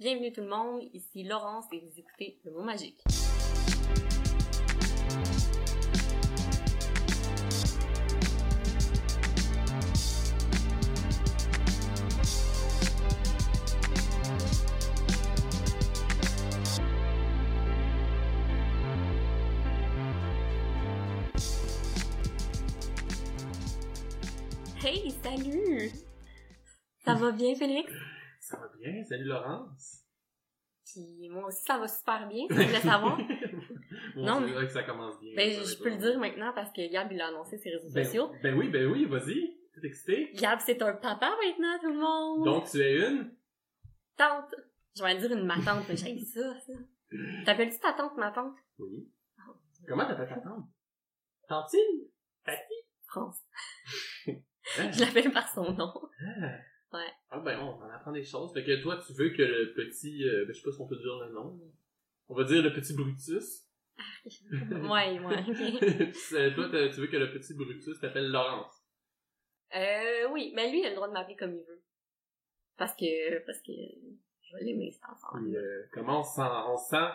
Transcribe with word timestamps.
Bienvenue 0.00 0.32
tout 0.32 0.42
le 0.42 0.46
monde, 0.46 0.82
ici 0.94 1.24
Laurence 1.24 1.64
et 1.72 1.80
vous 1.80 1.98
écoutez 1.98 2.38
Le 2.44 2.52
Mot 2.52 2.62
Magique. 2.62 3.02
Hey, 24.80 25.12
salut! 25.24 25.90
Ça 27.04 27.14
va 27.14 27.32
bien, 27.32 27.56
Félix? 27.56 27.92
Ça 28.48 28.56
va 28.56 28.68
bien, 28.80 29.04
salut 29.04 29.24
Laurence. 29.24 30.04
Puis 30.86 31.28
moi 31.28 31.46
aussi, 31.48 31.62
ça 31.64 31.76
va 31.76 31.86
super 31.86 32.26
bien, 32.28 32.46
tu 32.48 32.54
voulais 32.54 32.80
savoir. 32.80 33.18
Bon, 33.18 34.24
Non, 34.24 34.40
mais- 34.40 34.52
que 34.54 34.68
ça 34.68 34.84
commence 34.84 35.20
bien. 35.20 35.34
Ben, 35.36 35.52
je, 35.52 35.82
peux 35.82 35.90
le 35.90 35.96
dire 35.98 36.18
maintenant 36.18 36.52
parce 36.54 36.72
que 36.72 36.90
Gab, 36.90 37.12
il 37.12 37.20
a 37.20 37.26
annoncé 37.28 37.58
ses 37.58 37.70
réseaux 37.70 37.90
Ben, 37.92 38.04
sociaux. 38.04 38.32
ben 38.42 38.56
oui, 38.56 38.70
ben 38.70 38.86
oui, 38.90 39.04
vas-y. 39.04 39.54
T'es 39.74 39.86
excité? 39.86 40.32
Gab, 40.34 40.60
c'est 40.60 40.80
un 40.80 40.94
papa 40.94 41.30
maintenant, 41.44 41.78
tout 41.80 41.92
le 41.92 41.98
monde! 42.00 42.44
Donc, 42.46 42.70
tu 42.70 42.78
es 42.80 43.06
une? 43.06 43.34
Tante! 44.16 44.54
Je 44.96 45.02
vais 45.04 45.18
dire 45.18 45.30
une 45.30 45.44
ma 45.44 45.56
tante, 45.62 45.84
mais 45.88 45.96
j'ai 45.96 46.18
ça, 46.24 46.58
ça. 46.60 46.72
T'appelles-tu 47.44 47.78
ta 47.80 47.92
tante 47.92 48.16
ma 48.16 48.30
tante? 48.32 48.56
Oui. 48.78 49.12
Comment 49.86 50.06
t'appelles 50.06 50.28
ta 50.28 50.40
tante? 50.40 50.66
Tantine? 51.48 52.08
France. 53.08 53.42
Hein? 54.26 54.32
Je 54.92 55.00
l'appelle 55.04 55.32
par 55.32 55.48
son 55.52 55.70
nom. 55.72 55.92
Ah. 56.42 56.56
Ouais. 56.92 57.12
Ah 57.30 57.40
ben, 57.40 57.58
on 57.60 57.82
en 57.82 57.90
apprend 57.90 58.12
des 58.12 58.24
choses. 58.24 58.52
Fait 58.54 58.64
que 58.64 58.80
toi, 58.82 58.98
tu 59.04 59.12
veux 59.12 59.30
que 59.30 59.42
le 59.42 59.74
petit... 59.74 60.24
euh, 60.24 60.44
ben, 60.46 60.54
je 60.54 60.58
sais 60.58 60.64
pas 60.64 60.72
si 60.72 60.80
on 60.80 60.88
peut 60.88 60.96
dire 60.96 61.18
le 61.26 61.32
nom. 61.32 61.60
On 62.28 62.34
va 62.34 62.44
dire 62.44 62.62
le 62.62 62.72
petit 62.72 62.94
Brutus. 62.94 63.64
ouais, 64.30 65.18
ouais, 65.18 65.44
toi, 66.54 66.68
tu 66.68 67.00
veux 67.00 67.06
que 67.08 67.16
le 67.16 67.32
petit 67.32 67.54
Brutus 67.54 67.98
t'appelle 68.00 68.30
Laurence. 68.30 68.84
Euh, 69.74 70.28
oui, 70.30 70.52
mais 70.54 70.70
lui, 70.70 70.80
il 70.80 70.86
a 70.86 70.90
le 70.90 70.94
droit 70.94 71.08
de 71.08 71.12
m'appeler 71.12 71.36
comme 71.36 71.54
il 71.54 71.64
veut. 71.64 71.82
Parce 72.76 72.94
que, 72.94 73.44
parce 73.44 73.58
que, 73.58 73.72
je 73.72 74.56
vais 74.56 74.64
l'aimer, 74.64 74.92
cet 74.92 75.02
enfant. 75.04 75.44
Euh, 75.44 75.82
comment 75.92 76.20
on 76.20 76.22
se 76.22 76.36
sent, 76.36 76.42
on 76.42 76.76
se 76.76 76.88
sent 76.90 77.10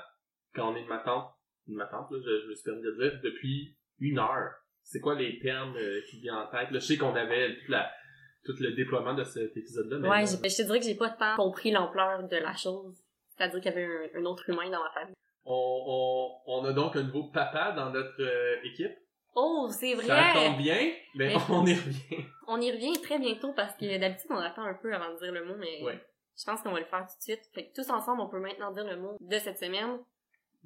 quand 0.53 0.73
on 0.73 0.75
est 0.75 0.85
ma 0.85 0.99
tante, 0.99 1.33
ma 1.67 1.85
tante, 1.85 2.11
là, 2.11 2.19
je, 2.19 2.41
je 2.41 2.47
me 2.49 2.55
suis 2.55 2.63
permis 2.63 2.81
de 2.81 2.89
le 2.89 3.09
dire, 3.09 3.21
depuis 3.23 3.77
une 3.99 4.19
heure. 4.19 4.51
C'est 4.83 4.99
quoi 4.99 5.15
les 5.15 5.39
termes 5.39 5.75
euh, 5.77 6.01
qui 6.09 6.19
viennent 6.19 6.35
en 6.35 6.47
tête? 6.47 6.69
Là, 6.71 6.79
je 6.79 6.85
sais 6.85 6.97
qu'on 6.97 7.15
avait 7.15 7.57
toute 7.59 7.69
la, 7.69 7.89
tout 8.45 8.53
le 8.59 8.71
déploiement 8.73 9.13
de 9.13 9.23
cet 9.23 9.55
épisode-là, 9.57 9.97
mais 9.99 10.09
Ouais, 10.09 10.25
j'ai- 10.25 10.49
je 10.49 10.57
te 10.57 10.61
dirais 10.63 10.79
que 10.79 10.85
j'ai 10.85 10.95
pas 10.95 11.09
tant 11.09 11.35
compris 11.37 11.71
l'ampleur 11.71 12.23
de 12.27 12.37
la 12.37 12.53
chose. 12.55 12.95
C'est-à-dire 13.35 13.61
qu'il 13.61 13.71
y 13.71 13.75
avait 13.75 13.85
un, 14.15 14.19
un 14.21 14.25
autre 14.25 14.47
humain 14.49 14.69
dans 14.69 14.83
ma 14.83 14.91
famille. 14.91 15.15
on, 15.45 15.53
on, 16.45 16.61
on 16.61 16.65
a 16.65 16.73
donc 16.73 16.95
un 16.95 17.03
nouveau 17.03 17.25
papa 17.31 17.71
dans 17.73 17.89
notre 17.89 18.21
euh, 18.21 18.55
équipe. 18.63 18.91
Oh, 19.35 19.67
c'est 19.71 19.95
Ça 19.95 20.31
tombe 20.33 20.53
vrai! 20.53 20.57
bien, 20.57 20.91
mais 21.15 21.33
Mais- 21.33 21.35
on 21.49 21.65
y 21.65 21.73
revient. 21.73 22.25
On 22.47 22.61
y 22.61 22.71
revient 22.71 23.01
très 23.01 23.17
bientôt 23.19 23.51
parce 23.53 23.75
que 23.75 23.97
d'habitude, 23.99 24.29
on 24.29 24.37
attend 24.37 24.63
un 24.63 24.75
peu 24.75 24.93
avant 24.93 25.11
de 25.13 25.17
dire 25.19 25.31
le 25.31 25.43
mot, 25.45 25.55
mais 25.57 25.81
Ouais. 25.83 25.99
je 26.37 26.43
pense 26.45 26.61
qu'on 26.61 26.71
va 26.71 26.79
le 26.79 26.85
faire 26.85 26.99
tout 27.07 27.17
de 27.17 27.21
suite. 27.23 27.41
Fait 27.55 27.67
que 27.69 27.73
tous 27.81 27.89
ensemble, 27.89 28.21
on 28.21 28.29
peut 28.29 28.39
maintenant 28.39 28.71
dire 28.71 28.85
le 28.85 28.97
mot 28.97 29.17
de 29.19 29.39
cette 29.39 29.57
semaine. 29.57 29.97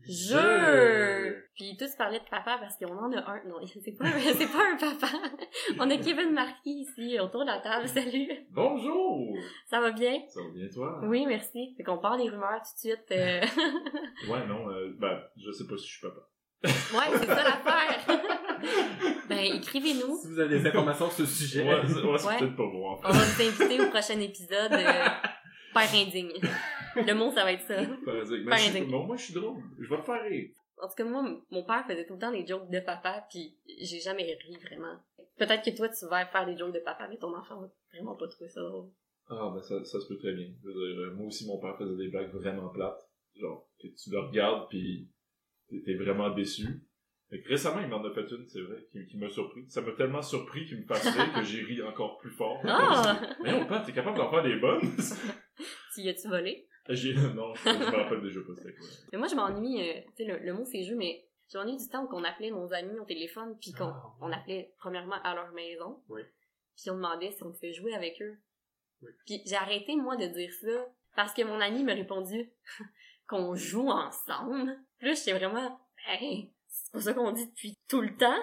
Je. 0.05 0.35
Je! 0.37 1.33
Puis 1.55 1.75
tous 1.77 1.95
parlaient 1.97 2.19
de 2.19 2.29
papa 2.29 2.57
parce 2.59 2.77
qu'on 2.77 2.95
en 2.97 3.11
a 3.11 3.19
un. 3.31 3.41
Non, 3.47 3.55
c'est 3.83 3.91
pas 3.97 4.05
un, 4.05 4.11
c'est 4.19 4.51
pas 4.51 4.63
un 4.71 4.77
papa. 4.77 5.07
On 5.79 5.89
a 5.89 5.97
Kevin 5.97 6.31
Marquis 6.33 6.85
ici 6.87 7.19
autour 7.19 7.41
de 7.41 7.47
la 7.47 7.59
table. 7.59 7.87
Salut! 7.87 8.29
Bonjour! 8.51 9.35
Ça 9.69 9.79
va 9.81 9.91
bien? 9.91 10.21
Ça 10.29 10.41
va 10.41 10.49
bien 10.53 10.67
toi? 10.73 11.01
Oui, 11.03 11.25
merci. 11.25 11.73
Fait 11.75 11.83
qu'on 11.83 11.97
part 11.97 12.17
des 12.17 12.29
rumeurs 12.29 12.61
tout 12.61 12.73
de 12.87 12.93
suite. 12.93 13.11
euh. 13.11 13.41
Ouais, 14.29 14.45
non, 14.47 14.69
euh, 14.69 14.93
ben, 14.99 15.19
je 15.35 15.51
sais 15.51 15.65
pas 15.67 15.77
si 15.77 15.87
je 15.87 15.91
suis 15.97 16.01
papa. 16.01 16.21
ouais, 16.63 17.17
c'est 17.19 17.27
ça 17.27 17.43
l'affaire. 17.43 18.21
ben, 19.29 19.39
écrivez-nous. 19.55 20.17
Si 20.21 20.27
vous 20.27 20.39
avez 20.39 20.59
des 20.59 20.67
informations 20.67 21.09
sur 21.09 21.25
ce 21.25 21.33
sujet, 21.33 21.63
Ouais, 21.67 21.81
c'est 21.87 21.95
ouais, 22.01 22.17
c'est 22.17 22.27
Ouais. 22.27 22.37
peut-être 22.39 22.55
pas 22.55 22.63
moi, 22.65 22.99
On 23.03 23.11
va 23.11 23.19
vous 23.19 23.41
inviter 23.41 23.81
au 23.81 23.89
prochain 23.89 24.19
épisode. 24.19 24.73
euh, 24.73 25.07
Père 25.73 25.93
indigne. 25.93 26.31
Le 27.05 27.13
mot, 27.13 27.31
ça 27.31 27.43
va 27.43 27.53
être 27.53 27.63
ça. 27.63 27.79
indigne. 28.69 28.89
non, 28.89 29.05
moi, 29.05 29.15
je 29.15 29.25
suis 29.25 29.33
drôle. 29.33 29.61
Je 29.79 29.89
vais 29.89 29.97
te 29.97 30.05
faire 30.05 30.23
rire. 30.23 30.49
En 30.81 30.87
tout 30.87 30.95
cas, 30.95 31.05
moi, 31.05 31.23
mon 31.49 31.63
père 31.63 31.85
faisait 31.87 32.05
tout 32.05 32.13
le 32.13 32.19
temps 32.19 32.31
des 32.31 32.45
jokes 32.45 32.69
de 32.69 32.79
papa, 32.79 33.25
puis 33.29 33.57
j'ai 33.81 33.99
jamais 33.99 34.23
ri 34.23 34.57
vraiment. 34.61 34.99
Peut-être 35.37 35.63
que 35.63 35.75
toi, 35.75 35.89
tu 35.89 36.05
vas 36.07 36.25
faire 36.25 36.45
des 36.45 36.57
jokes 36.57 36.73
de 36.73 36.79
papa, 36.79 37.07
mais 37.09 37.17
ton 37.17 37.35
enfant 37.35 37.59
va 37.59 37.67
vraiment 37.93 38.15
pas 38.15 38.27
trouver 38.27 38.49
ça 38.49 38.61
drôle. 38.61 38.89
Ah, 39.29 39.51
ben, 39.53 39.61
ça, 39.61 39.83
ça 39.83 39.99
se 39.99 40.07
peut 40.07 40.17
très 40.17 40.33
bien. 40.33 40.47
Je 40.61 40.67
veux 40.67 40.73
dire, 40.73 40.99
euh, 40.99 41.13
moi 41.15 41.27
aussi, 41.27 41.47
mon 41.47 41.59
père 41.59 41.77
faisait 41.77 41.97
des 41.97 42.09
blagues 42.09 42.31
vraiment 42.31 42.69
plates. 42.69 43.01
Genre, 43.35 43.67
que 43.79 43.87
tu 43.87 44.09
le 44.11 44.19
regardes, 44.19 44.69
pis 44.69 45.09
t'es 45.85 45.95
vraiment 45.95 46.29
déçu. 46.29 46.65
Fait 47.29 47.41
que 47.41 47.49
récemment, 47.49 47.81
il 47.81 47.89
m'en 47.89 48.03
a 48.03 48.13
fait 48.13 48.25
une, 48.31 48.47
c'est 48.47 48.61
vrai, 48.61 48.87
qui, 48.89 49.05
qui 49.05 49.17
m'a 49.17 49.27
surpris. 49.27 49.65
Ça 49.67 49.81
m'a 49.81 49.91
tellement 49.91 50.21
surpris 50.21 50.65
qu'il 50.65 50.77
me 50.77 50.85
rire 50.87 51.33
que 51.33 51.43
j'ai 51.43 51.61
ri 51.61 51.81
encore 51.81 52.17
plus 52.19 52.31
fort. 52.31 52.61
Ah! 52.65 53.19
Mais 53.43 53.51
non, 53.51 53.65
père, 53.65 53.83
t'es 53.85 53.91
capable 53.91 54.17
d'en 54.17 54.31
faire 54.31 54.43
des 54.43 54.55
bonnes? 54.57 54.81
Tu 55.93 56.01
y 56.01 56.09
as-tu 56.09 56.27
volé? 56.27 56.67
J'ai, 56.89 57.13
non, 57.35 57.53
je, 57.55 57.69
je 57.69 57.75
me 57.77 57.95
rappelle 57.95 58.21
déjà 58.21 58.39
pas 58.41 58.53
c'était 58.57 58.73
quoi. 58.73 58.87
Mais 59.11 59.17
moi, 59.17 59.27
je 59.27 59.35
m'ennuie, 59.35 59.81
euh, 59.89 60.01
tu 60.15 60.25
sais, 60.25 60.25
le, 60.25 60.39
le 60.39 60.53
mot 60.53 60.65
c'est 60.65 60.83
jeu, 60.83 60.95
mais 60.95 61.25
je 61.51 61.57
m'ennuie 61.57 61.77
du 61.77 61.87
temps 61.87 62.03
où 62.05 62.09
on 62.11 62.23
appelait 62.23 62.51
nos 62.51 62.73
amis 62.73 62.99
au 62.99 63.05
téléphone, 63.05 63.57
puis 63.59 63.71
qu'on 63.71 63.85
Ah, 63.85 64.13
on 64.21 64.31
appelait 64.31 64.73
premièrement 64.77 65.21
à 65.23 65.35
leur 65.35 65.51
maison. 65.53 66.01
Oui. 66.09 66.21
Puis 66.75 66.89
on 66.89 66.95
demandait 66.95 67.31
si 67.31 67.43
on 67.43 67.51
pouvait 67.51 67.73
jouer 67.73 67.93
avec 67.93 68.21
eux. 68.21 68.37
Oui. 69.01 69.11
Puis 69.25 69.41
j'ai 69.45 69.55
arrêté, 69.55 69.95
moi, 69.95 70.15
de 70.17 70.25
dire 70.27 70.51
ça, 70.61 70.87
parce 71.15 71.33
que 71.33 71.43
mon 71.43 71.59
ami 71.59 71.83
m'a 71.83 71.93
répondu 71.93 72.51
qu'on 73.27 73.55
joue 73.55 73.89
ensemble. 73.89 74.77
Puis 74.99 75.07
là, 75.07 75.13
j'étais 75.13 75.33
vraiment, 75.33 75.79
hey, 76.07 76.53
c'est 76.67 76.91
pas 76.91 77.01
ça 77.01 77.13
qu'on 77.13 77.31
dit 77.31 77.47
depuis 77.47 77.77
tout 77.87 78.01
le 78.01 78.15
temps. 78.15 78.41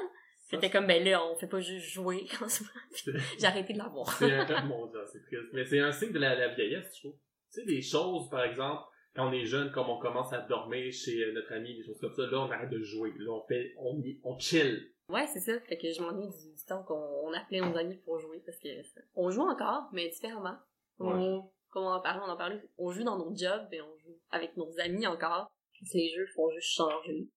C'était 0.50 0.70
comme, 0.70 0.86
ben 0.86 1.02
là, 1.02 1.24
on 1.24 1.36
fait 1.36 1.46
pas 1.46 1.60
juste 1.60 1.86
jouer 1.86 2.26
en 2.42 2.48
ce 2.48 2.62
moment. 2.62 3.20
J'ai 3.38 3.46
arrêté 3.46 3.72
de 3.72 3.78
l'avoir. 3.78 4.12
C'est 4.18 4.30
un 4.30 4.64
mon 4.64 4.86
Dieu, 4.86 5.00
c'est 5.10 5.24
triste. 5.24 5.52
Mais 5.52 5.64
c'est 5.64 5.80
un 5.80 5.90
signe 5.90 6.12
de 6.12 6.18
la, 6.18 6.34
la 6.34 6.48
vieillesse, 6.54 6.94
je 6.96 7.00
trouve. 7.00 7.18
Tu 7.54 7.60
sais, 7.60 7.66
des 7.66 7.82
choses, 7.82 8.28
par 8.30 8.42
exemple, 8.44 8.82
quand 9.14 9.28
on 9.28 9.32
est 9.32 9.44
jeune, 9.44 9.70
comme 9.70 9.88
on 9.88 9.98
commence 9.98 10.32
à 10.32 10.40
dormir 10.40 10.92
chez 10.92 11.22
euh, 11.22 11.32
notre 11.32 11.52
ami, 11.52 11.76
des 11.76 11.84
choses 11.84 12.00
comme 12.00 12.12
ça, 12.12 12.26
là, 12.26 12.40
on 12.40 12.50
arrête 12.50 12.70
de 12.70 12.80
jouer. 12.82 13.12
Là, 13.18 13.30
on 13.32 13.46
fait, 13.46 13.74
on, 13.78 14.02
on 14.24 14.38
chill. 14.38 14.90
Ouais, 15.08 15.26
c'est 15.32 15.40
ça. 15.40 15.60
Fait 15.60 15.76
que 15.78 15.92
je 15.92 16.00
m'ennuie 16.02 16.28
du, 16.28 16.54
du 16.56 16.64
temps 16.66 16.82
qu'on 16.82 16.94
on 17.28 17.32
appelait 17.32 17.60
nos 17.60 17.76
amis 17.76 17.96
pour 18.04 18.18
jouer 18.18 18.42
parce 18.44 18.58
que 18.58 18.68
on 19.14 19.30
joue 19.30 19.42
encore, 19.42 19.88
mais 19.92 20.08
différemment. 20.08 20.56
On, 20.98 21.48
comme 21.70 21.84
on 21.84 21.88
en 21.92 22.00
parlait, 22.00 22.22
on 22.26 22.30
en 22.30 22.36
parlait, 22.36 22.62
on 22.78 22.90
joue 22.90 23.04
dans 23.04 23.18
nos 23.18 23.36
jobs 23.36 23.68
et 23.72 23.80
on 23.82 23.96
joue 23.98 24.18
avec 24.30 24.56
nos 24.56 24.70
amis 24.80 25.06
encore. 25.06 25.46
Les 25.92 26.08
jeux 26.08 26.26
font 26.34 26.50
juste 26.50 26.72
changer. 26.74 27.28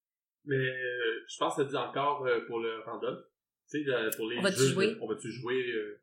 Mais 0.46 0.56
euh, 0.56 1.26
je 1.28 1.38
pense 1.38 1.56
que 1.58 1.64
ça 1.64 1.70
dit 1.70 1.76
encore 1.76 2.26
euh, 2.26 2.40
pour 2.48 2.60
le 2.60 2.80
Randolph. 2.86 3.26
Tu 3.70 3.84
sais, 3.84 3.92
pour 4.16 4.28
les 4.30 4.38
On 4.38 4.42
va-tu 4.44 4.60
jeux. 4.60 4.68
jouer? 4.70 4.96
on 5.02 5.08
va-tu 5.08 5.30
jouer? 5.32 5.62
Euh, 5.74 6.02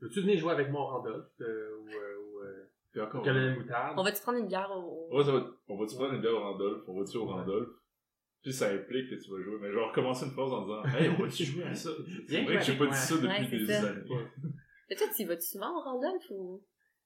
Veux-tu 0.00 0.20
venir 0.22 0.38
jouer 0.38 0.52
avec 0.52 0.68
moi 0.70 0.82
au 0.82 0.86
Randolph? 0.88 1.26
Euh, 1.40 1.76
ou 1.78 1.88
euh, 1.88 2.18
ou 2.18 2.40
euh, 2.42 2.70
Puis 2.74 2.79
encore. 2.98 3.24
Moutarde? 3.24 3.94
On 3.98 4.02
va-tu 4.02 4.22
prendre 4.22 4.38
une 4.38 4.48
bière 4.48 4.70
au... 4.74 5.08
Ouais, 5.16 5.22
ça 5.24 5.32
va, 5.32 5.46
on 5.68 5.76
va-tu 5.78 5.94
prendre 5.96 6.14
une 6.14 6.20
bière 6.20 6.34
au 6.34 6.40
Randolph? 6.40 6.82
On 6.88 6.98
va-tu 6.98 7.16
au 7.18 7.26
Randolph? 7.26 7.68
Puis 8.42 8.52
ça 8.52 8.70
implique 8.70 9.10
que 9.10 9.14
tu 9.16 9.30
vas 9.30 9.42
jouer. 9.42 9.58
Mais 9.60 9.70
genre, 9.70 9.88
recommencer 9.90 10.24
une 10.26 10.32
phrase 10.32 10.52
en 10.52 10.62
disant, 10.62 10.82
hey, 10.98 11.10
on 11.10 11.22
va-tu 11.22 11.44
jouer 11.44 11.64
à 11.64 11.74
ça? 11.74 11.90
C'est 12.28 12.42
vrai 12.42 12.56
que 12.56 12.62
j'ai 12.64 12.76
pas 12.78 12.86
dit 12.86 12.96
ça 12.96 13.14
depuis 13.16 13.66
des 13.66 13.72
ça. 13.72 13.88
années. 13.90 14.00
Et 14.88 14.96
toi, 14.96 15.06
tu 15.14 15.22
y 15.22 15.24
vas-tu 15.26 15.46
souvent 15.46 15.76
au 15.78 15.80
Randolph 15.82 16.24
ou... 16.30 16.64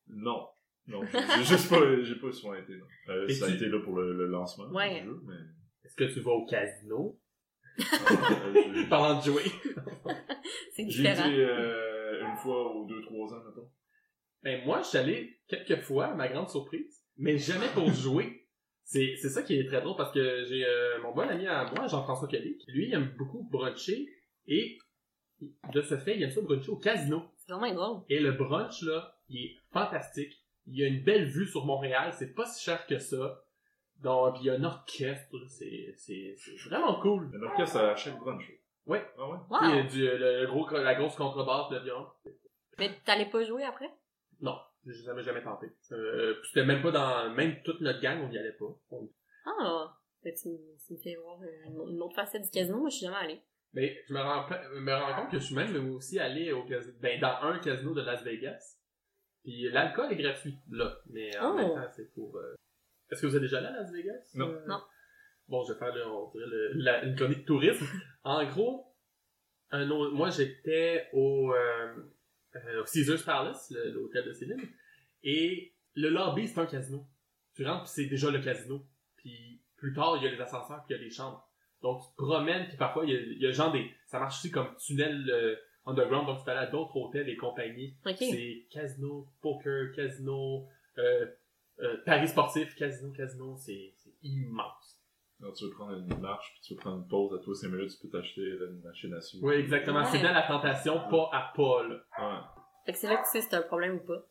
Non. 0.08 0.46
Non, 0.86 1.00
j'ai 1.12 1.44
juste 1.44 1.70
pas, 1.70 2.02
j'ai 2.02 2.16
pas 2.16 2.30
souvent 2.30 2.54
été, 2.54 2.76
non. 2.76 2.84
Euh, 3.08 3.26
ça 3.28 3.46
a 3.46 3.48
été 3.50 3.66
là 3.68 3.80
pour 3.80 3.96
le, 3.96 4.12
le 4.16 4.26
lancement 4.26 4.66
Ouais. 4.70 5.00
du 5.00 5.06
jeu, 5.06 5.20
mais... 5.26 5.34
Est-ce 5.84 5.96
que 5.96 6.04
tu 6.04 6.20
vas 6.20 6.32
au 6.32 6.44
casino? 6.46 7.18
Euh, 7.78 7.82
j'ai- 8.74 8.84
Parlant 8.88 9.18
de 9.18 9.24
jouer. 9.24 9.42
C'est 10.72 10.88
J'ai 10.88 11.02
différent. 11.02 11.28
été 11.30 11.44
euh, 11.44 12.28
une 12.28 12.36
fois 12.36 12.74
aux 12.74 12.86
deux, 12.86 13.00
trois 13.02 13.32
ans, 13.34 13.42
mettons. 13.46 13.68
Ben, 14.44 14.64
moi, 14.64 14.80
je 14.82 14.88
suis 14.88 14.98
allé 14.98 15.38
quelques 15.48 15.80
fois, 15.82 16.06
à 16.06 16.14
ma 16.14 16.28
grande 16.28 16.48
surprise, 16.50 17.02
mais 17.16 17.38
jamais 17.38 17.68
pour 17.74 17.90
jouer. 17.92 18.46
C'est, 18.84 19.16
c'est 19.16 19.30
ça 19.30 19.42
qui 19.42 19.58
est 19.58 19.66
très 19.66 19.80
drôle 19.80 19.96
parce 19.96 20.12
que 20.12 20.44
j'ai 20.44 20.64
euh, 20.66 21.00
mon 21.02 21.12
bon 21.12 21.26
ami 21.28 21.46
à 21.46 21.64
moi, 21.74 21.86
Jean-François 21.88 22.28
Kelly, 22.28 22.58
qui, 22.58 22.70
lui, 22.70 22.86
il 22.88 22.92
aime 22.94 23.14
beaucoup 23.16 23.42
bruncher 23.50 24.06
et 24.46 24.78
de 25.72 25.80
ce 25.80 25.96
fait, 25.96 26.16
il 26.16 26.22
aime 26.22 26.30
ça 26.30 26.42
bruncher 26.42 26.70
au 26.70 26.76
casino. 26.76 27.22
C'est 27.38 27.52
vraiment 27.54 27.72
drôle. 27.74 28.02
Et 28.10 28.20
le 28.20 28.32
brunch, 28.32 28.82
là, 28.82 29.16
il 29.30 29.38
est 29.46 29.56
fantastique. 29.72 30.32
Il 30.66 30.76
y 30.78 30.84
a 30.84 30.86
une 30.88 31.02
belle 31.02 31.24
vue 31.24 31.46
sur 31.46 31.64
Montréal, 31.64 32.12
c'est 32.18 32.34
pas 32.34 32.44
si 32.46 32.62
cher 32.62 32.86
que 32.86 32.98
ça. 32.98 33.42
Donc, 34.02 34.34
puis 34.34 34.44
il 34.44 34.46
y 34.48 34.50
a 34.50 34.54
un 34.54 34.64
orchestre, 34.64 35.36
c'est, 35.48 35.94
c'est, 35.96 36.34
c'est 36.36 36.68
vraiment 36.68 37.00
cool. 37.00 37.30
Un 37.34 37.42
orchestre 37.42 37.78
à 37.78 37.96
chaque 37.96 38.18
brunch. 38.18 38.44
Ouais. 38.86 39.02
Ah 39.18 39.28
ouais? 39.30 39.38
Tu 39.48 39.54
sais, 39.54 39.64
Il 39.64 39.70
y 39.70 39.72
a 39.72 39.82
Wow! 39.82 39.88
du, 39.90 40.18
le, 40.18 40.40
le 40.42 40.46
gros, 40.46 40.68
la 40.70 40.94
grosse 40.94 41.14
contrebasse, 41.16 41.70
le 41.70 41.78
violon. 41.80 42.06
Mais 42.78 42.90
t'allais 43.06 43.30
pas 43.30 43.42
jouer 43.44 43.62
après? 43.64 43.88
Non, 44.44 44.56
j'ai 44.86 45.02
jamais, 45.04 45.22
jamais 45.22 45.42
tenté. 45.42 45.66
Euh, 45.92 46.34
c'était 46.44 46.64
même 46.66 46.82
pas 46.82 46.90
dans, 46.90 47.30
même 47.34 47.62
toute 47.62 47.80
notre 47.80 48.00
gang, 48.00 48.20
on 48.22 48.30
y 48.30 48.38
allait 48.38 48.52
pas. 48.52 48.66
On- 48.90 49.08
Ah! 49.46 49.96
Ben, 50.22 50.32
tu, 50.34 50.48
me- 50.48 50.76
tu 50.86 50.92
me 50.94 50.98
fais 50.98 51.16
voir 51.16 51.38
une, 51.42 51.94
une 51.94 52.02
autre 52.02 52.14
facette 52.14 52.42
du 52.42 52.50
casino. 52.50 52.78
Moi, 52.78 52.88
je 52.90 52.96
suis 52.96 53.06
jamais 53.06 53.16
allée. 53.18 53.42
Mais 53.74 53.98
je 54.08 54.14
me 54.14 54.20
rends, 54.20 54.46
me 54.48 54.92
rends 54.94 55.22
compte 55.22 55.30
que 55.32 55.38
je 55.38 55.44
suis 55.44 55.54
même 55.54 55.90
aussi 55.94 56.18
allé 56.18 56.52
au 56.52 56.64
casino, 56.64 56.94
ben, 57.00 57.20
dans 57.20 57.36
un 57.42 57.58
casino 57.58 57.92
de 57.94 58.02
Las 58.02 58.22
Vegas. 58.22 58.78
Puis 59.42 59.68
l'alcool 59.70 60.12
est 60.12 60.16
gratuit, 60.16 60.58
là. 60.70 60.96
Mais 61.10 61.36
en 61.38 61.52
Oh. 61.52 61.56
même 61.56 61.68
temps, 61.74 61.90
c'est 61.94 62.12
pour... 62.14 62.36
euh, 62.38 62.54
Est-ce 63.10 63.20
que 63.22 63.26
vous 63.26 63.36
êtes 63.36 63.42
déjà 63.42 63.58
allé 63.58 63.66
à 63.66 63.72
Las 63.72 63.92
Vegas? 63.92 64.30
Non. 64.34 64.48
Euh, 64.50 64.66
Non. 64.66 64.80
Bon, 65.48 65.62
je 65.64 65.72
vais 65.74 65.78
faire, 65.78 65.94
le, 65.94 66.06
on 66.06 66.30
dirait, 66.30 66.46
le- 66.46 66.72
la- 66.76 67.04
une 67.04 67.14
chronique 67.16 67.44
tourisme. 67.44 67.84
en 68.24 68.44
gros, 68.46 68.94
un 69.70 69.90
autre- 69.90 70.12
moi, 70.14 70.30
j'étais 70.30 71.08
au, 71.12 71.52
euh, 71.52 71.94
euh, 72.56 72.84
Caesars 72.84 73.24
Palace, 73.24 73.72
l'hôtel 73.92 74.24
de 74.24 74.32
Céline. 74.32 74.60
Et 75.22 75.74
le 75.94 76.08
lobby, 76.08 76.48
c'est 76.48 76.58
un 76.60 76.66
casino. 76.66 77.06
Tu 77.54 77.64
rentres, 77.64 77.84
puis 77.84 77.92
c'est 77.94 78.06
déjà 78.06 78.30
le 78.30 78.40
casino. 78.40 78.86
Puis 79.16 79.62
plus 79.76 79.92
tard, 79.92 80.16
il 80.16 80.24
y 80.24 80.26
a 80.26 80.30
les 80.30 80.40
ascenseurs, 80.40 80.84
puis 80.86 80.94
il 80.94 80.98
y 80.98 81.00
a 81.00 81.04
les 81.04 81.10
chambres. 81.10 81.48
Donc, 81.82 82.02
tu 82.02 82.08
te 82.10 82.16
promènes, 82.16 82.66
puis 82.68 82.76
parfois, 82.76 83.04
il 83.04 83.12
y 83.12 83.16
a, 83.16 83.20
il 83.20 83.42
y 83.42 83.46
a 83.46 83.50
genre 83.52 83.70
des... 83.70 83.90
Ça 84.06 84.18
marche 84.18 84.38
aussi 84.38 84.50
comme 84.50 84.74
tunnel 84.76 85.28
euh, 85.28 85.54
underground, 85.86 86.26
donc 86.26 86.38
tu 86.38 86.44
peux 86.44 86.50
aller 86.50 86.66
à 86.66 86.70
d'autres 86.70 86.96
hôtels 86.96 87.28
et 87.28 87.36
compagnies. 87.36 87.94
C'est 88.18 88.66
casino, 88.70 89.28
poker, 89.40 89.92
casino, 89.94 90.66
euh, 90.98 91.26
euh, 91.80 91.96
paris 92.06 92.28
sportif, 92.28 92.74
casino, 92.74 93.12
casino, 93.12 93.56
c'est 93.56 93.94
immense. 94.22 94.83
Quand 95.40 95.52
tu 95.52 95.64
veux 95.64 95.70
prendre 95.70 95.96
une 95.98 96.20
marche, 96.20 96.50
puis 96.52 96.60
tu 96.62 96.74
veux 96.74 96.80
prendre 96.80 96.98
une 97.02 97.08
pause 97.08 97.34
à 97.38 97.42
toi 97.42 97.54
5 97.54 97.68
minutes, 97.68 97.90
tu 97.90 98.06
peux 98.06 98.16
t'acheter 98.16 98.40
une 98.42 98.80
machine 98.82 99.12
à 99.14 99.20
sous. 99.20 99.38
Oui, 99.42 99.54
exactement. 99.54 100.00
Ouais. 100.00 100.06
C'est 100.10 100.22
dans 100.22 100.32
la 100.32 100.42
tentation, 100.42 100.94
pas 101.10 101.28
à 101.32 101.52
pas, 101.54 101.82
là. 101.86 101.94
Ouais. 102.18 102.40
Fait 102.86 102.92
que 102.92 102.98
c'est 102.98 103.08
là 103.08 103.16
que 103.16 103.22
tu 103.24 103.30
sais 103.32 103.40
si 103.40 103.48
c'est 103.50 103.56
un 103.56 103.62
problème 103.62 103.96
ou 103.96 104.06
pas. 104.06 104.24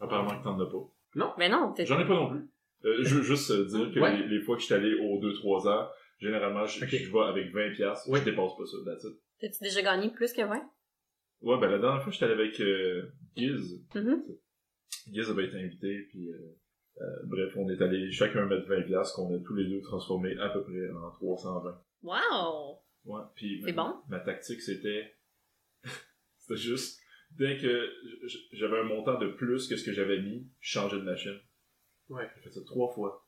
Apparemment 0.00 0.38
que 0.38 0.44
t'en 0.44 0.58
as 0.60 0.66
pas. 0.66 1.34
Mais 1.38 1.48
non, 1.48 1.72
peut-être. 1.72 1.86
J'en 1.88 1.98
ai 2.00 2.06
pas 2.06 2.14
non 2.14 2.30
plus. 2.30 2.48
Euh, 2.84 2.98
je 3.02 3.14
veux 3.16 3.22
juste 3.22 3.50
dire 3.52 3.92
que 3.92 3.98
Ouais. 4.00 4.16
les, 4.18 4.26
les 4.28 4.40
fois 4.40 4.54
que 4.56 4.60
je 4.60 4.66
suis 4.66 4.74
allé 4.74 4.94
aux 4.94 5.18
2-3 5.20 5.68
ans, 5.68 5.88
généralement, 6.18 6.64
je, 6.66 6.84
Ok. 6.84 6.90
je 6.90 7.12
vais 7.12 7.20
avec 7.24 7.52
20 7.52 7.72
piastres, 7.74 8.08
Ouais. 8.08 8.20
je 8.20 8.24
dépasse 8.24 8.52
pas 8.56 8.66
ça, 8.66 8.76
that's 8.84 9.04
it. 9.04 9.18
T'as-tu 9.40 9.62
déjà 9.64 9.82
gagné 9.82 10.10
plus 10.10 10.32
que 10.32 10.42
20? 10.42 10.62
Ouais, 11.40 11.58
ben 11.60 11.68
la 11.70 11.78
dernière 11.78 12.02
fois, 12.02 12.12
j'étais 12.12 12.24
allé 12.26 12.34
avec 12.34 12.60
euh, 12.60 13.10
Giz. 13.36 13.84
Mhm. 13.94 14.22
Giz 15.12 15.30
avait 15.30 15.46
été 15.46 15.56
invité, 15.56 16.06
puis 16.10 16.30
euh, 16.30 16.56
bref, 17.26 17.52
on 17.56 17.68
est 17.68 17.80
allé 17.82 18.10
chacun 18.10 18.46
mettre 18.46 18.66
20 18.68 18.82
piastres 18.82 19.16
qu'on 19.16 19.34
a 19.34 19.38
tous 19.44 19.54
les 19.54 19.68
deux 19.68 19.80
transformé 19.82 20.36
à 20.38 20.48
peu 20.50 20.62
près 20.62 20.90
en 20.90 21.10
320. 21.12 21.80
Wow! 22.02 22.78
Ouais, 23.04 23.22
puis 23.34 23.62
ma, 23.62 23.72
bon? 23.72 23.94
ma 24.08 24.20
tactique, 24.20 24.60
c'était... 24.60 25.14
c'était 26.36 26.56
juste, 26.60 27.00
dès 27.32 27.56
que 27.58 27.88
j'avais 28.52 28.80
un 28.80 28.84
montant 28.84 29.18
de 29.18 29.28
plus 29.28 29.68
que 29.68 29.76
ce 29.76 29.84
que 29.84 29.92
j'avais 29.92 30.20
mis, 30.20 30.50
je 30.60 30.70
changeais 30.72 30.98
de 30.98 31.02
machine. 31.04 31.38
Ouais. 32.08 32.28
J'ai 32.36 32.42
fait 32.42 32.50
ça 32.50 32.60
trois 32.66 32.92
fois. 32.92 33.24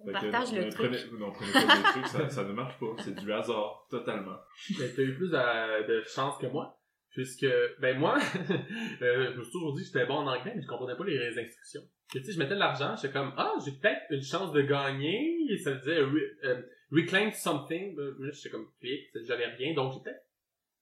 On 0.00 0.06
Fait 0.06 0.12
que, 0.12 0.30
partage 0.30 0.52
non, 0.52 0.64
le 0.64 0.70
truc. 0.70 0.90
prenez- 0.92 1.18
non, 1.18 1.32
prenez 1.32 1.52
pas 1.52 1.76
le 1.76 1.92
truc, 1.92 2.06
ça, 2.06 2.28
ça 2.28 2.44
ne 2.44 2.52
marche 2.52 2.78
pas. 2.78 2.86
C'est 3.02 3.14
du 3.16 3.32
hasard, 3.32 3.86
totalement. 3.90 4.36
Mais 4.78 4.92
t'as 4.94 5.02
eu 5.02 5.14
plus 5.16 5.28
de, 5.30 5.86
de 5.88 6.02
chance 6.04 6.38
que 6.38 6.46
moi. 6.46 6.78
Puisque, 7.10 7.46
ben 7.80 7.98
moi, 7.98 8.16
euh, 9.02 9.32
je 9.32 9.38
me 9.38 9.42
suis 9.42 9.52
toujours 9.52 9.74
dit 9.74 9.80
que 9.82 9.86
j'étais 9.86 10.06
bon 10.06 10.18
en 10.18 10.26
anglais, 10.26 10.52
mais 10.54 10.62
je 10.62 10.68
comprenais 10.68 10.96
pas 10.96 11.04
les 11.04 11.36
instructions. 11.38 11.82
Que, 12.12 12.18
tu 12.18 12.24
sais, 12.24 12.32
je 12.32 12.38
mettais 12.38 12.54
de 12.54 12.58
l'argent, 12.60 12.94
j'étais 12.96 13.12
comme, 13.12 13.32
ah, 13.36 13.52
j'ai 13.64 13.72
peut-être 13.72 14.00
une 14.10 14.22
chance 14.22 14.52
de 14.52 14.62
gagner, 14.62 15.36
et 15.50 15.58
ça 15.58 15.72
disait, 15.74 16.00
re- 16.02 16.44
euh, 16.44 16.62
reclaim 16.90 17.30
something, 17.32 17.94
Ben, 17.96 18.14
là, 18.18 18.30
j'étais 18.32 18.48
comme, 18.50 18.66
clic, 18.80 19.00
j'avais 19.26 19.46
rien, 19.46 19.74
donc 19.74 20.02
peut-être, 20.02 20.22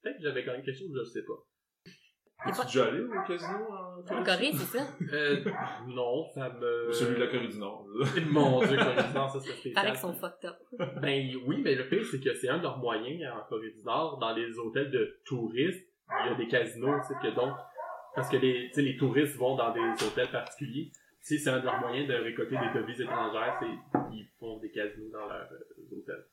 peut-être 0.03 0.19
que 0.19 0.23
j'avais 0.23 0.45
gagné 0.45 0.63
quelque 0.63 0.79
chose, 0.79 0.91
je 0.97 1.03
sais 1.05 1.25
pas. 1.25 1.35
Es-tu 2.47 2.65
déjà 2.67 2.85
allé 2.87 3.01
au 3.01 3.09
casino 3.27 3.55
en 3.73 4.03
Corée? 4.05 4.21
En 4.21 4.23
Corée, 4.25 4.53
c'est 4.53 4.79
ça? 4.79 4.87
Euh, 5.15 5.43
non, 5.89 6.27
ça 6.35 6.51
me... 6.51 6.93
Celui 6.93 7.15
de 7.19 7.25
la 7.25 7.27
Corée 7.29 7.49
du 7.49 7.59
Nord. 7.59 7.87
Mon 8.31 8.61
dieu, 8.65 8.77
Corée 8.77 9.09
du 9.09 9.15
Nord, 9.15 9.31
ça 9.31 9.39
paraît 9.41 9.57
spécial. 9.59 9.87
qu'ils 9.87 9.97
sont 9.97 10.13
fucked 10.13 10.45
up. 10.51 10.57
Ben 11.01 11.35
oui, 11.47 11.61
mais 11.65 11.75
le 11.75 11.89
pire, 11.89 12.05
c'est 12.09 12.21
que 12.23 12.35
c'est 12.35 12.49
un 12.49 12.59
de 12.59 12.63
leurs 12.63 12.79
moyens 12.79 13.21
en 13.35 13.43
Corée 13.49 13.71
du 13.71 13.83
Nord, 13.83 14.19
dans 14.19 14.33
les 14.35 14.57
hôtels 14.59 14.91
de 14.93 15.19
touristes, 15.25 15.89
il 16.25 16.31
y 16.31 16.35
a 16.35 16.35
des 16.37 16.47
casinos, 16.47 17.01
tu 17.01 17.15
sais, 17.15 17.15
que 17.21 17.35
donc, 17.35 17.57
parce 18.15 18.29
que 18.29 18.37
les, 18.37 18.69
tu 18.69 18.75
sais, 18.75 18.83
les 18.83 18.97
touristes 18.97 19.35
vont 19.37 19.57
dans 19.57 19.73
des 19.73 20.05
hôtels 20.05 20.31
particuliers, 20.31 20.93
sais, 21.27 21.39
c'est 21.39 21.51
un 21.51 21.61
de 21.61 21.65
leurs 21.65 21.81
moyens 21.81 22.09
de 22.09 22.15
récolter 22.15 22.57
des 22.57 22.81
devises 22.81 23.01
étrangères, 23.01 23.57
c'est, 23.61 23.67
ils 24.15 24.29
font 24.39 24.59
des 24.61 24.71
casinos 24.71 25.11
dans 25.11 25.27
leurs 25.27 25.51
euh, 25.53 25.97
hôtels. 25.97 26.27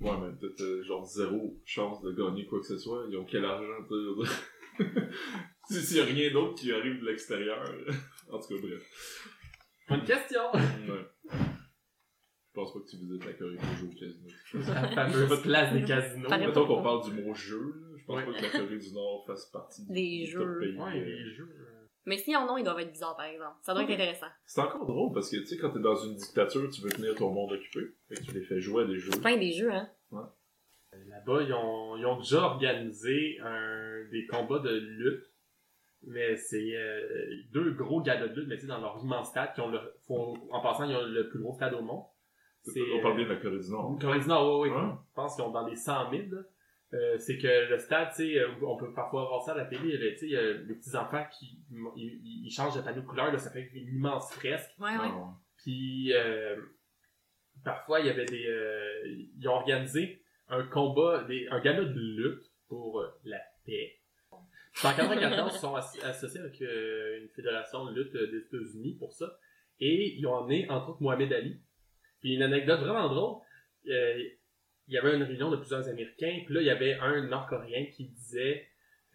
Ouais, 0.00 0.10
mais 0.18 0.32
t'as 0.40 0.46
t'as 0.56 0.82
genre 0.82 1.04
zéro 1.04 1.60
chance 1.64 2.00
de 2.02 2.12
gagner 2.12 2.46
quoi 2.46 2.58
que 2.60 2.66
ce 2.66 2.78
soit. 2.78 3.04
Ils 3.10 3.16
ont 3.16 3.24
quel 3.26 3.44
argent, 3.44 3.84
tu 3.88 3.94
sais. 4.24 4.84
Si- 5.68 5.82
S'il 5.82 5.96
y 5.98 6.00
a 6.00 6.04
rien 6.04 6.32
d'autre 6.32 6.54
qui 6.60 6.72
arrive 6.72 7.00
de 7.00 7.06
l'extérieur. 7.06 7.62
en 8.32 8.38
tout 8.40 8.48
cas, 8.54 8.60
bref. 8.60 8.82
Bonne 9.88 10.04
question! 10.04 10.40
Ouais. 10.52 11.06
Je 11.32 12.52
pense 12.60 12.72
pas 12.74 12.80
que 12.80 12.86
tu 12.90 12.96
visites 12.96 13.24
la 13.24 13.32
Corée 13.34 13.56
pour 13.56 13.74
jouer 13.76 13.88
au 13.88 13.92
casino. 13.92 14.28
La 14.74 14.88
fameuse 14.88 15.42
place 15.42 15.72
des 15.72 15.84
casinos. 15.84 16.28
Mettons 16.30 16.66
qu'on 16.66 16.82
parle 16.82 17.04
du 17.04 17.22
mot 17.22 17.32
jeu, 17.32 17.60
là. 17.80 17.96
Je 17.96 18.04
pense 18.04 18.16
Ouais. 18.16 18.24
pas 18.26 18.32
que 18.32 18.42
la 18.42 18.50
Corée 18.50 18.78
du 18.78 18.92
Nord 18.92 19.24
fasse 19.26 19.46
partie 19.52 19.86
Des 19.86 20.24
du 20.26 20.32
top 20.32 20.42
jeux. 20.48 20.58
pays. 20.60 20.76
Ouais, 20.76 20.98
euh. 20.98 21.04
les 21.04 21.34
jeux. 21.34 21.48
Euh, 22.00 22.06
Mais 22.06 22.18
si 22.18 22.34
en 22.36 22.48
ont, 22.48 22.56
ils 22.56 22.64
doivent 22.64 22.80
être 22.80 22.92
bizarres, 22.92 23.16
par 23.16 23.26
exemple. 23.26 23.56
Ça 23.62 23.72
doit 23.74 23.82
être 23.84 23.90
intéressant. 23.90 24.26
C'est 24.46 24.60
encore 24.60 24.86
drôle 24.86 25.12
parce 25.12 25.30
que, 25.30 25.36
tu 25.36 25.46
sais, 25.46 25.56
quand 25.58 25.70
t'es 25.70 25.80
dans 25.80 25.96
une 25.96 26.14
dictature, 26.14 26.68
tu 26.70 26.80
veux 26.82 26.90
tenir 26.90 27.14
ton 27.14 27.30
monde 27.30 27.52
occupé. 27.52 27.80
Fait 28.08 28.14
que 28.16 28.22
tu 28.22 28.32
les 28.32 28.42
fais 28.42 28.60
jouer 28.60 28.84
à 28.84 28.86
des 28.86 28.98
jeux. 28.98 29.10
Pas 29.22 29.36
des 29.36 29.52
jeux, 29.52 29.70
hein? 29.72 29.88
Là-bas, 31.08 31.42
ils 31.42 31.52
ont, 31.52 31.96
ils 31.96 32.04
ont 32.06 32.16
déjà 32.18 32.42
organisé 32.42 33.38
un, 33.44 34.04
des 34.10 34.26
combats 34.26 34.58
de 34.58 34.70
lutte. 34.76 35.24
Mais 36.02 36.34
c'est 36.36 36.74
euh, 36.76 37.28
deux 37.52 37.72
gros 37.72 38.00
galas 38.00 38.28
de 38.28 38.40
lutte, 38.40 38.48
mais 38.48 38.54
tu 38.56 38.62
sais, 38.62 38.66
dans 38.68 38.80
leur 38.80 38.98
immense 39.02 39.28
stade, 39.28 39.52
qui 39.54 39.60
ont 39.60 39.68
le, 39.68 39.78
font- 40.06 40.34
en 40.50 40.60
passant, 40.62 40.84
ils 40.84 40.96
ont 40.96 41.04
le 41.04 41.28
plus 41.28 41.38
gros 41.40 41.52
stade 41.52 41.74
au 41.74 41.82
monde. 41.82 42.04
On 42.98 43.02
parle 43.02 43.16
bien 43.16 43.24
de 43.26 43.30
la 43.34 43.36
Corée 43.36 43.58
du 43.58 43.70
Nord. 43.70 43.98
Corée 44.00 44.18
du 44.20 44.26
Nord, 44.26 44.60
oui, 44.60 44.68
oui. 44.70 44.74
Ouais. 44.76 44.82
Je 45.08 45.14
pense 45.14 45.34
qu'ils 45.36 45.44
ont 45.44 45.50
dans 45.50 45.66
les 45.66 45.76
100 45.76 46.10
000, 46.10 46.22
là. 46.30 46.38
Euh, 46.92 47.18
c'est 47.18 47.38
que 47.38 47.70
le 47.70 47.78
stade, 47.78 48.08
tu 48.10 48.16
sais, 48.32 48.38
euh, 48.40 48.48
on 48.62 48.76
peut 48.76 48.92
parfois 48.92 49.24
voir 49.28 49.42
ça 49.44 49.52
à 49.52 49.56
la 49.58 49.64
télé, 49.64 49.96
tu 50.12 50.16
sais, 50.18 50.26
il 50.26 50.32
y 50.32 50.36
a 50.36 50.52
les 50.54 50.74
petits 50.74 50.96
enfants 50.96 51.24
qui 51.38 51.60
ils, 51.96 52.46
ils- 52.46 52.50
changent 52.50 52.74
de 52.74 52.80
panneau 52.82 53.00
de 53.02 53.06
couleur, 53.06 53.30
là, 53.30 53.38
ça 53.38 53.50
fait 53.52 53.70
une 53.74 53.94
immense 53.94 54.32
fresque. 54.32 54.72
Ouais, 54.80 54.90
ouais. 54.96 55.08
Ah, 55.12 55.34
Puis 55.58 56.12
euh, 56.12 56.56
parfois 57.64 58.00
il 58.00 58.06
y 58.06 58.10
avait 58.10 58.24
des, 58.26 58.44
euh, 58.46 59.06
ils 59.38 59.46
ont 59.48 59.52
organisé 59.52 60.22
un 60.48 60.64
combat, 60.64 61.22
des, 61.28 61.46
un 61.50 61.60
gala 61.60 61.84
de 61.84 61.92
lutte 62.00 62.42
pour 62.68 63.00
euh, 63.00 63.08
la 63.24 63.38
paix. 63.64 63.96
Puis 64.74 64.86
en 64.86 64.92
94, 64.94 65.54
ils 65.54 65.58
sont 65.58 65.74
associés 65.76 66.40
avec 66.40 66.60
euh, 66.62 67.20
une 67.22 67.28
fédération 67.28 67.84
de 67.86 67.94
lutte 68.00 68.12
des 68.12 68.38
États-Unis 68.38 68.96
pour 68.98 69.12
ça, 69.12 69.38
et 69.78 70.16
ils 70.16 70.26
ont 70.26 70.34
emmené 70.34 70.68
entre 70.70 70.90
autres 70.90 71.02
Mohamed 71.02 71.32
Ali. 71.32 71.60
Puis 72.20 72.34
une 72.34 72.42
anecdote 72.42 72.80
vraiment 72.80 73.08
drôle, 73.08 73.42
euh, 73.88 74.22
il 74.90 74.94
y 74.94 74.98
avait 74.98 75.14
une 75.14 75.22
réunion 75.22 75.50
de 75.50 75.56
plusieurs 75.56 75.88
Américains, 75.88 76.42
puis 76.44 76.54
là 76.54 76.60
il 76.60 76.66
y 76.66 76.70
avait 76.70 76.94
un 76.94 77.22
Nord-Coréen 77.28 77.86
qui 77.86 78.08
disait 78.08 78.66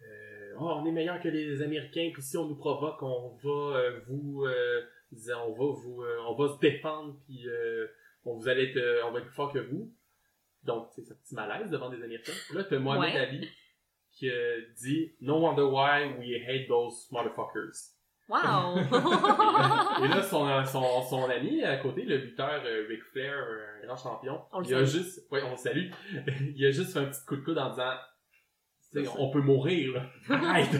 euh, 0.02 0.54
oh 0.58 0.72
on 0.78 0.86
est 0.86 0.90
meilleur 0.90 1.20
que 1.20 1.28
les 1.28 1.60
Américains, 1.60 2.10
puis 2.14 2.22
si 2.22 2.38
on 2.38 2.46
nous 2.46 2.56
provoque, 2.56 3.02
on 3.02 3.36
va 3.44 3.78
euh, 3.78 4.00
vous 4.08 4.46
euh, 4.46 4.82
on 5.12 5.52
va 5.52 5.64
vous 5.74 6.02
on 6.26 6.34
va 6.34 6.48
se 6.48 6.58
défendre 6.60 7.18
puis 7.26 7.46
on 8.24 8.34
vous 8.36 8.48
allez 8.48 8.70
être 8.70 9.04
on 9.04 9.12
va 9.12 9.18
être 9.18 9.26
plus 9.26 9.34
fort 9.34 9.52
que 9.52 9.58
vous. 9.58 9.92
Donc 10.64 10.88
c'est 10.94 11.02
un 11.12 11.14
petit 11.14 11.34
malaise 11.34 11.70
devant 11.70 11.90
des 11.90 12.02
américains. 12.02 12.32
Là 12.54 12.64
t'as 12.64 12.78
Mohamed 12.78 13.14
Ouais. 13.14 13.20
Ali 13.20 13.48
qui 14.12 14.30
dit 14.80 15.12
no 15.20 15.40
wonder 15.40 15.64
why 15.64 16.16
we 16.18 16.42
hate 16.48 16.68
those 16.68 17.06
motherfuckers 17.12 17.95
Wow! 18.28 18.78
et 20.04 20.08
là 20.08 20.22
son, 20.22 20.64
son, 20.64 21.02
son 21.08 21.24
ami 21.30 21.62
à 21.62 21.76
côté 21.76 22.02
le 22.02 22.16
lutteur 22.16 22.60
euh, 22.64 22.86
Ric 22.88 23.02
Flair 23.12 23.32
un 23.82 23.86
grand 23.86 23.96
champion 23.96 24.40
On 24.52 24.58
le 24.60 24.66
il 24.66 24.74
a 24.74 24.84
salue. 24.84 25.02
juste 25.04 25.30
ouais 25.30 25.42
on 25.44 25.52
le 25.52 25.56
salue 25.56 25.90
il 26.56 26.66
a 26.66 26.70
juste 26.72 26.92
fait 26.92 26.98
un 26.98 27.04
petit 27.06 27.24
coup 27.24 27.36
de 27.36 27.42
coude 27.42 27.58
en 27.58 27.70
disant 27.70 27.94
Tu 28.92 29.06
on 29.16 29.30
peut 29.30 29.40
mourir 29.42 29.92
là 29.94 30.10
arrête 30.34 30.74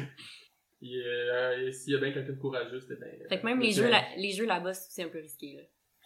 Et, 0.82 0.96
euh, 1.06 1.70
s'il 1.70 1.92
y 1.92 1.96
a 1.96 2.00
bien 2.00 2.12
quelqu'un 2.12 2.32
de 2.32 2.38
courageux 2.38 2.80
c'était 2.80 2.96
bien 2.96 3.28
fait 3.28 3.40
que 3.40 3.46
même 3.46 3.60
les 3.60 3.70
jeux, 3.72 3.90
les 4.16 4.32
jeux 4.32 4.46
là-bas, 4.46 4.72
c'est 4.74 4.88
aussi 4.88 5.08
un 5.08 5.12
peu 5.12 5.20
risqué, 5.20 5.54
là. 5.56 5.62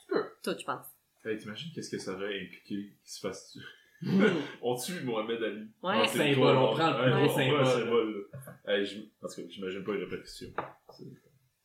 peu. 0.08 0.22
Tout, 0.42 0.58
je 0.58 0.64
pense. 0.64 0.86
Hey, 1.24 1.38
t'imagines 1.38 1.70
qu'est-ce 1.74 1.90
que 1.90 1.98
ça 1.98 2.12
aurait 2.12 2.36
impliqué 2.38 2.62
qu'il 2.68 2.94
se 3.04 3.20
fasse 3.20 3.50
tuer? 3.50 3.62
on 4.62 4.74
tue 4.76 5.00
Mohamed 5.04 5.42
Ali. 5.42 5.68
Ouais. 5.82 6.06
C'est 6.08 6.32
Symbole, 6.34 6.54
toi, 6.54 6.70
on 6.70 6.74
prend 6.74 6.90
le 6.90 7.02
plus 7.02 7.12
un 7.12 7.28
symbole. 7.28 7.66
symbole, 7.66 8.28
là. 8.32 8.74
Hey, 8.74 9.10
parce 9.20 9.36
que 9.36 9.42
j'imagine 9.50 9.84
pas 9.84 9.94
les 9.94 10.04
répétitions. 10.04 10.48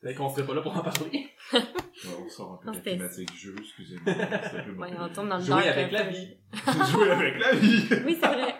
Mais 0.05 0.13
qu'on 0.13 0.29
serait 0.29 0.45
pas 0.45 0.53
là 0.53 0.62
pour 0.62 0.75
en 0.77 0.81
parler. 0.83 1.29
Ouais, 1.53 1.62
on 2.24 2.29
sort 2.29 2.53
un 2.53 2.57
peu 2.57 2.65
Non, 2.67 2.71
de 2.71 2.77
la 2.77 2.83
c'était- 2.83 2.97
thématique 2.97 3.35
jeu, 3.35 3.55
excusez-moi. 3.59 4.13
Ouais, 4.88 4.93
on 5.00 5.09
tourne 5.09 5.29
dans 5.29 5.38
le 5.38 5.41
Jouer 5.43 5.55
dark, 5.63 5.67
avec 5.67 5.91
la 5.91 6.03
vie. 6.03 6.38
Jouer 6.91 7.09
avec 7.12 7.39
la 7.39 7.51
vie! 7.55 7.88
Oui, 8.05 8.17
c'est 8.21 8.27
vrai. 8.27 8.55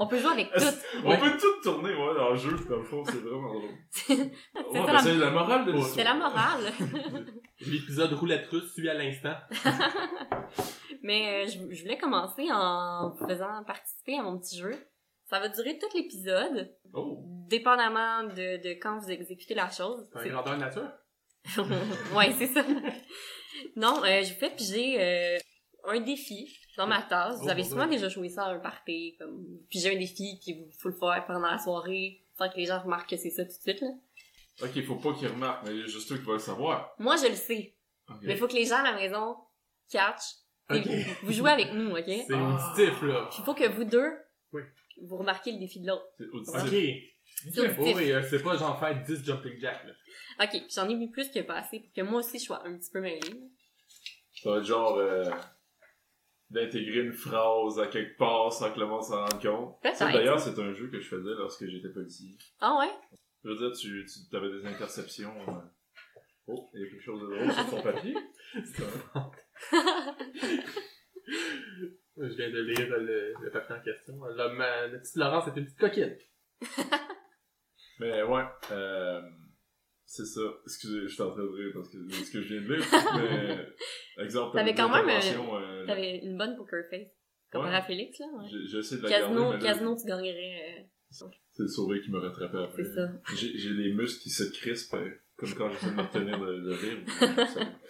On 0.00 0.06
peut 0.08 0.18
jouer 0.18 0.32
avec 0.32 0.52
tout. 0.52 0.64
On 1.04 1.16
peut 1.16 1.30
tout 1.38 1.62
tourner, 1.62 1.90
ouais, 1.94 2.14
dans 2.16 2.30
le 2.30 2.36
jeu, 2.36 2.56
dans 2.68 2.76
le 2.78 2.82
fond, 2.84 3.04
c'est 3.04 3.18
vraiment 3.18 3.52
drôle. 3.52 3.70
C'est 3.90 4.14
Ouais, 4.16 4.32
ça 4.74 4.86
ben, 4.86 4.92
la- 4.94 4.98
c'est 5.00 5.14
la 5.14 5.30
morale 5.30 5.64
de 5.66 5.78
C'est 5.80 6.02
la 6.04 6.12
l'histoire. 6.14 6.18
morale. 6.18 6.72
L'épisode 7.60 8.12
roulette 8.14 8.46
russe 8.46 8.72
suit 8.72 8.88
à 8.88 8.94
l'instant. 8.94 9.34
Mais 11.02 11.44
euh, 11.44 11.46
je, 11.48 11.74
je 11.74 11.82
voulais 11.82 11.98
commencer 11.98 12.46
en 12.52 13.14
faisant 13.28 13.62
participer 13.66 14.18
à 14.18 14.22
mon 14.22 14.38
petit 14.38 14.58
jeu. 14.58 14.72
Ça 15.30 15.38
va 15.40 15.48
durer 15.48 15.78
tout 15.78 15.86
l'épisode, 15.96 16.74
Oh, 16.92 17.22
dépendamment 17.48 18.24
de, 18.24 18.62
de 18.62 18.70
quand 18.80 18.98
vous 18.98 19.10
exécutez 19.10 19.54
la 19.54 19.70
chose. 19.70 20.08
c'est 20.22 20.28
grandeur 20.28 20.58
nature? 20.58 20.90
ouais, 22.16 22.32
c'est 22.38 22.48
ça. 22.48 22.62
Non, 23.76 24.02
euh, 24.04 24.22
je 24.22 24.32
vous 24.34 24.38
fais 24.40 24.50
piger 24.50 24.96
euh, 25.00 25.38
un 25.84 26.00
défi 26.00 26.52
dans 26.76 26.86
ma 26.86 27.00
tasse. 27.02 27.36
Vous 27.38 27.46
Oh, 27.46 27.50
avez 27.50 27.62
mon 27.62 27.68
souvent 27.68 27.86
déjà 27.86 28.08
joué 28.08 28.28
ça 28.28 28.44
à 28.46 28.50
un 28.50 28.58
party, 28.58 29.16
comme 29.18 29.46
piger 29.68 29.94
un 29.94 29.98
défi 29.98 30.38
qui 30.40 30.54
vous 30.54 30.70
faut 30.78 30.88
le 30.88 30.94
faire 30.96 31.24
pendant 31.26 31.40
la 31.50 31.58
soirée, 31.58 32.24
sans 32.36 32.48
que 32.48 32.56
les 32.56 32.66
gens 32.66 32.80
remarquent 32.80 33.10
que 33.10 33.16
c'est 33.16 33.30
ça 33.30 33.44
tout 33.44 33.50
de 33.56 33.62
suite. 33.62 33.80
Là. 33.80 33.88
Ok, 34.62 34.84
faut 34.84 34.96
pas 34.96 35.12
qu'il 35.14 35.28
remarque, 35.28 35.64
mais 35.64 35.70
il 35.74 35.80
y 35.80 35.82
a 35.84 35.86
juste 35.86 36.08
toi 36.08 36.18
qui 36.18 36.24
va 36.24 36.32
le 36.34 36.38
savoir. 36.38 36.94
Moi, 36.98 37.16
je 37.16 37.28
le 37.28 37.36
sais. 37.36 37.74
Ok. 38.08 38.16
Mais 38.22 38.32
il 38.32 38.38
faut 38.38 38.48
que 38.48 38.54
les 38.54 38.66
gens 38.66 38.76
à 38.78 38.82
la 38.90 38.94
maison 38.94 39.36
catchent. 39.90 40.34
Et 40.72 40.78
Ok. 40.78 40.86
Vous, 40.86 41.26
vous 41.28 41.32
jouez 41.32 41.50
avec 41.50 41.72
nous, 41.72 41.92
OK? 41.92 42.04
C'est 42.06 42.26
Ah. 42.34 42.72
auditif, 42.74 43.02
là. 43.02 43.26
Puis 43.30 43.38
il 43.40 43.44
faut 43.44 43.54
que 43.54 43.68
vous 43.68 43.84
deux, 43.84 44.10
Oui. 44.52 44.62
Vous 45.02 45.16
remarquez 45.16 45.52
le 45.52 45.58
défi 45.58 45.80
de 45.80 45.88
l'autre. 45.88 46.04
Ok. 46.20 46.68
C'est. 46.70 47.78
Oh 47.78 47.92
oui, 47.96 48.12
euh, 48.12 48.22
c'est 48.28 48.42
pas 48.42 48.56
genre 48.56 48.78
faire 48.78 49.02
10 49.02 49.24
jumping 49.24 49.58
jacks, 49.58 49.84
là. 49.86 50.44
OK, 50.44 50.62
j'en 50.74 50.88
ai 50.88 50.94
mis 50.94 51.08
plus 51.08 51.30
que 51.30 51.40
pas 51.40 51.54
assez 51.56 51.80
pour 51.80 51.92
que 51.92 52.00
moi 52.02 52.20
aussi 52.20 52.38
je 52.38 52.44
sois 52.44 52.66
un 52.66 52.76
petit 52.76 52.90
peu 52.90 53.00
mêlée. 53.00 53.20
Ça 54.42 54.50
va 54.50 54.58
être 54.58 54.64
genre 54.64 54.96
euh, 54.96 55.24
d'intégrer 56.50 57.00
une 57.00 57.12
phrase 57.12 57.78
à 57.78 57.86
quelque 57.86 58.16
part 58.18 58.52
sans 58.52 58.72
que 58.72 58.80
le 58.80 58.86
monde 58.86 59.02
s'en 59.02 59.24
rende 59.26 59.40
compte. 59.42 59.76
Ça. 59.94 60.10
D'ailleurs, 60.12 60.40
c'est 60.40 60.58
un 60.58 60.74
jeu 60.74 60.88
que 60.90 61.00
je 61.00 61.08
faisais 61.08 61.30
lorsque 61.38 61.66
j'étais 61.66 61.88
policier. 61.90 62.36
Ah 62.60 62.76
ouais? 62.78 62.90
Je 63.44 63.50
veux 63.50 63.56
dire, 63.56 63.72
tu, 63.78 64.04
tu 64.06 64.36
avais 64.36 64.50
des 64.50 64.66
interceptions. 64.66 65.34
euh. 65.48 65.52
Oh, 66.46 66.68
il 66.74 66.80
y 66.80 66.84
a 66.84 66.88
quelque 66.90 67.02
chose 67.04 67.20
de 67.20 67.26
drôle 67.36 67.52
sur 67.52 67.70
ton 67.70 67.82
papier. 67.82 68.14
Je 72.16 72.34
viens 72.34 72.50
de 72.50 72.60
lire 72.60 72.88
le, 72.98 73.32
le 73.42 73.50
papier 73.50 73.74
en 73.76 73.80
question. 73.80 74.22
La 74.36 74.48
petite 74.98 75.16
Laurence 75.16 75.48
est 75.48 75.56
une 75.58 75.64
petite 75.64 75.78
coquine. 75.78 76.16
Mais 78.00 78.22
ouais, 78.22 78.42
euh, 78.72 79.20
c'est 80.06 80.24
ça. 80.24 80.40
Excusez, 80.64 81.02
je 81.02 81.08
suis 81.08 81.22
en 81.22 81.30
train 81.30 81.42
de 81.42 81.48
rire 81.48 81.70
parce 81.74 81.88
que 81.90 81.98
c'est 82.10 82.24
ce 82.24 82.32
que 82.32 82.42
je 82.42 82.54
viens 82.54 82.62
de 82.62 82.74
lire. 82.74 82.84
Mais, 84.16 84.24
exemple, 84.24 84.56
T'avais 84.56 84.74
quand 84.74 84.88
même, 84.88 85.08
euh, 85.08 85.86
T'avais 85.86 86.18
une 86.18 86.36
bonne 86.38 86.56
poker 86.56 86.84
face. 86.90 87.08
Comparé 87.52 87.70
Ouais. 87.70 87.76
à 87.76 87.82
Félix, 87.82 88.18
là. 88.20 88.26
Ouais. 88.36 88.48
J'essaie 88.70 88.96
de 88.98 89.02
la 89.02 89.08
Casino, 89.08 89.40
garder, 89.40 89.56
mais 89.58 89.64
là, 89.64 89.72
casino, 89.72 89.96
tu 89.96 90.06
gagnerais. 90.06 90.78
euh, 90.78 90.82
c'est 91.10 91.62
le 91.62 91.68
sauvé 91.68 92.00
qui 92.00 92.10
me 92.12 92.18
rattrapait 92.18 92.58
après. 92.62 92.84
c'est 92.84 92.94
ça. 92.94 93.08
J'ai 93.36 93.58
j'ai 93.58 93.70
les 93.70 93.92
muscles 93.92 94.22
qui 94.22 94.30
se 94.30 94.44
crispent, 94.44 94.94
euh, 94.94 95.10
comme 95.36 95.52
quand 95.54 95.68
j'essaie 95.70 95.90
de 95.90 95.96
me 95.96 96.02
retenir 96.02 96.38
de, 96.38 96.60
de 96.60 96.72
rire. 96.72 96.98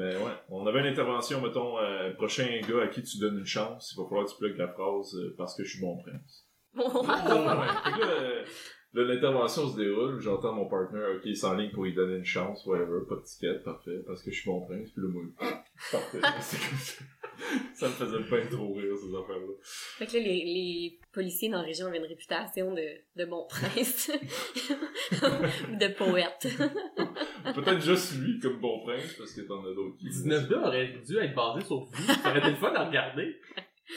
Mais 0.00 0.16
ouais, 0.16 0.32
on 0.48 0.66
avait 0.66 0.80
une 0.80 0.86
intervention, 0.86 1.42
mettons, 1.42 1.78
euh, 1.78 2.14
prochain 2.14 2.48
gars 2.66 2.84
à 2.84 2.86
qui 2.86 3.02
tu 3.02 3.18
donnes 3.18 3.36
une 3.36 3.44
chance, 3.44 3.92
il 3.92 4.00
va 4.00 4.08
falloir 4.08 4.24
que 4.24 4.30
tu 4.30 4.38
plugues 4.38 4.56
la 4.56 4.68
phrase 4.68 5.14
euh, 5.14 5.34
parce 5.36 5.54
que 5.54 5.62
je 5.62 5.72
suis 5.72 5.80
bon 5.80 5.98
prince. 5.98 6.46
Ouais. 6.74 6.84
ouais. 6.84 7.66
Fait 7.84 7.92
que 7.92 8.00
là, 8.00 8.06
euh, 8.06 8.44
là, 8.94 9.04
l'intervention 9.04 9.68
se 9.68 9.76
déroule, 9.76 10.18
j'entends 10.18 10.54
mon 10.54 10.70
partner, 10.70 11.04
ok, 11.16 11.20
il 11.26 11.36
s'enligne 11.36 11.70
pour 11.72 11.84
lui 11.84 11.92
donner 11.92 12.16
une 12.16 12.24
chance, 12.24 12.64
whatever, 12.64 13.00
pas 13.06 13.16
de 13.16 13.24
ticket, 13.24 13.58
parfait, 13.62 14.02
parce 14.06 14.22
que 14.22 14.30
je 14.30 14.40
suis 14.40 14.50
bon 14.50 14.64
prince, 14.64 14.88
puis 14.88 15.02
là, 15.02 15.08
moi, 15.08 15.22
parfait. 15.92 16.20
C'est 16.40 16.58
comme 16.58 16.78
ça. 16.78 17.04
Ça 17.74 17.88
me 17.88 17.92
faisait 17.92 18.28
pas 18.28 18.46
trop 18.46 18.74
rire, 18.74 18.94
ces 18.96 19.08
affaires-là. 19.08 19.54
Fait 19.62 20.06
que 20.06 20.16
là, 20.16 20.20
les, 20.20 20.44
les 20.44 20.98
policiers 21.12 21.48
dans 21.48 21.58
la 21.58 21.64
région 21.64 21.86
avaient 21.86 21.98
une 21.98 22.04
réputation 22.04 22.72
de, 22.72 22.86
de 23.16 23.24
bon 23.24 23.46
prince. 23.48 24.10
Ou 25.12 25.76
de 25.76 25.88
poète. 25.94 26.48
Peut-être 27.54 27.80
juste 27.80 28.18
lui 28.18 28.38
comme 28.38 28.60
bon 28.60 28.80
prince, 28.84 29.14
parce 29.18 29.32
que 29.32 29.42
t'en 29.42 29.60
as 29.64 29.74
d'autres 29.74 29.96
qui... 29.98 30.08
19 30.08 30.50
là 30.50 30.66
aurait 30.66 30.94
dû 31.06 31.18
être 31.18 31.34
basé 31.34 31.64
sur 31.64 31.84
vous. 31.84 32.02
Ça 32.06 32.30
aurait 32.30 32.38
été 32.38 32.50
le 32.50 32.56
fun 32.56 32.72
à 32.74 32.84
regarder. 32.84 33.36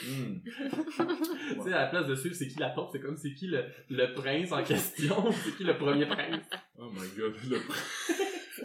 Hmm. 0.08 0.40
Tu 0.44 1.62
sais, 1.62 1.74
à 1.74 1.82
la 1.82 1.88
place 1.88 2.08
de 2.08 2.16
suivre 2.16 2.36
c'est 2.36 2.48
qui 2.48 2.58
la 2.58 2.72
taupe, 2.72 2.90
c'est 2.92 3.00
comme 3.00 3.16
c'est 3.16 3.34
qui 3.36 3.46
le, 3.46 3.66
le 3.90 4.12
prince 4.14 4.52
en 4.52 4.64
question, 4.64 5.32
c'est 5.32 5.56
qui 5.56 5.64
le 5.64 5.78
premier 5.78 6.08
prince. 6.08 6.50
Oh 6.80 6.90
my 6.92 7.08
god, 7.16 7.36
le 7.48 7.60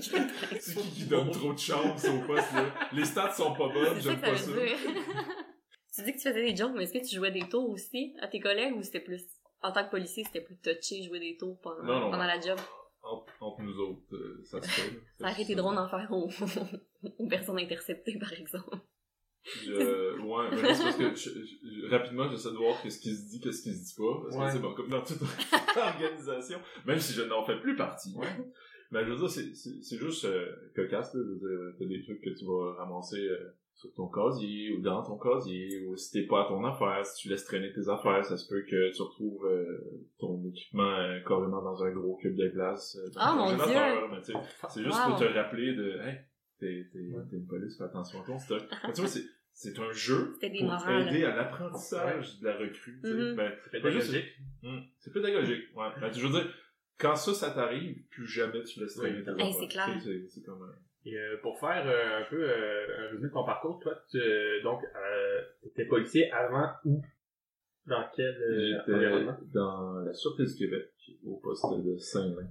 C'est 0.01 0.75
qui 0.81 0.91
qui 0.91 1.05
donne 1.05 1.31
trop 1.31 1.53
de 1.53 1.59
chance 1.59 2.05
au 2.07 2.21
poste, 2.27 2.53
là? 2.53 2.75
Les 2.93 3.05
stats 3.05 3.33
sont 3.33 3.53
pas 3.55 3.69
bonnes, 3.69 4.01
j'aime 4.01 4.21
pas 4.21 4.37
ça 4.37 4.51
tu 5.95 6.05
dis 6.05 6.13
que 6.13 6.17
tu 6.19 6.29
faisais 6.29 6.45
des 6.51 6.57
jokes, 6.57 6.73
mais 6.77 6.85
est-ce 6.85 6.93
que 6.93 7.05
tu 7.09 7.17
jouais 7.17 7.31
des 7.33 7.49
tours 7.49 7.69
aussi 7.71 8.15
à 8.21 8.29
tes 8.29 8.39
collègues 8.41 8.77
ou 8.77 8.83
c'était 8.83 9.01
plus, 9.01 9.23
en 9.63 9.73
tant 9.73 9.85
que 9.85 9.91
policier, 9.91 10.23
c'était 10.25 10.41
plus 10.43 10.57
touché 10.59 11.03
jouer 11.03 11.19
des 11.19 11.37
tours 11.37 11.59
pendant, 11.61 11.83
Non, 11.83 12.01
non. 12.01 12.11
pendant 12.11 12.25
la 12.27 12.41
job? 12.41 12.59
Entre, 13.03 13.33
entre 13.41 13.63
nous 13.63 13.79
autres, 13.81 14.15
euh, 14.15 14.43
ça 14.45 14.61
se 14.63 14.69
fait. 14.69 14.91
là. 14.91 14.99
Ça 15.21 15.31
aurait 15.33 15.43
été 15.43 15.55
drôle 15.55 15.75
d'en 15.77 15.89
faire 15.89 16.09
aux, 16.13 16.29
aux 17.19 17.27
personnes 17.29 17.59
interceptées, 17.59 18.19
par 18.19 18.33
exemple. 18.33 18.77
Je, 19.65 20.21
ouais, 20.21 20.49
mais 20.51 20.63
là, 20.63 20.75
c'est 20.75 20.83
parce 20.83 20.97
que 20.97 21.15
je- 21.15 21.31
je- 21.31 21.87
rapidement, 21.91 22.29
j'essaie 22.31 22.51
de 22.51 22.57
voir 22.57 22.81
qu'est-ce 22.83 22.99
qui 23.01 23.15
se 23.17 23.29
dit, 23.31 23.41
qu'est-ce 23.41 23.63
qui 23.63 23.73
se 23.73 23.83
dit 23.83 23.95
pas. 23.97 24.21
Parce 24.25 24.37
Ouais. 24.37 24.47
que, 24.47 24.53
c'est 24.53 24.59
bon, 24.59 24.75
comme 24.75 24.89
dans 24.91 25.03
toute 25.03 25.21
organisation, 25.77 26.61
même 26.85 26.99
si 27.01 27.15
je 27.15 27.23
n'en 27.23 27.45
fais 27.47 27.59
plus 27.61 27.75
partie. 27.77 28.15
Mais 28.91 29.05
je 29.05 29.11
veux 29.11 29.17
dire, 29.17 29.29
c'est, 29.31 29.55
c'est, 29.55 29.83
c'est 29.83 29.99
juste 29.99 30.25
euh, 30.25 30.47
cocasse, 30.75 31.15
là. 31.15 31.21
Je 31.23 31.29
veux 31.29 31.39
dire, 31.39 31.75
t'as 31.79 31.85
des 31.85 32.03
trucs 32.03 32.23
que 32.23 32.31
tu 32.31 32.45
vas 32.47 32.75
ramasser 32.79 33.21
euh, 33.29 33.55
sur 33.75 33.93
ton 33.95 34.09
casier 34.09 34.73
ou 34.73 34.81
dans 34.81 35.03
ton 35.05 35.19
casier, 35.19 35.85
ou 35.87 35.97
si 35.97 36.11
t'es 36.13 36.27
pas 36.27 36.45
à 36.45 36.49
ton 36.49 36.65
affaire, 36.65 37.05
si 37.07 37.23
tu 37.23 37.29
laisses 37.29 37.45
traîner 37.45 37.71
tes 37.73 37.89
affaires, 37.89 38.25
ça 38.25 38.37
se 38.37 38.49
peut 38.49 38.63
que 38.63 38.91
tu 38.95 39.03
retrouves 39.03 39.47
euh, 39.47 40.03
ton 40.19 40.43
équipement 40.49 40.91
euh, 40.99 41.21
carrément 41.27 41.63
dans 41.63 41.83
un 41.85 41.91
gros 41.93 42.17
cube 42.17 42.35
de 42.37 42.49
glace. 42.49 42.97
euh, 42.97 43.11
Ah, 43.17 43.35
mon 43.35 43.49
sais, 44.23 44.33
c'est 44.69 44.83
juste 44.83 44.97
Wow. 44.99 45.11
pour 45.11 45.19
te 45.21 45.25
rappeler 45.33 45.75
de, 45.75 45.91
hey, 46.01 46.19
t'es, 46.59 46.87
t'es, 46.93 46.99
Ouais. 46.99 47.23
t'es 47.31 47.37
une 47.37 47.47
police, 47.47 47.77
fais 47.79 47.85
attention 47.85 48.23
à 48.23 48.27
ton 48.27 48.39
stock. 48.39 48.63
Mais 48.87 48.93
tu 48.95 49.01
vois, 49.03 49.09
c'est, 49.11 49.23
c'est 49.53 49.79
un 49.79 49.93
jeu 49.93 50.37
pour 50.41 50.63
morales. 50.65 51.09
aider 51.09 51.25
à 51.25 51.37
l'apprentissage 51.37 52.41
de 52.41 52.47
la 52.47 52.57
recrue. 52.57 52.99
tu 53.03 53.09
sais. 53.09 53.15
Mhm. 53.15 53.37
Ben, 53.37 53.53
C'est 53.65 53.71
pédagogique. 53.71 54.27
hum, 54.65 54.83
c'est 54.99 55.13
pédagogique. 55.13 55.63
Ouais. 55.77 55.89
Ben, 56.01 56.13
je 56.13 56.27
veux 56.27 56.33
dire, 56.33 56.53
quand 56.99 57.17
ça, 57.17 57.33
ça 57.35 57.51
t'arrive, 57.51 58.03
plus 58.11 58.27
jamais 58.27 58.63
tu 58.65 58.81
laisses 58.81 58.97
traîner 58.97 59.19
Oui. 59.19 59.25
tes 59.25 59.31
affaires. 59.31 59.55
c'est 59.61 59.69
clair. 59.69 60.01
C'est, 60.29 60.43
comme... 60.43 60.75
Et 61.05 61.17
euh, 61.17 61.37
pour 61.43 61.59
faire 61.61 61.87
euh, 61.87 62.21
un 62.23 62.25
peu 62.29 62.43
euh, 62.43 62.87
un 62.99 63.11
résumé 63.11 63.29
de 63.29 63.33
ton 63.33 63.45
parcours, 63.45 63.79
toi, 63.81 63.95
tu, 64.11 64.19
euh, 64.19 64.63
donc, 64.63 64.83
euh, 64.85 65.43
t'étais 65.63 65.87
policier 65.87 66.31
avant 66.33 66.71
où? 66.85 67.01
Dans 67.87 68.05
quel 68.15 68.37
euh, 68.43 68.83
environnement? 68.95 69.37
dans 69.55 70.01
la 70.01 70.13
Sûreté 70.13 70.45
du 70.45 70.55
Québec, 70.55 70.91
au 71.25 71.37
poste 71.37 71.65
de 71.83 71.97
Saint-Lin. 71.97 72.49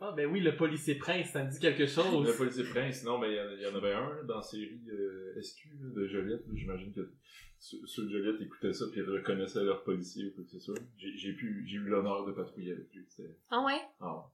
Ah 0.00 0.12
ben 0.16 0.26
oui, 0.30 0.40
le 0.40 0.56
policier 0.56 0.94
prince, 0.96 1.30
ça 1.30 1.44
me 1.44 1.50
dit 1.50 1.58
quelque 1.58 1.80
Le 1.82 1.86
chose. 1.86 2.36
policier 2.36 2.64
prince, 2.64 3.04
non, 3.04 3.18
mais 3.18 3.32
il 3.32 3.36
y 3.36 3.40
en- 3.40 3.50
il 3.56 3.62
y, 3.62 3.66
en 3.66 3.74
avait 3.74 3.92
un 3.92 4.22
dans 4.24 4.36
la 4.36 4.42
série 4.42 4.80
euh, 4.90 5.40
SQ 5.40 5.68
de 5.94 6.06
Joliette. 6.06 6.44
J'imagine 6.54 6.92
que 6.92 7.12
ceux 7.58 8.04
de 8.06 8.10
Joliette 8.10 8.40
écoutaient 8.40 8.72
ça 8.72 8.84
puis 8.92 9.00
ils 9.00 9.10
reconnaissaient 9.10 9.64
leur 9.64 9.82
policier 9.82 10.26
ou 10.26 10.34
quoi 10.34 10.44
que 10.44 10.50
ce 10.50 10.60
soit. 10.60 10.78
J'ai 10.96 11.28
eu 11.30 11.78
l'honneur 11.88 12.24
de 12.26 12.32
patrouiller 12.32 12.72
avec 12.72 12.92
lui. 12.94 13.06
Ah 13.50 13.64
ouais? 13.64 13.80
ah, 14.00 14.24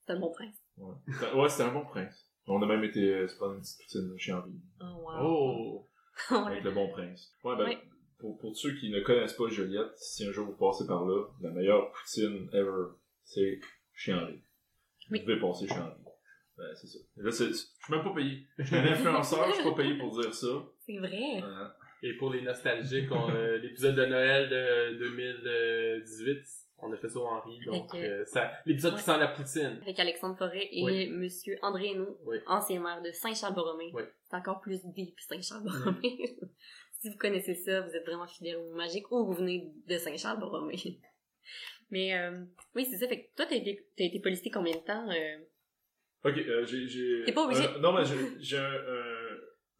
C'était 0.00 0.14
le 0.14 0.20
bon 0.20 0.30
prince. 0.32 0.56
ouais. 0.78 0.94
C'était- 1.12 1.32
ouais, 1.34 1.48
c'était 1.48 1.64
un 1.64 1.72
bon 1.74 1.84
prince. 1.84 2.26
On 2.46 2.62
a 2.62 2.66
même 2.66 2.82
été 2.84 3.14
euh, 3.14 3.28
se 3.28 3.36
prendre 3.36 3.54
une 3.54 3.60
petite 3.60 3.78
poutine 3.82 4.14
chez 4.18 4.32
Henri. 4.32 4.52
Oh 4.80 4.84
wow. 5.04 5.18
Oh! 5.22 5.86
Ouais. 6.30 6.52
avec 6.52 6.64
le 6.64 6.72
bon 6.72 6.88
prince. 6.90 7.32
Ouais, 7.44 7.56
ben, 7.56 7.64
Ouais. 7.64 7.78
pour, 8.18 8.38
pour 8.38 8.56
ceux 8.56 8.74
qui 8.74 8.90
ne 8.90 9.00
connaissent 9.00 9.34
pas 9.34 9.48
Joliette, 9.48 9.96
si 9.96 10.26
un 10.26 10.32
jour 10.32 10.46
vous 10.46 10.56
passez 10.56 10.86
par 10.86 11.04
là, 11.06 11.26
la 11.40 11.50
meilleure 11.50 11.90
poutine 11.92 12.48
ever, 12.52 12.88
c'est 13.24 13.58
chez 13.94 14.12
Henri. 14.14 14.42
Oui. 15.10 15.20
Vous 15.20 15.26
devez 15.26 15.40
passer 15.40 15.66
chez 15.68 15.74
Henri. 15.74 15.92
Ben, 16.56 16.74
c'est 16.74 16.86
ça. 16.88 16.98
Là, 17.16 17.30
c'est, 17.30 17.48
je 17.48 17.52
suis 17.54 17.68
même 17.90 18.02
pas 18.02 18.12
payé. 18.14 18.46
Je 18.58 18.64
suis 18.64 18.76
un 18.76 18.84
influenceur, 18.92 19.48
je 19.48 19.54
suis 19.54 19.64
pas 19.64 19.74
payé 19.74 19.96
pour 19.98 20.10
dire 20.20 20.34
ça. 20.34 20.46
C'est 20.86 20.98
vrai. 20.98 21.42
Euh, 21.42 21.68
Et 22.02 22.12
pour 22.18 22.30
les 22.30 22.42
nostalgiques, 22.42 23.10
on, 23.10 23.30
euh, 23.30 23.56
l'épisode 23.62 23.94
de 23.96 24.04
Noël 24.04 24.48
de 24.50 24.98
2018, 24.98 26.38
on 26.82 26.92
a 26.92 26.96
fait 26.96 27.08
ça 27.08 27.18
au 27.18 27.26
Henri, 27.26 27.58
donc 27.66 27.94
euh, 27.94 28.24
ça, 28.24 28.52
l'épisode 28.66 28.92
ouais. 28.94 28.98
qui 28.98 29.04
sent 29.04 29.18
la 29.18 29.28
poutine. 29.28 29.78
Avec 29.82 29.98
Alexandre 30.00 30.36
Forêt 30.38 30.68
et 30.70 30.82
Oui. 30.82 31.08
Monsieur 31.10 31.56
André 31.62 31.88
Hainaut, 31.92 32.18
Oui. 32.24 32.38
ancien 32.46 32.80
maire 32.80 33.02
de 33.02 33.10
Saint-Charles-Borromée. 33.12 33.90
Oui. 33.94 34.02
C'est 34.24 34.36
encore 34.36 34.60
plus 34.60 34.80
deep 34.86 35.18
Saint-Charles-Borromée. 35.20 36.36
si 37.00 37.10
vous 37.10 37.18
connaissez 37.18 37.54
ça, 37.54 37.80
vous 37.82 37.90
êtes 37.94 38.04
vraiment 38.06 38.26
fidèle 38.26 38.56
au 38.56 38.74
magique 38.74 39.10
ou 39.12 39.24
vous 39.26 39.32
venez 39.32 39.70
de 39.86 39.96
Saint-Charles-Borromée. 39.98 41.00
Mais 41.90 42.14
euh, 42.18 42.44
oui, 42.74 42.86
c'est 42.90 42.96
ça. 42.98 43.08
Fait 43.08 43.22
que 43.22 43.36
toi, 43.36 43.46
t'as 43.48 43.56
été, 43.56 43.86
t'as 43.96 44.04
été 44.04 44.20
policier 44.20 44.50
combien 44.50 44.74
de 44.76 44.80
temps? 44.84 45.08
euh? 45.10 45.38
Ok, 46.24 46.36
euh, 46.38 46.64
j'ai, 46.66 46.86
j'ai... 46.86 47.22
T'es 47.24 47.32
pas 47.32 47.46
obligé- 47.46 47.66
euh, 47.66 47.78
non, 47.80 47.92
mais 47.94 48.04
j'ai, 48.04 48.14
j'ai 48.40 48.58
un, 48.58 48.72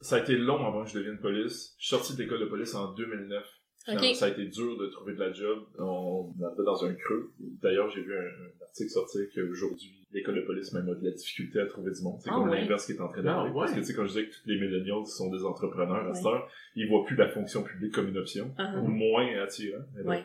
Ça 0.00 0.16
a 0.16 0.20
été 0.20 0.34
long 0.36 0.64
avant 0.66 0.84
que 0.84 0.90
je 0.90 0.98
devienne 0.98 1.18
police. 1.18 1.74
Je 1.78 1.86
suis 1.86 1.96
sorti 1.96 2.16
de 2.16 2.22
l'école 2.22 2.40
de 2.40 2.46
police 2.46 2.74
en 2.74 2.92
2009. 2.94 3.44
Ça- 3.86 3.94
Ok. 3.94 4.14
Ça 4.14 4.26
a 4.26 4.28
été 4.28 4.44
dur 4.46 4.76
de 4.78 4.86
trouver 4.88 5.14
de 5.14 5.20
la 5.20 5.32
job. 5.32 5.58
On 5.78 6.32
était 6.52 6.64
dans 6.64 6.84
un 6.84 6.94
creux. 6.94 7.32
D'ailleurs, 7.38 7.88
j'ai 7.90 8.02
vu 8.02 8.14
un, 8.16 8.20
un 8.22 8.62
article 8.64 8.90
sortir 8.90 9.22
qu'aujourd'hui, 9.34 10.06
l'école 10.12 10.36
de 10.36 10.40
police 10.42 10.72
même 10.72 10.88
a 10.88 10.94
de 10.94 11.04
la 11.04 11.10
difficulté 11.12 11.60
à 11.60 11.66
trouver 11.66 11.90
du 11.92 12.02
monde. 12.02 12.18
C'est 12.20 12.30
Ah 12.30 12.34
comme 12.34 12.48
ouais. 12.50 12.60
l'inverse 12.62 12.86
qui 12.86 12.92
est 12.92 13.00
en 13.00 13.08
train 13.08 13.20
Ah 13.20 13.22
d'arriver. 13.22 13.54
Parce 13.54 13.70
ouais. 13.72 13.76
que 13.76 13.80
tu 13.80 13.86
sais, 13.86 13.94
quand 13.94 14.04
je 14.04 14.08
disais 14.08 14.26
que 14.26 14.32
tous 14.34 14.48
les 14.48 14.58
millennials 14.60 15.06
sont 15.06 15.30
des 15.30 15.44
entrepreneurs 15.44 15.96
à 16.04 16.08
Ouais. 16.08 16.14
cette 16.14 16.26
heure, 16.26 16.50
ils 16.76 16.88
voient 16.88 17.04
plus 17.06 17.16
la 17.16 17.28
fonction 17.28 17.62
publique 17.62 17.94
comme 17.94 18.08
une 18.08 18.18
option. 18.18 18.54
Ah, 18.58 18.74
Ou 18.78 18.86
moins 18.86 19.26
attirant. 19.42 19.82
Mais. 19.94 20.02
Ouais. 20.02 20.24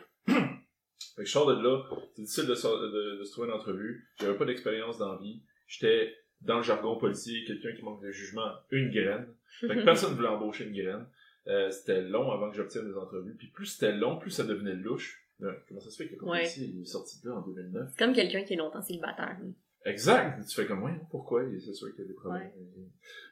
Fait 1.16 1.22
que 1.22 1.26
je 1.28 1.32
sors 1.32 1.46
de 1.46 1.54
là, 1.62 1.82
c'est 2.14 2.22
difficile 2.22 2.44
de, 2.46 2.54
de, 2.54 3.18
de 3.18 3.24
se 3.24 3.32
trouver 3.32 3.48
une 3.48 3.54
entrevue. 3.54 4.06
J'avais 4.20 4.36
pas 4.36 4.44
d'expérience 4.44 4.98
dans 4.98 5.12
la 5.12 5.18
vie. 5.18 5.40
J'étais, 5.66 6.14
dans 6.42 6.58
le 6.58 6.62
jargon 6.62 6.96
policier, 6.96 7.44
quelqu'un 7.44 7.72
qui 7.72 7.82
manque 7.82 8.02
de 8.02 8.10
jugement, 8.10 8.50
une 8.70 8.90
graine. 8.90 9.26
Fait 9.60 9.68
que 9.76 9.84
personne 9.84 10.14
voulait 10.14 10.28
embaucher 10.28 10.64
une 10.66 10.74
graine. 10.74 11.06
Euh, 11.48 11.70
c'était 11.70 12.02
long 12.02 12.30
avant 12.32 12.50
que 12.50 12.56
j'obtienne 12.56 12.86
des 12.86 12.96
entrevues. 12.96 13.34
Puis 13.36 13.48
plus 13.48 13.66
c'était 13.66 13.92
long, 13.92 14.18
plus 14.18 14.30
ça 14.30 14.44
devenait 14.44 14.74
louche. 14.74 15.22
Euh, 15.42 15.52
comment 15.68 15.80
ça 15.80 15.90
se 15.90 15.96
fait 16.02 16.08
que 16.08 16.16
le 16.16 16.24
Ouais. 16.24 16.38
policier 16.40 16.66
il 16.66 16.82
est 16.82 16.86
sorti 16.86 17.22
de 17.22 17.28
là 17.28 17.36
en 17.36 17.40
2009? 17.42 17.88
C'est 17.92 17.98
comme 18.04 18.14
quelqu'un 18.14 18.42
qui 18.44 18.54
est 18.54 18.56
longtemps 18.56 18.82
célibataire. 18.82 19.38
Exact! 19.84 20.44
Tu 20.46 20.54
fais 20.54 20.66
comme, 20.66 20.82
ouais, 20.82 20.98
pourquoi? 21.10 21.44
C'est 21.64 21.72
sûr 21.72 21.88
qu'il 21.94 22.00
y 22.02 22.04
a 22.04 22.08
des 22.08 22.14
problèmes. 22.14 22.50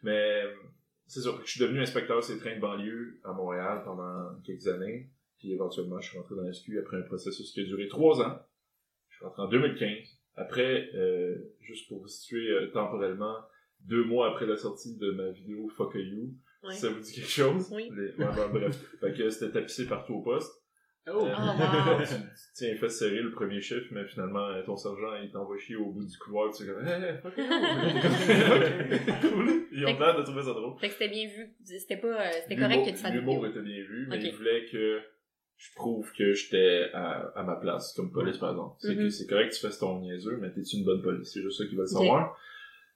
Mais, 0.02 0.42
c'est 1.06 1.20
sûr. 1.20 1.40
Je 1.44 1.50
suis 1.50 1.60
devenu 1.60 1.80
inspecteur 1.80 2.22
ces 2.22 2.38
trains 2.38 2.54
de 2.56 2.60
banlieue 2.60 3.18
à 3.24 3.32
Montréal 3.32 3.82
pendant 3.84 4.30
quelques 4.44 4.68
années. 4.68 5.10
Puis 5.44 5.52
éventuellement, 5.52 6.00
je 6.00 6.08
suis 6.08 6.16
rentré 6.16 6.34
dans 6.36 6.40
la 6.42 6.54
SQ 6.54 6.78
après 6.78 6.96
un 6.96 7.02
processus 7.02 7.52
qui 7.52 7.60
a 7.60 7.64
duré 7.64 7.86
trois 7.86 8.18
ans. 8.22 8.38
Je 9.10 9.16
suis 9.16 9.24
rentré 9.26 9.42
en 9.42 9.48
2015. 9.48 9.88
Après, 10.36 10.88
euh, 10.94 11.36
juste 11.60 11.86
pour 11.86 12.00
vous 12.00 12.08
situer 12.08 12.48
euh, 12.48 12.70
temporellement, 12.72 13.36
deux 13.80 14.04
mois 14.04 14.30
après 14.30 14.46
la 14.46 14.56
sortie 14.56 14.96
de 14.96 15.10
ma 15.10 15.28
vidéo 15.32 15.68
Fuck 15.76 15.96
You, 15.96 16.32
Ouais. 16.62 16.72
ça 16.72 16.88
vous 16.88 16.98
dit 17.00 17.12
quelque 17.12 17.28
chose? 17.28 17.68
Oui. 17.72 17.90
Les- 17.94 18.14
ouais, 18.16 18.24
ouais, 18.26 18.48
bref. 18.50 18.96
fait 19.00 19.12
que 19.12 19.28
c'était 19.28 19.52
tapissé 19.52 19.86
partout 19.86 20.14
au 20.14 20.22
poste. 20.22 20.50
Oh! 21.06 21.26
Euh, 21.26 21.34
Oh, 21.36 21.98
wow. 21.98 21.98
tu, 22.06 22.14
tu 22.14 22.14
tiens 22.54 22.74
fesses 22.76 22.98
serrées 23.00 23.20
le 23.20 23.32
premier 23.32 23.60
chiffre, 23.60 23.84
mais 23.90 24.06
finalement, 24.06 24.48
euh, 24.48 24.62
ton 24.64 24.74
sergent, 24.78 25.14
il 25.22 25.30
t'envoie 25.30 25.58
chier 25.58 25.76
au 25.76 25.90
bout 25.90 26.06
du 26.06 26.16
couloir, 26.16 26.50
tu 26.54 26.62
es 26.62 26.66
comme, 26.66 26.88
hey, 26.88 27.18
fuck 27.22 27.36
you! 27.36 27.44
cool. 29.20 29.66
Ils 29.72 29.84
ont 29.84 29.98
l'air 29.98 30.16
de 30.16 30.22
trouver 30.22 30.42
ça 30.42 30.54
drôle. 30.54 30.78
Fait 30.78 30.86
que 30.88 30.94
c'était 30.94 31.10
bien 31.10 31.28
vu. 31.28 31.54
C'était 31.64 31.98
pas, 31.98 32.08
euh, 32.28 32.30
c'était 32.40 32.56
correct 32.56 32.86
que 32.86 32.90
tu 32.92 32.96
fasses 32.96 33.12
L'humour 33.12 33.46
était 33.46 33.60
bien 33.60 33.82
vu, 33.82 34.06
mais 34.08 34.22
il 34.22 34.34
voulait 34.34 34.64
que 34.72 35.00
je 35.56 35.72
prouve 35.74 36.12
que 36.12 36.32
j'étais 36.34 36.90
à, 36.92 37.28
à 37.36 37.42
ma 37.42 37.56
place 37.56 37.92
comme 37.94 38.10
police, 38.12 38.38
par 38.38 38.50
exemple. 38.50 38.76
C'est 38.80 38.94
que 38.96 39.02
Mhm. 39.02 39.10
c'est 39.10 39.26
correct 39.26 39.50
que 39.50 39.54
tu 39.54 39.60
fasses 39.60 39.78
ton 39.78 40.00
niaiseux, 40.00 40.38
mais 40.40 40.50
t'es-tu 40.52 40.76
une 40.76 40.84
bonne 40.84 41.02
police? 41.02 41.32
C'est 41.32 41.42
juste 41.42 41.58
ça 41.58 41.66
qu'ils 41.66 41.78
veulent 41.78 41.88
savoir. 41.88 42.36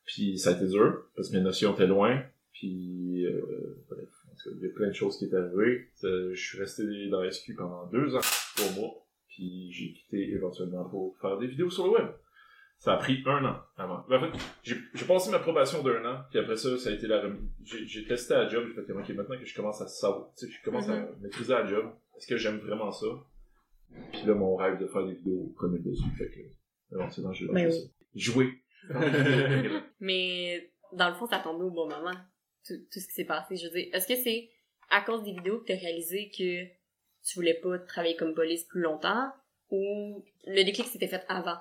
Puis 0.05 0.39
ça 0.39 0.51
a 0.51 0.53
été 0.55 0.67
dur, 0.67 1.05
parce 1.17 1.31
que 1.31 1.37
mes 1.37 1.43
notions 1.43 1.75
étaient 1.75 1.87
loin. 1.87 2.23
Puis, 2.53 3.27
euh, 3.27 3.77
bref, 3.89 4.09
il 4.47 4.63
y 4.63 4.67
a 4.67 4.75
plein 4.75 4.89
de 4.89 4.93
choses 4.95 5.19
qui 5.19 5.27
est 5.27 5.35
arrivé. 5.35 5.89
Euh, 6.05 6.31
je 6.35 6.41
suis 6.49 6.59
resté 6.59 7.09
dans 7.09 7.23
SQ 7.23 7.55
pendant 7.57 7.87
deux 7.87 8.15
ans, 8.17 8.21
trois 8.57 8.71
mois. 8.73 9.05
Puis 9.29 9.71
j'ai 9.71 9.93
quitté 9.93 10.33
éventuellement 10.33 10.85
pour 10.89 11.17
faire 11.21 11.39
des 11.39 11.47
vidéos 11.47 11.71
sur 11.71 11.87
le 11.87 11.93
web. 11.93 12.07
Ça 12.79 12.95
a 12.95 12.97
pris 12.97 13.23
un 13.27 13.45
an 13.45 13.57
avant. 13.77 14.05
Ben, 14.09 14.17
en 14.19 14.33
fait, 14.33 14.39
j'ai 14.63 15.05
passé 15.05 15.31
ma 15.31 15.41
probation 15.41 15.83
d'un 15.83 16.05
an, 16.05 16.21
puis 16.31 16.39
après 16.39 16.57
ça, 16.57 16.77
ça 16.79 16.91
a 16.91 16.93
été 16.93 17.07
la 17.09 17.21
remise. 17.21 17.41
J'ai 17.65 18.05
testé 18.05 18.35
la 18.35 18.49
job, 18.49 18.65
j'ai 18.69 18.75
fait 18.83 18.93
ok, 18.93 19.09
maintenant 19.11 19.37
que 19.39 19.45
je 19.45 19.55
commence 19.55 19.81
à 19.83 19.89
savoir, 19.89 20.31
tu 20.39 20.47
sais, 20.47 20.53
je 20.53 20.63
commence 20.65 20.89
à 20.89 21.09
maîtriser 21.21 21.53
la 21.53 21.67
job, 21.67 21.87
est-ce 22.19 22.27
que 22.27 22.37
j'aime 22.37 22.59
vraiment 22.59 22.91
ça? 22.91 23.07
Puis 24.13 24.23
là, 24.27 24.35
mon 24.35 24.57
rêve 24.57 24.79
de 24.79 24.87
faire 24.87 25.07
des 25.07 25.15
vidéos 25.15 25.53
prenait 25.57 25.79
le 25.79 25.85
dessus, 25.85 26.11
fait 26.17 26.29
que, 26.29 26.41
j'ai 26.91 26.97
Ben 26.97 26.99
lancé 27.05 27.23
oui. 27.49 27.73
ça. 27.73 27.89
Jouer. 28.15 28.53
Mais 30.01 30.71
dans 30.93 31.09
le 31.09 31.15
fond, 31.15 31.27
ça 31.27 31.39
tombé 31.39 31.65
au 31.65 31.71
bon 31.71 31.89
moment. 31.89 32.15
Tout, 32.67 32.75
tout 32.93 33.01
ce 33.01 33.07
qui 33.07 33.15
s'est 33.15 33.25
passé. 33.25 33.57
Je 33.57 33.67
veux 33.67 33.73
dire, 33.73 33.89
est-ce 33.93 34.07
que 34.07 34.17
c'est 34.17 34.51
à 34.91 35.01
cause 35.01 35.23
des 35.23 35.33
vidéos 35.33 35.61
que 35.61 35.67
t'as 35.67 35.77
réalisé 35.79 36.31
que 36.37 36.65
tu 37.25 37.35
voulais 37.37 37.55
pas 37.55 37.79
travailler 37.79 38.17
comme 38.17 38.35
police 38.35 38.65
plus 38.65 38.81
longtemps 38.81 39.31
ou 39.71 40.25
le 40.47 40.65
déclic 40.65 40.87
s'était 40.87 41.09
fait 41.09 41.25
avant? 41.29 41.59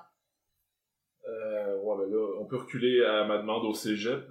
Euh, 1.28 1.76
ouais, 1.82 1.96
ben 1.98 2.10
là, 2.10 2.36
on 2.40 2.46
peut 2.46 2.56
reculer 2.56 3.04
à 3.04 3.24
ma 3.26 3.38
demande 3.38 3.64
au 3.64 3.74
cégep. 3.74 4.26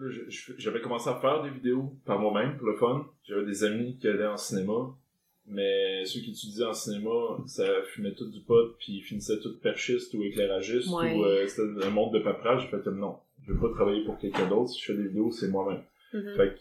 J'avais 0.58 0.82
commencé 0.82 1.10
à 1.10 1.20
faire 1.20 1.44
des 1.44 1.52
vidéos 1.52 1.96
par 2.06 2.20
moi-même, 2.20 2.58
pour 2.58 2.68
le 2.68 2.76
fun. 2.76 3.08
J'avais 3.24 3.46
des 3.46 3.64
amis 3.64 3.98
qui 4.00 4.08
allaient 4.08 4.28
en 4.28 4.38
cinéma. 4.38 4.96
Mais 5.50 6.04
ceux 6.06 6.20
qui 6.20 6.32
étudiaient 6.32 6.66
en 6.66 6.74
cinéma, 6.74 7.38
ça 7.46 7.66
fumait 7.86 8.14
tout 8.14 8.30
du 8.30 8.42
pot, 8.42 8.76
puis 8.80 8.98
ils 8.98 9.02
finissaient 9.02 9.40
tout 9.40 9.58
perchistes 9.60 10.14
ou 10.14 10.24
éclairagistes, 10.24 10.90
Ouais. 10.90 11.16
ou 11.16 11.24
euh, 11.24 11.48
c'était 11.48 11.86
un 11.86 11.90
monde 11.90 12.14
de 12.14 12.20
paperasse. 12.20 12.66
Fait 12.70 12.82
comme 12.84 13.00
non, 13.00 13.18
je 13.46 13.54
veux 13.54 13.60
pas 13.60 13.70
travailler 13.74 14.04
pour 14.04 14.18
quelqu'un 14.18 14.48
d'autre. 14.50 14.72
Si 14.72 14.82
je 14.82 14.92
fais 14.92 14.98
des 14.98 15.08
vidéos, 15.08 15.32
c'est 15.32 15.48
moi-même. 15.48 15.82
Mhm. 16.14 16.36
Fait 16.36 16.54
que 16.54 16.60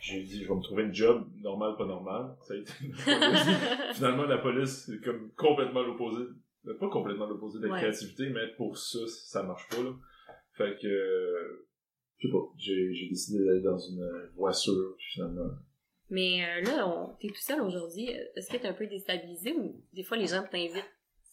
j'ai 0.00 0.22
dit, 0.22 0.42
je 0.44 0.48
vais 0.48 0.54
me 0.54 0.62
trouver 0.62 0.84
une 0.84 0.94
job 0.94 1.26
normal, 1.42 1.74
pas 1.76 1.86
normal. 1.86 2.34
Ça 2.42 2.54
a 2.54 2.56
été. 2.58 2.72
Finalement, 3.94 4.24
la 4.24 4.38
police, 4.38 4.84
c'est 4.86 5.00
comme 5.00 5.30
complètement 5.36 5.82
l'opposé. 5.82 6.24
Pas 6.78 6.88
complètement 6.88 7.26
l'opposé 7.26 7.58
de 7.58 7.66
la 7.66 7.72
Ouais. 7.72 7.80
créativité, 7.80 8.28
mais 8.30 8.46
pour 8.56 8.78
ça, 8.78 9.00
ça 9.08 9.42
marche 9.42 9.68
pas, 9.68 9.82
là. 9.82 9.90
Fait 10.52 10.76
que, 10.80 10.86
euh, 10.86 11.66
je 12.18 12.28
sais 12.28 12.32
pas, 12.32 12.38
j'ai, 12.56 13.08
décidé 13.08 13.44
d'aller 13.44 13.62
dans 13.62 13.78
une 13.78 14.08
voie 14.36 14.52
sûre, 14.52 14.94
finalement. 14.98 15.50
Mais 16.12 16.44
euh, 16.44 16.60
là, 16.66 16.86
on, 16.86 17.14
t'es 17.20 17.28
tout 17.28 17.40
seul 17.40 17.62
aujourd'hui. 17.62 18.10
Est-ce 18.36 18.50
que 18.52 18.58
t'es 18.58 18.68
un 18.68 18.74
peu 18.74 18.86
déstabilisé 18.86 19.54
ou 19.54 19.82
des 19.94 20.02
fois 20.02 20.18
les 20.18 20.26
gens 20.26 20.44
t'invitent 20.50 20.84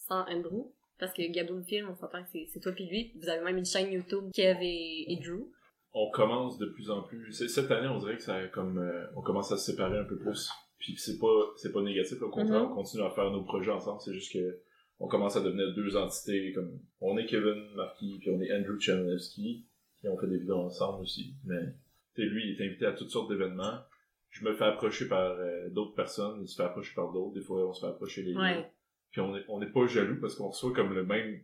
sans 0.07 0.21
Andrew? 0.27 0.71
Parce 0.97 1.13
que 1.13 1.21
Gaboon 1.31 1.63
Film, 1.65 1.89
on 1.89 1.95
s'entend 1.95 2.23
que 2.23 2.29
c'est, 2.47 2.59
toi 2.61 2.71
puis 2.71 2.87
lui. 2.87 3.11
Vous 3.21 3.27
avez 3.27 3.43
même 3.43 3.57
une 3.57 3.65
chaîne 3.65 3.91
YouTube, 3.91 4.31
Kev 4.33 4.59
et, 4.61 5.11
et 5.11 5.17
Drew. 5.17 5.51
On 5.93 6.09
commence 6.11 6.57
de 6.59 6.67
plus 6.67 6.89
en 6.91 7.01
plus, 7.03 7.33
cette 7.33 7.71
année, 7.71 7.87
on 7.87 7.99
dirait 7.99 8.15
que 8.15 8.21
ça 8.23 8.35
a 8.35 8.47
comme, 8.47 8.77
euh, 8.77 9.05
on 9.15 9.21
commence 9.21 9.51
à 9.51 9.57
se 9.57 9.71
séparer 9.71 9.97
un 9.97 10.05
peu 10.05 10.17
plus. 10.17 10.49
Puis 10.77 10.95
c'est 10.97 11.17
pas, 11.19 11.51
c'est 11.57 11.73
pas 11.73 11.81
négatif, 11.81 12.21
au 12.21 12.29
contraire, 12.29 12.63
Mhm. 12.63 12.71
on 12.71 12.75
continue 12.75 13.03
à 13.03 13.09
faire 13.09 13.29
nos 13.31 13.43
projets 13.43 13.71
ensemble, 13.71 13.99
c'est 13.99 14.13
juste 14.13 14.31
que, 14.31 14.59
on 14.99 15.07
commence 15.07 15.35
à 15.35 15.41
devenir 15.41 15.73
deux 15.73 15.97
entités, 15.97 16.53
comme, 16.53 16.79
on 17.01 17.17
est 17.17 17.25
Kevin 17.25 17.73
Marquis, 17.75 18.17
puis 18.19 18.29
on 18.29 18.39
est 18.41 18.53
Andrew 18.55 18.79
Chanelewski, 18.79 19.65
puis 19.99 20.09
on 20.09 20.17
fait 20.17 20.27
des 20.27 20.37
vidéos 20.37 20.59
ensemble 20.59 21.01
aussi, 21.01 21.33
mais, 21.43 21.59
lui, 22.17 22.49
il 22.49 22.55
est 22.61 22.65
invité 22.65 22.85
à 22.85 22.91
toutes 22.93 23.09
sortes 23.09 23.29
d'événements, 23.29 23.79
je 24.29 24.45
me 24.45 24.53
fais 24.53 24.65
approcher 24.65 25.07
par 25.07 25.31
euh, 25.31 25.69
d'autres 25.69 25.95
personnes, 25.95 26.41
il 26.41 26.47
se 26.47 26.55
fait 26.55 26.63
approcher 26.63 26.93
par 26.95 27.11
d'autres, 27.11 27.33
des 27.33 27.41
fois 27.41 27.67
on 27.67 27.73
se 27.73 27.85
fait 27.85 27.91
approcher 27.91 28.23
les 28.23 28.33
deux. 28.33 28.39
Ouais. 28.39 28.71
Puis 29.11 29.21
on 29.21 29.35
est, 29.35 29.43
on 29.47 29.59
n'est 29.59 29.71
pas 29.71 29.85
jaloux 29.87 30.19
parce 30.21 30.35
qu'on 30.35 30.49
reçoit 30.49 30.73
comme 30.73 30.93
le 30.93 31.03
même, 31.03 31.41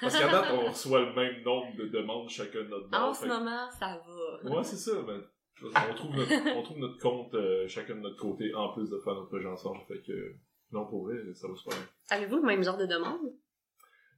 parce 0.00 0.18
qu'à 0.18 0.30
date, 0.30 0.46
on 0.52 0.66
reçoit 0.70 1.00
le 1.00 1.14
même 1.14 1.42
nombre 1.42 1.76
de 1.76 1.86
demandes 1.86 2.28
chacun 2.28 2.60
de 2.60 2.68
notre 2.68 2.88
bord. 2.88 3.10
En 3.10 3.14
ce 3.14 3.26
moment, 3.26 3.70
ça 3.70 4.00
va. 4.06 4.50
Ouais, 4.50 4.64
c'est 4.64 4.76
ça, 4.76 4.92
mais 5.06 5.20
on 5.62 5.94
trouve 5.94 6.16
notre, 6.16 6.56
on 6.56 6.62
trouve 6.62 6.78
notre 6.78 6.98
compte 6.98 7.34
euh, 7.34 7.68
chacun 7.68 7.96
de 7.96 8.00
notre 8.00 8.16
côté 8.16 8.54
en 8.54 8.72
plus 8.72 8.88
de 8.88 8.98
faire 8.98 9.14
notre 9.14 9.28
projet 9.28 9.48
ensemble. 9.48 9.80
Fait 9.86 10.00
que, 10.00 10.34
non, 10.72 10.86
pour 10.86 11.04
vrai, 11.04 11.16
ça 11.34 11.48
va 11.48 11.54
super 11.54 11.76
bien. 11.76 11.86
Avez-vous 12.10 12.36
le 12.36 12.42
même 12.42 12.62
genre 12.62 12.78
de 12.78 12.86
demande? 12.86 13.20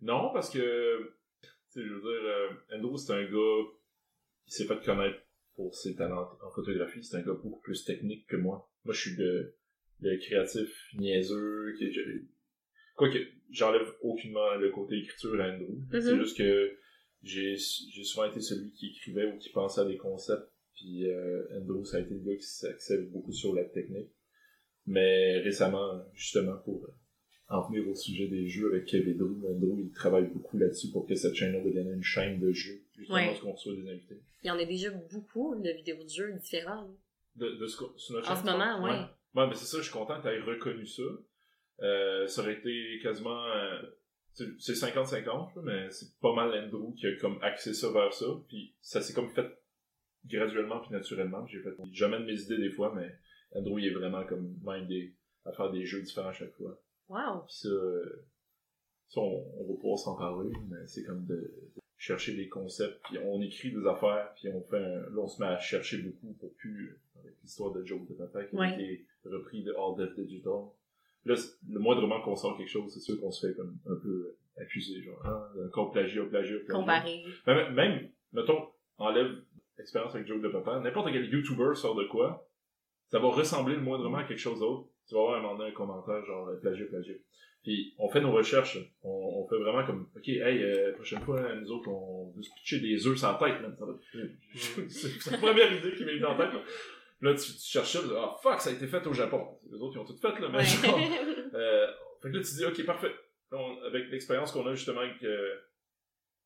Non, 0.03 0.31
parce 0.33 0.51
que, 0.51 1.15
tu 1.43 1.49
sais, 1.69 1.83
je 1.85 1.93
veux 1.93 2.01
dire, 2.01 2.11
euh, 2.11 2.77
Andrew, 2.77 2.97
c'est 2.97 3.13
un 3.13 3.25
gars 3.25 3.69
qui 4.47 4.55
s'est 4.55 4.67
fait 4.67 4.85
connaître 4.85 5.19
pour 5.57 5.75
ses 5.75 5.95
talents 5.95 6.29
en 6.43 6.51
photographie. 6.51 7.03
C'est 7.05 7.17
un 7.17 7.23
gars 7.23 7.33
beaucoup 7.35 7.61
plus 7.61 7.85
technique 7.85 8.27
que 8.27 8.37
moi. 8.37 8.71
Moi, 8.85 8.95
je 8.95 9.01
suis 9.01 9.17
le, 9.17 9.55
le 10.01 10.17
créatif 10.19 10.69
niaiseux, 10.99 11.75
qui, 11.79 11.91
quoique, 12.97 13.19
j'enlève 13.51 13.89
aucunement 14.03 14.55
le 14.57 14.71
côté 14.71 14.97
écriture 14.99 15.41
à 15.41 15.51
Andrew. 15.51 15.79
C'est 15.93 16.13
Mhm. 16.15 16.21
juste 16.21 16.37
que 16.39 16.77
j'ai, 17.23 17.57
j'ai 17.57 18.05
souvent 18.05 18.27
été 18.27 18.41
celui 18.41 18.71
qui 18.73 18.89
écrivait 18.91 19.33
ou 19.33 19.39
qui 19.39 19.51
pensait 19.51 19.81
à 19.81 19.85
des 19.85 19.97
concepts, 19.97 20.51
puis 20.75 21.07
euh, 21.11 21.47
Andrew, 21.59 21.85
ça 21.85 21.99
a 21.99 22.01
été 22.01 22.15
le 22.15 22.21
gars 22.21 22.37
qui 22.37 22.43
s'axait 22.47 23.03
beaucoup 23.05 23.33
sur 23.33 23.55
la 23.55 23.65
technique. 23.65 24.11
Mais 24.87 25.39
récemment, 25.39 26.05
justement, 26.13 26.57
pour 26.59 26.87
en 27.49 27.61
venir 27.69 27.89
au 27.89 27.95
sujet 27.95 28.27
des 28.29 28.49
jeux 28.49 28.69
avec 28.73 28.87
Drew, 29.17 29.47
Andrew, 29.47 29.79
il 29.81 29.93
travaille 29.93 30.27
beaucoup 30.29 30.57
là-dessus 30.59 30.91
pour 30.91 31.07
que 31.07 31.15
cette 31.15 31.35
chaîne-là 31.35 31.61
devienne 31.63 31.93
une 31.93 32.03
chaîne 32.03 32.41
de 32.41 32.53
jeux, 32.53 32.81
justement, 32.97 33.17
Ouais. 33.19 33.27
parce 33.27 33.41
qu'on 33.41 33.53
reçoit 33.53 33.75
des 33.75 33.89
invités. 33.91 34.19
Il 34.43 34.49
y 34.49 34.51
en 34.51 34.59
a 34.59 34.65
déjà 34.65 34.91
beaucoup 34.91 35.55
de 35.57 35.71
vidéos 35.71 36.03
de 36.03 36.09
jeux 36.09 36.33
différents. 36.35 36.89
De, 37.37 37.51
de 37.51 37.67
ce 37.67 37.77
qu'on- 37.77 37.97
sur 37.99 38.15
notre 38.15 38.31
En 38.31 38.35
chaîne, 38.37 38.45
ce 38.47 38.51
moment, 38.51 38.83
ouais. 38.85 38.91
ouais. 38.91 39.05
Ouais, 39.35 39.47
mais 39.49 39.55
c'est 39.55 39.67
ça, 39.67 39.79
je 39.79 39.83
suis 39.85 39.93
content 39.93 40.19
que 40.21 40.29
tu 40.29 40.35
aies 40.35 40.41
reconnu 40.41 40.87
ça. 40.87 41.03
Euh, 41.83 42.27
ça 42.29 42.43
aurait 42.43 42.55
été 42.55 42.99
quasiment... 43.03 43.45
euh, 43.47 43.83
c'est 44.33 44.47
c'est 44.61 44.73
50-50, 44.75 45.55
là, 45.57 45.63
mais 45.63 45.91
c'est 45.91 46.17
pas 46.21 46.33
mal 46.35 46.51
Andrew 46.65 46.95
qui 46.95 47.07
a 47.07 47.15
comme 47.17 47.39
axé 47.43 47.75
ça 47.75 47.91
vers 47.93 48.13
ça. 48.15 48.27
Puis 48.49 48.75
ça 48.81 49.01
s'est 49.01 49.13
comme 49.13 49.29
fait 49.31 49.47
graduellement 50.27 50.81
puis 50.81 50.91
naturellement. 50.93 51.47
J'ai 51.47 51.61
fait... 51.61 51.71
J'amène 51.93 52.25
mes 52.25 52.41
idées 52.41 52.59
des 52.59 52.71
fois, 52.71 52.93
mais 52.97 53.15
Andrew, 53.59 53.79
il 53.79 53.87
est 53.87 53.95
vraiment 53.95 54.25
comme 54.25 54.57
mindé 54.65 55.15
à 55.45 55.53
faire 55.53 55.71
des 55.71 55.85
jeux 55.85 56.03
différents 56.03 56.29
à 56.31 56.33
chaque 56.33 56.53
fois. 56.53 56.81
Wow. 57.09 57.43
Puis 57.47 57.57
ça, 57.57 57.69
euh, 57.69 58.27
ça 59.09 59.21
on, 59.21 59.45
on 59.61 59.73
va 59.73 59.81
pouvoir 59.81 59.99
s'en 59.99 60.17
parler, 60.17 60.51
mais 60.69 60.87
c'est 60.87 61.05
comme 61.05 61.25
de, 61.27 61.35
de 61.35 61.81
chercher 61.97 62.35
des 62.35 62.49
concepts, 62.49 63.01
puis 63.05 63.19
on 63.25 63.41
écrit 63.43 63.73
des 63.73 63.87
affaires, 63.87 64.33
puis 64.37 64.49
on 64.53 64.63
fait 64.63 64.79
un, 64.79 65.01
là 65.11 65.19
on 65.19 65.29
se 65.29 65.41
met 65.41 65.49
à 65.49 65.59
chercher 65.59 65.99
beaucoup 65.99 66.33
pour 66.41 66.53
plus, 66.55 66.91
euh, 67.17 67.21
avec 67.21 67.35
l'histoire 67.43 67.73
de 67.73 67.85
Joe 67.85 68.01
de 68.09 68.15
Papa 68.15 68.45
qui 68.45 68.57
Ouais. 68.57 68.67
a 68.73 68.81
été 68.81 69.07
repris 69.25 69.63
de 69.63 69.73
All 69.73 69.97
Death 69.97 70.19
Digital. 70.19 70.53
Là, 71.27 71.35
le 71.71 71.79
moindrement 71.81 72.21
qu'on 72.21 72.37
sort 72.37 72.57
quelque 72.59 72.69
chose, 72.69 72.93
c'est 72.93 73.01
sûr 73.01 73.19
qu'on 73.21 73.31
se 73.31 73.47
fait 73.47 73.55
comme 73.55 73.79
un 73.87 73.97
peu 73.97 74.37
accuser, 74.59 75.01
genre, 75.03 75.21
ah, 75.25 75.51
encore 75.67 75.91
plagiat, 75.91 76.25
plagiat, 76.27 76.59
plagiat. 76.59 76.75
Comparé. 76.75 77.25
Même, 77.47 77.75
même, 77.75 78.11
mettons, 78.33 78.69
enlève 78.99 79.31
l'expérience 79.79 80.15
avec 80.15 80.27
Joke 80.27 80.43
de 80.43 80.49
Papa, 80.49 80.81
n'importe 80.81 81.11
quel 81.13 81.25
YouTuber 81.33 81.75
sort 81.77 81.95
de 81.97 82.05
quoi, 82.05 82.47
ça 83.15 83.21
va 83.21 83.29
ressembler 83.29 83.77
le 83.77 83.81
moindrement 83.81 84.19
à 84.19 84.25
quelque 84.25 84.41
chose 84.41 84.59
d'autre. 84.59 84.89
Tu 85.09 85.15
vas 85.15 85.21
avoir 85.21 85.37
un 85.39 85.43
moment 85.43 85.55
donné 85.57 85.71
un 85.71 85.73
commentaire 85.73 86.25
genre 86.25 86.49
euh, 86.49 86.57
plagiat, 86.57 86.87
plagiat. 86.87 87.15
Puis 87.63 87.95
on 87.99 88.09
fait 88.09 88.21
nos 88.21 88.33
recherches, 88.33 88.77
on, 89.05 89.09
on 89.09 89.49
fait 89.49 89.57
vraiment 89.59 89.87
comme, 89.87 90.09
ok, 90.17 90.27
hey, 90.29 90.63
euh, 90.65 90.93
prochaine 90.95 91.21
fois, 91.21 91.55
nous 91.55 91.71
autres, 91.71 91.89
on 91.89 92.33
veut 92.37 92.43
se 92.43 92.51
pitcher 92.57 92.81
des 92.81 93.07
œufs 93.07 93.23
la 93.23 93.35
tête. 93.35 93.55
Ça 93.79 93.85
va- 93.87 93.99
C'est 94.89 95.31
la 95.31 95.39
première 95.39 95.73
idée 95.73 95.95
qui 95.95 96.05
m'est 96.05 96.15
venue 96.15 96.25
en 96.27 96.37
tête. 96.37 96.53
Là, 96.53 96.61
Là, 97.21 97.35
tu, 97.35 97.53
tu 97.53 97.61
cherches 97.61 97.93
ça, 97.93 98.01
ah 98.19 98.37
fuck, 98.43 98.61
ça 98.61 98.71
a 98.71 98.73
été 98.73 98.87
fait 98.89 99.07
au 99.07 99.13
Japon. 99.15 99.59
Les 99.71 99.79
autres, 99.81 99.95
ils 99.97 100.01
ont 100.01 100.05
tout 100.05 100.17
fait, 100.19 100.39
là, 100.41 100.49
mais 100.53 100.65
genre, 100.65 100.99
euh, 101.55 101.87
fait 102.21 102.31
que 102.33 102.37
là, 102.37 102.43
tu 102.43 102.55
dis, 102.55 102.65
ok, 102.67 102.85
parfait. 102.85 103.15
On- 103.53 103.79
avec 103.87 104.11
l'expérience 104.11 104.51
qu'on 104.51 104.67
a 104.67 104.75
justement 104.75 105.01
avec, 105.03 105.23
euh, 105.23 105.55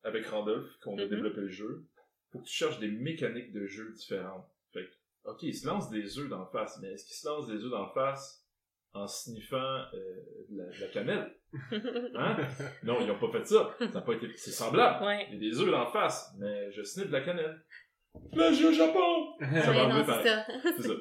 avec 0.03 0.27
Randolph, 0.27 0.69
qu'on 0.83 0.97
a 0.99 1.03
Mhm. 1.03 1.09
développé 1.09 1.41
le 1.41 1.49
jeu, 1.49 1.85
faut 2.31 2.39
que 2.39 2.45
tu 2.45 2.53
cherches 2.53 2.79
des 2.79 2.87
mécaniques 2.89 3.51
de 3.51 3.65
jeu 3.65 3.91
différentes. 3.93 4.45
Fait 4.71 4.83
que, 4.85 4.91
ok, 5.25 5.43
il 5.43 5.55
se 5.55 5.67
lance 5.67 5.89
des 5.89 6.17
œufs 6.19 6.29
dans 6.29 6.39
le 6.39 6.49
face, 6.51 6.79
mais 6.81 6.89
est-ce 6.93 7.05
qu'il 7.05 7.15
se 7.15 7.27
lance 7.27 7.47
des 7.47 7.63
œufs 7.63 7.71
dans 7.71 7.85
le 7.85 7.93
face 7.93 8.45
en 8.93 9.07
sniffant 9.07 9.57
euh, 9.57 10.45
de, 10.49 10.81
la, 10.81 10.87
cannelle? 10.87 11.35
Hein? 12.15 12.37
non, 12.83 12.97
ils 13.01 13.07
n'ont 13.07 13.19
pas 13.19 13.31
fait 13.31 13.45
ça. 13.45 13.75
Ça 13.91 13.99
a 13.99 14.01
pas 14.01 14.13
été, 14.13 14.29
c'est 14.35 14.51
semblable. 14.51 15.03
ouais. 15.05 15.27
Il 15.29 15.33
y 15.35 15.37
a 15.37 15.51
des 15.51 15.59
œufs 15.59 15.71
dans 15.71 15.85
le 15.85 15.91
face, 15.91 16.31
mais 16.37 16.71
je 16.71 16.83
sniffe 16.83 17.07
de 17.07 17.13
la 17.13 17.21
cannelle. 17.21 17.63
Plagiat 18.31 18.67
au 18.67 18.71
Japon! 18.71 19.35
Ça 19.39 19.71
Ouais, 19.71 19.87
non, 19.87 20.03
c'est 20.05 20.27
ça. 20.27 20.45
C'est 20.77 20.87
ça. 20.87 20.93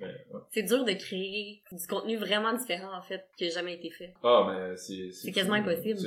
Mais, 0.00 0.06
ouais. 0.06 0.40
C'est 0.50 0.62
dur 0.62 0.84
de 0.84 0.92
créer 0.92 1.62
du 1.72 1.86
contenu 1.88 2.16
vraiment 2.16 2.52
différent, 2.52 2.96
en 2.96 3.02
fait, 3.02 3.28
qui 3.36 3.46
a 3.46 3.50
jamais 3.50 3.74
été 3.74 3.90
fait. 3.90 4.14
Ah, 4.22 4.46
mais 4.48 4.76
c'est... 4.76 5.10
C'est 5.10 5.32
quasiment 5.32 5.56
impossible. 5.56 5.98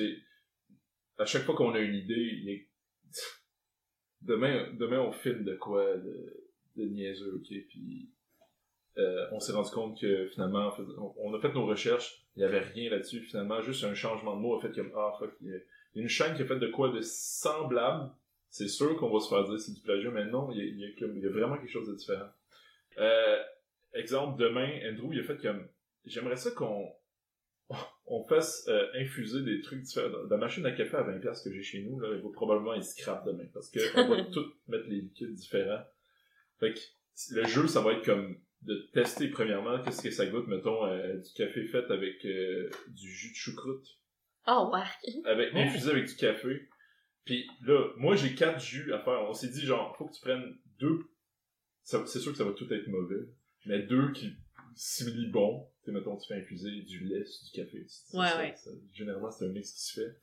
À 1.18 1.26
chaque 1.26 1.44
fois 1.44 1.56
qu'on 1.56 1.74
a 1.74 1.80
une 1.80 1.96
idée, 1.96 2.14
il 2.16 2.50
a 2.50 3.12
demain, 4.22 4.74
demain 4.80 5.00
on 5.00 5.12
filme 5.12 5.44
de 5.44 5.56
quoi 5.56 5.98
de, 5.98 6.51
de 6.76 6.86
niaiseux, 6.86 7.36
ok, 7.36 7.48
puis 7.70 8.10
euh, 8.98 9.26
on 9.32 9.40
s'est 9.40 9.54
rendu 9.54 9.72
compte 9.72 10.00
que 10.00 10.28
finalement, 10.28 10.74
on, 11.18 11.34
a 11.34 11.40
fait 11.40 11.54
nos 11.54 11.66
recherches, 11.66 12.26
il 12.36 12.42
y 12.42 12.46
avait 12.46 12.60
rien 12.60 12.90
là-dessus, 12.90 13.22
finalement, 13.22 13.62
juste 13.62 13.84
un 13.84 13.94
changement 13.94 14.36
de 14.36 14.42
mot 14.42 14.58
a 14.58 14.62
fait 14.62 14.74
comme, 14.74 14.92
ah, 14.96 15.14
fuck, 15.20 15.34
il 15.42 15.50
y 15.50 15.54
a 15.54 15.60
une 15.96 16.10
chaîne 16.10 16.36
qui 16.36 16.42
a 16.42 16.46
fait 16.46 16.60
de 16.60 16.68
quoi 16.68 16.90
de 16.90 17.02
semblable, 17.02 18.12
c'est 18.50 18.68
sûr 18.68 18.98
qu'on 18.98 19.12
va 19.12 19.20
se 19.20 19.30
faire 19.30 19.46
dire 19.46 19.60
c'est 19.60 19.74
du 19.74 19.82
plagiat, 19.82 20.12
mais 20.12 20.26
non, 20.26 20.52
il 20.52 20.58
y 20.58 20.62
a, 20.62 20.64
il 20.66 20.80
y 20.80 20.86
a 20.86 21.00
comme- 21.00 21.16
il 21.16 21.24
y 21.24 21.28
a 21.28 21.30
vraiment 21.30 21.58
quelque 21.58 21.72
chose 21.72 21.88
de 21.88 21.96
différent. 21.96 22.30
Euh, 22.98 23.38
exemple, 23.94 24.42
demain, 24.42 24.70
Andrew, 24.90 25.14
il 25.14 25.20
a 25.20 25.24
fait 25.24 25.38
comme, 25.42 25.68
j'aimerais 26.06 26.36
ça 26.36 26.52
qu'on 26.52 26.92
on 28.08 28.24
fasse 28.24 28.68
euh, 28.68 28.88
infuser 28.96 29.44
des 29.44 29.62
trucs 29.62 29.82
différents. 29.82 30.10
La 30.30 30.38
machine 30.38 30.66
à 30.66 30.72
café 30.72 30.98
à 30.98 31.04
20$ 31.04 31.22
piastres 31.22 31.46
que 31.46 31.56
j'ai 31.56 31.64
chez 31.64 31.82
nous, 31.84 32.00
là, 32.00 32.10
elle 32.12 32.22
va 32.22 32.30
probablement 32.34 32.74
être 32.74 32.84
scrap 32.84 33.26
demain, 33.26 33.46
parce 33.54 33.70
que 33.70 33.80
on 33.98 34.10
va 34.10 34.24
tout 34.34 34.46
mettre 34.68 34.88
les 34.88 35.02
liquides 35.02 35.34
différents. 35.34 35.84
Fait 36.62 36.74
que 36.74 36.80
le 37.36 37.46
jeu, 37.46 37.68
ça 37.68 37.82
va 37.82 37.92
être 37.94 38.06
comme 38.06 38.40
de 38.62 38.90
tester 38.94 39.28
premièrement 39.30 39.82
qu'est-ce 39.84 40.02
que 40.04 40.12
ça 40.12 40.26
goûte, 40.28 40.48
mettons, 40.48 40.86
euh, 40.86 41.18
du 41.18 41.34
café 41.34 41.66
fait 41.66 41.84
avec 41.92 42.24
euh, 42.26 42.70
du 42.88 43.12
jus 43.12 43.32
de 43.32 43.36
choucroute 43.36 43.86
Oh, 44.48 44.72
ouais. 44.74 44.84
avec 45.26 45.54
infusé 45.56 45.90
avec 45.92 46.06
du 46.06 46.16
café. 46.16 46.70
Puis 47.26 47.46
là, 47.64 47.90
moi 47.98 48.16
j'ai 48.16 48.34
quatre 48.36 48.60
jus 48.64 48.94
à 48.94 49.00
faire. 49.00 49.22
On 49.28 49.34
s'est 49.34 49.50
dit 49.50 49.62
genre, 49.66 49.96
faut 49.98 50.06
que 50.08 50.14
tu 50.14 50.22
prennes 50.22 50.58
deux. 50.80 51.00
C'est 51.84 52.20
sûr 52.20 52.32
que 52.32 52.38
ça 52.38 52.44
va 52.46 52.52
tout 52.54 52.72
être 52.72 52.88
mauvais, 52.88 53.28
mais 53.66 53.82
deux 53.84 54.12
qui 54.14 54.34
similent 54.76 55.32
bon. 55.32 55.68
Tu 55.84 55.86
sais, 55.86 55.92
mettons, 55.92 56.16
tu 56.18 56.28
fais 56.28 56.40
infuser 56.40 56.70
du 56.84 57.00
lait 57.06 57.26
sur 57.26 57.46
du 57.46 57.52
café. 57.52 57.80
Ouais, 57.80 57.88
ça- 58.28 58.38
ouais. 58.38 58.54
ça- 58.56 58.70
généralement, 58.94 59.32
c'est 59.32 59.46
un 59.46 59.50
mix 59.50 59.72
qui 59.74 59.82
se 59.82 60.00
fait. 60.02 60.16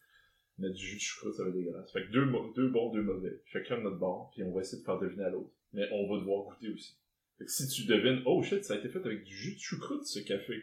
Mais 0.59 0.71
du 0.71 0.85
jus 0.85 0.97
de 0.97 1.01
choucroute, 1.01 1.35
ça 1.35 1.43
va 1.45 1.51
être 1.51 1.55
dégueulasse. 1.57 1.93
Fait 1.93 2.03
que 2.05 2.11
deux, 2.11 2.25
mo- 2.25 2.53
deux 2.55 2.69
bons, 2.69 2.91
deux 2.93 3.03
mauvais. 3.03 3.41
Chacun 3.47 3.79
de 3.79 3.83
notre 3.83 3.99
bord, 3.99 4.31
puis 4.33 4.43
on 4.45 4.53
va 4.53 4.61
essayer 4.61 4.81
de 4.81 4.85
faire 4.87 4.99
deviner 4.99 5.25
à 5.25 5.31
l'autre. 5.31 5.53
Mais 5.73 5.89
on 5.93 6.09
va 6.13 6.19
devoir 6.21 6.45
goûter 6.45 6.71
aussi. 6.71 6.97
Fait 7.39 7.45
que 7.45 7.51
si 7.51 7.69
tu 7.69 7.85
devines, 7.87 8.23
oh 8.27 8.43
shit, 8.43 8.65
ça 8.65 8.75
a 8.75 8.79
été 8.79 8.89
fait 8.89 8.99
avec 9.05 9.23
du 9.25 9.37
jus 9.37 9.55
de 9.55 9.61
choucroute, 9.61 10.05
ce 10.07 10.19
café. 10.21 10.63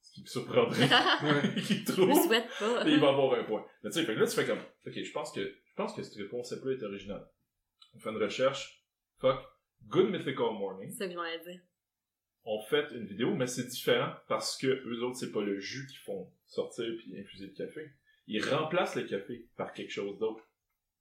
Ce 0.00 0.12
qui 0.12 0.22
me 0.22 0.26
surprendrait 0.26 0.88
qu'il 1.66 1.84
Je 1.84 1.92
trouve. 1.92 2.08
me 2.08 2.14
souhaite 2.14 2.48
pas. 2.58 2.86
Et 2.88 2.92
il 2.92 3.00
va 3.00 3.08
avoir 3.08 3.38
un 3.38 3.44
point. 3.44 3.66
Mais 3.82 3.90
tu 3.90 3.98
sais, 3.98 4.04
fait 4.06 4.14
que 4.14 4.20
là, 4.20 4.26
tu 4.26 4.34
fais 4.34 4.46
comme, 4.46 4.60
ok, 4.86 4.92
je 5.02 5.12
pense 5.12 5.32
que, 5.32 5.40
je 5.40 5.74
pense 5.74 5.94
que 5.94 6.02
ce 6.02 6.22
concept-là 6.22 6.72
est 6.72 6.82
original. 6.82 7.26
On 7.94 7.98
fait 7.98 8.10
une 8.10 8.22
recherche, 8.22 8.84
fuck, 9.18 9.40
Good 9.88 10.10
Mythical 10.10 10.52
Morning. 10.58 10.90
C'est 10.90 11.10
je 11.10 11.16
m'en 11.16 11.24
ai 11.24 11.38
dit. 11.40 11.60
On 12.44 12.60
fait 12.62 12.90
une 12.92 13.06
vidéo, 13.06 13.34
mais 13.34 13.46
c'est 13.46 13.66
différent 13.66 14.12
parce 14.28 14.56
que 14.58 14.66
eux 14.66 15.02
autres, 15.02 15.16
c'est 15.16 15.32
pas 15.32 15.42
le 15.42 15.58
jus 15.60 15.86
qu'ils 15.86 15.98
font 16.00 16.30
sortir 16.46 16.84
puis 16.98 17.18
infuser 17.18 17.46
le 17.46 17.52
café. 17.52 17.90
Ils 18.26 18.44
remplacent 18.44 18.96
le 18.96 19.04
café 19.04 19.46
par 19.56 19.72
quelque 19.72 19.90
chose 19.92 20.18
d'autre. 20.18 20.42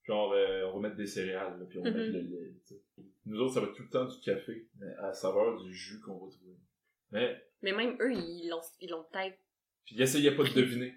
Genre, 0.04 0.34
euh, 0.34 0.66
on 0.68 0.74
va 0.80 0.89
mettre 0.89 0.98
des 0.98 1.08
céréales, 1.08 1.58
là, 1.60 1.66
puis 1.66 1.80
on 1.80 1.84
va 1.84 1.92
Mhm. 1.92 1.98
mettre 1.98 2.12
le 2.12 2.20
lait. 2.22 2.54
tu 2.68 2.76
sais. 2.76 2.82
Nous 3.26 3.39
autres, 3.39 3.54
ça 3.54 3.62
va 3.62 3.68
être 3.68 3.76
tout 3.76 3.84
le 3.84 3.89
temps 3.89 4.06
du 4.06 4.20
café, 4.20 4.68
mais 4.80 4.88
à 4.98 5.04
la 5.08 5.13
saveur 5.13 5.62
du 5.63 5.74
jus 5.74 6.02
qu'on 6.02 6.18
va 6.26 6.30
trouver. 6.32 6.58
Mais, 7.12 7.42
Mais 7.62 7.72
même 7.72 7.96
eux, 8.02 8.12
ils 8.12 8.50
l'ont, 8.50 8.60
ils 8.82 8.89
l'ont 8.89 9.06
peut-être. 9.12 9.38
puis 9.86 9.96
ils 9.96 10.02
essayaient 10.02 10.36
pas 10.36 10.44
de 10.44 10.54
deviner. 10.54 10.94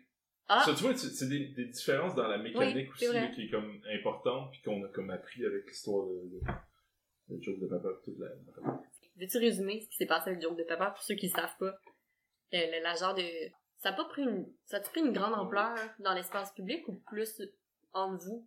Ah! 0.49 0.63
Ça, 0.65 0.75
tu 0.75 0.83
vois, 0.83 0.97
c'est 0.97 1.29
des, 1.29 1.49
des 1.49 1.67
différences 1.67 2.15
dans 2.17 2.27
la 2.29 2.39
mécanique 2.39 2.89
Oui, 3.01 3.07
aussi 3.09 3.13
là, 3.15 3.29
qui 3.29 3.43
est 3.45 3.51
comme 3.51 3.81
importante 3.93 4.51
puis 4.53 4.63
qu'on 4.63 4.83
a 4.85 4.89
comme 4.89 5.11
appris 5.11 5.45
avec 5.45 5.67
l'histoire 5.67 6.07
de, 6.07 6.15
de, 6.31 6.41
de 7.37 7.43
Joke 7.43 7.61
de 7.61 7.67
Papa 7.67 7.89
toute 8.05 8.19
la, 8.19 8.29
la- 8.29 8.81
Veux-tu 9.17 9.39
résumer 9.39 9.81
ce 9.81 9.89
qui 9.89 9.97
s'est 9.97 10.07
passé 10.07 10.31
avec 10.31 10.43
le 10.43 10.49
joke 10.49 10.59
de 10.59 10.65
papa 10.65 10.91
pour 10.91 11.03
ceux 11.03 11.15
qui 11.15 11.27
ne 11.27 11.33
savent 11.33 11.57
pas? 11.59 11.75
Le, 12.53 12.59
le- 12.79 12.83
la 12.83 12.95
genre 12.95 13.15
de. 13.15 13.23
Ça 13.79 13.89
a 13.91 13.93
pas 13.93 14.05
pris 14.05 14.23
une. 14.23 14.47
Ça 14.67 14.77
a 14.77 14.81
pris 14.81 15.01
une 15.01 15.13
grande 15.13 15.35
ampleur 15.35 15.75
dans 16.01 16.13
l'espace 16.15 16.53
public 16.55 16.87
ou 16.89 16.95
plus 17.11 17.41
entre 17.93 18.25
vous, 18.27 18.47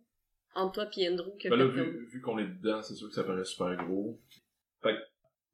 entre 0.54 0.72
toi 0.74 0.88
et 0.96 1.08
Andrew 1.08 1.30
que 1.38 1.48
Ben 1.48 1.56
là, 1.56 1.66
vu, 1.66 2.06
vu 2.12 2.20
qu'on 2.20 2.38
est 2.38 2.46
dedans, 2.46 2.82
c'est 2.82 2.94
sûr 2.94 3.08
que 3.08 3.14
ça 3.14 3.24
paraît 3.24 3.44
super 3.44 3.76
gros. 3.86 4.20
Fait 4.82 4.94
que 4.94 4.98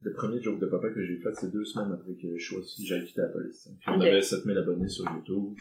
le 0.02 0.12
premier 0.12 0.40
joke 0.42 0.60
de 0.60 0.66
papa 0.66 0.90
que 0.90 1.04
j'ai 1.04 1.18
fait, 1.18 1.32
c'est 1.34 1.50
deux 1.52 1.64
semaines 1.64 1.92
après 1.92 2.14
que 2.14 2.36
je 2.36 2.42
choisi, 2.42 2.86
j'ai 2.86 3.04
quitté 3.04 3.20
la 3.22 3.28
police. 3.28 3.68
Puis 3.80 3.88
on 3.90 3.96
Ok. 3.96 4.02
avait 4.06 4.22
7000 4.22 4.58
abonnés 4.58 4.88
sur 4.88 5.04
YouTube. 5.10 5.54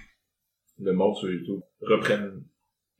Le 0.79 0.91
monde 0.93 1.15
sur 1.15 1.31
YouTube 1.31 1.61
reprenne 1.81 2.43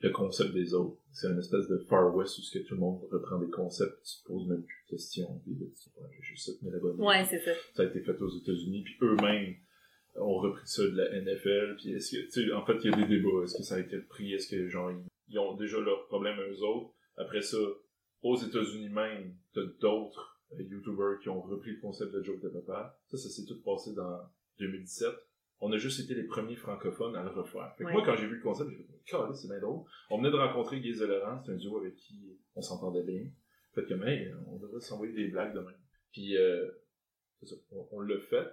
le 0.01 0.09
concept 0.11 0.53
des 0.53 0.73
autres. 0.73 0.97
C'est 1.11 1.27
une 1.27 1.39
espèce 1.39 1.67
de 1.67 1.77
Far 1.89 2.13
West 2.15 2.37
où 2.37 2.41
ce 2.41 2.57
que 2.57 2.63
tout 2.65 2.75
le 2.75 2.79
monde 2.81 3.01
reprend 3.11 3.39
des 3.39 3.49
concepts, 3.49 4.01
tu 4.03 4.21
te 4.21 4.27
poses 4.27 4.47
même 4.47 4.63
plus 4.63 4.83
de 4.85 4.89
questions. 4.91 5.39
Puis 5.43 5.53
là, 5.59 5.65
tu 5.65 6.01
ouais, 6.01 6.07
j'ai 6.17 6.23
juste 6.23 6.45
7000 6.45 6.75
abonnés. 6.75 7.03
Ouais, 7.03 7.25
c'est 7.25 7.39
ça. 7.39 7.51
ça 7.73 7.83
a 7.83 7.85
été 7.85 8.01
fait 8.01 8.21
aux 8.21 8.29
États-Unis, 8.37 8.83
puis 8.83 8.95
eux-mêmes 9.01 9.55
ont 10.17 10.37
repris 10.37 10.65
ça 10.65 10.83
de 10.83 10.95
la 10.95 11.09
NFL, 11.21 11.75
puis 11.77 11.91
est-ce 11.93 12.11
que, 12.15 12.21
tu 12.25 12.47
sais, 12.47 12.53
en 12.53 12.65
fait, 12.65 12.77
il 12.83 12.91
y 12.91 12.93
a 12.93 12.97
des 12.97 13.07
débats, 13.17 13.43
est-ce 13.43 13.57
que 13.57 13.63
ça 13.63 13.75
a 13.75 13.79
été 13.79 13.97
repris, 13.97 14.33
est-ce 14.33 14.47
que, 14.49 14.69
genre, 14.69 14.89
ils, 14.91 15.03
ils 15.27 15.39
ont 15.39 15.55
déjà 15.55 15.79
leurs 15.79 16.05
problèmes 16.07 16.39
eux 16.39 16.61
autres, 16.63 16.93
après 17.17 17.41
ça, 17.41 17.57
aux 18.21 18.38
États-Unis 18.38 18.89
même, 18.89 19.35
t'as 19.53 19.61
d'autres 19.79 20.39
euh, 20.53 20.61
YouTubers 20.63 21.19
qui 21.21 21.29
ont 21.29 21.41
repris 21.41 21.71
le 21.71 21.79
concept 21.81 22.11
de 22.13 22.21
Joke 22.23 22.41
de 22.41 22.49
Papa, 22.49 22.97
ça, 23.07 23.17
ça 23.17 23.29
s'est 23.29 23.45
tout 23.45 23.61
passé 23.63 23.93
dans 23.93 24.19
2017, 24.59 25.09
on 25.61 25.71
a 25.71 25.77
juste 25.77 25.99
été 26.01 26.13
les 26.15 26.25
premiers 26.27 26.55
francophones 26.57 27.15
à 27.15 27.23
le 27.23 27.29
refaire. 27.29 27.73
Fait 27.77 27.83
que 27.83 27.88
Ouais. 27.88 27.93
moi, 27.93 28.03
quand 28.05 28.15
j'ai 28.17 28.27
vu 28.27 28.35
le 28.38 28.41
concept, 28.43 28.69
j'ai 28.71 28.77
fait, 28.77 29.33
c'est 29.33 29.47
bien 29.47 29.59
drôle. 29.59 29.85
On 30.09 30.17
venait 30.17 30.29
de 30.31 30.35
rencontrer 30.35 30.81
Guy 30.81 30.93
Laurent, 30.93 31.41
c'est 31.45 31.51
un 31.53 31.55
duo 31.55 31.77
avec 31.79 31.95
qui 31.95 32.38
on 32.55 32.61
s'entendait 32.61 33.03
bien. 33.03 33.25
Fait 33.73 33.85
que, 33.85 33.93
hey, 34.05 34.33
on 34.47 34.57
devrait 34.57 34.81
s'envoyer 34.81 35.13
des 35.13 35.27
blagues 35.29 35.53
demain. 35.55 35.73
Puis, 36.11 36.35
euh, 36.38 36.69
ça. 37.43 37.55
On, 37.71 37.88
on 37.91 37.99
l'a 38.01 38.19
fait 38.19 38.51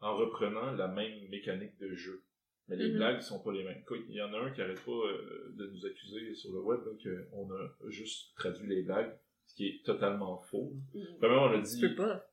en 0.00 0.14
reprenant 0.16 0.72
la 0.72 0.88
même 0.88 1.28
mécanique 1.30 1.78
de 1.78 1.94
jeu. 1.94 2.22
Mais 2.68 2.76
les 2.76 2.88
Mhm. 2.90 2.96
blagues 2.96 3.20
sont 3.20 3.42
pas 3.42 3.52
les 3.52 3.62
mêmes. 3.64 3.82
Il 4.08 4.14
y 4.14 4.22
en 4.22 4.32
a 4.34 4.38
un 4.38 4.50
qui 4.50 4.60
arrête 4.60 4.84
pas 4.84 4.90
euh, 4.90 5.52
de 5.54 5.66
nous 5.68 5.86
accuser 5.86 6.34
sur 6.34 6.52
le 6.52 6.60
web 6.60 6.80
qu'on 7.02 7.50
a 7.52 7.90
juste 7.90 8.34
traduit 8.36 8.68
les 8.68 8.82
blagues, 8.82 9.16
ce 9.46 9.54
qui 9.54 9.68
est 9.68 9.84
totalement 9.84 10.38
faux. 10.50 10.72
Vraiment, 11.20 11.44
on 11.44 11.52
a 11.52 11.60
dit... 11.60 11.78
Tu 11.80 11.88
peux 11.90 11.94
pas. 11.94 12.26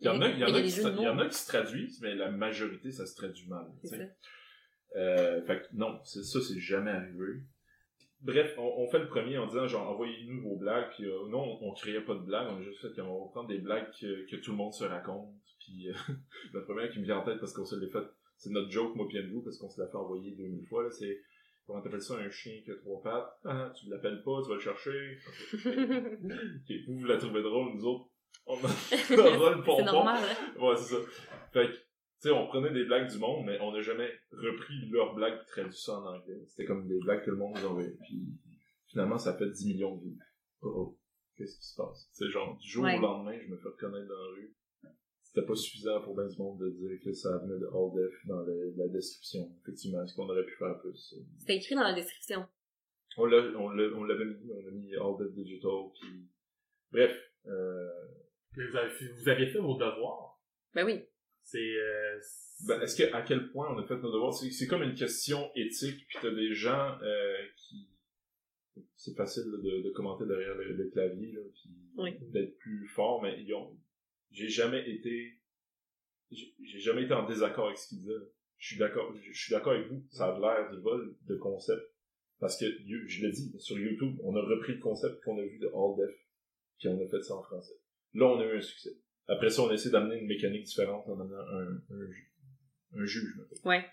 Il 0.00 0.04
y 0.06 0.08
en 0.08 0.20
a, 0.20 0.28
il 0.28 0.38
y 0.38 0.44
en 0.44 0.46
Mais 0.48 0.52
a, 0.54 0.58
il 0.60 0.66
y 0.66 0.68
a 0.68 0.68
qui, 0.68 0.80
il 0.80 1.02
y 1.02 1.08
en 1.08 1.18
a 1.18 1.26
qui 1.26 1.34
se 1.36 1.48
traduisent, 1.48 2.00
mais 2.02 2.14
la 2.14 2.30
majorité, 2.30 2.92
ça 2.92 3.06
se 3.06 3.16
traduit 3.16 3.48
mal. 3.48 3.66
ça. 3.82 3.96
Euh, 4.96 5.42
fait 5.44 5.62
que 5.62 5.66
non, 5.74 5.98
ça, 6.04 6.40
c'est 6.40 6.60
jamais 6.60 6.90
arrivé. 6.90 7.40
Bref, 8.20 8.54
on, 8.58 8.62
on 8.62 8.88
fait 8.88 8.98
le 8.98 9.08
premier 9.08 9.36
en 9.38 9.46
disant 9.46 9.66
genre 9.66 9.88
envoyez-nous 9.90 10.40
vos 10.42 10.56
blagues, 10.56 10.90
puis 10.94 11.04
euh, 11.04 11.28
non, 11.28 11.58
on, 11.60 11.68
on 11.70 11.74
créait 11.74 12.00
pas 12.00 12.14
de 12.14 12.20
blagues, 12.20 12.48
on 12.50 12.58
a 12.58 12.62
juste 12.62 12.80
fait 12.80 12.94
qu'on 12.94 13.24
va 13.24 13.30
prendre 13.30 13.48
des 13.48 13.58
blagues 13.58 13.90
que, 14.00 14.26
que 14.30 14.36
tout 14.36 14.52
le 14.52 14.56
monde 14.56 14.72
se 14.72 14.84
raconte. 14.84 15.34
Puis 15.60 15.88
euh, 15.88 15.94
la 16.54 16.60
première 16.60 16.90
qui 16.90 16.98
me 17.00 17.04
vient 17.04 17.18
en 17.18 17.24
tête 17.24 17.40
parce 17.40 17.52
qu'on 17.52 17.64
se 17.66 17.76
l'est 17.76 17.90
fait, 17.90 18.04
c'est 18.36 18.50
notre 18.50 18.70
joke 18.70 18.94
moi 18.96 19.06
puis 19.08 19.18
vous 19.30 19.42
parce 19.42 19.58
qu'on 19.58 19.68
se 19.70 19.80
l'a 19.80 19.88
fait 19.88 19.96
envoyer 19.96 20.32
2000 20.32 20.66
fois 20.66 20.82
là, 20.84 20.90
c'est 20.90 21.18
comment 21.66 21.80
t'appelles 21.82 22.02
ça 22.02 22.14
un 22.16 22.30
chien 22.30 22.60
qui 22.64 22.70
a 22.70 22.76
trois 22.76 23.02
pattes? 23.02 23.32
Ah, 23.44 23.72
tu 23.78 23.88
l'appelles 23.88 24.22
pas, 24.24 24.40
tu 24.42 24.48
vas 24.48 24.54
le 24.54 24.60
chercher. 24.60 25.18
Vous, 26.86 26.98
vous 26.98 27.06
la 27.06 27.16
trouvez 27.18 27.42
drôle, 27.42 27.74
nous 27.74 27.84
autres, 27.84 28.06
on 28.46 28.56
a 28.56 28.58
le 28.90 29.56
c'est 29.56 29.64
pompon. 29.64 29.84
normal, 29.84 30.22
hein? 30.22 30.60
Ouais, 30.60 30.76
c'est 30.76 30.94
ça. 30.94 31.00
Fait 31.52 31.66
que, 31.68 31.72
tu 31.72 31.78
sais, 32.18 32.30
on 32.30 32.46
prenait 32.46 32.72
des 32.72 32.84
blagues 32.84 33.10
du 33.10 33.18
monde, 33.18 33.44
mais 33.46 33.58
on 33.60 33.72
n'a 33.72 33.80
jamais 33.82 34.08
repris 34.30 34.88
leurs 34.90 35.14
blagues 35.14 35.38
et 35.40 35.46
traduit 35.46 35.76
ça 35.76 35.98
en 35.98 36.06
anglais. 36.06 36.40
C'était 36.46 36.64
comme 36.64 36.86
des 36.86 36.98
blagues 37.00 37.24
que 37.24 37.30
le 37.30 37.36
monde 37.36 37.56
nous 37.56 37.66
envoyait. 37.66 37.96
Puis, 38.04 38.22
finalement, 38.88 39.18
ça 39.18 39.36
fait 39.36 39.50
10 39.50 39.66
millions 39.66 39.96
de 39.96 40.04
vues. 40.04 40.18
Oh, 40.62 40.96
qu'est-ce 41.36 41.58
qui 41.58 41.66
se 41.66 41.76
passe? 41.76 42.08
C'est 42.12 42.30
genre, 42.30 42.56
du 42.58 42.68
jour 42.68 42.84
Ouais. 42.84 42.96
au 42.98 43.00
lendemain, 43.00 43.36
je 43.42 43.48
me 43.50 43.56
fais 43.58 43.68
reconnaître 43.68 44.06
dans 44.08 44.14
la 44.14 44.30
rue. 44.36 44.54
C'était 45.36 45.48
pas 45.48 45.54
suffisant 45.54 46.00
pour 46.00 46.16
bien 46.16 46.26
du 46.28 46.38
monde 46.38 46.58
de 46.58 46.70
dire 46.70 46.98
que 47.04 47.12
ça 47.12 47.36
venait 47.36 47.58
de 47.60 47.66
All 47.66 47.92
Def 47.94 48.26
dans 48.26 48.40
le- 48.40 48.72
la 48.78 48.88
description. 48.88 49.54
Effectivement, 49.60 50.02
est-ce 50.02 50.14
qu'on 50.14 50.30
aurait 50.30 50.46
pu 50.46 50.56
faire 50.56 50.78
plus? 50.80 51.14
C'était 51.40 51.56
écrit 51.56 51.74
dans 51.74 51.82
la 51.82 51.92
description. 51.94 52.46
On 53.18 53.26
l'a, 53.26 53.42
on 53.58 53.68
l'a, 53.68 53.84
on 53.94 54.04
l'avait 54.04 54.24
mis, 54.24 54.50
on 54.50 54.66
a 54.66 54.70
mis 54.70 54.94
All 54.96 55.14
Def 55.18 55.34
Digital, 55.34 55.90
puis... 56.00 56.24
Bref, 56.90 57.14
euh, 57.48 57.90
Vous 58.54 58.76
avez, 58.76 58.90
vous 59.12 59.28
aviez 59.28 59.46
fait 59.48 59.58
vos 59.58 59.74
devoirs. 59.74 60.40
Ben 60.74 60.86
oui. 60.86 61.02
C'est, 61.42 61.58
euh, 61.58 62.18
c'est- 62.22 62.66
Ben, 62.68 62.80
est-ce 62.80 62.96
que 62.96 63.12
à 63.12 63.20
quel 63.20 63.50
point 63.52 63.68
on 63.74 63.78
a 63.78 63.86
fait 63.86 63.98
nos 63.98 64.10
devoirs? 64.12 64.32
C'est, 64.32 64.50
c'est 64.50 64.66
comme 64.66 64.82
une 64.84 64.94
question 64.94 65.50
éthique 65.54 66.06
puis 66.08 66.18
t'as 66.22 66.30
des 66.34 66.54
gens 66.54 66.96
euh, 67.02 67.36
qui 67.58 67.90
c'est 68.94 69.14
facile 69.14 69.44
là, 69.50 69.58
de, 69.58 69.82
de 69.82 69.90
commenter 69.90 70.24
derrière 70.26 70.54
le, 70.54 70.72
le 70.72 70.88
clavier 70.90 71.32
là, 71.32 71.40
puis 71.52 71.70
Oui. 71.98 72.10
d'être 72.32 72.56
plus 72.58 72.88
fort 72.88 73.22
mais 73.22 73.40
ils 73.42 73.52
ont 73.54 73.76
j'ai 74.30 74.48
jamais 74.48 74.88
été 74.90 75.32
j'ai, 76.30 76.80
jamais 76.80 77.04
été 77.04 77.14
en 77.14 77.26
désaccord 77.26 77.66
avec 77.66 77.78
ce 77.78 77.88
qu'ils 77.88 77.98
disaient 77.98 78.12
je 78.58 78.66
suis 78.68 78.78
d'accord 78.78 79.14
je, 79.14 79.32
suis 79.32 79.52
d'accord 79.52 79.72
avec 79.74 79.88
vous 79.88 80.04
ça 80.10 80.34
a 80.34 80.38
l'air 80.38 80.70
du 80.72 80.80
vol 80.80 81.14
de 81.28 81.36
concept 81.36 81.82
parce 82.40 82.58
que 82.58 82.66
je 82.86 83.22
l'ai 83.26 83.30
dit 83.32 83.54
sur 83.58 83.78
YouTube 83.78 84.16
on 84.24 84.34
a 84.36 84.40
repris 84.42 84.74
le 84.74 84.80
concept 84.80 85.20
qu'on 85.22 85.38
a 85.38 85.42
vu 85.42 85.58
de 85.58 85.66
All 85.68 85.96
Def 85.96 86.14
puis 86.78 86.88
on 86.88 87.00
a 87.04 87.08
fait 87.08 87.22
ça 87.22 87.34
en 87.34 87.42
français 87.42 87.74
là 88.14 88.26
on 88.26 88.40
a 88.40 88.44
eu 88.46 88.56
un 88.56 88.60
succès 88.60 88.90
après 89.28 89.50
ça 89.50 89.62
on 89.62 89.68
a 89.68 89.74
essayé 89.74 89.90
d'amener 89.92 90.18
une 90.20 90.26
mécanique 90.26 90.64
différente 90.64 91.06
en 91.08 91.20
amenant 91.20 91.38
un, 91.38 91.76
un, 91.90 93.00
un 93.00 93.04
juge 93.04 93.38
Ouais. 93.64 93.84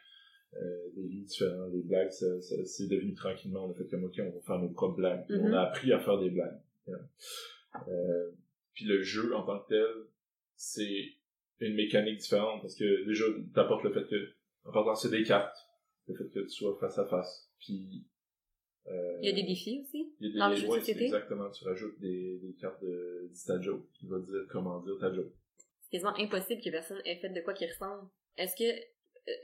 euh, 0.56 0.90
des 0.96 1.02
livres 1.04 1.26
différents, 1.28 1.68
des 1.70 1.82
blagues, 1.82 2.12
ça, 2.12 2.42
ça- 2.42 2.64
c'est 2.66 2.88
devenu 2.88 3.14
tranquillement, 3.16 3.66
on 3.68 3.72
a 3.72 3.74
fait 3.74 3.88
comme, 3.90 4.04
ok, 4.06 4.14
on 4.20 4.30
va 4.32 4.42
faire 4.46 4.60
nos 4.60 4.70
propres 4.70 4.96
blagues. 4.98 5.26
Mhm. 5.30 5.40
On 5.42 5.54
a 5.54 5.62
appris 5.64 5.92
à 5.92 6.00
faire 6.00 6.20
des 6.20 6.30
blagues. 6.30 6.62
Euh, 7.88 8.32
puis 8.74 8.86
le 8.86 9.02
jeu, 9.02 9.36
en 9.36 9.44
tant 9.46 9.60
que 9.62 9.70
tel, 9.70 9.86
c'est 10.56 11.06
une 11.60 11.76
mécanique 11.76 12.18
différente, 12.20 12.62
parce 12.62 12.76
que 12.76 13.06
déjà, 13.06 13.26
t'apportes 13.54 13.84
le 13.84 13.94
fait 13.94 14.08
que, 14.08 14.34
en 14.66 14.72
partant, 14.72 14.96
c'est 14.96 15.10
des 15.12 15.24
cartes, 15.24 15.56
le 16.08 16.16
fait 16.16 16.30
que 16.34 16.40
tu 16.42 16.50
sois 16.50 16.78
face 16.80 16.98
à 16.98 17.06
face. 17.06 17.50
Puis, 17.60 18.06
Euh, 18.86 19.18
Il 19.22 19.30
y 19.30 19.32
a 19.32 19.36
des 19.36 19.44
défis 19.44 19.80
aussi. 19.82 20.14
il 20.20 20.28
y 20.28 20.30
a 20.30 20.34
des- 20.34 20.40
dans 20.40 20.50
le 20.50 20.56
jeu 20.58 20.68
de 20.68 20.74
société? 20.74 21.06
Exactement, 21.06 21.50
tu 21.52 21.64
rajoutes 21.64 21.98
des, 22.02 22.38
des 22.44 22.54
cartes 22.60 22.82
de, 22.84 23.30
de 23.32 23.62
joke 23.62 23.90
qui 23.94 24.08
va 24.08 24.20
dire 24.20 24.46
comment 24.50 24.82
dire 24.82 24.98
ta 25.00 25.14
joke. 25.14 25.32
C'est 25.80 25.90
quasiment 25.92 26.14
impossible 26.18 26.62
que 26.62 26.70
personne 26.70 27.00
ait 27.06 27.16
fait 27.16 27.30
de 27.30 27.40
quoi 27.40 27.54
qui 27.54 27.66
ressemble. 27.66 28.10
Est-ce 28.36 28.58
que 28.58 28.70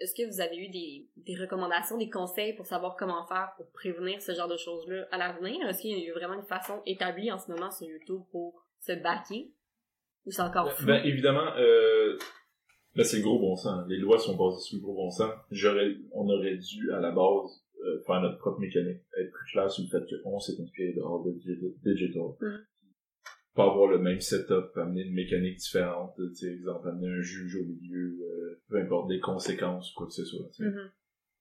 est-ce 0.01 0.13
que 0.13 0.27
vous 0.29 0.41
avez 0.41 0.57
eu 0.57 0.67
des, 0.67 1.07
des 1.15 1.35
recommandations, 1.37 1.97
des 1.97 2.09
conseils 2.09 2.51
pour 2.57 2.65
savoir 2.65 2.97
comment 2.97 3.25
faire 3.27 3.53
pour 3.55 3.71
prévenir 3.71 4.21
ce 4.21 4.33
genre 4.33 4.49
de 4.49 4.57
choses-là 4.57 5.07
à 5.09 5.17
l'avenir? 5.17 5.65
Est-ce 5.69 5.83
qu'il 5.83 5.91
y 5.97 6.01
a 6.01 6.05
eu 6.05 6.11
vraiment 6.11 6.33
une 6.33 6.45
façon 6.45 6.81
établie 6.85 7.31
en 7.31 7.39
ce 7.39 7.49
moment 7.49 7.71
sur 7.71 7.87
YouTube 7.87 8.23
pour 8.31 8.61
se 8.81 8.91
baquer? 8.91 9.53
Ou 10.29 10.31
c'est 10.31 10.41
encore 10.43 10.71
flou? 10.73 10.85
Ben, 10.85 11.03
évidemment, 11.05 11.55
euh, 11.57 12.15
ben, 12.95 13.03
c'est 13.03 13.17
le 13.17 13.23
gros 13.23 13.39
bon 13.39 13.55
sens. 13.55 13.83
Les 13.89 13.97
lois 13.97 14.19
sont 14.19 14.37
basées 14.37 14.61
sur 14.61 14.77
le 14.77 14.83
gros 14.83 14.93
bon 14.93 15.09
sens. 15.09 15.31
J'aurais, 15.49 15.95
on 16.11 16.29
aurait 16.29 16.57
dû, 16.57 16.91
à 16.91 16.99
la 16.99 17.09
base, 17.09 17.65
euh, 17.83 17.99
faire 18.05 18.21
notre 18.21 18.37
propre 18.37 18.59
mécanique, 18.59 19.01
être 19.19 19.31
plus 19.31 19.51
clair 19.51 19.71
sur 19.71 19.83
le 19.83 19.89
fait 19.89 20.05
qu'on 20.21 20.39
s'est 20.39 20.61
inspiré 20.61 20.93
de 20.93 21.01
Hard 21.01 21.25
Digi- 21.37 21.73
Digital. 21.83 22.21
Mhm. 22.41 22.59
Pas 23.55 23.63
avoir 23.65 23.87
le 23.87 23.97
même 23.97 24.21
setup, 24.21 24.77
amener 24.77 25.01
une 25.01 25.15
mécanique 25.15 25.57
différente, 25.57 26.13
tu 26.17 26.35
sais, 26.35 26.53
exemple, 26.53 26.87
amener 26.87 27.07
un 27.07 27.21
juge 27.21 27.55
au 27.55 27.65
milieu, 27.65 28.19
euh, 28.21 28.61
peu 28.69 28.77
importe, 28.77 29.09
des 29.09 29.19
conséquences 29.19 29.91
quoi 29.93 30.05
que 30.05 30.13
ce 30.13 30.23
soit. 30.25 30.47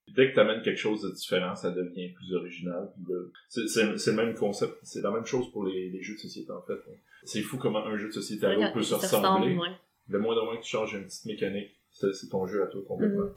Tu. 0.09 0.15
Dès 0.15 0.31
que 0.31 0.35
t'amènes 0.35 0.61
quelque 0.61 0.77
chose 0.79 1.01
de 1.01 1.11
différent, 1.13 1.55
ça 1.55 1.71
devient 1.71 2.09
plus 2.13 2.33
original. 2.33 2.89
C'est 3.47 4.11
le 4.11 4.13
même 4.13 4.35
concept, 4.35 4.73
c'est 4.83 5.01
la 5.01 5.11
même 5.11 5.25
chose 5.25 5.51
pour 5.51 5.65
les, 5.65 5.89
les 5.89 6.01
jeux 6.01 6.15
de 6.15 6.19
société 6.19 6.51
en 6.51 6.61
fait. 6.61 6.79
C'est 7.23 7.41
fou 7.41 7.57
comment 7.57 7.85
un 7.85 7.97
jeu 7.97 8.07
de 8.07 8.13
société 8.13 8.45
à 8.45 8.53
l'autre 8.53 8.73
peut 8.73 8.81
se 8.81 8.95
ressembler. 8.95 9.53
ressemble, 9.55 9.61
ouais. 9.61 9.75
Le 10.09 10.19
moindre 10.19 10.43
moins 10.45 10.57
que 10.57 10.63
tu 10.63 10.69
changes 10.71 10.93
une 10.93 11.05
petite 11.05 11.25
mécanique, 11.25 11.71
c'est 11.91 12.29
ton 12.29 12.45
jeu 12.47 12.63
à 12.63 12.67
toi 12.67 12.81
complètement. 12.87 13.25
Mhm. 13.25 13.33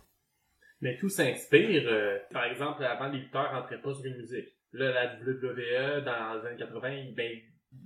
Mais 0.80 0.96
tout 0.98 1.08
s'inspire. 1.08 1.84
euh, 1.86 2.18
par 2.32 2.44
exemple, 2.44 2.82
avant, 2.84 3.08
les 3.08 3.18
lutteurs 3.20 3.52
rentraient 3.52 3.80
pas 3.80 3.94
sur 3.94 4.04
une 4.04 4.16
musique. 4.16 4.48
Là, 4.72 4.90
la 4.92 5.14
WWE, 5.20 6.02
dans 6.04 6.40
les 6.40 6.46
années 6.48 6.58
80, 6.58 7.12
ben, 7.14 7.38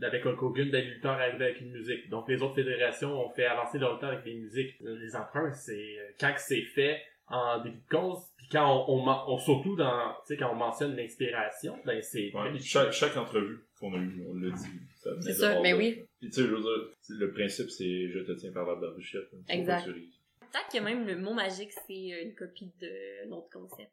avec 0.02 0.24
Hulk 0.24 0.42
Hogan, 0.42 0.70
ben, 0.70 0.82
les 0.84 0.90
lutteurs 0.94 1.12
arrivaient 1.12 1.46
avec 1.46 1.60
une 1.60 1.72
musique. 1.72 2.08
Donc, 2.08 2.28
les 2.28 2.40
autres 2.42 2.54
fédérations 2.54 3.12
ont 3.12 3.28
fait 3.30 3.44
avancer 3.44 3.78
leur 3.78 3.94
lutteur 3.94 4.10
avec 4.10 4.24
des 4.24 4.34
musiques. 4.34 4.76
Les 4.80 5.14
emprunts, 5.14 5.52
c'est 5.52 5.74
euh, 5.98 6.10
quand 6.18 6.32
c'est 6.38 6.62
fait 6.62 7.02
en 7.28 7.62
début 7.62 7.78
de 7.78 7.88
cause, 7.96 8.18
puis 8.36 8.46
quand 8.52 8.84
on, 8.88 9.02
on, 9.04 9.08
on- 9.34 9.38
surtout 9.38 9.74
dans, 9.76 10.12
tu 10.26 10.34
sais, 10.34 10.36
quand 10.36 10.52
on 10.52 10.56
mentionne 10.56 10.94
l'inspiration, 10.96 11.76
ben, 11.84 12.00
c'est 12.02 12.32
Ouais, 12.34 12.58
chaque, 12.60 12.92
chaque 12.92 13.16
entrevue 13.16 13.64
qu'on 13.80 13.92
a 13.94 13.98
eue, 13.98 14.24
on 14.28 14.34
l'a 14.34 14.50
dit. 14.50 14.80
ça 14.96 15.10
C'est 15.20 15.42
Hall 15.44 15.62
mais 15.62 15.72
of- 15.72 15.78
oui. 15.78 16.02
Puis 16.20 16.30
tu 16.30 16.34
sais, 16.36 16.42
je 16.46 16.54
veux 16.54 16.60
dire, 16.62 16.88
le 17.08 17.32
principe, 17.32 17.70
c'est 17.70 18.08
je 18.08 18.20
te 18.20 18.32
tiens 18.32 18.52
par 18.52 18.66
la 18.66 18.76
barbichette. 18.76 19.28
Exact. 19.48 19.86
Peut-être 19.86 20.72
que 20.72 20.82
même 20.82 21.06
le 21.06 21.16
mot 21.16 21.34
magique, 21.34 21.72
c'est 21.86 22.12
euh, 22.12 22.22
une 22.24 22.34
copie 22.34 22.72
de 22.80 23.28
notre 23.28 23.50
concept. 23.50 23.90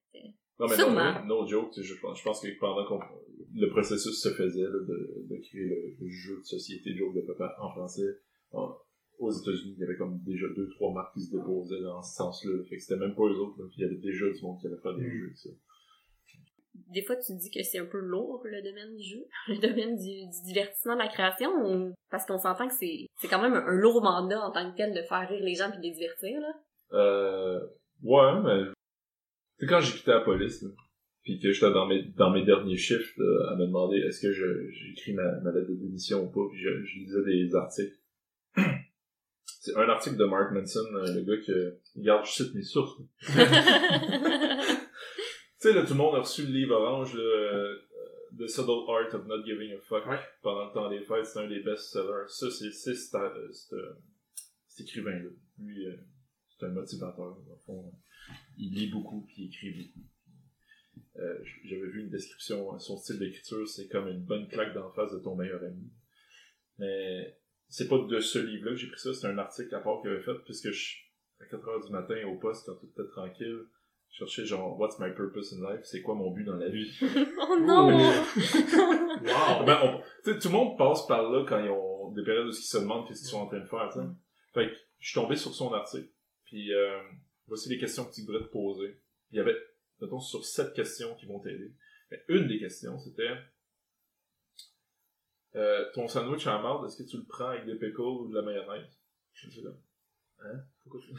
Non, 0.60 0.68
mais 0.70 0.76
Sûrement. 0.76 1.14
non, 1.26 1.42
no 1.42 1.48
joke, 1.48 1.74
je 1.76 1.94
pense, 1.96 2.20
je 2.20 2.24
pense 2.24 2.40
que 2.40 2.48
pendant 2.60 2.86
qu'on, 2.86 3.00
le 3.56 3.68
processus 3.70 4.22
se 4.22 4.30
faisait, 4.30 4.62
là, 4.62 4.70
de, 4.70 5.26
de 5.28 5.36
créer 5.42 5.66
le, 5.66 5.96
le 6.00 6.08
jeu 6.10 6.38
de 6.38 6.44
société 6.44 6.96
Joke 6.96 7.16
de 7.16 7.22
Papa 7.22 7.56
en 7.60 7.70
français, 7.72 8.20
en- 8.52 8.78
aux 9.28 9.32
États-Unis, 9.32 9.74
il 9.78 9.80
y 9.80 9.84
avait 9.84 9.96
comme 9.98 10.20
déjà 10.24 10.48
deux, 10.56 10.68
trois 10.70 10.94
marques 10.94 11.14
qui 11.14 11.22
se 11.22 11.32
déposaient 11.32 11.82
dans 11.82 12.02
ce 12.02 12.16
sens-là. 12.16 12.64
Fait 12.70 12.76
que 12.78 12.82
c'était 12.82 13.00
même 13.00 13.16
pas 13.16 13.24
eux 13.24 13.38
autres, 13.40 13.60
là, 13.62 13.66
puis 13.70 13.78
il 13.80 13.82
y 13.82 13.86
avait 13.86 13.98
déjà 13.98 14.26
du 14.30 14.42
monde 14.42 14.60
qui 14.60 14.68
allait 14.68 14.78
faire 14.82 14.96
des 14.96 15.04
Mm. 15.06 15.12
jeux, 15.12 15.26
avec 15.26 15.38
ça. 15.38 15.50
Des 16.92 17.04
fois, 17.04 17.16
tu 17.18 17.34
dis 17.36 17.52
que 17.52 17.62
c'est 17.64 17.78
un 17.80 17.86
peu 17.86 18.00
lourd, 18.00 18.42
le 18.46 18.62
domaine 18.64 18.96
du 18.96 19.04
jeu, 19.04 19.24
le 19.48 19.60
domaine 19.60 19.96
du, 19.96 20.26
du 20.26 20.42
divertissement, 20.46 20.94
de 20.96 21.00
la 21.00 21.08
création, 21.08 21.52
ou- 21.66 21.94
parce 22.10 22.26
qu'on 22.26 22.38
s'entend 22.38 22.68
que 22.68 22.74
c'est 22.74 23.06
c'est 23.20 23.28
quand 23.28 23.42
même 23.42 23.54
un, 23.54 23.66
un 23.68 23.76
lourd 23.76 24.02
mandat 24.04 24.40
en 24.42 24.52
tant 24.52 24.72
que 24.72 24.78
tel 24.78 24.94
de 24.94 25.02
faire 25.04 25.28
rire 25.30 25.44
les 25.44 25.56
gens 25.56 25.70
puis 25.70 25.78
de 25.80 25.84
les 25.84 25.92
divertir, 25.92 26.40
là? 26.42 26.54
Euh, 26.94 27.60
ouais, 28.04 28.42
mais, 28.44 28.66
tu 29.60 29.66
sais, 29.66 29.68
quand 29.68 29.80
j'ai 29.82 29.98
quitté 29.98 30.12
la 30.12 30.22
police, 30.22 30.62
là, 30.64 30.70
puis 31.24 31.40
que 31.40 31.52
j'étais 31.52 31.72
dans 31.72 31.88
mes, 31.88 32.04
dans 32.18 32.32
mes 32.32 32.44
derniers 32.44 32.76
chiffres, 32.78 33.14
là, 33.18 33.52
à 33.52 33.56
me 33.56 33.66
demander 33.68 33.98
est-ce 34.00 34.20
que 34.22 34.32
je, 34.34 34.70
j'écris 34.72 35.14
ma, 35.14 35.40
ma 35.42 35.52
lettre 35.52 35.70
de 35.70 35.76
démission 35.76 36.24
ou 36.26 36.30
pas, 36.32 36.42
puis 36.52 36.60
je, 36.60 36.84
je 36.84 37.00
lisais 37.00 37.24
des 37.24 37.56
articles. 37.56 37.96
C'est 39.64 39.78
un 39.78 39.88
article 39.88 40.18
de 40.18 40.26
Mark 40.26 40.52
Manson, 40.52 40.84
euh, 40.94 41.14
le 41.14 41.22
gars 41.22 41.42
que, 41.42 41.80
regarde, 41.96 42.26
je 42.26 42.32
cite 42.32 42.54
mes 42.54 42.64
sources. 42.64 43.00
Tu 45.62 45.70
sais, 45.70 45.74
là, 45.74 45.84
tout 45.84 45.94
le 45.94 46.00
monde 46.00 46.16
a 46.16 46.20
reçu 46.20 46.46
le 46.46 46.52
livre 46.52 46.76
orange, 46.76 47.16
là, 47.16 47.22
euh, 47.24 47.78
The 48.38 48.46
Subtle 48.50 48.84
Art 48.90 49.16
of 49.16 49.26
Not 49.26 49.46
Giving 49.46 49.72
a 49.72 49.80
Fuck, 49.80 50.06
Ouais. 50.06 50.20
pendant 50.42 50.66
le 50.66 50.74
temps 50.74 50.90
des 50.90 51.00
fêtes, 51.00 51.26
c'est 51.26 51.40
un 51.40 51.48
des 51.48 51.62
best-sellers. 51.62 52.28
Ça, 52.28 52.48
c'est, 52.52 52.66
euh, 52.66 53.94
cet 54.68 54.82
écrivain-là. 54.82 55.30
Lui, 55.60 55.86
euh, 55.88 55.96
c'est 56.50 56.66
un 56.66 56.70
motivateur, 56.72 57.38
dans 57.46 57.54
le 57.54 57.60
fond. 57.66 57.94
Il 58.58 58.74
lit 58.74 58.88
beaucoup, 58.88 59.22
puis 59.22 59.44
il 59.44 59.48
écrit 59.48 59.72
beaucoup. 59.72 60.06
Euh, 61.16 61.40
j'avais 61.64 61.88
vu 61.88 62.02
une 62.02 62.10
description, 62.10 62.78
son 62.80 62.98
style 62.98 63.20
d'écriture, 63.20 63.66
c'est 63.66 63.88
comme 63.88 64.10
une 64.10 64.26
bonne 64.26 64.50
claque 64.50 64.74
d'en 64.74 64.92
face 64.92 65.14
de 65.14 65.20
ton 65.20 65.38
meilleur 65.38 65.64
ami. 65.64 65.90
Mais 66.80 67.38
c'est 67.74 67.88
pas 67.88 67.98
de 67.98 68.20
ce 68.20 68.38
livre-là 68.38 68.72
que 68.74 68.78
j'ai 68.78 68.88
pris 68.88 69.00
ça, 69.00 69.12
c'est 69.16 69.26
un 69.26 69.38
article 69.40 69.74
à 69.74 69.80
part 69.80 70.00
qu'il 70.02 70.12
avait 70.12 70.22
fait, 70.22 70.36
puisque 70.46 70.70
je, 70.70 70.98
à 71.40 71.46
4 71.46 71.68
heures 71.68 71.84
du 71.84 71.92
matin 71.92 72.16
au 72.28 72.36
poste, 72.38 72.68
quand 72.68 72.76
tout 72.76 72.86
était 72.86 73.10
tranquille, 73.10 73.62
je 74.12 74.18
cherchais 74.20 74.46
genre, 74.46 74.80
what's 74.80 75.00
my 75.00 75.12
purpose 75.16 75.54
in 75.54 75.68
life? 75.68 75.82
C'est 75.84 76.04
quoi 76.04 76.14
mon 76.14 76.30
but 76.30 76.44
dans 76.44 76.56
la 76.58 76.70
vie? 76.70 76.88
oh 77.02 77.58
non! 77.60 77.90
Wow! 79.24 79.66
Ben, 79.66 79.80
on- 79.84 80.02
tu 80.24 80.34
sais, 80.34 80.40
tout 80.40 80.50
le 80.50 80.54
monde 80.54 80.78
passe 80.78 81.08
par 81.08 81.32
là 81.32 81.46
quand 81.48 81.64
ils 81.64 81.70
ont 81.70 82.12
des 82.12 82.24
périodes 82.24 82.48
où 82.48 82.50
ils 82.50 82.54
se 82.54 82.78
demandent 82.78 83.08
qu'est-ce 83.08 83.22
qu'ils 83.22 83.30
sont 83.30 83.40
en 83.40 83.48
train 83.48 83.60
de 83.60 83.66
faire, 83.66 83.90
tu 83.92 84.00
sais. 84.00 84.06
Fait 84.54 84.68
que, 84.68 84.76
je 85.00 85.10
suis 85.10 85.20
tombé 85.20 85.36
sur 85.36 85.54
son 85.56 85.74
article. 85.74 86.10
Puis, 86.46 86.72
euh, 86.74 87.00
voici 87.48 87.70
les 87.70 87.80
questions 87.80 88.06
que 88.06 88.14
tu 88.14 88.22
devrais 88.26 88.44
te 88.44 88.52
poser. 88.52 89.00
Il 89.32 89.38
y 89.38 89.40
avait, 89.40 89.56
mettons, 90.00 90.20
sur 90.20 90.46
sept 90.46 90.74
questions 90.74 91.16
qui 91.16 91.26
vont 91.26 91.40
t'aider. 91.40 91.72
Mais 92.12 92.20
une 92.28 92.48
des 92.48 92.60
questions, 92.60 93.00
c'était, 93.00 93.32
euh, 95.56 95.86
ton 95.94 96.08
sandwich 96.08 96.46
en 96.48 96.62
marde, 96.62 96.86
est-ce 96.86 97.02
que 97.04 97.08
tu 97.10 97.18
le 97.18 97.24
prends 97.26 97.50
avec 97.50 97.66
des 97.66 97.76
pickles 97.76 98.02
ou 98.02 98.28
de 98.30 98.36
la 98.36 98.42
mayonnaise? 98.42 99.00
Je 99.34 99.50
suis 99.50 99.62
là. 99.62 99.72
Hein? 100.44 100.60
Pourquoi 100.84 101.02
tu... 101.02 101.14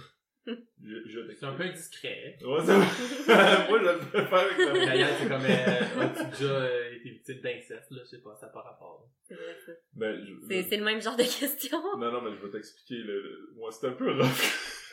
je, 0.82 1.08
je 1.08 1.34
C'est 1.34 1.46
un 1.46 1.54
peu 1.54 1.62
indiscret. 1.64 2.36
Ouais, 2.42 2.58
c'est- 2.64 2.76
Moi, 3.70 3.78
je 3.80 3.88
le 3.88 3.98
préfère 4.10 4.38
avec 4.38 4.58
la 4.58 4.86
D'ailleurs, 4.86 5.10
c'est 5.18 5.28
comme, 5.28 5.44
euh, 5.44 6.02
as-tu 6.04 6.24
déjà 6.30 6.52
euh, 6.54 6.94
été 6.94 7.10
victime 7.10 7.40
d'inceste, 7.40 7.90
là? 7.90 8.00
Je 8.02 8.08
sais 8.08 8.18
pas, 8.20 8.34
ça 8.34 8.46
n'a 8.46 8.52
pas 8.52 8.60
rapport. 8.62 9.08
C'est 9.22 9.34
vrai, 9.34 9.56
ça. 9.64 9.72
Ben, 9.94 10.22
je- 10.24 10.46
C'est 10.46 10.62
c'est 10.64 10.76
le 10.76 10.84
même 10.84 11.00
genre 11.00 11.16
de 11.16 11.22
question. 11.22 11.80
Non, 11.98 12.12
non, 12.12 12.20
mais 12.22 12.36
je 12.36 12.44
vais 12.44 12.50
t'expliquer. 12.52 12.96
Le, 13.02 13.50
Moi, 13.56 13.70
c'était 13.72 13.86
un 13.88 13.92
peu 13.92 14.10
rough. 14.12 14.90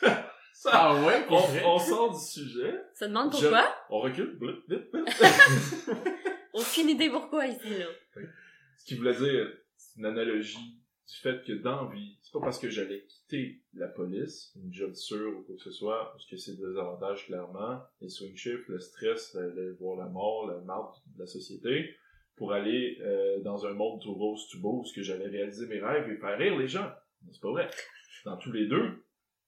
Ça, 0.54 0.70
Ah 0.72 1.02
ouais? 1.04 1.26
on, 1.28 1.42
on 1.74 1.78
sort 1.78 2.12
du 2.18 2.24
sujet, 2.24 2.74
Ça 2.94 3.08
demande 3.08 3.34
Je- 3.34 3.40
pourquoi? 3.40 3.74
on 3.90 3.98
recule, 4.00 4.38
blip, 4.38 4.66
blip, 4.68 4.90
blip. 4.92 5.08
Aucune 6.52 6.88
idée 6.90 7.10
pourquoi 7.10 7.46
ici, 7.46 7.78
là. 7.78 7.86
Ce 8.82 8.88
qui 8.88 8.94
voulait 8.96 9.14
dire, 9.14 9.48
c'est 9.76 9.98
une 10.00 10.06
analogie 10.06 10.58
du 11.08 11.16
fait 11.20 11.44
que 11.44 11.52
dans 11.52 11.86
vie, 11.88 12.18
c'est 12.22 12.32
pas 12.32 12.40
parce 12.40 12.58
que 12.58 12.68
j'allais 12.68 13.04
quitter 13.06 13.62
la 13.74 13.86
police, 13.86 14.52
une 14.56 14.72
job 14.72 14.92
sûre 14.94 15.38
ou 15.38 15.42
quoi 15.42 15.54
que 15.54 15.62
ce 15.62 15.70
soit, 15.70 16.10
parce 16.12 16.26
que 16.26 16.36
c'est 16.36 16.56
des 16.56 16.76
avantages 16.76 17.26
clairement, 17.26 17.80
les 18.00 18.08
swing 18.08 18.34
shifts, 18.36 18.66
le 18.68 18.80
stress, 18.80 19.34
le, 19.34 19.52
le- 19.52 19.74
voir 19.74 19.96
la 19.98 20.06
mort, 20.10 20.48
la 20.48 20.58
marde 20.62 20.96
de 21.14 21.20
la 21.20 21.26
société, 21.26 21.94
pour 22.34 22.52
aller 22.52 22.98
euh, 23.02 23.40
dans 23.42 23.66
un 23.66 23.72
monde 23.74 24.00
tout 24.02 24.14
rose, 24.14 24.48
tout 24.50 24.60
beau, 24.60 24.80
où 24.80 24.84
ce 24.84 24.94
que 24.94 25.02
j'allais 25.02 25.28
réaliser 25.28 25.66
mes 25.68 25.80
rêves 25.80 26.10
et 26.10 26.16
faire 26.16 26.36
rire 26.38 26.58
les 26.58 26.66
gens. 26.66 26.90
C'est 27.30 27.40
pas 27.40 27.50
vrai. 27.52 27.70
Dans 28.24 28.36
tous 28.38 28.50
les 28.52 28.66
deux, 28.66 29.04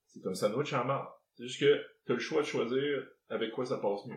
c'est 0.07 0.25
un 0.27 0.35
sandwich 0.35 0.73
en 0.75 0.85
marde. 0.85 1.09
C'est 1.35 1.44
juste 1.49 1.61
que 1.61 1.83
t'as 2.07 2.14
le 2.14 2.20
choix 2.20 2.42
de 2.42 2.47
choisir 2.47 3.05
avec 3.31 3.51
quoi 3.51 3.64
ça 3.66 3.79
passe 3.79 4.07
mieux. 4.07 4.14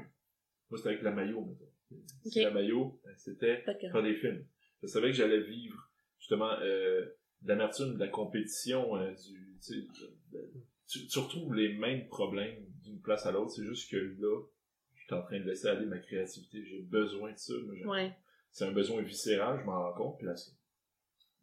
Moi, 0.70 0.78
c'était 0.78 0.90
avec 0.90 1.02
la 1.02 1.12
maillot. 1.12 1.58
Ok. 1.92 2.36
La 2.36 2.52
maillot, 2.52 3.00
ben, 3.04 3.14
c'était 3.18 3.64
Pas 3.94 4.02
des 4.02 4.16
films. 4.16 4.46
Je 4.82 4.88
savais 4.88 5.08
que 5.08 5.14
j'allais 5.18 5.42
vivre 5.42 5.90
justement 6.20 6.52
euh, 6.62 7.06
de 7.42 7.48
l'amertume, 7.48 7.94
de 7.96 8.00
la 8.00 8.08
compétition, 8.08 8.96
euh, 8.98 9.12
du, 9.14 9.58
tu, 9.64 9.88
de- 10.32 10.52
tu, 10.88 11.08
tu 11.08 11.20
retrouves 11.20 11.54
les 11.54 11.74
mêmes 11.78 12.08
problèmes 12.08 12.64
d'une 12.84 13.02
place 13.02 13.26
à 13.26 13.32
l'autre. 13.32 13.52
C'est 13.52 13.66
juste 13.66 13.90
que 13.92 13.98
là, 13.98 14.42
je 14.96 15.04
suis 15.04 15.14
en 15.14 15.22
train 15.24 15.40
de 15.40 15.46
laisser 15.46 15.68
aller 15.68 15.86
ma 15.86 16.00
créativité. 16.00 16.64
J'ai 16.66 16.82
besoin 16.82 17.32
de 17.34 17.38
ça. 17.38 17.54
Ouais. 17.56 17.86
C'est 18.52 18.66
un 18.66 18.72
besoin 18.72 19.02
viscéral, 19.02 19.60
je 19.60 19.66
m'en 19.66 19.84
rends 19.84 19.94
compte. 19.94 20.18
Puis 20.18 20.26
là, 20.28 20.36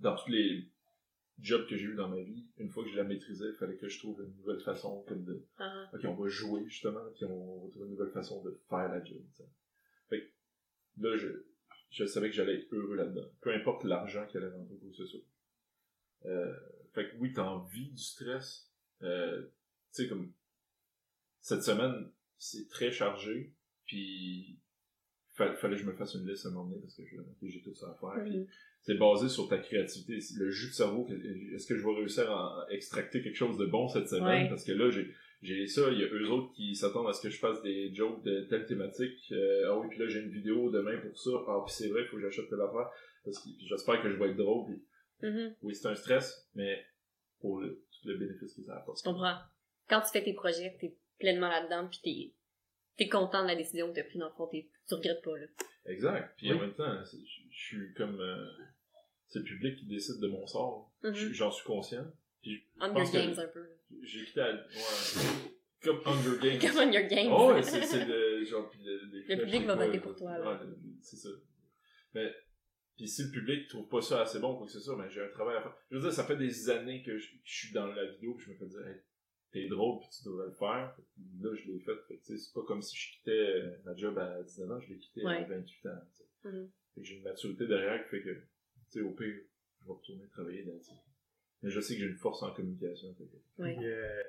dans 0.00 0.16
tous 0.16 0.30
les 0.30 0.68
jobs 1.40 1.66
que 1.68 1.76
j'ai 1.76 1.86
eu 1.86 1.94
dans 1.94 2.08
ma 2.08 2.20
vie, 2.22 2.46
une 2.58 2.70
fois 2.70 2.84
que 2.84 2.90
je 2.90 2.96
la 2.96 3.04
maîtrisais, 3.04 3.46
il 3.48 3.54
fallait 3.56 3.76
que 3.76 3.88
je 3.88 3.98
trouve 3.98 4.20
une 4.22 4.34
nouvelle 4.36 4.60
façon 4.60 5.02
comme 5.08 5.24
de 5.24 5.44
Ah. 5.58 5.90
ok, 5.92 6.00
on 6.04 6.14
va 6.14 6.28
jouer, 6.28 6.64
justement, 6.66 7.04
puis 7.14 7.24
on 7.26 7.64
va 7.64 7.70
trouver 7.70 7.86
une 7.86 7.92
nouvelle 7.92 8.12
façon 8.12 8.42
de 8.42 8.58
faire 8.68 8.88
la 8.88 9.02
job, 9.04 9.18
tu 9.34 9.42
sais. 9.42 9.48
Fait 10.08 10.20
que, 10.20 11.02
là, 11.02 11.16
je, 11.16 11.28
je 11.94 12.04
savais 12.06 12.28
que 12.28 12.34
j'allais 12.34 12.54
être 12.56 12.72
heureux 12.74 12.96
là-dedans. 12.96 13.28
Peu 13.40 13.54
importe 13.54 13.84
l'argent 13.84 14.26
qu'il 14.26 14.38
allait 14.40 14.52
rentrer 14.52 14.74
ou 14.82 14.90
que 14.90 14.96
ce 14.96 15.06
soit. 15.06 15.20
Euh, 16.26 16.52
fait 16.92 17.08
que 17.10 17.16
oui, 17.18 17.32
t'as 17.32 17.44
envie 17.44 17.90
du 17.90 18.02
stress. 18.02 18.70
Euh, 19.02 19.42
tu 19.42 20.02
sais, 20.02 20.08
comme, 20.08 20.32
cette 21.40 21.62
semaine, 21.62 22.10
c'est 22.38 22.68
très 22.68 22.90
chargé, 22.90 23.52
puis 23.86 24.58
fa- 25.34 25.54
fallait 25.54 25.76
que 25.76 25.82
je 25.82 25.86
me 25.86 25.92
fasse 25.94 26.14
une 26.14 26.26
liste 26.26 26.46
à 26.46 26.48
un 26.48 26.52
moment 26.52 26.70
donné, 26.70 26.80
parce 26.80 26.96
que 26.96 27.02
j'ai 27.48 27.60
tout 27.62 27.74
ça 27.74 27.90
à 27.90 27.94
faire, 27.94 28.24
Mhm. 28.24 28.46
c'est 28.82 28.96
basé 28.98 29.28
sur 29.28 29.48
ta 29.48 29.58
créativité. 29.58 30.18
Le 30.36 30.50
jus 30.50 30.68
de 30.68 30.72
cerveau, 30.74 31.06
est-ce 31.52 31.66
que 31.66 31.76
je 31.76 31.84
vais 31.86 31.94
réussir 31.94 32.30
à 32.30 32.66
extracter 32.70 33.22
quelque 33.22 33.36
chose 33.36 33.58
de 33.58 33.66
bon 33.66 33.88
cette 33.88 34.08
semaine? 34.08 34.48
Parce 34.48 34.64
que 34.64 34.72
là, 34.72 34.90
j'ai, 34.90 35.12
j'ai 35.44 35.66
ça, 35.66 35.90
il 35.90 35.98
y 35.98 36.04
a 36.04 36.06
eux 36.08 36.30
autres 36.30 36.52
qui 36.54 36.74
s'attendent 36.74 37.08
à 37.08 37.12
ce 37.12 37.22
que 37.22 37.30
je 37.30 37.38
fasse 37.38 37.62
des 37.62 37.94
jokes 37.94 38.22
de 38.24 38.46
telle 38.50 38.66
thématique. 38.66 39.30
Euh, 39.32 39.68
ah 39.70 39.78
oui, 39.78 39.88
puis 39.90 39.98
là 39.98 40.08
j'ai 40.08 40.20
une 40.20 40.30
vidéo 40.30 40.70
demain 40.70 40.98
pour 40.98 41.18
ça. 41.18 41.30
Ah 41.48 41.62
puis 41.64 41.74
c'est 41.74 41.88
vrai, 41.88 42.02
il 42.02 42.08
faut 42.08 42.16
que 42.16 42.22
j'achète 42.22 42.48
telle 42.48 42.60
affaire. 42.60 42.88
Parce 43.24 43.38
que 43.38 43.48
j'espère 43.68 44.02
que 44.02 44.10
je 44.10 44.16
vais 44.16 44.30
être 44.30 44.36
drôle. 44.36 44.66
Puis, 44.66 45.30
Mhm. 45.30 45.54
oui, 45.62 45.74
c'est 45.74 45.88
un 45.88 45.94
stress, 45.94 46.48
mais 46.54 46.84
pour 47.40 47.60
le, 47.60 47.82
tout 47.90 48.08
le 48.08 48.16
bénéfice 48.18 48.54
que 48.54 48.62
ça 48.62 48.76
apporte. 48.76 48.98
Je 48.98 49.04
comprends. 49.04 49.36
Quand 49.88 50.00
tu 50.02 50.10
fais 50.12 50.22
tes 50.24 50.34
projets, 50.34 50.76
t'es 50.80 50.96
pleinement 51.18 51.48
là-dedans, 51.48 51.88
puis 51.88 52.00
t'es, 52.02 53.04
t'es 53.04 53.08
content 53.08 53.42
de 53.42 53.48
la 53.48 53.56
décision 53.56 53.88
que 53.90 53.94
t'as 53.94 54.04
prise 54.04 54.18
dans 54.20 54.28
le 54.28 54.34
fond, 54.34 54.46
t'es- 54.48 54.68
tu 54.88 54.94
regrettes 54.94 55.22
pas, 55.22 55.38
là. 55.38 55.46
Exact. 55.86 56.34
Puis 56.36 56.50
Oui. 56.50 56.56
en 56.56 56.60
même 56.60 56.74
temps, 56.74 57.02
je 57.04 57.56
suis 57.56 57.94
comme 57.94 58.20
euh, 58.20 58.46
c'est 59.28 59.38
le 59.38 59.44
public 59.44 59.78
qui 59.78 59.86
décide 59.86 60.20
de 60.20 60.28
mon 60.28 60.46
sort. 60.46 60.92
Mhm. 61.02 61.14
Je- 61.14 61.32
J'en 61.32 61.50
suis 61.50 61.64
conscient. 61.64 62.04
Hunger 62.80 62.94
pense 62.94 63.10
que- 63.10 63.16
Games, 63.16 63.38
un 63.38 63.48
peu. 63.48 63.66
J'ai 64.02 64.24
quitté 64.24 64.40
à, 64.40 64.52
ouais, 64.54 64.60
comme 65.82 66.00
Hunger 66.06 66.38
Games. 66.42 66.58
Comme 66.60 66.78
Hunger 66.88 67.06
Games. 67.08 67.32
Oh, 67.32 67.52
ouais, 67.52 67.62
c'est 67.62 67.82
c'est 67.82 68.04
le 68.06 68.44
genre 68.44 68.68
puis 68.70 68.80
le, 68.84 69.36
public 69.36 69.64
va 69.64 69.74
voter 69.76 70.00
pour 70.00 70.16
toi, 70.16 70.38
là. 70.38 70.52
Ouais, 70.52 70.58
c'est 71.00 71.16
ça. 71.16 71.28
Mais 72.14 72.32
puis 72.96 73.08
si 73.08 73.24
le 73.24 73.30
public 73.30 73.68
trouve 73.68 73.88
pas 73.88 74.00
ça 74.02 74.22
assez 74.22 74.38
bon, 74.38 74.56
quoi 74.56 74.66
que 74.66 74.72
c'est 74.72 74.80
ça, 74.80 74.92
mais 74.96 75.10
j'ai 75.10 75.22
un 75.22 75.28
travail 75.28 75.56
à 75.56 75.62
faire. 75.62 75.76
Je 75.90 75.96
veux 75.96 76.02
dire, 76.02 76.12
ça 76.12 76.24
fait 76.24 76.36
des 76.36 76.70
années 76.70 77.02
que 77.02 77.18
je, 77.18 77.28
je 77.42 77.54
suis 77.66 77.72
dans 77.72 77.86
la 77.86 78.04
vidéo, 78.12 78.34
puis 78.34 78.46
je 78.46 78.52
me 78.52 78.56
fais 78.56 78.66
dire, 78.66 78.86
hey, 78.86 78.96
t'es 79.52 79.66
drôle, 79.68 80.00
puis 80.00 80.08
tu 80.16 80.24
devrais 80.24 80.46
le 80.46 80.52
faire. 80.54 80.94
Puis 80.96 81.24
là, 81.40 81.54
je 81.54 81.70
l'ai 81.70 81.80
fait. 81.80 81.92
C'est 82.22 82.52
pas 82.54 82.62
comme 82.66 82.82
si 82.82 82.96
je 82.96 83.16
quittais 83.16 83.30
euh, 83.32 83.76
ma 83.84 83.96
job 83.96 84.16
à 84.18 84.42
19 84.42 84.70
ans, 84.70 84.80
je 84.80 84.92
l'ai 84.92 84.98
quitté 84.98 85.22
à 85.22 85.26
Ouais. 85.26 85.44
28 85.44 85.86
ans. 85.86 86.00
Mhm. 86.44 86.70
Que 86.94 87.02
j'ai 87.02 87.16
une 87.16 87.22
maturité 87.24 87.66
derrière 87.66 88.04
qui 88.04 88.10
fait 88.10 88.22
que, 88.22 88.30
tu 88.34 88.44
sais, 88.90 89.00
au 89.00 89.10
pire, 89.10 89.34
je 89.80 89.86
vais 89.86 89.92
retourner 89.92 90.28
travailler 90.28 90.62
là-dessus. 90.64 90.92
Mais 91.64 91.70
je 91.70 91.80
sais 91.80 91.94
que 91.94 92.00
j'ai 92.00 92.06
une 92.06 92.16
force 92.16 92.42
en 92.42 92.52
communication. 92.52 93.08
Ouais. 93.58 93.74
Puis, 93.74 93.86
euh, 93.86 94.22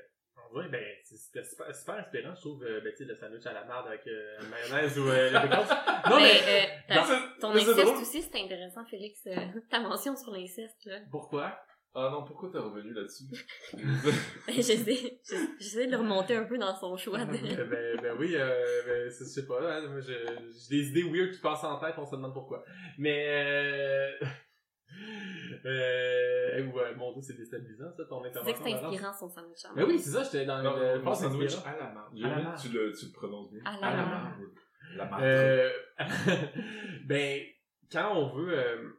on 0.52 0.56
dirait, 0.58 0.70
ben, 0.70 0.84
c'est- 1.04 1.18
c'était 1.18 1.44
super, 1.44 1.76
super 1.76 1.96
inspirant, 1.96 2.34
je 2.36 2.42
trouve, 2.42 2.64
euh, 2.64 2.80
ben, 2.82 2.92
tu 2.92 2.98
sais, 2.98 3.06
le 3.06 3.16
sandwich 3.16 3.46
à 3.46 3.54
la 3.54 3.66
merde 3.66 3.88
avec 3.88 4.08
euh, 4.08 4.38
la 4.40 4.48
mayonnaise 4.48 4.98
ou 4.98 5.08
euh, 5.10 5.30
le 5.30 5.34
bacon. 5.48 5.66
Non, 6.10 6.18
mais, 6.18 6.34
mais, 6.88 6.98
euh, 6.98 7.02
ton 7.42 7.50
inceste 7.52 7.78
drôle. 7.80 7.98
aussi, 8.02 8.22
c'était 8.22 8.40
intéressant, 8.42 8.86
Félix. 8.86 9.26
euh, 9.28 9.36
ta 9.70 9.80
mention 9.80 10.16
sur 10.16 10.32
l'inceste, 10.32 10.86
là. 10.86 11.00
pourquoi? 11.12 11.60
Ah 11.98 12.10
non, 12.12 12.26
pourquoi 12.26 12.50
t'es 12.52 12.58
revenu 12.58 12.92
là-dessus? 12.94 13.24
J'essaie, 14.50 15.20
j'essaie 15.60 15.86
de 15.88 15.92
le 15.92 15.98
remonter 15.98 16.36
un 16.36 16.44
peu 16.44 16.58
dans 16.58 16.76
son 16.76 16.98
choix. 16.98 17.24
De... 17.24 17.32
Euh, 17.36 17.66
ben, 17.66 18.02
ben 18.02 18.16
oui, 18.20 18.34
euh, 18.36 18.82
ben, 18.86 19.10
je 19.10 19.24
sais 19.24 19.46
pas, 19.48 19.60
hein, 19.62 19.88
moi, 19.88 20.02
je- 20.02 20.12
j'ai 20.70 20.78
des 20.78 20.90
idées 20.90 21.04
weird 21.10 21.32
qui 21.34 21.40
passent 21.40 21.64
en 21.64 21.80
tête, 21.80 21.96
on 21.98 22.06
se 22.06 22.16
demande 22.18 22.34
pourquoi. 22.34 22.64
Mais, 22.98 23.26
euh, 23.30 24.12
euh, 25.66 26.68
ouais, 26.72 26.96
mon 26.96 27.12
dieu, 27.14 27.22
c'est 27.22 27.34
déstabilisant, 27.38 27.92
ça, 27.96 28.06
ton 28.06 28.24
C'est 28.24 28.34
ça 28.34 28.42
que 28.44 28.50
intervention. 28.50 28.64
c'est 28.80 28.86
inspirant, 28.86 29.14
son 29.14 29.30
sandwich. 29.30 29.66
à 29.66 29.74
Mais 29.76 29.84
oui, 29.84 30.00
c'est 30.00 30.12
ça, 30.12 30.24
j'étais 30.24 30.46
dans 30.46 30.62
Non, 30.62 30.76
le 30.78 31.00
mon 31.00 31.04
phase 31.06 31.22
sandwich 31.24 31.54
à 31.66 31.72
la 31.78 31.94
la 32.14 32.52
que 32.56 32.62
tu 32.62 32.70
le, 32.70 32.92
tu 32.94 33.06
le 33.08 33.12
prononces 33.12 33.52
bien. 33.52 33.62
À 33.66 33.80
la 33.80 33.88
À 33.88 34.06
marde. 34.06 34.42
La 34.96 35.06
marde. 35.06 35.24
Euh, 35.24 35.70
ben, 37.06 37.42
quand 37.92 38.16
on 38.16 38.36
veut, 38.36 38.58
euh, 38.58 38.90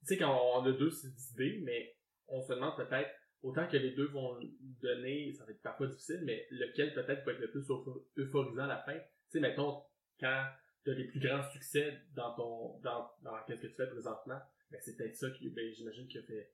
tu 0.00 0.14
sais, 0.14 0.18
quand 0.18 0.36
on 0.56 0.64
a 0.64 0.72
deux 0.72 0.92
idées, 1.32 1.60
mais 1.64 1.96
on 2.28 2.40
se 2.42 2.52
demande 2.52 2.76
peut-être, 2.76 3.10
autant 3.42 3.66
que 3.68 3.76
les 3.76 3.92
deux 3.92 4.08
vont 4.08 4.38
donner, 4.82 5.32
ça 5.32 5.44
va 5.44 5.52
être 5.52 5.62
parfois 5.62 5.86
difficile, 5.86 6.22
mais 6.24 6.46
lequel 6.50 6.92
peut-être 6.94 7.24
va 7.24 7.32
être 7.32 7.40
le 7.40 7.50
plus 7.50 7.68
eupho- 7.68 8.04
euphorisant 8.16 8.64
à 8.64 8.68
la 8.68 8.78
fin? 8.78 8.94
Tu 8.94 9.00
sais, 9.28 9.40
mettons, 9.40 9.82
quand 10.20 10.44
tu 10.84 10.90
as 10.90 10.94
les 10.94 11.04
plus 11.06 11.20
grands 11.20 11.42
succès 11.50 12.00
dans 12.14 12.34
ton, 12.34 12.78
dans, 12.80 13.10
dans 13.22 13.36
qu'est-ce 13.46 13.62
que 13.62 13.66
tu 13.68 13.74
fais 13.74 13.86
présentement, 13.88 14.38
ben 14.70 14.80
c'est 14.82 14.96
peut-être 14.96 15.16
ça 15.16 15.30
qui, 15.30 15.48
ben, 15.50 15.72
j'imagine, 15.72 16.08
qui 16.08 16.18
a 16.18 16.22
fait, 16.22 16.50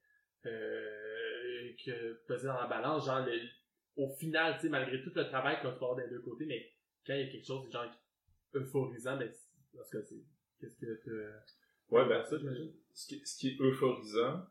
euh, 0.47 1.73
dans 2.45 2.61
la 2.61 2.67
balance, 2.67 3.07
genre, 3.07 3.27
au 3.97 4.09
final, 4.15 4.55
tu 4.57 4.63
sais, 4.63 4.69
malgré 4.69 5.03
tout 5.03 5.13
le 5.15 5.25
travail 5.29 5.61
qu'on 5.63 5.69
avoir 5.69 5.97
des 5.97 6.09
deux 6.09 6.21
côtés, 6.21 6.47
mais 6.47 6.71
quand 7.07 7.15
il 7.15 7.21
y 7.27 7.29
a 7.29 7.33
quelque 7.33 7.47
chose, 7.47 7.71
genre, 7.71 7.87
euphorisant, 8.55 9.19
c'est- 9.19 9.77
parce 9.77 9.91
que 9.91 10.03
c'est, 10.03 10.23
qu'est-ce 10.61 10.77
que 10.77 11.03
tu, 11.03 11.11
Ouais, 11.91 12.07
ben, 12.09 12.25
ça, 12.25 12.39
j'imagine? 12.39 12.73
ce 12.95 13.07
qui, 13.07 13.27
ce 13.27 13.39
qui 13.39 13.49
est 13.49 13.61
euphorisant, 13.61 14.47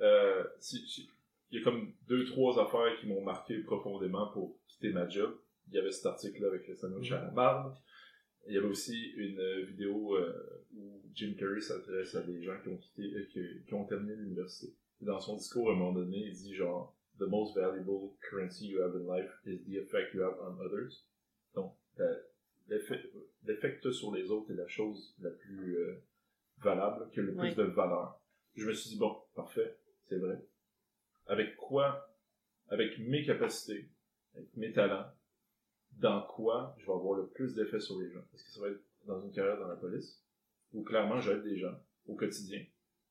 euh, 0.00 0.44
il 0.72 1.08
y 1.52 1.58
a 1.58 1.62
comme 1.62 1.92
deux, 2.08 2.24
trois 2.24 2.58
affaires 2.60 2.96
qui 2.98 3.06
m'ont 3.06 3.22
marqué 3.22 3.58
profondément 3.62 4.28
pour 4.32 4.58
quitter 4.66 4.90
ma 4.90 5.08
job. 5.08 5.38
Il 5.68 5.74
y 5.74 5.78
avait 5.78 5.92
cet 5.92 6.06
article-là 6.06 6.48
avec 6.48 6.66
le 6.66 6.74
sandwich 6.74 7.12
à. 7.12 7.30
Il 8.46 8.54
y 8.54 8.58
avait 8.58 8.68
aussi 8.68 9.12
une 9.16 9.38
euh, 9.38 9.64
vidéo 9.64 10.16
euh, 10.16 10.64
où 10.74 11.00
Jim 11.14 11.34
Carrey 11.38 11.60
s'adresse 11.60 12.14
à 12.14 12.22
des 12.22 12.42
gens 12.42 12.58
qui 12.62 12.68
ont 12.68 12.76
quitté, 12.76 13.02
euh, 13.02 13.24
qui, 13.30 13.40
qui 13.66 13.74
ont 13.74 13.84
terminé 13.84 14.16
l'université. 14.16 14.74
Dans 15.00 15.20
son 15.20 15.36
discours, 15.36 15.70
à 15.70 15.74
un 15.74 15.76
moment 15.76 15.92
donné, 15.92 16.18
il 16.18 16.32
dit 16.32 16.54
genre, 16.54 16.96
The 17.18 17.28
most 17.28 17.54
valuable 17.54 18.16
currency 18.20 18.68
you 18.68 18.80
have 18.80 18.96
in 18.96 19.06
life 19.06 19.30
is 19.44 19.58
the 19.64 19.76
effect 19.76 20.14
you 20.14 20.22
have 20.22 20.34
on 20.40 20.58
others. 20.60 21.06
Donc, 21.54 21.76
l'effet 22.68 23.00
l'effet 23.44 23.76
que 23.76 23.82
tu 23.82 23.88
as 23.88 23.92
sur 23.92 24.14
les 24.14 24.30
autres 24.30 24.50
est 24.50 24.56
la 24.56 24.68
chose 24.68 25.14
la 25.20 25.30
plus 25.30 25.76
euh, 25.76 26.02
valable, 26.58 27.08
qui 27.12 27.20
a 27.20 27.22
le 27.22 27.34
plus 27.34 27.54
de 27.54 27.62
valeur. 27.62 28.20
Je 28.54 28.66
me 28.66 28.72
suis 28.72 28.90
dit, 28.90 28.98
bon, 28.98 29.16
parfait, 29.34 29.76
c'est 30.08 30.18
vrai. 30.18 30.44
Avec 31.26 31.56
quoi, 31.56 32.14
avec 32.68 32.98
mes 32.98 33.24
capacités, 33.24 33.88
avec 34.34 34.54
mes 34.56 34.72
talents, 34.72 35.06
dans 35.98 36.22
quoi 36.22 36.74
je 36.78 36.86
vais 36.86 36.92
avoir 36.92 37.18
le 37.18 37.26
plus 37.28 37.54
d'effet 37.54 37.80
sur 37.80 37.98
les 38.00 38.10
gens? 38.10 38.24
Est-ce 38.34 38.44
que 38.44 38.50
ça 38.50 38.60
va 38.60 38.68
être 38.68 38.82
dans 39.06 39.20
une 39.20 39.32
carrière 39.32 39.58
dans 39.58 39.68
la 39.68 39.76
police? 39.76 40.22
Ou 40.72 40.82
clairement, 40.82 41.20
j'aide 41.20 41.42
des 41.42 41.56
gens 41.58 41.74
au 42.06 42.14
quotidien? 42.14 42.64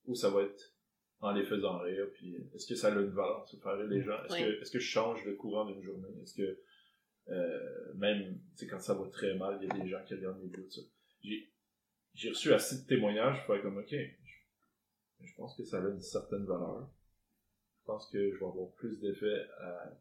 Ou 0.05 0.15
ça 0.15 0.29
va 0.29 0.43
être 0.43 0.73
en 1.19 1.31
les 1.31 1.43
faisant 1.43 1.79
rire? 1.79 2.07
Puis 2.13 2.35
est-ce 2.53 2.67
que 2.67 2.75
ça 2.75 2.87
a 2.87 2.91
une 2.91 3.09
valeur, 3.09 3.47
ça 3.47 3.57
faire 3.57 3.77
rire 3.77 3.87
les 3.87 4.01
gens? 4.01 4.23
Est-ce 4.25 4.35
que, 4.35 4.61
est-ce 4.61 4.71
que 4.71 4.79
je 4.79 4.87
change 4.87 5.25
le 5.25 5.35
courant 5.35 5.65
d'une 5.65 5.81
journée? 5.81 6.09
Est-ce 6.21 6.35
que, 6.35 6.59
euh, 7.29 7.93
même, 7.95 8.39
sais, 8.55 8.67
quand 8.67 8.79
ça 8.79 8.93
va 8.93 9.07
très 9.09 9.35
mal, 9.35 9.59
il 9.61 9.67
y 9.67 9.71
a 9.71 9.83
des 9.83 9.89
gens 9.89 10.03
qui 10.05 10.15
regardent 10.15 10.39
mes 10.39 10.47
vidéos, 10.47 10.69
ça. 10.69 10.81
J'ai, 11.23 11.51
j'ai 12.13 12.29
reçu 12.29 12.51
assez 12.51 12.81
de 12.81 12.87
témoignages 12.87 13.45
pour 13.45 13.55
faire 13.55 13.63
comme, 13.63 13.77
ok, 13.77 13.91
je, 13.91 15.25
je 15.25 15.35
pense 15.35 15.55
que 15.55 15.63
ça 15.63 15.77
a 15.77 15.87
une 15.87 16.01
certaine 16.01 16.45
valeur. 16.45 16.89
Je 17.81 17.85
pense 17.85 18.09
que 18.09 18.31
je 18.31 18.39
vais 18.39 18.45
avoir 18.45 18.71
plus 18.73 18.99
d'effet 18.99 19.47
à 19.59 19.91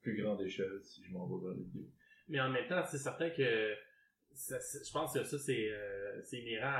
plus 0.00 0.20
grande 0.20 0.40
échelle 0.42 0.80
si 0.82 1.04
je 1.04 1.12
m'en 1.12 1.26
vais 1.26 1.46
vers 1.46 1.54
les 1.54 1.62
vidéos. 1.64 1.88
Mais 2.28 2.40
en 2.40 2.48
même 2.50 2.66
temps, 2.68 2.82
c'est 2.90 2.98
certain 2.98 3.30
que 3.30 3.74
je 4.34 4.92
pense 4.92 5.14
que 5.14 5.22
ça, 5.24 5.38
c'est 5.38 5.68
euh, 5.70 6.20
inhérent 6.32 6.72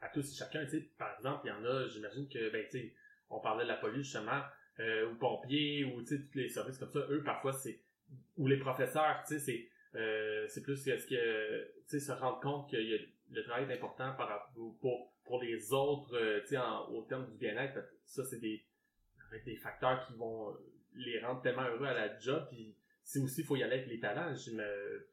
à, 0.00 0.08
tous 0.12 0.32
et 0.32 0.36
chacun. 0.36 0.64
Tu 0.64 0.70
sais, 0.70 0.80
par 0.98 1.16
exemple, 1.16 1.40
il 1.44 1.48
y 1.48 1.52
en 1.52 1.64
a, 1.64 1.88
j'imagine 1.88 2.28
que, 2.28 2.50
ben, 2.50 2.64
tu 2.70 2.78
sais, 2.78 2.94
on 3.30 3.40
parlait 3.40 3.64
de 3.64 3.68
la 3.68 3.76
police 3.76 4.04
justement, 4.04 4.42
euh, 4.78 5.10
ou 5.10 5.14
pompiers, 5.16 5.84
ou 5.84 6.00
tu 6.02 6.08
sais, 6.16 6.22
tous 6.30 6.38
les 6.38 6.48
services 6.48 6.78
comme 6.78 6.90
ça, 6.90 7.00
eux, 7.10 7.22
parfois, 7.24 7.52
c'est. 7.52 7.80
Ou 8.36 8.46
les 8.48 8.58
professeurs, 8.58 9.22
tu 9.26 9.34
sais, 9.34 9.40
c'est. 9.40 9.98
euh, 9.98 10.46
c'est 10.48 10.62
plus 10.62 10.84
que 10.84 10.96
ce 10.96 11.06
que 11.06 11.64
tu 11.88 11.98
sais 11.98 12.00
se 12.00 12.12
rendre 12.12 12.40
compte 12.40 12.70
que 12.70 12.76
y 12.76 12.94
a- 12.94 12.98
le 13.32 13.42
travail 13.44 13.70
est 13.70 13.74
important 13.74 14.14
pour 14.80 15.12
pour 15.24 15.42
les 15.42 15.72
autres 15.72 16.16
euh, 16.16 16.40
tu 16.42 16.48
sais 16.48 16.58
au 16.90 17.02
terme 17.08 17.26
du 17.28 17.36
bien-être 17.36 17.78
ça 18.04 18.24
c'est 18.24 18.40
des 18.40 18.64
des 19.44 19.56
facteurs 19.56 20.04
qui 20.06 20.14
vont 20.14 20.56
les 20.94 21.20
rendre 21.20 21.40
tellement 21.42 21.62
heureux 21.64 21.86
à 21.86 21.94
la 21.94 22.18
job 22.18 22.48
c'est 23.12 23.20
aussi 23.20 23.42
faut 23.42 23.56
y 23.56 23.62
aller 23.62 23.74
avec 23.78 23.88
les 23.88 23.98
talents 23.98 24.32
je 24.34 24.52
me 24.52 25.06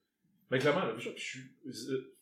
Mais 0.52 0.60
clairement, 0.60 0.86
là, 0.86 0.94
je, 0.98 1.10
je 1.16 1.22
suis 1.24 1.42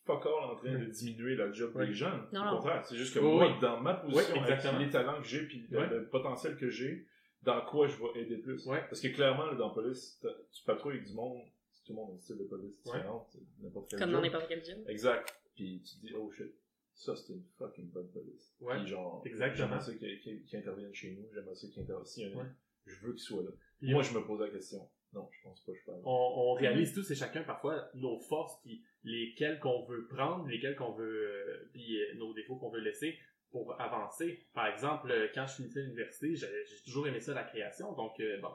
fuck 0.06 0.26
all 0.26 0.34
en 0.52 0.56
train 0.56 0.78
de 0.80 0.86
diminuer 0.86 1.36
la 1.36 1.52
job 1.52 1.76
Ouais. 1.76 1.88
des 1.88 1.94
gens. 1.94 2.16
Non, 2.32 2.42
Au 2.42 2.46
non. 2.46 2.52
contraire, 2.58 2.86
c'est 2.86 2.96
juste 2.96 3.14
que 3.14 3.20
Oui, 3.20 3.26
moi, 3.34 3.52
oui. 3.54 3.60
dans 3.62 3.80
ma 3.82 3.94
position, 3.96 4.36
Oui, 4.36 4.40
avec 4.52 4.80
les 4.80 4.90
talents 4.90 5.20
que 5.22 5.28
j'ai, 5.28 5.46
puis 5.48 5.68
le, 5.70 5.78
Ouais. 5.80 5.88
le 5.90 6.08
potentiel 6.08 6.56
que 6.58 6.70
j'ai, 6.70 7.06
dans 7.44 7.64
quoi 7.66 7.88
je 7.88 7.96
vais 7.98 8.22
aider 8.22 8.38
plus? 8.38 8.66
Ouais. 8.68 8.82
Parce 8.90 9.02
que 9.02 9.08
clairement, 9.10 9.46
là, 9.48 9.56
dans 9.56 9.68
la 9.70 9.74
police, 9.74 10.20
tu 10.54 10.64
patrouilles 10.66 10.96
avec 10.96 11.08
du 11.08 11.14
monde, 11.14 11.42
tout 11.86 11.92
le 11.94 11.96
monde 11.98 12.12
a 12.12 12.16
un 12.16 12.20
style 12.20 12.38
de 12.38 12.44
police 12.46 12.82
différent, 12.82 13.28
c'est 13.32 13.40
n'importe 13.64 13.90
quel 13.92 14.00
Comme 14.00 14.10
job. 14.10 14.18
dans 14.18 14.26
n'importe 14.26 14.48
quel 14.48 14.64
gym. 14.66 14.84
Exact. 14.88 15.36
Puis 15.56 15.82
tu 15.86 15.96
te 15.96 16.02
dis, 16.08 16.14
oh 16.18 16.32
shit, 16.32 16.52
ça 16.96 17.16
c'est 17.16 17.34
une 17.34 17.44
fucking 17.60 17.90
bonne 17.92 18.10
police. 18.10 18.56
Ouais, 18.60 18.78
Puis 18.80 18.88
genre, 18.88 19.22
exactement. 19.26 19.68
j'aimerais 19.68 19.82
ça 19.82 19.94
qu'ils 19.94 20.20
qu'ils 20.46 20.58
interviennent 20.58 20.94
chez 20.96 21.12
nous, 21.12 21.28
j'aimerais 21.34 21.56
ça 21.56 21.68
qu'ils 21.68 21.84
interviennent. 21.84 22.34
A, 22.34 22.42
Ouais. 22.44 22.50
je 22.88 22.96
veux 23.06 23.12
qu'ils 23.14 23.22
soient 23.22 23.44
là. 23.44 23.50
Puis 23.80 23.92
Moi, 23.92 24.02
je 24.04 24.14
me 24.18 24.24
pose 24.26 24.40
la 24.40 24.50
question. 24.50 24.88
Non, 25.16 25.30
je 25.32 25.42
pense 25.44 25.62
pas 25.66 25.72
que 25.72 25.78
je 25.80 25.86
parle. 25.86 26.02
on, 26.04 26.34
on 26.52 26.54
réalise 26.54 26.94
tous 26.94 27.10
et 27.10 27.16
chacun 27.16 27.44
parfois 27.44 27.90
nos 27.96 28.20
forces 28.20 28.60
puis 28.62 28.84
lesquelles 29.04 29.60
qu'on 29.60 29.86
veut 29.86 30.06
prendre, 30.08 30.48
lesquelles 30.48 30.76
qu'on 30.76 30.92
veut 30.92 31.28
euh, 31.28 31.70
puis 31.74 32.02
euh, 32.02 32.16
nos 32.16 32.34
défauts 32.34 32.58
qu'on 32.58 32.70
veut 32.70 32.82
laisser 32.82 33.18
pour 33.52 33.80
avancer. 33.80 34.46
Par 34.54 34.68
exemple, 34.68 35.10
euh, 35.12 35.28
quand 35.34 35.48
je 35.48 35.56
finissais 35.56 35.82
l'université, 35.82 36.36
j'ai 36.36 36.48
j'ai 36.66 36.84
toujours 36.84 37.08
aimé 37.08 37.20
ça 37.22 37.34
la 37.34 37.44
création, 37.44 37.94
donc 37.94 38.20
euh, 38.20 38.40
bon. 38.42 38.52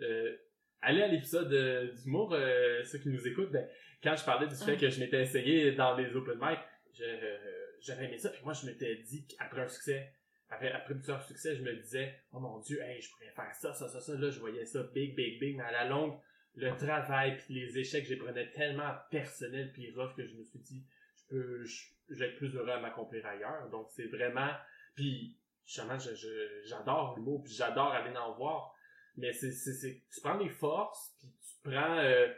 Euh, 0.00 0.36
allez 0.80 1.02
à 1.02 1.08
l'épisode 1.08 1.52
euh, 1.52 1.92
d'humour, 1.92 2.32
euh, 2.32 2.82
ceux 2.84 2.98
qui 2.98 3.08
nous 3.08 3.26
écoutent, 3.26 3.50
ben, 3.52 3.66
quand 4.02 4.16
je 4.16 4.24
parlais 4.24 4.46
du 4.46 4.54
fait 4.54 4.76
que 4.76 4.88
je 4.90 5.00
m'étais 5.00 5.22
essayé 5.22 5.72
dans 5.72 5.96
les 5.96 6.14
open 6.14 6.38
mic, 6.40 6.58
je, 6.92 7.04
euh, 7.04 7.38
j'avais 7.80 8.06
aimé 8.06 8.18
ça, 8.18 8.30
puis 8.30 8.42
moi 8.44 8.52
je 8.52 8.66
m'étais 8.66 8.96
dit 8.96 9.26
qu'après 9.26 9.60
un 9.62 9.68
succès, 9.68 10.12
après, 10.50 10.72
après 10.72 10.94
plusieurs 10.94 11.22
succès, 11.22 11.56
je 11.56 11.62
me 11.62 11.74
disais, 11.74 12.14
oh 12.32 12.40
mon 12.40 12.58
dieu, 12.60 12.80
hey, 12.82 13.00
je 13.00 13.10
pourrais 13.10 13.30
faire 13.30 13.54
ça, 13.54 13.74
ça, 13.74 13.88
ça, 13.88 14.00
ça, 14.00 14.14
là, 14.14 14.30
je 14.30 14.40
voyais 14.40 14.64
ça 14.64 14.82
big, 14.82 15.14
big, 15.14 15.38
big, 15.38 15.56
mais 15.56 15.64
à 15.64 15.72
la 15.72 15.84
longue, 15.84 16.18
le 16.54 16.74
travail 16.76 17.36
puis 17.36 17.54
les 17.54 17.78
échecs, 17.78 18.04
je 18.04 18.14
les 18.14 18.18
prenais 18.18 18.50
tellement 18.50 18.92
personnels 19.10 19.72
puis 19.72 19.92
rough 19.94 20.14
que 20.16 20.26
je 20.26 20.34
me 20.34 20.42
suis 20.42 20.58
dit, 20.58 20.84
je 21.16 21.26
peux, 21.28 21.64
je, 21.64 22.14
vais 22.14 22.30
être 22.30 22.36
plus 22.36 22.54
heureux 22.56 22.70
à 22.70 22.80
m'accomplir 22.80 23.24
ailleurs. 23.26 23.68
Donc 23.70 23.88
c'est 23.90 24.06
vraiment, 24.06 24.50
puis 24.94 25.38
justement, 25.64 25.98
je, 25.98 26.14
je- 26.14 26.62
j'adore 26.64 27.14
l'humour 27.16 27.44
puis 27.44 27.52
j'adore 27.52 27.92
aller 27.92 28.16
en 28.16 28.34
voir. 28.34 28.74
Mais 29.16 29.32
c'est, 29.32 29.52
c'est, 29.52 30.02
tu 30.12 30.20
prends 30.20 30.38
les 30.38 30.48
forces 30.48 31.14
puis 31.18 31.28
tu 31.28 31.70
prends 31.70 31.98
euh, 31.98 32.32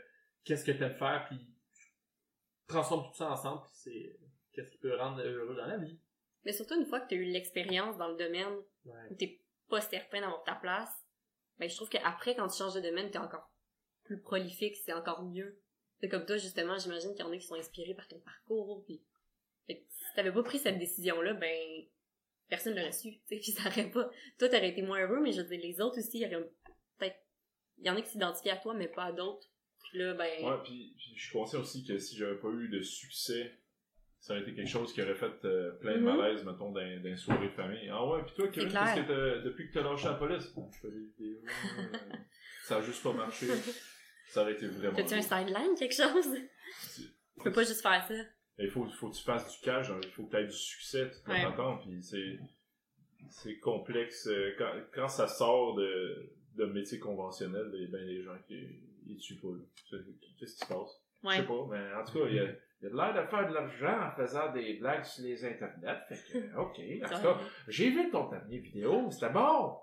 qu'est-ce 0.44 0.64
que 0.64 0.72
t'aimes 0.72 0.96
faire, 0.96 1.26
puis 1.28 1.38
transforme 2.66 3.06
tout 3.08 3.14
ça 3.16 3.30
ensemble, 3.30 3.62
puis 3.62 3.72
c'est 3.74 4.18
qu'est-ce 4.52 4.70
qui 4.70 4.78
peut 4.78 4.96
rendre 4.96 5.22
heureux 5.22 5.56
dans 5.56 5.66
la 5.66 5.78
vie. 5.78 5.98
Mais 6.44 6.52
surtout 6.52 6.74
une 6.78 6.86
fois 6.86 7.00
que 7.00 7.08
tu 7.08 7.14
as 7.14 7.18
eu 7.18 7.24
l'expérience 7.24 7.96
dans 7.96 8.08
le 8.08 8.16
domaine 8.16 8.54
Ouais. 8.86 8.94
où 9.10 9.14
t'es 9.14 9.40
pas 9.68 9.80
certain 9.82 10.20
d'avoir 10.20 10.42
ta 10.44 10.54
place, 10.54 10.90
ben 11.58 11.68
je 11.68 11.76
trouve 11.76 11.88
qu'après, 11.90 12.34
quand 12.34 12.48
tu 12.48 12.56
changes 12.58 12.74
de 12.74 12.80
domaine, 12.80 13.10
t'es 13.10 13.18
encore 13.18 13.50
plus 14.04 14.20
prolifique, 14.20 14.76
c'est 14.76 14.92
encore 14.94 15.22
mieux. 15.22 15.60
C'est 16.00 16.08
comme 16.08 16.24
toi, 16.24 16.38
justement, 16.38 16.78
j'imagine 16.78 17.10
qu'il 17.14 17.20
y 17.20 17.28
en 17.28 17.32
a 17.32 17.36
qui 17.36 17.46
sont 17.46 17.54
inspirés 17.56 17.94
par 17.94 18.08
ton 18.08 18.18
parcours, 18.20 18.82
puis 18.86 19.02
fait 19.66 19.76
que 19.80 19.84
si 19.90 20.14
t'avais 20.16 20.32
pas 20.32 20.42
pris 20.42 20.58
cette 20.58 20.78
décision-là, 20.78 21.34
ben 21.34 21.84
personne 22.48 22.74
l'aurait 22.74 22.90
su, 22.92 23.12
tu 23.12 23.20
sais, 23.26 23.36
puis 23.40 23.52
ça 23.52 23.68
aurait 23.68 23.90
pas... 23.90 24.10
Toi, 24.38 24.48
t'aurais 24.48 24.70
été 24.70 24.82
moins 24.82 25.00
heureux, 25.00 25.20
mais 25.20 25.32
je 25.32 25.42
veux 25.42 25.48
dire, 25.48 25.60
les 25.60 25.80
autres 25.80 25.98
aussi, 25.98 26.18
il 26.18 26.22
y 26.22 26.26
aurait 26.34 26.50
peut-être... 26.98 27.18
Il 27.78 27.86
y 27.86 27.90
en 27.90 27.96
a 27.96 28.02
qui 28.02 28.10
s'identifiaient 28.10 28.52
à 28.52 28.56
toi, 28.56 28.74
mais 28.74 28.88
pas 28.88 29.04
à 29.04 29.12
d'autres. 29.12 29.46
Puis 29.90 29.98
là, 29.98 30.14
ben... 30.14 30.44
Ouais, 30.44 30.62
puis, 30.64 30.94
puis 30.96 31.12
je 31.14 31.22
suis 31.22 31.32
conscient 31.32 31.60
aussi 31.60 31.84
que 31.84 31.98
si 31.98 32.16
j'avais 32.16 32.38
pas 32.38 32.48
eu 32.48 32.68
de 32.68 32.82
succès, 32.82 33.58
ça 34.20 34.34
aurait 34.34 34.42
été 34.42 34.54
quelque 34.54 34.68
chose 34.68 34.92
qui 34.92 35.00
aurait 35.02 35.14
fait 35.14 35.44
euh, 35.44 35.72
plein 35.80 35.94
de 35.94 36.00
Mhm. 36.00 36.16
malaise, 36.16 36.44
mettons, 36.44 36.70
dans 36.72 36.80
une 36.80 37.16
soirée 37.16 37.48
de 37.48 37.52
famille. 37.52 37.88
Ah 37.90 38.06
ouais, 38.06 38.22
puis 38.24 38.34
toi, 38.36 38.48
Kevin, 38.48 38.68
qu'est-ce 38.68 39.00
que 39.00 39.06
t'as- 39.08 39.38
depuis 39.42 39.68
que 39.68 39.72
t'as 39.74 39.82
lâché 39.82 40.04
la 40.08 40.14
police? 40.14 40.52
Je 40.72 40.78
fais 40.78 40.90
des 40.90 41.00
vidéos, 41.06 41.40
euh, 41.44 41.92
ça 42.64 42.76
a 42.76 42.82
juste 42.82 43.02
pas 43.02 43.12
marché. 43.12 43.46
Ça 44.28 44.42
aurait 44.42 44.52
été 44.52 44.68
vraiment. 44.68 44.94
T'as-tu 44.94 45.14
un 45.14 45.22
sideline, 45.22 45.74
quelque 45.76 45.92
chose? 45.94 46.28
Tu 46.94 47.42
peux 47.42 47.50
pas 47.50 47.64
juste 47.64 47.82
faire 47.82 48.04
ça. 48.06 48.14
Il 48.60 48.70
faut, 48.70 48.86
faut 48.90 49.10
que 49.10 49.16
tu 49.16 49.24
fasses 49.24 49.50
du 49.58 49.64
cash, 49.64 49.88
genre, 49.88 49.98
il 50.04 50.08
faut 50.10 50.24
que 50.26 50.30
tu 50.30 50.36
aies 50.36 50.46
du 50.46 50.52
succès, 50.52 51.10
tu 51.24 51.28
Ouais. 51.32 51.42
t'entends, 51.42 51.78
puis 51.78 52.00
c'est, 52.00 52.38
c'est 53.30 53.58
complexe. 53.58 54.28
euh, 54.28 54.54
Quand, 54.56 54.72
quand 54.94 55.08
ça 55.08 55.26
sort 55.26 55.74
de, 55.74 56.30
de 56.54 56.64
métier 56.66 57.00
conventionnel, 57.00 57.70
il 57.74 57.80
y 57.80 57.84
a 57.86 57.88
bien 57.88 58.06
des 58.06 58.22
gens 58.22 58.36
qui 58.46 58.68
ils 59.06 59.16
tuent 59.18 59.40
pas. 59.40 59.48
Qu'est-ce 60.38 60.54
qui 60.54 60.60
se 60.60 60.66
passe? 60.72 61.02
Je 61.24 61.28
sais 61.30 61.42
pas, 61.42 61.66
mais 61.68 61.94
en 61.94 62.04
tout 62.04 62.12
cas, 62.20 62.26
il 62.28 62.34
y 62.36 62.38
a, 62.38 62.46
il 62.80 62.86
a 62.86 62.90
de 62.90 62.96
l'air 62.96 63.14
de 63.14 63.28
faire 63.28 63.48
de 63.48 63.54
l'argent 63.54 64.06
en 64.06 64.10
faisant 64.16 64.52
des 64.52 64.74
blagues 64.74 65.04
sur 65.04 65.24
les 65.24 65.44
internets. 65.44 66.00
Fait 66.08 66.32
que, 66.32 66.38
ok. 66.56 66.80
En 67.04 67.16
tout 67.16 67.22
cas, 67.22 67.40
j'ai 67.68 67.90
vu 67.90 68.10
ton 68.10 68.28
dernier 68.30 68.58
vidéo, 68.58 69.10
c'était 69.10 69.30
bon! 69.30 69.76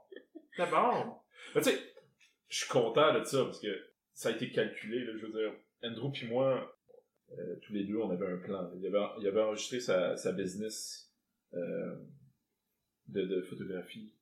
C'était 0.51 0.71
bon! 0.71 1.15
Tu 1.53 1.63
sais, 1.63 1.79
je 2.49 2.57
suis 2.57 2.69
content 2.69 3.13
de 3.13 3.23
ça 3.23 3.43
parce 3.43 3.59
que 3.59 3.87
ça 4.13 4.29
a 4.29 4.31
été 4.31 4.51
calculé, 4.51 5.05
là, 5.05 5.13
je 5.15 5.25
veux 5.25 5.31
dire. 5.31 5.53
Andrew 5.83 6.11
puis 6.11 6.27
moi, 6.27 6.75
euh, 7.37 7.55
tous 7.61 7.73
les 7.73 7.83
deux, 7.83 7.97
on 7.97 8.09
avait 8.09 8.25
un 8.25 8.37
plan. 8.37 8.71
Il 8.75 8.87
avait, 8.87 9.05
il 9.19 9.27
avait 9.27 9.41
enregistré 9.41 9.79
sa, 9.79 10.17
sa 10.17 10.31
business 10.31 11.13
euh, 11.53 11.95
de, 13.07 13.21
de 13.21 13.41
photographie 13.41 14.16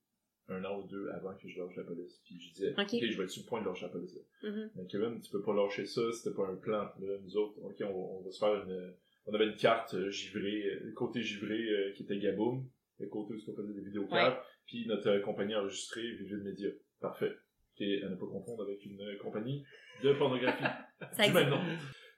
un 0.48 0.64
an 0.64 0.80
ou 0.80 0.88
deux 0.88 1.10
avant 1.10 1.34
que 1.36 1.48
je 1.50 1.60
lâche 1.60 1.76
la 1.76 1.84
police. 1.84 2.22
Puis 2.26 2.40
je 2.40 2.54
disais, 2.54 2.72
Ok. 2.78 2.94
ok, 2.94 3.00
je 3.02 3.18
vais 3.18 3.24
être 3.24 3.30
sur 3.32 3.44
le 3.44 3.48
point 3.50 3.62
de 3.62 3.66
lâcher 3.68 3.86
la 3.86 3.92
police. 3.92 4.16
là. 4.16 4.50
Mhm. 4.50 4.72
Mais 4.76 4.86
Kevin, 4.88 5.20
tu 5.22 5.32
peux 5.32 5.42
pas 5.42 5.54
lâcher 5.56 5.86
ça, 5.86 6.02
c'était 6.14 6.36
pas 6.36 6.48
un 6.48 6.56
plan. 6.56 6.84
Là, 7.00 7.18
nous 7.24 7.38
autres, 7.38 7.60
ok, 7.62 7.76
on, 7.82 8.20
on 8.20 8.22
va 8.22 8.32
se 8.32 8.40
faire 8.40 8.54
une. 8.64 8.94
On 9.28 9.34
avait 9.34 9.48
une 9.48 9.56
carte 9.56 9.96
euh, 9.96 10.10
givrée, 10.12 10.64
euh, 10.68 10.80
le 10.84 10.92
côté 10.94 11.22
givré 11.24 11.58
euh, 11.58 11.94
qui 11.94 12.04
était 12.04 12.20
Gaboom, 12.20 12.64
le 13.00 13.08
côté 13.08 13.34
où 13.34 13.38
on 13.48 13.56
faisait 13.56 13.74
des 13.74 13.82
vidéos 13.82 14.08
Ouais. 14.12 14.34
puis 14.68 14.86
notre 14.88 15.10
euh, 15.10 15.20
compagnie 15.22 15.56
enregistrée, 15.56 16.12
Vivid 16.12 16.44
Media. 16.44 16.70
Parfait. 17.02 17.32
Ok, 17.76 17.82
à 18.04 18.10
ne 18.10 18.16
pas 18.16 18.28
confondre 18.28 18.64
avec 18.64 18.86
une 18.86 19.02
euh, 19.02 19.18
compagnie 19.18 19.66
de 20.04 20.14
pornographie. 20.14 20.64
Ça 21.18 21.28
du 21.28 21.34
même 21.34 21.50
nom. 21.50 21.60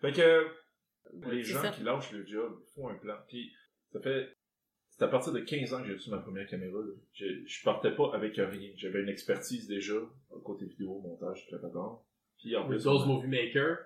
Fait 0.02 0.12
que 0.12 0.48
les 1.32 1.44
gens 1.44 1.62
ça. 1.62 1.72
qui 1.72 1.84
lâchent 1.84 2.12
le 2.12 2.26
job 2.28 2.60
font 2.76 2.90
un 2.90 2.96
plan. 2.96 3.16
Puis 3.30 3.52
ça 3.94 4.02
fait 4.02 4.28
c'est 4.98 5.06
à 5.06 5.08
partir 5.08 5.32
de 5.32 5.40
15 5.40 5.74
ans 5.74 5.82
que 5.82 5.88
j'ai 5.88 5.94
reçu 5.94 6.10
ma 6.10 6.18
première 6.18 6.48
caméra. 6.48 6.80
Là. 6.80 6.92
Je, 7.14 7.26
je 7.46 7.64
partais 7.64 7.92
pas 7.92 8.12
avec 8.14 8.36
rien. 8.36 8.72
J'avais 8.76 9.02
une 9.02 9.10
expertise 9.10 9.68
déjà, 9.68 9.94
côté 10.44 10.66
vidéo, 10.66 11.00
montage, 11.00 11.48
patente. 11.52 12.02
Puis 12.40 12.56
en 12.56 12.68
plus, 12.68 12.86
Windows 12.86 13.06
Movie 13.06 13.28
Maker? 13.28 13.78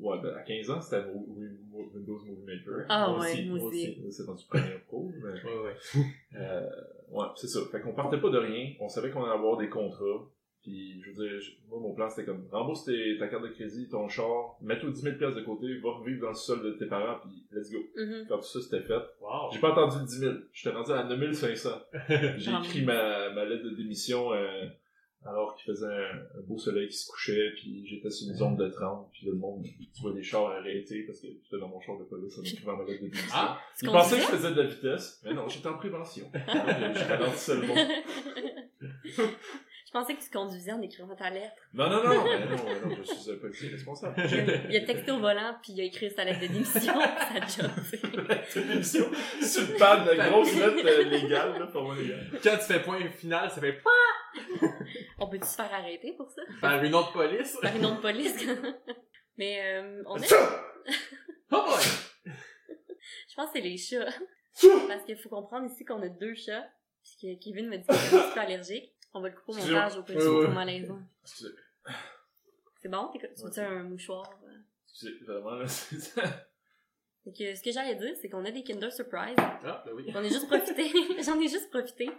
ouais, 0.00 0.18
ben, 0.22 0.34
à 0.34 0.42
15 0.42 0.70
ans, 0.70 0.80
c'était 0.80 1.04
Windows 1.12 2.18
Movie 2.24 2.44
Maker. 2.46 2.86
Ah 2.88 3.08
Moi 3.08 3.20
ouais, 3.20 3.32
aussi, 3.32 3.48
moi 3.48 3.62
aussi. 3.62 3.98
C'est 4.10 4.26
dans 4.26 4.34
du 4.34 4.44
premier 4.46 4.78
pro, 4.86 5.12
mais... 5.22 5.32
Ouais, 5.42 5.64
ouais. 5.64 6.04
Euh, 6.36 6.70
ouais, 7.10 7.26
c'est 7.36 7.46
ça. 7.46 7.60
Fait 7.70 7.80
qu'on 7.80 7.92
partait 7.92 8.20
pas 8.20 8.30
de 8.30 8.38
rien. 8.38 8.72
On 8.80 8.88
savait 8.88 9.10
qu'on 9.10 9.22
allait 9.22 9.34
avoir 9.34 9.56
des 9.56 9.68
contrats. 9.68 10.28
Puis, 10.64 10.98
je 11.02 11.10
veux 11.10 11.28
dire, 11.28 11.40
moi, 11.68 11.78
mon 11.78 11.94
plan, 11.94 12.08
c'était 12.08 12.24
comme, 12.24 12.48
rembourse 12.50 12.86
tes- 12.86 13.18
ta 13.18 13.28
carte 13.28 13.42
de 13.42 13.48
crédit, 13.48 13.86
ton 13.90 14.08
char, 14.08 14.56
mets-toi 14.62 14.90
10 14.90 15.00
000 15.02 15.16
piastres 15.18 15.36
de 15.38 15.44
côté, 15.44 15.66
va 15.78 15.90
revivre 15.92 16.22
dans 16.22 16.28
le 16.30 16.34
sol 16.34 16.62
de 16.62 16.70
tes 16.72 16.86
parents, 16.86 17.18
puis 17.20 17.44
let's 17.52 17.70
go. 17.70 17.78
Mhm. 17.96 18.24
Quand 18.28 18.38
tout 18.38 18.44
ça, 18.44 18.60
c'était 18.62 18.80
fait. 18.82 18.94
Wow. 19.20 19.50
J'ai 19.52 19.60
pas 19.60 19.72
entendu 19.72 19.98
le 20.00 20.06
10 20.06 20.18
000. 20.20 20.34
J'étais 20.54 20.74
rendu 20.74 20.90
à 20.92 21.04
9 21.04 21.32
500. 21.34 21.68
J'ai 22.38 22.50
écrit 22.50 22.82
ma, 22.82 23.30
ma 23.34 23.44
lettre 23.44 23.64
de 23.64 23.70
démission 23.76 24.32
euh, 24.32 24.66
alors 25.26 25.54
qu'il 25.54 25.72
faisait 25.72 25.86
un, 25.86 26.38
un 26.38 26.42
beau 26.46 26.56
soleil 26.58 26.88
qui 26.88 26.96
se 26.96 27.10
couchait, 27.10 27.50
puis 27.56 27.86
j'étais 27.86 28.08
sur 28.10 28.28
une 28.28 28.34
zone 28.34 28.56
de 28.56 28.68
30, 28.68 29.08
puis 29.12 29.26
le 29.26 29.34
monde, 29.34 29.62
tu 29.64 30.00
vois 30.02 30.12
des 30.12 30.22
chars 30.22 30.46
arrêtés 30.50 31.02
parce 31.06 31.20
que 31.20 31.26
j'étais 31.28 31.58
dans 31.60 31.68
mon 31.68 31.80
char 31.80 31.98
de 31.98 32.04
police 32.04 32.38
en 32.38 32.42
écrivant 32.42 32.76
ma 32.76 32.84
lettre 32.84 33.02
de 33.02 33.08
démission. 33.08 33.30
Ah! 33.34 33.58
Tu 33.78 33.84
Ils 33.84 33.90
pensaient 33.90 34.16
que 34.16 34.22
je 34.22 34.26
faisais 34.28 34.50
de 34.50 34.60
la 34.62 34.66
vitesse, 34.66 35.20
mais 35.24 35.34
non, 35.34 35.46
j'étais 35.48 35.66
en 35.68 35.76
prévention. 35.78 36.30
je 36.34 36.40
je 36.40 37.08
ralentissais 37.08 37.54
le 37.56 37.66
monde. 37.66 37.78
Je 39.94 40.00
pensais 40.00 40.14
que 40.16 40.24
tu 40.24 40.30
conduisais 40.30 40.72
en 40.72 40.82
écrivant 40.82 41.14
ta 41.14 41.30
lettre. 41.30 41.54
Non, 41.72 41.88
non, 41.88 42.02
non, 42.02 42.24
mais 42.24 42.38
non, 42.46 42.56
mais 42.66 42.96
non, 42.96 42.96
je 42.96 43.14
suis 43.14 43.30
un 43.30 43.36
policier 43.36 43.68
responsable. 43.68 44.20
Il 44.68 44.76
a 44.76 44.80
texté 44.80 45.12
au 45.12 45.20
volant, 45.20 45.54
puis 45.62 45.72
il 45.72 45.82
a 45.82 45.84
écrit 45.84 46.10
sa 46.10 46.24
lettre 46.24 46.40
de 46.40 46.46
démission, 46.48 46.94
sa 47.00 47.34
job, 47.46 47.70
tu 47.76 47.96
sais. 47.96 48.00
C'est 48.48 48.62
une 48.62 48.70
émission 48.72 49.04
sur 49.40 49.70
une 49.70 49.78
panne 49.78 50.04
de 50.04 50.14
grosse 50.14 50.52
lettre 50.52 50.84
euh, 50.84 51.04
légale, 51.10 51.60
là, 51.60 51.66
pour 51.68 51.84
moi, 51.84 51.94
légal. 51.94 52.28
Quand 52.42 52.56
tu 52.56 52.64
fais 52.64 52.82
point 52.82 53.08
final, 53.10 53.48
ça 53.52 53.60
fait 53.60 53.80
On 55.20 55.28
peut-tu 55.28 55.46
se 55.46 55.54
faire 55.54 55.72
arrêter 55.72 56.12
pour 56.16 56.28
ça? 56.28 56.42
par 56.60 56.82
une 56.82 56.94
autre 56.96 57.12
police. 57.12 57.56
Par 57.62 57.76
une 57.76 57.86
autre 57.86 58.00
police? 58.00 58.44
Mais 59.38 59.60
euh, 59.62 60.02
on 60.06 60.16
est... 60.16 60.34
Oh 61.52 61.62
boy! 61.68 62.34
Je 63.28 63.34
pense 63.36 63.46
que 63.52 63.58
c'est 63.58 63.60
les 63.60 63.76
chats. 63.76 64.10
Parce 64.88 65.04
qu'il 65.04 65.16
faut 65.18 65.28
comprendre 65.28 65.70
ici 65.70 65.84
qu'on 65.84 66.02
a 66.02 66.08
deux 66.08 66.34
chats, 66.34 66.66
puisque 67.00 67.38
Kevin 67.44 67.68
m'a 67.68 67.76
dit 67.76 67.86
qu'il 67.86 67.94
était 67.94 68.16
un 68.16 68.18
petit 68.22 68.34
peu 68.34 68.40
allergique. 68.40 68.90
On 69.14 69.20
va 69.20 69.28
le 69.28 69.34
couper 69.36 69.52
au 69.52 69.54
montage 69.54 69.96
au 69.96 70.00
où 70.02 70.40
Ouais, 70.42 70.48
malaisant. 70.48 71.00
Excusez, 71.22 71.50
C'est 72.82 72.88
bon? 72.88 73.10
Tu 73.12 73.20
veux-tu 73.44 73.60
un 73.60 73.82
mouchoir? 73.84 74.28
euh? 74.44 74.52
excusez, 74.88 75.18
vraiment, 75.24 75.52
là, 75.54 75.66
c'est 75.68 76.00
ça. 76.00 76.22
Ce 77.26 77.62
que 77.62 77.72
j'allais 77.72 77.94
dire, 77.94 78.14
c'est 78.20 78.28
qu'on 78.28 78.44
a 78.44 78.50
des 78.50 78.62
Kinder 78.62 78.90
Surprise. 78.92 79.34
Ah, 79.38 79.82
ben 79.86 79.92
oui. 79.94 80.04
J'en 80.12 80.22
ai 80.22 80.28
juste 80.28 80.46
profité. 80.46 80.90
j'en 81.24 81.40
ai 81.40 81.48
juste 81.48 81.70
profité. 81.70 82.10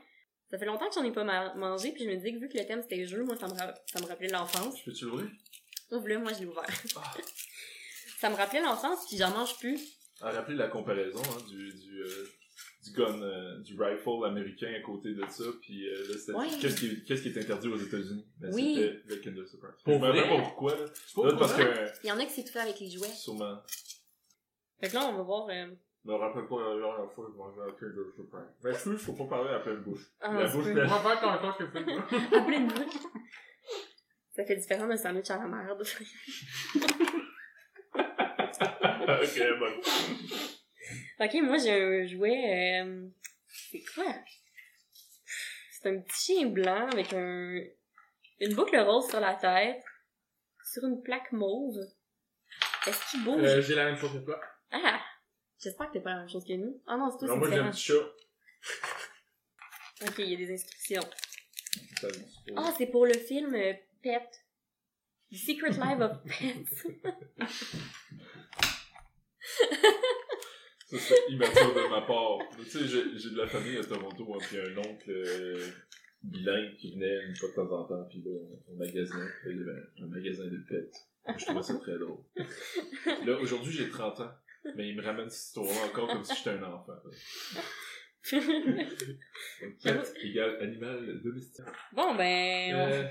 Ça 0.50 0.58
fait 0.58 0.66
longtemps 0.66 0.88
que 0.88 0.96
j'en 0.96 1.04
ai 1.04 1.12
pas 1.12 1.24
ma- 1.24 1.54
mangé, 1.56 1.92
puis 1.92 2.06
je 2.06 2.10
me 2.10 2.16
disais 2.16 2.32
que 2.34 2.40
vu 2.40 2.50
que 2.50 2.58
le 2.58 2.66
thème 2.66 2.82
c'était 2.82 3.06
jeu, 3.06 3.24
moi 3.24 3.36
ça 3.36 3.48
me, 3.48 3.54
ça 3.56 4.00
me 4.02 4.06
rappelait 4.08 4.30
l'enfance. 4.30 4.82
Peux-tu 4.84 5.06
l'ouvrir? 5.06 5.30
Ouvre-le, 5.92 6.20
moi 6.20 6.34
je 6.34 6.40
l'ai 6.40 6.46
ouvert. 6.46 6.66
Ah. 6.96 7.14
Ça 8.20 8.30
me 8.30 8.36
rappelait 8.36 8.62
l'enfance, 8.62 9.06
puis 9.08 9.18
j'en 9.18 9.30
mange 9.32 9.58
plus. 9.60 9.80
À 10.22 10.32
rappeler 10.32 10.56
la 10.56 10.68
comparaison 10.70 11.22
hein, 11.22 11.44
du, 11.50 11.74
du, 11.74 12.02
euh, 12.02 12.28
du 12.86 12.92
gun, 12.98 13.22
euh, 13.22 13.60
du 13.62 13.74
rifle 13.82 14.26
américain 14.26 14.72
à 14.78 14.82
côté 14.82 15.14
de 15.14 15.26
ça, 15.28 15.44
puis 15.62 15.88
euh, 15.88 16.08
là, 16.10 16.18
c'était 16.18 16.34
Ouais. 16.34 16.48
qu'est-ce 16.62 16.76
qui, 16.80 17.04
qu'est-ce 17.04 17.22
qui 17.24 17.30
est 17.30 17.38
interdit 17.42 17.68
aux 17.68 17.78
États-Unis? 17.78 18.26
Ben, 18.40 18.52
Oui. 18.54 18.76
C'était 18.76 19.02
le 19.08 19.16
Kinder 19.22 19.48
Surprise. 19.48 19.72
Pour 19.84 19.94
je 19.94 20.00
me 20.00 20.28
pourquoi, 20.44 20.76
là. 20.76 20.86
C'est 20.94 21.16
pas 21.16 21.28
Là, 21.28 21.36
parce 21.38 21.54
pour 21.54 21.62
que, 21.64 21.86
Il 22.04 22.08
y 22.08 22.12
en 22.12 22.20
a 22.20 22.26
qui 22.26 22.32
s'est 22.32 22.44
tout 22.44 22.52
fait 22.54 22.60
avec 22.60 22.80
les 22.80 22.90
jouets. 22.90 23.08
sûrement, 23.08 23.58
Fait 24.80 24.90
que 24.90 24.94
là, 24.94 25.06
on 25.06 25.18
va 25.18 25.24
voir. 25.24 25.48
euh, 25.50 25.68
je 26.06 26.12
me 26.12 26.16
rappelle 26.18 26.46
pas 26.48 26.60
la 26.62 26.76
dernière 26.80 27.12
fois 27.14 27.26
que 27.26 27.32
je 27.32 27.38
mangeais 27.38 27.62
un 27.62 27.72
Kinder 27.80 28.12
Surprise. 28.16 28.42
Ben, 28.64 28.74
je 28.74 28.98
faut 28.98 29.14
pas 29.14 29.26
parler 29.26 29.50
à 29.56 29.60
pleine 29.60 29.78
bouche. 29.82 30.06
Ah, 30.22 30.34
la 30.34 30.48
bouche 30.48 30.64
pleine. 30.66 30.80
On 30.86 30.88
va 30.88 31.00
faire 31.00 31.20
quand 31.22 31.38
quand 31.42 31.54
que 31.54 31.68
fait. 31.68 32.36
à 32.38 32.42
pleine 32.42 32.68
bouche. 32.68 33.02
Ça 34.36 34.44
fait 34.46 34.56
différent 34.58 34.88
d'un 34.88 34.98
sandwich 34.98 35.30
à 35.32 35.38
la 35.38 35.48
merde. 35.48 35.82
ok, 37.96 39.42
bon. 39.60 39.74
Ok, 41.20 41.34
moi 41.44 41.58
j'ai 41.58 41.72
un 41.72 42.06
jouet. 42.08 42.82
euh, 42.84 43.08
C'est 43.48 43.84
quoi? 43.94 44.14
C'est 45.72 45.90
un 45.90 46.00
petit 46.00 46.34
chien 46.34 46.48
blanc 46.48 46.88
avec 46.92 47.14
un 47.14 47.60
une 48.40 48.54
boucle 48.54 48.78
rose 48.78 49.08
sur 49.10 49.20
la 49.22 49.36
tête, 49.36 49.82
sur 50.64 50.84
une 50.86 51.02
plaque 51.02 51.32
mauve. 51.32 51.78
Est-ce 52.88 53.12
qu'il 53.12 53.24
bouge? 53.24 53.42
Euh, 53.44 53.62
J'ai 53.62 53.76
la 53.76 53.86
même 53.86 53.96
chose 53.98 54.12
que 54.14 54.18
toi. 54.26 54.42
Ah! 54.72 55.00
J'espère 55.58 55.88
que 55.88 55.94
t'es 55.94 56.02
pas 56.02 56.12
la 56.12 56.20
même 56.20 56.30
chose 56.30 56.44
que 56.46 56.54
nous. 56.54 56.82
Ah 56.86 56.98
non, 56.98 57.10
c'est 57.12 57.20
toi, 57.26 57.28
Non, 57.30 57.38
moi, 57.38 57.50
j'ai 57.50 57.60
un 57.60 57.72
petit 57.72 57.82
chat. 57.82 57.94
Ok, 60.06 60.16
il 60.20 60.30
y 60.30 60.34
a 60.34 60.38
des 60.38 60.54
inscriptions. 60.54 61.10
Ah, 62.58 62.74
c'est 62.78 62.88
pour 62.88 63.06
le 63.06 63.14
film 63.14 63.56
euh, 63.56 63.74
Pet. 64.04 64.30
The 65.32 65.36
Secret 65.38 65.72
Life 65.72 66.02
of 66.02 66.22
Pets. 66.26 66.88
Ça, 70.96 71.16
c'est 71.16 71.34
immature 71.34 71.74
de 71.74 71.90
ma 71.90 72.02
part. 72.02 72.40
Tu 72.58 72.66
sais, 72.66 72.86
j'ai 72.88 73.18
j'ai 73.18 73.32
de 73.32 73.38
la 73.38 73.48
famille 73.48 73.78
à 73.78 73.84
Toronto, 73.84 74.34
hein, 74.34 74.38
puis 74.48 74.58
un 74.60 74.78
oncle 74.78 75.12
euh, 75.12 75.68
bilingue 76.24 76.76
qui 76.78 76.94
venait 76.94 77.26
une 77.26 77.36
fois 77.36 77.50
de 77.50 77.56
temps 77.56 77.72
en 77.72 77.84
temps, 77.86 78.08
puis 78.10 78.24
là, 78.26 78.32
on, 78.70 78.76
magasinait. 78.76 79.30
Puis 79.42 79.52
il 79.52 79.58
y 79.58 79.62
avait 79.62 79.82
un, 80.02 80.08
magasin 80.08 80.46
de 80.46 80.58
pets. 80.70 80.96
Je 81.38 81.46
trouvais 81.46 81.64
ça 81.64 81.76
très 81.80 81.98
drôle. 81.98 82.24
Là, 83.26 83.38
aujourd'hui, 83.40 83.74
j'ai 83.74 83.90
30 83.90 84.20
ans, 84.22 84.32
mais 84.76 84.90
il 84.90 84.96
me 84.96 85.04
ramène 85.04 85.30
cette 85.30 85.48
histoire-là 85.48 85.86
encore 85.88 86.08
comme 86.08 86.24
si 86.24 86.36
j'étais 86.36 86.52
un 86.52 86.64
enfant. 86.64 86.94
Donc, 87.04 87.14
pet 89.84 90.14
égale 90.24 90.58
animal 90.62 91.22
domestique. 91.22 91.66
bon, 91.94 92.16
ben, 92.16 92.76
on, 92.76 92.92
Euh, 92.92 93.08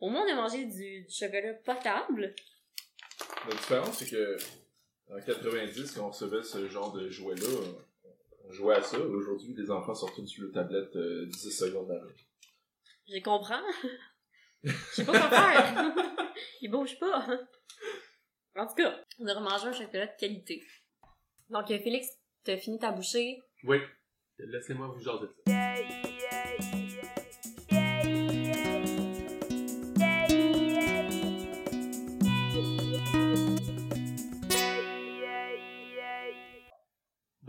Au 0.00 0.10
moins, 0.10 0.24
on 0.26 0.32
a 0.32 0.34
mangé 0.34 0.64
du, 0.66 1.04
du 1.04 1.14
chocolat 1.14 1.54
potable. 1.54 2.34
La 3.48 3.54
différence, 3.54 3.98
c'est 3.98 4.10
que 4.10 4.36
en 5.12 5.20
90, 5.20 5.92
quand 5.92 6.06
on 6.06 6.10
recevait 6.10 6.42
ce 6.42 6.68
genre 6.68 6.92
de 6.92 7.08
jouet-là, 7.08 7.48
on 8.46 8.52
jouait 8.52 8.76
à 8.76 8.82
ça. 8.82 8.98
Aujourd'hui, 8.98 9.54
les 9.56 9.70
enfants 9.70 9.94
sortent 9.94 10.24
sur 10.26 10.44
le 10.44 10.52
tablette 10.52 10.94
euh, 10.96 11.26
10 11.26 11.50
secondes 11.50 11.90
après. 11.90 12.14
Je 13.08 13.22
comprends. 13.22 13.62
Je 14.62 14.72
sais 14.92 15.04
pas 15.04 15.12
quoi 15.12 15.30
faire. 15.30 15.94
Il 16.60 16.70
bouge 16.70 16.98
pas. 16.98 17.26
En 18.56 18.66
tout 18.66 18.74
cas, 18.74 19.00
on 19.18 19.26
a 19.26 19.34
remangé 19.34 19.66
un 19.66 19.72
chocolat 19.72 20.06
de 20.06 20.16
qualité. 20.18 20.62
Donc, 21.48 21.70
euh, 21.70 21.78
Félix, 21.78 22.06
t'as 22.44 22.56
fini 22.56 22.78
ta 22.78 22.92
bouchée. 22.92 23.42
Oui. 23.64 23.78
Laissez-moi 24.38 24.88
vous 24.88 25.00
jaser 25.00 25.26
de 25.26 25.34
ça. 25.46 25.59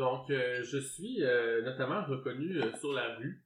Donc, 0.02 0.32
euh, 0.32 0.64
je 0.64 0.80
suis 0.80 1.18
euh, 1.22 1.62
notamment 1.62 2.04
reconnu 2.04 2.60
euh, 2.60 2.76
sur 2.80 2.92
la 2.92 3.18
rue 3.18 3.46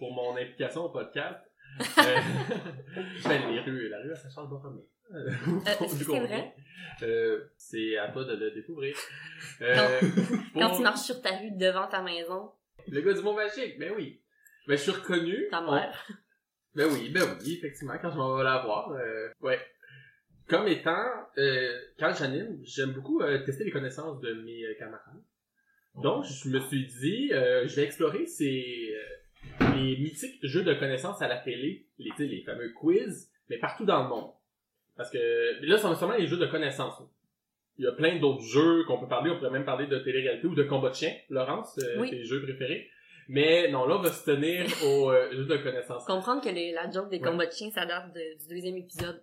pour 0.00 0.12
mon 0.12 0.36
implication 0.36 0.86
au 0.86 0.88
podcast. 0.88 1.38
Euh, 1.80 1.82
ben, 3.24 3.52
les 3.52 3.60
rues, 3.60 3.88
la 3.88 3.98
rue 4.00 4.48
Borromée. 4.48 4.82
Euh, 5.14 5.30
est-ce 5.80 6.00
que 6.00 6.04
c'est 6.12 6.18
vrai? 6.26 6.54
Euh, 7.02 7.44
c'est 7.56 7.96
à 7.98 8.08
toi 8.08 8.24
de 8.24 8.34
le 8.34 8.50
découvrir. 8.50 8.96
Euh, 9.60 10.00
Quand 10.54 10.74
tu 10.76 10.82
marches 10.82 11.02
sur 11.02 11.22
ta 11.22 11.36
rue 11.36 11.52
devant 11.52 11.86
ta 11.86 12.02
maison, 12.02 12.50
Le 12.88 13.00
gars 13.00 13.12
du 13.12 13.20
mot 13.20 13.34
magique, 13.34 13.78
ben 13.78 13.92
oui. 13.96 14.20
Ben, 14.66 14.76
je 14.76 14.82
suis 14.82 14.90
reconnu. 14.90 15.46
ta 15.52 15.60
mère. 15.60 16.04
Ben 16.74 16.88
oui, 16.92 17.10
ben 17.10 17.22
oui, 17.40 17.58
effectivement, 17.58 17.94
quand 18.02 18.10
je 18.10 18.16
m'en 18.16 18.36
vais 18.36 18.42
la 18.42 18.58
voir. 18.58 18.90
euh, 18.90 19.28
ouais. 19.40 19.60
Comme 20.48 20.66
étant, 20.66 21.06
euh, 21.38 21.78
quand 21.96 22.12
j'anime, 22.12 22.58
j'aime 22.64 22.90
beaucoup 22.90 23.20
euh, 23.22 23.38
tester 23.44 23.62
les 23.62 23.70
connaissances 23.70 24.20
de 24.20 24.32
mes 24.32 24.64
euh, 24.64 24.74
camarades. 24.80 25.22
Donc, 26.02 26.24
je 26.24 26.48
me 26.50 26.60
suis 26.60 26.86
dit, 27.00 27.30
euh, 27.32 27.66
je 27.66 27.76
vais 27.76 27.84
explorer 27.84 28.26
ces 28.26 28.94
euh, 29.60 29.66
les 29.76 29.96
mythiques 29.98 30.38
jeux 30.42 30.62
de 30.62 30.74
connaissances 30.74 31.22
à 31.22 31.28
la 31.28 31.38
télé, 31.38 31.86
les, 31.98 32.10
les 32.18 32.42
fameux 32.42 32.72
quiz, 32.72 33.30
mais 33.48 33.58
partout 33.58 33.84
dans 33.84 34.02
le 34.02 34.08
monde. 34.08 34.30
Parce 34.96 35.10
que 35.10 35.18
là, 35.66 35.76
c'est 35.78 35.94
seulement 35.94 36.16
les 36.16 36.26
jeux 36.26 36.38
de 36.38 36.46
connaissances. 36.46 37.00
Il 37.78 37.84
y 37.84 37.88
a 37.88 37.92
plein 37.92 38.16
d'autres 38.18 38.42
jeux 38.44 38.84
qu'on 38.84 38.98
peut 38.98 39.08
parler. 39.08 39.30
On 39.30 39.36
pourrait 39.36 39.50
même 39.50 39.64
parler 39.66 39.86
de 39.86 39.98
télé-réalité 39.98 40.46
ou 40.46 40.54
de 40.54 40.62
combat 40.62 40.88
de 40.90 40.94
chien. 40.94 41.12
Laurence, 41.28 41.78
euh, 41.82 42.00
Oui. 42.00 42.10
tes 42.10 42.24
jeux 42.24 42.42
préférés. 42.42 42.88
Mais 43.28 43.70
non, 43.70 43.86
là, 43.86 43.96
on 43.96 44.02
va 44.02 44.10
se 44.12 44.24
tenir 44.24 44.64
aux 44.84 45.10
euh, 45.10 45.30
jeux 45.32 45.44
de 45.44 45.56
connaissances. 45.58 46.04
Comprendre 46.06 46.42
que 46.42 46.48
les- 46.48 46.72
la 46.72 46.90
joke 46.90 47.10
des 47.10 47.18
Ouais. 47.18 47.28
combats 47.28 47.46
de 47.46 47.52
chiens, 47.52 47.70
ça 47.70 47.84
date 47.84 48.14
de- 48.14 48.38
du 48.42 48.48
deuxième 48.54 48.76
épisode. 48.78 49.22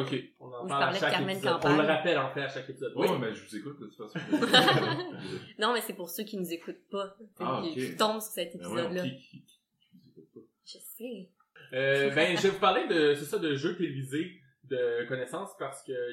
Ok. 0.00 0.14
On 0.40 0.46
en 0.52 0.66
parle 0.66 0.82
à 0.84 0.92
chaque 0.94 1.10
Carmen 1.12 1.30
épisode. 1.36 1.52
Campagne. 1.54 1.72
On 1.74 1.82
le 1.82 1.86
rappelle 1.88 2.18
en 2.18 2.30
fait 2.32 2.42
à 2.42 2.48
chaque 2.48 2.68
épisode. 2.70 2.92
Ouais, 2.96 3.08
Oui. 3.10 3.16
mais 3.20 3.34
je 3.34 3.44
vous 3.44 3.56
écoute 3.56 3.80
de 3.80 3.86
toute 3.86 3.96
façon. 3.96 4.18
Non, 5.58 5.72
mais 5.74 5.80
c'est 5.80 5.94
pour 5.94 6.08
ceux 6.10 6.24
qui 6.24 6.36
nous 6.38 6.52
écoutent 6.52 6.88
pas. 6.90 7.14
Ah, 7.40 7.60
qui, 7.62 7.70
ok. 7.70 7.74
qui 7.90 7.96
tombent 7.96 8.20
sur 8.20 8.32
cet 8.32 8.56
Ben 8.56 8.66
ouais, 8.66 8.82
épisode-là. 8.82 9.02
qui, 9.02 9.16
qui, 9.16 9.42
qui, 9.42 9.60
je 9.80 9.98
vous 9.98 10.10
écoute 10.10 10.28
pas? 10.34 10.40
Je 10.64 10.78
sais. 10.78 11.30
Euh, 11.74 12.10
ben, 12.14 12.36
je 12.36 12.42
vais 12.42 12.48
vous 12.50 12.58
parler 12.60 12.86
de, 12.88 13.14
c'est 13.14 13.24
ça, 13.24 13.38
de 13.38 13.54
jeux 13.54 13.76
télévisés 13.76 14.32
de 14.64 15.06
connaissances 15.08 15.50
parce 15.58 15.82
que 15.82 15.92
euh, 15.92 16.12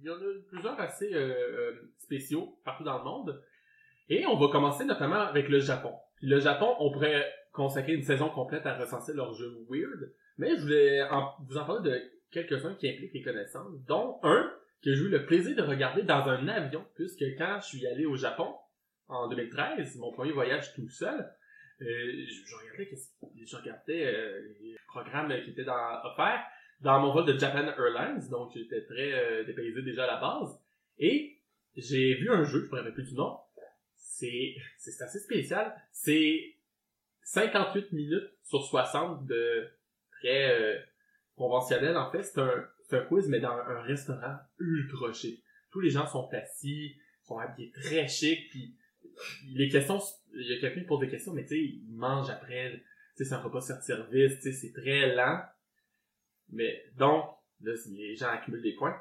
il 0.00 0.04
y 0.06 0.10
en 0.10 0.14
a 0.14 0.18
plusieurs 0.48 0.78
assez 0.80 1.12
euh, 1.12 1.34
euh, 1.34 1.92
spéciaux 1.98 2.58
partout 2.64 2.84
dans 2.84 2.98
le 2.98 3.04
monde. 3.04 3.42
Et 4.08 4.24
on 4.26 4.36
va 4.38 4.48
commencer 4.48 4.84
notamment 4.84 5.16
avec 5.20 5.48
le 5.48 5.58
Japon. 5.58 5.92
Puis 6.16 6.26
le 6.28 6.40
Japon, 6.40 6.74
on 6.80 6.90
pourrait 6.90 7.30
consacrer 7.52 7.92
une 7.94 8.02
saison 8.02 8.30
complète 8.30 8.64
à 8.66 8.74
recenser 8.78 9.12
leurs 9.12 9.34
jeux 9.34 9.52
weird, 9.68 10.12
mais 10.38 10.56
je 10.56 10.62
voulais 10.62 11.02
en- 11.10 11.32
vous 11.46 11.56
en 11.58 11.64
parler 11.64 11.90
de 11.90 12.02
quelques-uns 12.30 12.74
qui 12.74 12.88
impliquent 12.88 13.14
les 13.14 13.22
connaissances, 13.22 13.72
dont 13.86 14.18
un 14.22 14.52
que 14.82 14.94
j'ai 14.94 15.02
eu 15.02 15.08
le 15.08 15.26
plaisir 15.26 15.56
de 15.56 15.62
regarder 15.62 16.02
dans 16.02 16.28
un 16.28 16.46
avion, 16.48 16.84
puisque 16.94 17.24
quand 17.36 17.58
je 17.60 17.66
suis 17.66 17.86
allé 17.86 18.06
au 18.06 18.16
Japon 18.16 18.54
en 19.08 19.28
2013, 19.28 19.96
mon 19.96 20.12
premier 20.12 20.32
voyage 20.32 20.72
tout 20.74 20.88
seul, 20.88 21.18
euh, 21.80 21.84
je, 21.84 22.46
je 22.46 22.56
regardais, 22.56 22.90
je 23.44 23.56
regardais 23.56 24.06
euh, 24.06 24.40
les 24.60 24.76
programmes 24.86 25.32
qui 25.44 25.50
étaient 25.50 25.64
dans, 25.64 26.00
offerts 26.04 26.44
dans 26.80 27.00
mon 27.00 27.12
vol 27.12 27.24
de 27.24 27.38
Japan 27.38 27.66
Airlines, 27.66 28.28
donc 28.30 28.52
j'étais 28.54 28.84
très 28.84 29.12
euh, 29.12 29.44
dépaysé 29.44 29.82
déjà 29.82 30.04
à 30.04 30.06
la 30.06 30.20
base. 30.20 30.60
Et 30.98 31.38
j'ai 31.76 32.14
vu 32.14 32.30
un 32.30 32.44
jeu, 32.44 32.64
je 32.66 32.70
me 32.70 32.76
rappelle 32.76 32.94
plus 32.94 33.08
du 33.08 33.14
nom. 33.14 33.38
C'est 33.96 34.54
c'est 34.78 35.02
assez 35.02 35.18
spécial. 35.18 35.74
C'est 35.92 36.54
58 37.22 37.92
minutes 37.92 38.30
sur 38.42 38.62
60 38.62 39.26
de 39.26 39.68
très 40.12 40.50
euh, 40.50 40.78
conventionnel. 41.38 41.96
En 41.96 42.10
fait, 42.10 42.22
c'est 42.22 42.40
un, 42.40 42.66
un 42.92 43.00
quiz, 43.04 43.28
mais 43.28 43.40
dans 43.40 43.52
un 43.52 43.80
restaurant 43.82 44.36
ultra 44.58 45.12
chic. 45.12 45.42
Tous 45.70 45.80
les 45.80 45.90
gens 45.90 46.06
sont 46.06 46.28
assis, 46.32 46.96
sont 47.22 47.38
habillés 47.38 47.70
très 47.70 48.08
chic, 48.08 48.50
puis 48.50 48.74
les 49.54 49.68
questions, 49.68 49.98
il 50.34 50.46
y 50.46 50.56
a 50.56 50.60
quelqu'un 50.60 50.80
qui 50.80 50.86
pose 50.86 51.00
des 51.00 51.08
questions, 51.08 51.32
mais 51.32 51.42
tu 51.42 51.48
sais, 51.48 51.60
ils 51.60 51.84
mangent 51.90 52.30
après, 52.30 52.72
tu 53.16 53.16
sais, 53.16 53.24
c'est 53.24 53.34
un 53.34 53.40
repas 53.40 53.60
sur 53.60 53.76
service, 53.76 54.36
tu 54.36 54.42
sais, 54.42 54.52
c'est 54.52 54.72
très 54.72 55.14
lent. 55.14 55.42
Mais 56.50 56.84
donc, 56.96 57.24
là, 57.60 57.72
les 57.90 58.16
gens 58.16 58.28
accumulent 58.28 58.62
des 58.62 58.74
points. 58.74 58.96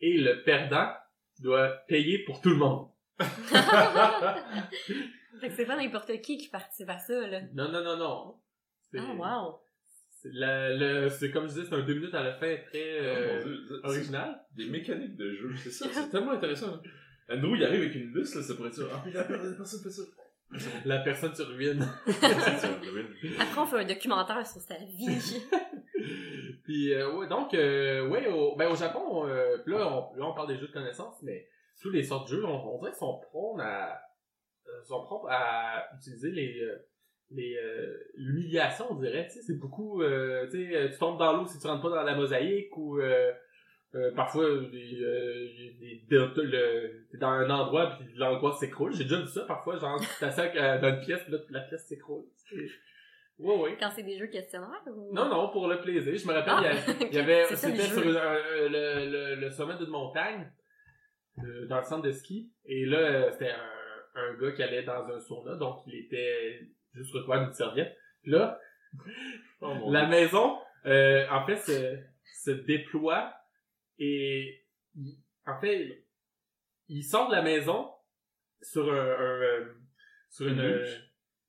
Et 0.00 0.16
le 0.16 0.42
perdant 0.44 0.92
doit 1.40 1.68
payer 1.88 2.24
pour 2.24 2.40
tout 2.40 2.50
le 2.50 2.56
monde. 2.56 2.88
Fait 5.40 5.48
que 5.48 5.54
c'est 5.54 5.66
pas 5.66 5.76
n'importe 5.76 6.20
qui 6.20 6.38
qui 6.38 6.48
participe 6.48 6.88
à 6.88 6.98
ça, 6.98 7.26
là. 7.26 7.42
Non, 7.54 7.70
non, 7.70 7.82
non, 7.82 7.96
non. 7.96 8.40
C'est, 8.90 8.98
Ah, 8.98 9.14
wow. 9.14 9.60
C'est, 10.22 10.30
la- 10.32 10.74
le- 10.74 11.08
c'est 11.08 11.30
comme 11.30 11.44
je 11.48 11.54
disais, 11.54 11.64
c'est 11.68 11.74
un 11.74 11.82
deux 11.82 11.94
minutes 11.94 12.14
à 12.14 12.22
la 12.22 12.34
fin 12.34 12.54
très 12.70 12.98
euh, 13.00 13.56
Oh, 13.70 13.86
original. 13.88 14.40
Des 14.56 14.66
mécaniques 14.66 15.16
de 15.16 15.32
jeu, 15.34 15.50
c'est 15.56 15.70
ça, 15.70 15.86
c'est 15.92 16.10
tellement 16.10 16.32
intéressant. 16.32 16.74
hein. 16.74 16.82
Andrew, 17.30 17.54
il 17.56 17.64
arrive 17.64 17.80
avec 17.82 17.94
une 17.94 18.14
liste, 18.16 18.34
là, 18.36 18.42
ça 18.42 18.54
pourrait 18.54 18.68
être 18.68 18.74
ça. 18.74 18.82
Ah, 18.92 19.00
puis 19.04 19.12
la 19.12 19.20
la 19.28 19.54
personne 19.54 19.82
fait 19.82 19.90
ça. 19.90 20.02
La 20.86 20.98
personne 21.00 21.34
se 21.34 21.42
ruine. 21.42 21.86
Après, 23.38 23.60
on 23.60 23.66
fait 23.66 23.80
un 23.80 23.84
documentaire 23.84 24.46
sur 24.46 24.60
sa 24.62 24.76
vie. 24.76 25.42
Puis 26.64 26.92
euh, 26.94 27.14
ouais, 27.16 27.26
donc 27.28 27.52
euh, 27.54 28.06
ouais, 28.08 28.26
au, 28.28 28.56
ben 28.56 28.68
au 28.70 28.74
Japon, 28.76 29.26
euh, 29.26 29.56
là, 29.66 29.88
on, 29.92 30.16
là 30.16 30.26
on 30.26 30.34
parle 30.34 30.48
des 30.48 30.56
jeux 30.58 30.68
de 30.68 30.72
connaissances, 30.72 31.16
mais 31.22 31.46
tous 31.80 31.90
les 31.90 32.02
sortes 32.02 32.30
de 32.30 32.36
jeux, 32.36 32.44
on, 32.44 32.74
on 32.74 32.78
dirait 32.78 32.90
qu'ils 32.92 32.98
sont 32.98 33.18
prônes 33.30 33.60
à 33.60 33.92
euh, 34.68 34.82
sont 34.84 35.02
prônes 35.04 35.28
à 35.30 35.84
utiliser 35.96 36.30
les 36.30 36.60
euh, 36.62 36.76
les 37.30 37.56
euh, 37.56 37.94
l'humiliation, 38.16 38.86
on 38.90 38.94
dirait. 38.94 39.26
Tu 39.26 39.34
sais, 39.34 39.42
c'est 39.42 39.58
beaucoup, 39.58 40.02
euh, 40.02 40.46
tu 40.50 40.66
sais, 40.68 40.76
euh, 40.76 40.88
tu 40.88 40.98
tombes 40.98 41.18
dans 41.18 41.36
l'eau 41.36 41.46
si 41.46 41.58
tu 41.58 41.66
rentres 41.66 41.82
pas 41.82 41.90
dans 41.90 42.02
la 42.02 42.14
mosaïque 42.14 42.74
ou 42.76 42.98
euh, 43.00 43.32
euh, 43.94 44.12
parfois 44.14 44.44
des, 44.44 45.00
euh, 45.02 45.48
des, 45.80 46.02
des- 46.08 46.16
le- 46.42 47.06
t'es 47.10 47.18
dans 47.18 47.28
un 47.30 47.48
endroit 47.50 47.96
puis 47.98 48.06
l'angoisse 48.16 48.58
s'écroule. 48.60 48.92
J'ai 48.94 49.04
déjà 49.04 49.20
vu 49.20 49.26
ça 49.26 49.44
parfois, 49.46 49.76
genre 49.78 49.98
tu 50.00 50.06
euh, 50.24 50.78
dans 50.80 50.88
une 50.88 51.00
pièce 51.00 51.22
puis 51.22 51.32
là 51.32 51.38
la 51.50 51.60
pièce 51.60 51.86
s'écroule. 51.86 52.24
Ouais 53.38 53.56
ouais. 53.56 53.76
Quand 53.78 53.90
c'est 53.94 54.02
des 54.02 54.18
jeux 54.18 54.26
questionnaires 54.26 54.82
ou... 54.86 55.14
Non, 55.14 55.28
non, 55.28 55.50
pour 55.50 55.68
le 55.68 55.80
plaisir. 55.80 56.12
Je 56.16 56.26
me 56.26 56.32
rappelle, 56.32 56.54
Ah, 56.56 56.94
il 57.10 57.14
y 57.14 57.18
a- 57.18 57.22
avait, 57.22 57.44
ça, 57.44 57.56
c'était 57.56 57.82
sur 57.82 58.04
le, 58.04 58.68
le, 58.68 59.34
le 59.40 59.50
sommet 59.50 59.76
d'une 59.76 59.90
montagne, 59.90 60.50
euh, 61.44 61.66
dans 61.68 61.76
le 61.78 61.84
centre 61.84 62.02
de 62.02 62.10
ski. 62.10 62.50
Et 62.64 62.84
là, 62.84 63.30
c'était 63.30 63.50
un, 63.52 64.20
un 64.20 64.34
gars 64.40 64.52
qui 64.52 64.62
allait 64.62 64.82
dans 64.82 65.06
un 65.08 65.20
sauna, 65.20 65.54
donc 65.54 65.82
il 65.86 65.94
était 66.06 66.62
juste 66.98 67.12
recouvert 67.14 67.44
d'une 67.44 67.52
serviette. 67.54 67.96
Puis 68.22 68.32
là, 68.32 68.58
Oh, 69.60 69.90
la 69.90 70.02
Dieu. 70.06 70.10
maison, 70.10 70.58
euh, 70.86 71.26
en 71.30 71.44
fait, 71.46 71.56
se, 71.56 71.98
se 72.44 72.50
déploie 72.52 73.34
et, 73.98 74.64
il- 74.94 75.18
en 75.46 75.60
fait, 75.60 76.04
il 76.88 77.02
sort 77.02 77.28
de 77.28 77.34
la 77.34 77.42
maison 77.42 77.90
sur 78.62 78.90
un, 78.92 78.96
un, 78.96 79.40
euh, 79.42 79.74
sur 80.30 80.46
Une 80.46 80.58
une, 80.60 80.86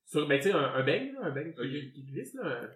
sur, 0.06 0.26
ben, 0.26 0.38
tu 0.38 0.48
sais, 0.50 0.52
un, 0.52 0.58
un 0.74 0.82
beigne, 0.82 1.12
là, 1.14 1.20
un 1.24 1.30
beigne 1.30 1.52
qui, 1.54 1.60
Ok. 1.60 1.92
qui 1.94 2.04
glisse, 2.04 2.34
là, 2.34 2.42
un- 2.46 2.70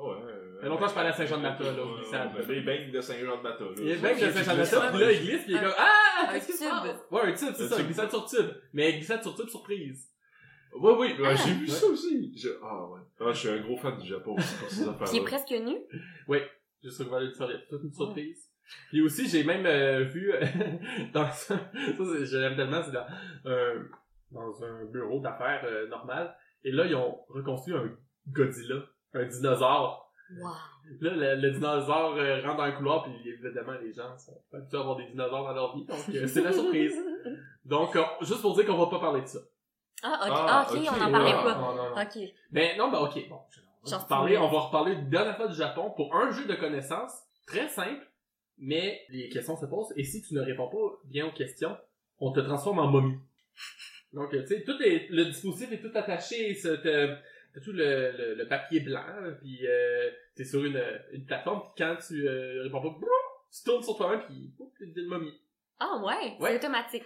Oh, 0.00 0.12
ouais, 0.14 0.32
euh, 0.32 0.60
fait 0.60 0.68
longtemps 0.68 0.84
que 0.84 0.90
je 0.90 0.94
parlais 0.94 1.10
à 1.10 1.12
Saint-Jean-de-Mata, 1.12 1.64
là, 1.64 1.70
ouais, 1.84 2.02
ben, 2.12 2.48
Les 2.54 2.60
beignes 2.60 2.92
de 2.92 3.00
Saint-Jean-de-Mata, 3.00 3.64
là. 3.64 3.70
Il 3.78 3.86
y 3.88 3.92
a 3.92 3.96
le 3.96 4.00
mec 4.00 4.14
de 4.20 4.30
Saint-Jean-Baptiste, 4.30 4.80
puis 4.92 5.00
là, 5.00 5.12
il 5.12 5.20
glisse, 5.22 5.42
puis 5.42 5.52
il 5.52 5.56
est 5.56 5.60
comme, 5.60 5.74
ah, 5.76 6.28
qu'est-ce 6.32 6.46
qui 6.46 6.52
se 6.52 6.58
tube. 6.64 6.70
passe? 6.70 7.00
Ouais, 7.10 7.20
un 7.22 7.32
tube, 7.32 7.54
c'est 7.56 7.66
ça, 7.68 7.82
glissade 7.82 8.10
sur 8.10 8.26
tube. 8.26 8.46
Mais 8.72 8.92
glissade 8.92 9.22
sur 9.22 9.34
tube 9.34 9.48
surprise. 9.48 10.08
Oui, 10.74 10.92
oui, 10.98 11.14
ben, 11.18 11.24
Ah. 11.28 11.34
j'ai 11.34 11.52
vu 11.54 11.64
Ouais. 11.64 11.70
ça 11.70 11.86
aussi. 11.86 12.32
Je... 12.38 12.48
Ah, 12.62 12.86
ouais. 12.90 13.00
Ah, 13.20 13.32
je 13.32 13.38
suis 13.38 13.48
un 13.48 13.60
gros 13.60 13.76
fan 13.76 13.98
du 13.98 14.06
Japon 14.06 14.36
aussi 14.36 14.54
pour 14.56 14.68
ces 14.70 14.82
affaires 14.88 15.08
Qui 15.08 15.16
est 15.18 15.24
presque 15.24 15.50
nu. 15.50 15.76
Juste 16.82 16.98
recouvert 17.00 17.20
d'une 17.20 17.34
serviette, 17.34 17.68
toute 17.68 17.82
une 17.82 17.92
surprise. 17.92 18.48
Puis 18.90 19.00
aussi, 19.00 19.28
j'ai 19.28 19.42
même 19.44 19.66
euh, 19.66 20.04
vu, 20.04 20.30
dans 21.14 21.30
ça, 21.32 21.56
ça 21.56 21.64
je 21.98 22.36
l'aime 22.36 22.54
tellement, 22.54 22.82
c'est 22.82 22.92
dans, 22.92 23.06
euh, 23.46 23.82
dans 24.30 24.62
un 24.62 24.84
bureau 24.84 25.20
d'affaires 25.20 25.62
euh, 25.64 25.88
normal. 25.88 26.36
Et 26.62 26.70
là, 26.70 26.84
ils 26.86 26.94
ont 26.94 27.18
reconstruit 27.30 27.74
un 27.74 27.90
Godzilla, 28.28 28.76
un 29.14 29.24
dinosaure. 29.24 30.12
Wow. 30.38 30.50
Là, 31.00 31.34
le, 31.36 31.40
le 31.40 31.50
dinosaure 31.52 32.14
rentre 32.44 32.56
dans 32.58 32.62
un 32.62 32.72
couloir, 32.72 33.02
puis 33.04 33.12
évidemment, 33.28 33.72
les 33.82 33.92
gens 33.92 34.16
sont 34.18 34.40
pas 34.52 34.58
habitués 34.58 34.76
à 34.76 34.80
avoir 34.82 34.96
des 34.96 35.06
dinosaures 35.06 35.44
dans 35.44 35.54
leur 35.54 35.74
vie, 35.76 35.86
donc 35.86 35.98
c'est 36.28 36.42
la 36.42 36.52
surprise. 36.52 36.94
Donc, 37.64 37.96
juste 38.22 38.40
pour 38.40 38.54
dire 38.54 38.64
qu'on 38.66 38.78
va 38.78 38.86
pas 38.86 38.98
parler 39.00 39.20
de 39.22 39.26
ça. 39.26 39.40
Ah, 40.02 40.20
ok, 40.26 40.32
Ah, 40.32 40.46
ah, 40.48 40.72
ok, 40.72 40.78
on 40.92 40.96
n'en 40.96 41.10
parlait 41.12 41.34
ouais. 41.34 41.42
pas. 41.42 41.54
Non, 41.56 41.74
non, 41.74 41.90
non. 41.90 42.00
Ok. 42.02 42.18
Ben 42.50 42.78
non, 42.78 42.90
ben 42.90 42.98
ok, 42.98 43.28
bon. 43.28 43.38
On 43.84 43.90
va, 43.90 43.96
tu- 44.28 44.36
on 44.36 44.48
va 44.48 44.60
reparler 44.60 44.92
une 44.92 45.08
dernière 45.08 45.36
fois 45.36 45.48
du 45.48 45.54
Japon 45.54 45.90
pour 45.96 46.14
un 46.14 46.30
jeu 46.30 46.44
de 46.46 46.54
connaissances 46.54 47.12
très 47.46 47.68
simple, 47.68 48.06
mais 48.58 49.00
les 49.08 49.28
questions 49.28 49.56
se 49.56 49.66
posent 49.66 49.92
et 49.96 50.04
si 50.04 50.22
tu 50.22 50.34
ne 50.34 50.40
réponds 50.40 50.68
pas 50.68 50.98
bien 51.04 51.26
aux 51.26 51.32
questions, 51.32 51.76
on 52.18 52.32
te 52.32 52.40
transforme 52.40 52.78
en 52.80 52.88
momie. 52.88 53.18
Donc, 54.12 54.30
tu 54.30 54.46
sais, 54.46 54.62
tout 54.64 54.80
est, 54.82 55.08
le 55.10 55.24
dispositif 55.26 55.72
est 55.72 55.80
tout 55.80 55.96
attaché, 55.96 56.56
t'as 56.62 57.60
tout 57.62 57.72
le, 57.72 58.12
le, 58.16 58.34
le 58.34 58.48
papier 58.48 58.80
blanc, 58.80 59.04
puis 59.40 59.66
euh, 59.66 60.10
t'es 60.36 60.44
sur 60.44 60.64
une, 60.64 60.80
une 61.12 61.24
plateforme, 61.26 61.62
puis 61.62 61.72
quand 61.84 61.96
tu 62.06 62.26
euh, 62.28 62.62
réponds 62.64 62.94
pas, 62.94 63.06
tu 63.52 63.64
tournes 63.64 63.82
sur 63.82 63.96
toi-même, 63.96 64.22
puis 64.26 64.52
t'es 64.78 65.00
une 65.00 65.08
momie. 65.08 65.40
Ah 65.80 65.96
ouais, 66.04 66.36
Ouais. 66.40 66.50
c'est 66.50 66.56
automatique. 66.56 67.04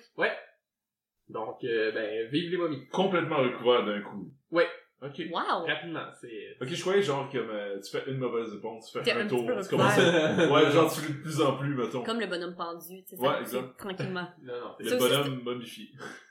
Donc, 1.32 1.64
euh, 1.64 1.92
ben, 1.92 2.28
vive 2.30 2.50
les 2.50 2.56
momies. 2.56 2.86
Complètement 2.88 3.38
recouvert 3.38 3.84
d'un 3.84 4.00
coup. 4.02 4.30
Ouais. 4.50 4.68
Ok. 5.00 5.20
Wow! 5.32 5.66
Rapidement, 5.66 6.06
c'est... 6.20 6.56
Ok, 6.60 6.68
je 6.68 6.80
croyais 6.80 7.02
genre 7.02 7.28
comme 7.32 7.50
euh, 7.50 7.80
tu 7.80 7.90
fais 7.90 8.08
une 8.08 8.18
mauvaise 8.18 8.52
réponse, 8.52 8.92
tu 8.92 9.02
fais 9.02 9.12
un 9.12 9.20
un 9.22 9.26
tour, 9.26 9.44
tu 9.60 9.68
commences 9.68 9.98
à... 9.98 10.48
ouais, 10.52 10.70
genre 10.70 10.94
tu 10.94 11.00
fais 11.00 11.12
de 11.12 11.18
plus 11.18 11.40
en 11.40 11.56
plus, 11.56 11.74
mettons. 11.74 12.04
Comme 12.04 12.20
le 12.20 12.26
bonhomme 12.28 12.54
pendu, 12.54 13.02
tu 13.02 13.16
sais, 13.16 13.20
Ouais, 13.20 13.28
ça 13.34 13.40
exact. 13.40 13.76
tranquillement. 13.78 14.28
Non, 14.44 14.52
non, 14.60 14.74
Le 14.78 14.98
bonhomme 14.98 15.42
momifié. 15.42 15.86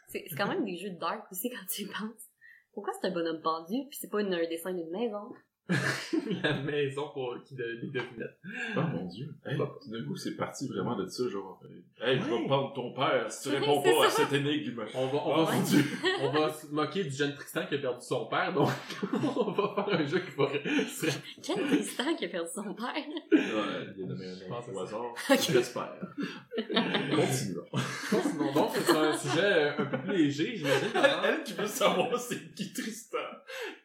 C'est 0.07 0.23
c'est 0.29 0.35
quand 0.37 0.47
même 0.47 0.63
des 0.63 0.77
jeux 0.77 0.91
de 0.91 0.99
dark 0.99 1.29
aussi 1.31 1.49
quand 1.49 1.65
tu 1.69 1.81
y 1.81 1.85
penses. 1.87 2.29
Pourquoi 2.73 2.93
c'est 3.01 3.07
un 3.09 3.11
bonhomme 3.11 3.41
pendu 3.41 3.75
puis 3.89 3.97
c'est 3.99 4.09
pas 4.09 4.21
une- 4.21 4.33
un 4.33 4.47
dessin 4.47 4.73
d'une 4.73 4.89
maison? 4.89 5.33
la 6.43 6.53
maison 6.61 7.09
pour 7.13 7.35
qui 7.45 7.55
de, 7.55 7.63
des 7.81 7.87
devinettes. 7.87 8.37
Oh 8.75 8.81
mon 8.93 9.05
dieu. 9.07 9.33
Hey, 9.45 9.57
tout 9.57 9.89
d'un 9.89 10.03
coup, 10.05 10.15
c'est 10.17 10.35
parti 10.35 10.67
vraiment 10.67 10.95
de 10.97 11.07
ça, 11.07 11.29
genre. 11.29 11.61
euh, 11.63 12.05
Hey, 12.05 12.19
je 12.19 12.25
vais 12.25 12.45
prendre 12.45 12.73
ton 12.73 12.93
père 12.93 13.31
si 13.31 13.49
tu 13.49 13.55
réponds 13.55 13.81
pas 13.81 14.05
à 14.07 14.09
cette 14.09 14.33
énigme. 14.33 14.83
On 14.93 15.07
va, 15.07 15.17
on, 15.25 15.41
Oh 15.41 15.45
va, 15.45 15.57
dieu. 15.61 15.83
on 16.21 16.29
va 16.31 16.51
se 16.51 16.67
moquer 16.67 17.03
du 17.05 17.11
jeune 17.11 17.33
Tristan 17.35 17.65
qui 17.67 17.75
a 17.75 17.77
perdu 17.77 18.01
son 18.05 18.25
père, 18.25 18.51
donc 18.53 18.69
on 19.13 19.51
va 19.51 19.75
faire 19.85 19.99
un 19.99 20.05
jeu 20.05 20.19
qui 20.19 20.35
va 20.35 20.49
se 20.87 21.05
Quel 21.41 21.65
Tristan 21.67 22.15
qui 22.15 22.25
a 22.25 22.29
perdu 22.29 22.49
son 22.53 22.73
père? 22.73 22.93
Ouais, 22.95 23.93
il 23.97 24.03
a 24.03 24.07
nommé 24.07 24.25
un 24.27 24.35
Je 24.35 24.43
nom 24.43 24.49
pense 24.49 24.65
que 24.65 24.71
au 24.71 24.75
c'est 24.75 24.81
hasard. 24.81 25.13
Ok. 25.29 25.51
J'espère. 25.53 25.99
Continuons. 27.15 27.65
Sinon, 28.21 28.53
donc, 28.53 28.71
c'est 28.73 28.95
un 28.97 29.17
sujet 29.17 29.41
euh, 29.43 29.71
un 29.77 29.85
peu 29.85 29.97
plus 29.99 30.17
léger, 30.17 30.55
j'imagine. 30.57 30.89
Elle, 30.95 31.29
elle 31.29 31.43
qui 31.43 31.53
veut 31.53 31.67
savoir 31.67 32.19
c'est 32.19 32.53
qui 32.55 32.73
Tristan. 32.73 33.17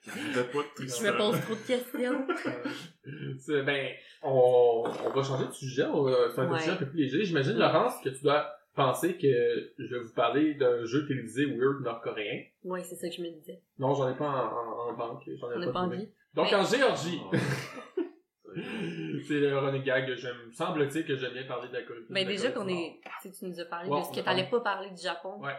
A 0.09 0.43
pas 0.45 0.59
Je 0.79 0.85
me 1.07 1.17
pose 1.19 1.41
trop 1.41 1.55
de 1.55 1.67
questions. 1.67 2.27
C'est- 3.39 3.63
ben, 3.63 3.91
on, 4.23 4.85
on 5.05 5.11
va 5.11 5.23
changer 5.23 5.47
de 5.47 5.53
sujet, 5.53 5.85
on 5.85 6.03
va 6.03 6.31
faire 6.35 6.45
un 6.53 6.59
sujet 6.59 6.71
un 6.73 6.77
peu 6.77 6.89
plus 6.89 6.99
léger. 7.05 7.25
J'imagine, 7.25 7.59
Laurence, 7.59 7.95
que 8.03 8.09
tu 8.11 8.23
dois 8.23 8.51
penser 8.75 9.17
que 9.17 9.73
je 9.79 9.95
vais 9.95 10.03
vous 10.03 10.13
parler 10.15 10.55
d'un 10.55 10.85
jeu 10.85 11.07
télévisé 11.07 11.47
weird 11.47 11.83
nord-coréen. 11.83 12.45
Ouais, 12.65 12.83
c'est 12.85 12.97
ça 12.97 13.09
que 13.09 13.15
je 13.15 13.23
me 13.23 13.31
disais. 13.31 13.61
Non, 13.79 13.95
j'en 13.95 14.11
ai 14.13 14.17
pas 14.17 14.29
en, 14.29 14.47
en, 14.47 14.91
en 14.91 14.93
banque, 14.97 15.23
j'en 15.41 15.51
ai 15.51 15.67
On 15.67 15.73
pas, 15.73 15.81
envie. 15.81 16.09
Donc, 16.35 16.49
Mais- 16.51 16.55
en 16.57 16.65
Géorgie, 16.65 17.21
Oh. 17.25 17.31
c'est 19.27 19.41
le 19.41 19.59
running 19.59 19.83
gag, 19.83 20.15
j'aime, 20.17 20.51
semble-t-il 20.53 21.05
que 21.05 21.17
j'aime 21.17 21.33
bien 21.33 21.45
parler 21.45 21.69
de 21.69 21.75
la 21.75 21.83
Corée. 21.83 22.01
Ben 22.11 22.27
déjà 22.27 22.51
qu'on 22.51 22.69
est, 22.69 23.01
tu 23.23 23.29
nous 23.45 23.61
as 23.61 23.65
parlé 23.67 23.89
Ouais, 23.91 24.01
de 24.01 24.05
ce 24.07 24.13
que 24.13 24.21
a 24.21 24.23
t'allais 24.23 24.49
pas 24.49 24.61
parler 24.61 24.91
du 24.91 25.03
Japon. 25.03 25.39
Ouais. 25.43 25.53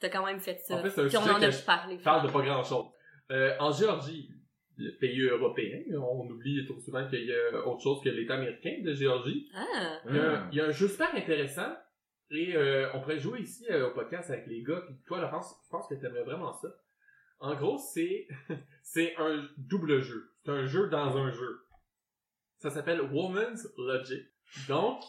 T'as 0.00 0.08
quand 0.08 0.24
même 0.24 0.38
fait 0.38 0.58
ça. 0.60 0.76
En 0.76 0.82
fait, 0.82 0.90
c'est 0.90 1.00
un 1.02 1.08
Puis 1.08 1.16
on 1.16 1.22
sujet 1.22 1.34
en 1.34 1.42
a 1.42 1.46
que 1.46 1.50
je 1.50 1.64
parlé. 1.64 1.96
parle 1.98 2.26
de 2.26 2.32
pas 2.32 2.42
grand 2.42 2.62
chose. 2.62 2.86
Euh, 3.30 3.54
en 3.60 3.70
Géorgie, 3.72 4.30
le 4.76 4.92
pays 4.98 5.20
européen, 5.22 5.80
on 5.96 6.28
oublie 6.30 6.64
trop 6.66 6.78
souvent 6.80 7.06
qu'il 7.08 7.24
y 7.26 7.32
a 7.32 7.66
autre 7.66 7.82
chose 7.82 8.00
que 8.02 8.08
l'État 8.08 8.34
américain 8.34 8.80
de 8.82 8.92
Géorgie. 8.94 9.48
Ah! 9.54 9.98
Il 10.08 10.16
y, 10.16 10.18
a, 10.18 10.30
un- 10.30 10.50
il 10.50 10.56
y 10.56 10.60
a 10.60 10.66
un 10.66 10.70
jeu 10.70 10.88
super 10.88 11.14
intéressant 11.14 11.74
et 12.30 12.54
euh, 12.56 12.88
on 12.94 13.00
pourrait 13.00 13.18
jouer 13.18 13.40
ici 13.40 13.66
euh, 13.70 13.88
au 13.88 13.94
podcast 13.94 14.30
avec 14.30 14.46
les 14.46 14.62
gars. 14.62 14.82
Puis 14.86 14.96
toi, 15.06 15.20
Laurence, 15.20 15.54
je 15.64 15.68
pense 15.70 15.88
que 15.88 15.94
t'aimerais 15.94 16.22
vraiment 16.24 16.52
ça. 16.52 16.68
En 17.40 17.54
gros, 17.54 17.78
c'est 17.78 18.28
c'est 18.82 19.14
un 19.16 19.48
double 19.58 20.00
jeu. 20.00 20.30
C'est 20.44 20.52
un 20.52 20.66
jeu 20.66 20.88
dans 20.88 21.16
un 21.16 21.30
jeu. 21.32 21.60
Ça 22.58 22.70
s'appelle 22.70 23.00
Woman's 23.02 23.68
Logic. 23.76 24.24
Donc, 24.68 25.00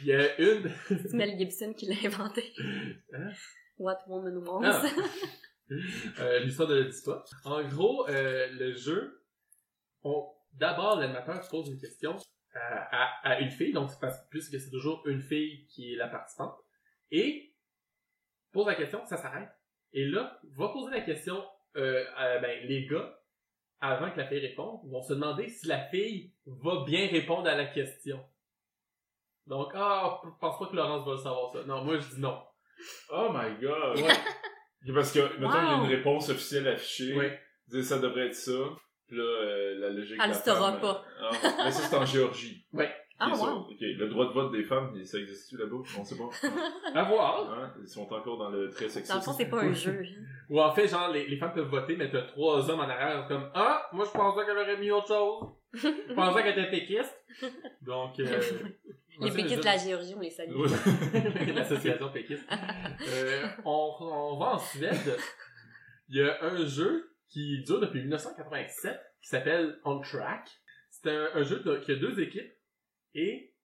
il 0.00 0.06
y 0.06 0.12
a 0.12 0.40
une 0.40 0.70
C'est 0.88 1.12
Mel 1.14 1.36
Gibson 1.38 1.72
qui 1.74 1.86
l'a 1.86 1.94
inventé. 2.04 2.52
Hein? 3.12 3.30
What 3.78 3.98
woman 4.08 4.36
wants. 4.46 4.64
Ah. 4.64 4.82
Euh, 6.20 6.38
l'histoire 6.40 6.68
de 6.68 6.76
la 6.76 6.88
dit 6.88 7.02
pas. 7.04 7.24
En 7.44 7.62
gros, 7.64 8.08
euh, 8.08 8.46
le 8.52 8.72
jeu, 8.72 9.24
on, 10.04 10.26
d'abord, 10.52 10.98
l'animateur 10.98 11.42
se 11.42 11.50
pose 11.50 11.68
une 11.68 11.80
question 11.80 12.16
à, 12.54 13.30
à, 13.30 13.30
à 13.30 13.40
une 13.40 13.50
fille, 13.50 13.72
donc 13.72 13.90
c'est 13.90 14.00
parce 14.00 14.26
plus 14.28 14.48
que 14.48 14.58
c'est 14.58 14.70
toujours 14.70 15.06
une 15.06 15.20
fille 15.20 15.66
qui 15.66 15.92
est 15.92 15.96
la 15.96 16.08
participante, 16.08 16.56
et 17.10 17.54
pose 18.52 18.66
la 18.66 18.74
question, 18.74 19.04
ça 19.06 19.16
s'arrête. 19.16 19.50
Et 19.92 20.04
là, 20.06 20.40
va 20.56 20.68
poser 20.68 20.92
la 20.92 21.00
question, 21.00 21.44
euh, 21.76 22.04
à, 22.16 22.38
ben, 22.38 22.66
les 22.66 22.86
gars, 22.86 23.18
avant 23.80 24.10
que 24.10 24.18
la 24.18 24.26
fille 24.26 24.40
réponde, 24.40 24.80
vont 24.88 25.02
se 25.02 25.12
demander 25.12 25.48
si 25.48 25.66
la 25.66 25.80
fille 25.88 26.32
va 26.46 26.84
bien 26.84 27.08
répondre 27.08 27.48
à 27.48 27.54
la 27.54 27.66
question. 27.66 28.24
Donc, 29.46 29.72
ah, 29.74 30.20
je 30.24 30.30
pense 30.40 30.58
pas 30.58 30.66
que 30.66 30.76
Laurence 30.76 31.06
va 31.06 31.12
le 31.12 31.18
savoir 31.18 31.52
ça. 31.52 31.64
Non, 31.64 31.84
moi 31.84 31.98
je 31.98 32.14
dis 32.14 32.20
non. 32.20 32.42
Oh 33.10 33.30
my 33.32 33.60
god. 33.60 33.98
Ouais. 34.06 34.12
Parce 34.94 35.12
que, 35.12 35.18
mettons, 35.38 35.38
il 35.38 35.68
y 35.68 35.72
a 35.72 35.76
Wow. 35.78 35.84
une 35.84 35.90
réponse 35.90 36.28
officielle 36.30 36.68
affichée. 36.68 37.14
Ouais. 37.16 37.38
Dire 37.68 37.82
ça 37.84 37.98
devrait 37.98 38.26
être 38.26 38.34
ça. 38.34 38.52
Puis 39.08 39.16
là, 39.16 39.22
euh, 39.24 39.78
la 39.78 39.90
logique. 39.90 40.18
Elle 40.22 40.30
le 40.30 40.34
saura 40.34 40.72
pas. 40.80 41.04
euh, 41.22 41.30
ah, 41.42 41.50
mais 41.64 41.70
ça, 41.70 41.82
c'est 41.88 41.96
en 41.96 42.04
Géorgie. 42.06 42.64
Ah, 43.18 43.28
Ok, 43.30 43.36
ça, 43.36 43.44
wow. 43.54 43.60
ok. 43.60 43.76
Le 43.80 44.08
droit 44.08 44.26
de 44.26 44.32
vote 44.32 44.52
des 44.52 44.62
femmes, 44.62 44.92
ça 45.04 45.18
existe-tu 45.18 45.56
là-bas? 45.56 45.76
On 45.98 46.04
sait 46.04 46.16
pas. 46.16 46.28
À 46.94 47.02
voir. 47.04 47.50
Hein? 47.52 47.72
Ils 47.80 47.88
sont 47.88 48.02
encore 48.02 48.36
dans 48.36 48.50
le 48.50 48.68
très 48.70 48.88
sexiste. 48.90 49.08
Dans 49.10 49.16
le 49.18 49.22
fond, 49.24 49.32
c'est 49.32 49.48
pas 49.48 49.62
un 49.62 49.72
jeu. 49.72 50.02
Ou 50.50 50.60
en 50.60 50.70
fait, 50.72 50.86
genre, 50.86 51.10
les, 51.10 51.26
les 51.26 51.36
femmes 51.38 51.54
peuvent 51.54 51.68
voter, 51.68 51.96
mais 51.96 52.10
t'as 52.10 52.22
trois 52.22 52.68
hommes 52.70 52.80
en 52.80 52.88
arrière, 52.88 53.26
comme, 53.26 53.50
ah, 53.54 53.88
moi 53.92 54.04
je 54.04 54.10
pensais 54.10 54.44
qu'elle 54.44 54.58
aurait 54.58 54.76
mis 54.76 54.90
autre 54.90 55.08
chose. 55.08 55.48
Je 55.72 56.14
pensais 56.14 56.42
qu'elle 56.42 56.58
était 56.58 56.70
péquiste. 56.70 57.16
Donc, 57.82 58.20
euh, 58.20 58.40
Les 59.20 59.30
péquistes 59.30 59.60
de 59.60 59.64
la 59.64 59.76
Géorgie, 59.78 60.14
on 60.14 60.20
les 60.20 60.30
salue. 60.30 60.52
L'association 61.54 62.08
péquiste. 62.12 62.44
Euh, 62.50 63.46
on, 63.64 63.96
on 64.00 64.38
va 64.38 64.46
en 64.54 64.58
Suède. 64.58 65.16
Il 66.08 66.16
y 66.18 66.22
a 66.22 66.42
un 66.44 66.64
jeu 66.66 67.16
qui 67.28 67.62
dure 67.64 67.80
depuis 67.80 68.00
1987 68.00 69.00
qui 69.22 69.28
s'appelle 69.28 69.78
On 69.84 70.00
Track. 70.00 70.48
C'est 70.90 71.10
un, 71.10 71.28
un 71.34 71.42
jeu 71.42 71.60
de- 71.60 71.78
qui 71.78 71.92
a 71.92 71.96
deux 71.96 72.18
équipes 72.20 72.52
et 73.14 73.54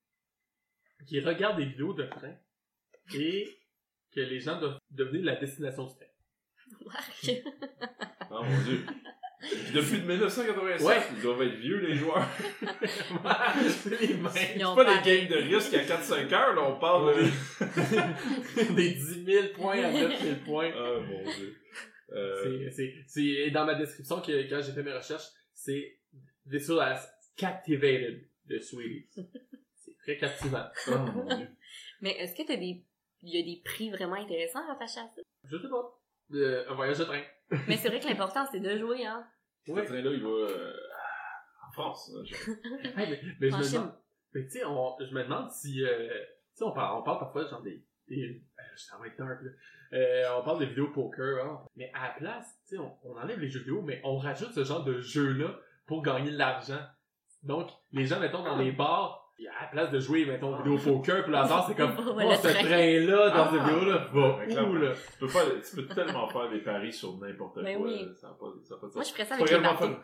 qui 1.07 1.21
regarde 1.21 1.59
des 1.59 1.67
vidéos 1.67 1.93
de 1.95 2.05
train 2.05 2.35
et 3.15 3.49
que 4.15 4.21
les 4.21 4.41
gens 4.41 4.59
doivent 4.59 4.79
devenir 4.91 5.25
la 5.25 5.37
destination 5.37 5.87
du 5.87 5.95
train. 5.95 6.07
Oh 8.31 8.43
mon 8.45 8.63
dieu. 8.65 8.85
Puis 9.43 9.73
depuis 9.75 10.01
1987, 10.01 10.87
Ouais. 10.87 10.97
ils 11.17 11.23
doivent 11.23 11.43
être 11.43 11.57
vieux, 11.57 11.79
les 11.79 11.95
joueurs. 11.97 12.27
c'est 13.69 14.01
les 14.01 14.15
mêmes. 14.15 14.31
Ils 14.35 14.59
C'est 14.59 14.65
ont 14.65 14.75
pas 14.77 14.85
des 14.85 15.11
games 15.19 15.29
de 15.29 15.37
risque 15.55 15.75
à 15.75 15.83
4-5 15.85 16.33
heures, 16.33 16.55
là, 16.55 16.63
on 16.63 16.79
parle 16.79 17.15
de... 17.17 18.75
Des 18.75 18.91
10 18.93 19.25
000 19.25 19.47
points 19.55 19.83
à 19.83 19.91
9 19.93 20.23
000 20.23 20.35
points. 20.45 20.71
Oh 20.77 21.01
mon 21.01 21.25
dieu. 21.25 21.57
Euh, 22.13 22.71
C'est, 23.07 23.51
dans 23.51 23.65
ma 23.65 23.75
description, 23.75 24.21
que, 24.21 24.49
quand 24.49 24.61
j'ai 24.63 24.73
fait 24.73 24.83
mes 24.83 24.93
recherches, 24.93 25.27
c'est 25.55 25.99
visual 26.47 26.81
as 26.81 27.09
captivated 27.37 28.25
de 28.47 28.59
Sweetie. 28.59 29.09
C'est 29.75 29.97
très 30.03 30.17
captivant. 30.19 30.67
oh 30.89 30.99
mon 30.99 31.37
dieu. 31.37 31.49
Mais 32.01 32.13
est-ce 32.19 32.35
que 32.37 32.47
t'as 32.47 32.57
des, 32.57 32.85
il 33.23 33.35
y 33.37 33.41
a 33.41 33.43
des 33.43 33.61
prix 33.65 33.91
vraiment 33.91 34.17
intéressants 34.17 34.63
à 34.69 34.87
ça? 34.87 35.03
Je 35.45 35.57
sais 35.57 35.69
pas. 35.69 35.99
Euh, 36.35 36.65
un 36.69 36.75
voyage 36.75 36.99
de 36.99 37.05
train. 37.05 37.23
Mais 37.69 37.77
c'est 37.77 37.89
vrai 37.89 38.01
que 38.01 38.07
l'important, 38.09 38.47
c'est 38.51 38.61
de 38.61 38.79
jouer, 38.79 39.05
hein. 39.07 39.27
Ce 39.67 39.73
Ouais. 39.73 39.85
train-là, 39.85 40.11
il 40.11 40.23
va 40.23 40.29
euh, 40.29 40.73
en 41.69 41.73
France. 41.73 42.11
là, 42.15 42.25
genre. 42.25 42.57
Hey, 42.99 43.11
mais, 43.11 43.21
mais 43.41 43.51
je 43.51 43.57
me 43.57 43.73
demande, 43.73 43.93
mais 44.35 44.45
tu 44.45 44.51
sais, 44.51 44.65
on- 44.65 44.97
je 45.01 45.15
me 45.15 45.23
demande 45.23 45.51
si, 45.51 45.85
euh, 45.85 46.09
tu 46.09 46.25
sais, 46.55 46.65
on 46.65 46.73
parle, 46.73 46.99
on 46.99 47.03
parle 47.03 47.19
parfois 47.21 47.47
genre 47.47 47.63
des, 47.63 47.83
des 48.09 48.43
euh, 48.59 48.63
ça 48.77 48.97
va 48.99 49.07
être 49.07 49.17
dark, 49.19 49.41
là. 49.43 49.51
Euh, 49.95 50.39
on 50.41 50.43
parle 50.45 50.59
des 50.61 50.67
vidéos 50.67 50.89
poker, 50.89 51.45
hein. 51.45 51.67
mais 51.77 51.91
à 51.95 52.09
la 52.09 52.15
place, 52.15 52.59
tu 52.67 52.77
sais, 52.77 52.79
on, 52.83 52.97
on 53.05 53.17
enlève 53.17 53.39
les 53.39 53.51
jeux 53.51 53.61
vidéo, 53.61 53.83
mais 53.83 54.01
on 54.05 54.17
rajoute 54.17 54.53
ce 54.53 54.65
genre 54.65 54.85
de 54.85 55.01
jeu-là 55.01 55.55
pour 55.87 56.03
gagner 56.03 56.31
de 56.31 56.39
l'argent. 56.39 56.81
Donc, 57.43 57.71
les 57.93 58.07
gens, 58.07 58.19
mettons, 58.21 58.43
dans 58.43 58.57
les 58.57 58.73
bars, 58.73 59.22
à 59.49 59.63
la 59.63 59.69
place 59.69 59.91
de 59.91 59.99
jouer, 59.99 60.25
mettons, 60.25 60.57
vidéo 60.57 60.79
poker, 60.79 61.23
puis 61.23 61.33
le 61.33 61.39
hasard, 61.39 61.67
c'est 61.69 61.75
comme, 61.77 61.95
oh, 61.99 62.33
ce 62.35 62.49
train. 62.49 62.65
train-là, 62.65 63.31
dans 63.31 63.35
Ah. 63.45 63.51
cette 63.53 63.63
vidéo-là, 63.63 64.07
va 64.13 64.63
où, 64.69 64.75
là? 64.77 64.93
Tu 65.13 65.19
peux, 65.19 65.29
faire, 65.29 65.43
tu 65.69 65.77
peux 65.77 65.87
tellement 65.95 66.29
faire 66.29 66.51
des 66.51 66.61
paris 66.61 66.93
sur 66.93 67.17
n'importe 67.19 67.55
quoi. 67.55 67.63
Ben 67.63 67.79
oui. 67.81 68.07
Ça 68.21 68.29
n'a 68.29 68.35
pas, 68.35 68.47
ça 68.63 68.75
a 68.75 68.79
pas 68.79 68.87
de 68.89 68.93
Moi, 68.95 69.05
je 69.05 69.11
ferais 69.11 69.25
ça 69.25 69.35
avec 69.35 69.51
les 69.51 69.59
bateaux. 69.59 69.77
fun. 69.79 70.01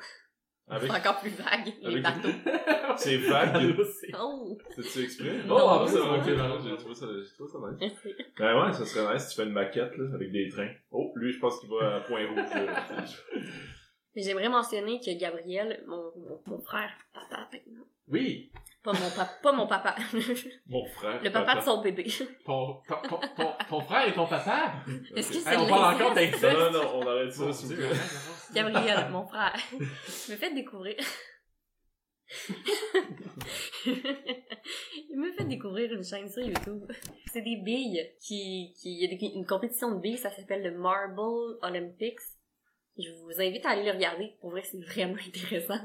Avec, 0.70 0.92
C'est 0.92 0.98
encore 0.98 1.20
plus 1.20 1.30
vague, 1.30 1.72
les 1.80 2.00
bateaux. 2.02 2.28
c'est 2.98 3.16
vague. 3.16 3.74
C'est- 3.84 4.12
Oh! 4.20 4.58
C'est-tu 4.76 5.02
exprès? 5.04 5.36
Oh, 5.48 5.56
ah, 5.58 5.86
ça, 5.86 5.92
c'est 5.94 5.98
ok, 6.00 6.60
j'ai 6.62 6.76
trouvé 6.76 6.94
ça, 6.94 7.06
j'ai 7.06 7.34
trouvé 7.34 7.50
ça 7.50 7.58
nice. 7.80 7.92
Ben 8.38 8.60
ouais, 8.66 8.72
ça 8.74 8.84
serait 8.84 9.14
nice 9.14 9.22
si 9.22 9.30
tu 9.30 9.40
fais 9.40 9.46
une 9.48 9.54
maquette, 9.54 9.96
là, 9.96 10.04
avec 10.14 10.30
des 10.30 10.46
trains. 10.50 10.68
Oh, 10.90 11.10
lui, 11.16 11.32
je 11.32 11.38
pense 11.40 11.58
qu'il 11.60 11.70
va 11.70 11.96
à 11.96 12.00
Point 12.00 12.26
Rouge. 12.28 13.24
Mais 14.14 14.22
j'aimerais 14.22 14.48
mentionner 14.50 15.00
que 15.00 15.18
Gabriel, 15.18 15.82
mon, 15.86 16.12
mon, 16.16 16.40
mon 16.46 16.60
frère, 16.60 16.90
papa 17.14 17.48
maintenant, 17.52 17.84
Oui. 18.08 18.50
Pas 18.88 18.94
mon 18.94 19.10
papa, 19.10 19.30
pas 19.42 19.52
mon 19.52 19.66
papa. 19.66 19.94
Mon 20.66 20.86
frère. 20.86 21.22
Le 21.22 21.30
papa 21.30 21.56
de 21.56 21.60
son 21.60 21.82
bébé. 21.82 22.06
Ton, 22.46 22.80
ton, 22.88 22.94
ton, 23.06 23.20
ton, 23.36 23.52
ton 23.68 23.80
frère 23.82 24.08
et 24.08 24.14
ton 24.14 24.26
papa? 24.26 24.72
Est-ce 25.14 25.30
que 25.30 25.36
Ok. 25.36 25.42
c'est 25.44 25.50
Hey, 25.52 25.58
on 25.58 25.68
parle 25.68 25.94
encore 25.94 26.14
d'inceste. 26.14 26.42
Non, 26.42 26.70
non, 26.70 26.82
non, 26.82 26.90
on 26.94 27.06
arrête 27.06 27.32
ça, 27.32 27.52
s'il 27.52 27.68
vous 27.68 27.74
Dieu, 27.74 27.88
plaît. 27.88 27.98
Gabriel, 28.54 29.08
mon 29.10 29.26
frère. 29.26 29.54
Je 29.72 30.32
me 30.32 30.36
fait 30.38 30.54
découvrir. 30.54 30.96
Il 33.86 35.16
me 35.18 35.32
fait 35.32 35.44
découvrir 35.44 35.92
une 35.92 36.04
chaîne 36.04 36.28
sur 36.30 36.42
YouTube. 36.42 36.84
C'est 37.32 37.42
des 37.42 37.56
billes 37.56 38.10
qui, 38.20 38.72
qui, 38.80 38.94
il 38.94 39.02
y 39.02 39.04
a 39.04 39.08
des- 39.16 39.34
une 39.36 39.46
compétition 39.46 39.92
de 39.94 40.00
billes, 40.00 40.18
ça 40.18 40.30
s'appelle 40.30 40.62
le 40.62 40.78
Marble 40.78 41.20
Olympics. 41.62 42.18
Je 42.98 43.10
vous 43.22 43.40
invite 43.40 43.64
à 43.64 43.70
aller 43.70 43.84
le 43.84 43.92
regarder. 43.92 44.32
Pour 44.40 44.50
vrai, 44.50 44.62
c'est 44.64 44.80
vraiment 44.82 45.16
intéressant. 45.26 45.78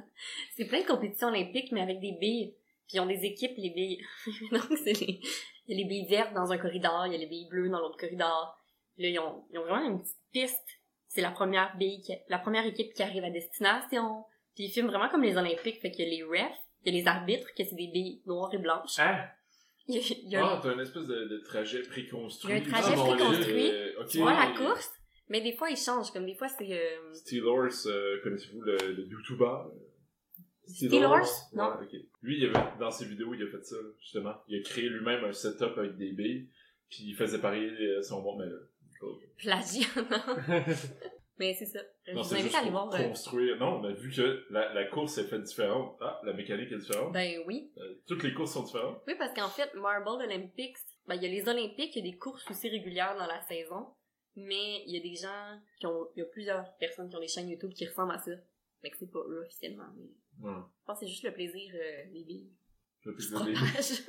C'est 0.56 0.66
plein 0.66 0.82
de 0.82 0.88
compétitions 0.88 1.28
olympiques, 1.28 1.72
mais 1.72 1.82
avec 1.82 2.00
des 2.00 2.14
billes. 2.20 2.56
Puis 2.88 2.98
ils 2.98 3.00
ont 3.00 3.06
des 3.06 3.24
équipes, 3.26 3.54
les 3.58 3.70
billes. 3.72 4.00
Donc, 4.52 4.64
c'est 4.84 4.94
les, 5.00 5.20
il 5.68 5.70
y 5.70 5.74
a 5.74 5.84
les 5.84 5.86
billes 5.86 6.08
vertes 6.10 6.34
dans 6.34 6.52
un 6.52 6.58
corridor, 6.58 7.06
il 7.08 7.14
y 7.14 7.16
a 7.16 7.20
les 7.20 7.28
billes 7.28 7.48
bleues 7.50 7.70
dans 7.70 7.80
l'autre 7.80 7.98
corridor. 7.98 8.58
Là, 8.98 9.08
ils 9.08 9.20
ont, 9.20 9.46
ils 9.52 9.58
ont 9.60 9.64
vraiment 9.66 9.90
une 9.90 10.02
petite 10.02 10.18
piste. 10.32 10.68
C'est 11.08 11.22
la 11.22 11.32
première 11.32 11.76
bille, 11.78 12.02
qui- 12.02 12.14
la 12.28 12.40
première 12.40 12.66
équipe 12.66 12.94
qui 12.94 13.04
arrive 13.04 13.24
à 13.24 13.30
destination. 13.30 14.24
Puis 14.56 14.66
ils 14.66 14.70
filment 14.72 14.88
vraiment 14.90 15.10
comme 15.10 15.24
les 15.24 15.38
Olympiques, 15.38 15.80
fait 15.82 15.92
qu'il 15.92 16.06
y 16.06 16.08
a 16.08 16.12
les 16.12 16.24
refs, 16.24 16.58
il 16.86 16.94
y 16.94 16.98
a 16.98 17.02
les 17.02 17.08
arbitres, 17.08 17.48
que 17.58 17.64
c'est 17.64 17.76
des 17.76 17.88
billes 17.88 18.22
noires 18.26 18.54
et 18.54 18.58
blanches. 18.58 19.00
Hein? 19.00 19.26
Il 19.88 19.96
y 19.96 19.98
a, 19.98 20.02
il 20.24 20.30
y 20.30 20.36
a 20.38 20.46
Ah, 20.46 20.60
t'as 20.64 20.74
une 20.74 20.80
espèce 20.80 21.06
de, 21.08 21.26
de 21.26 21.38
trajet 21.40 21.82
préconstruit. 21.82 22.54
Il 22.54 22.58
y 22.58 22.62
a 22.62 22.64
un 22.66 22.72
trajet 22.82 22.96
Ah, 22.98 23.04
préconstruit. 23.04 23.70
euh, 23.70 24.00
ok. 24.00 24.08
tu 24.08 24.18
vois 24.20 24.34
la 24.34 24.54
course, 24.56 24.90
mais 25.28 25.42
des 25.42 25.52
fois 25.58 25.70
ils 25.70 25.76
changent, 25.76 26.10
comme 26.12 26.26
des 26.26 26.36
fois 26.36 26.48
c'est... 26.48 26.72
Euh... 26.72 27.14
Steel 27.14 27.44
Horse, 27.44 27.86
euh, 27.88 28.22
connaissez-vous 28.24 28.62
le, 28.62 28.78
le 28.94 29.04
YouTuber? 29.06 29.58
Steel 30.68 31.04
Horse? 31.06 31.50
Non. 31.54 31.76
Ouais. 31.80 31.88
Lui, 32.22 32.38
il 32.40 32.46
avait, 32.46 32.78
dans 32.80 32.92
ses 32.92 33.06
vidéos, 33.06 33.34
il 33.34 33.44
a 33.44 33.48
fait 33.48 33.64
ça, 33.64 33.76
justement. 34.00 34.36
Il 34.48 34.60
a 34.60 34.64
créé 34.64 34.90
lui-même 34.90 35.24
un 35.26 35.32
setup 35.34 35.78
avec 35.78 35.98
des 35.98 36.12
billes, 36.12 36.50
puis 36.90 37.04
il 37.08 37.16
faisait 37.16 37.40
parier 37.40 37.70
euh, 37.70 38.02
son 38.02 38.22
bon, 38.22 38.38
mais 38.38 38.46
là. 38.46 38.58
plagiat, 39.38 39.88
non? 40.10 40.36
mais 41.38 41.54
c'est 41.54 41.66
ça. 41.66 41.80
Je 42.06 42.14
Non, 42.14 42.22
vous 42.22 42.28
c'est 42.30 42.36
invite 42.36 42.46
juste 42.46 42.56
à 42.56 42.60
aller 42.60 42.70
voir... 42.72 42.94
euh, 42.94 43.04
construire. 43.10 43.58
Non, 43.60 43.80
on 43.80 43.84
a 43.84 43.92
vu 43.92 44.12
que 44.12 44.46
la, 44.50 44.74
la 44.74 44.86
course 44.86 45.18
est 45.18 45.26
faite 45.26 45.44
différente. 45.44 45.98
Ah, 46.02 46.22
la 46.24 46.34
mécanique 46.34 46.72
est 46.72 46.78
différente. 46.78 47.12
Ben 47.14 47.42
oui. 47.48 47.72
Euh, 47.78 48.02
toutes 48.08 48.24
les 48.24 48.34
courses 48.34 48.54
sont 48.54 48.64
différentes. 48.64 49.02
Oui, 49.08 49.16
parce 49.18 49.34
qu'en 49.34 49.50
fait, 49.50 49.74
Marble 49.76 50.24
Olympics, 50.24 50.78
ben, 51.08 51.16
il 51.16 51.24
y 51.24 51.26
a 51.26 51.30
les 51.30 51.48
Olympiques, 51.50 51.96
il 51.96 52.06
y 52.06 52.08
a 52.08 52.12
des 52.12 52.18
courses 52.18 52.50
aussi 52.50 52.70
régulières 52.70 53.16
dans 53.18 53.28
la 53.28 53.42
saison, 53.42 53.88
mais 54.36 54.84
il 54.88 54.96
y 54.96 54.98
a 54.98 55.02
des 55.02 55.16
gens 55.16 55.60
qui 55.80 55.86
ont, 55.88 56.08
il 56.16 56.20
y 56.20 56.22
a 56.22 56.26
plusieurs 56.26 56.64
personnes 56.78 57.10
qui 57.10 57.16
ont 57.16 57.20
des 57.20 57.28
chaînes 57.28 57.50
YouTube 57.50 57.72
qui 57.74 57.86
ressemblent 57.86 58.14
à 58.14 58.20
ça. 58.20 58.32
Fait 58.82 58.90
que 58.90 58.98
c'est 58.98 59.12
pas 59.12 59.20
eux 59.20 59.42
officiellement, 59.46 59.88
mais 59.98 60.06
Je 60.42 60.86
pense 60.86 61.00
que 61.00 61.06
c'est 61.06 61.12
juste 61.12 61.24
le 61.24 61.34
plaisir 61.34 61.72
euh, 61.76 62.12
des 62.12 62.24
billes. 62.24 62.50
Donner- 63.06 63.54
propage. 63.54 64.04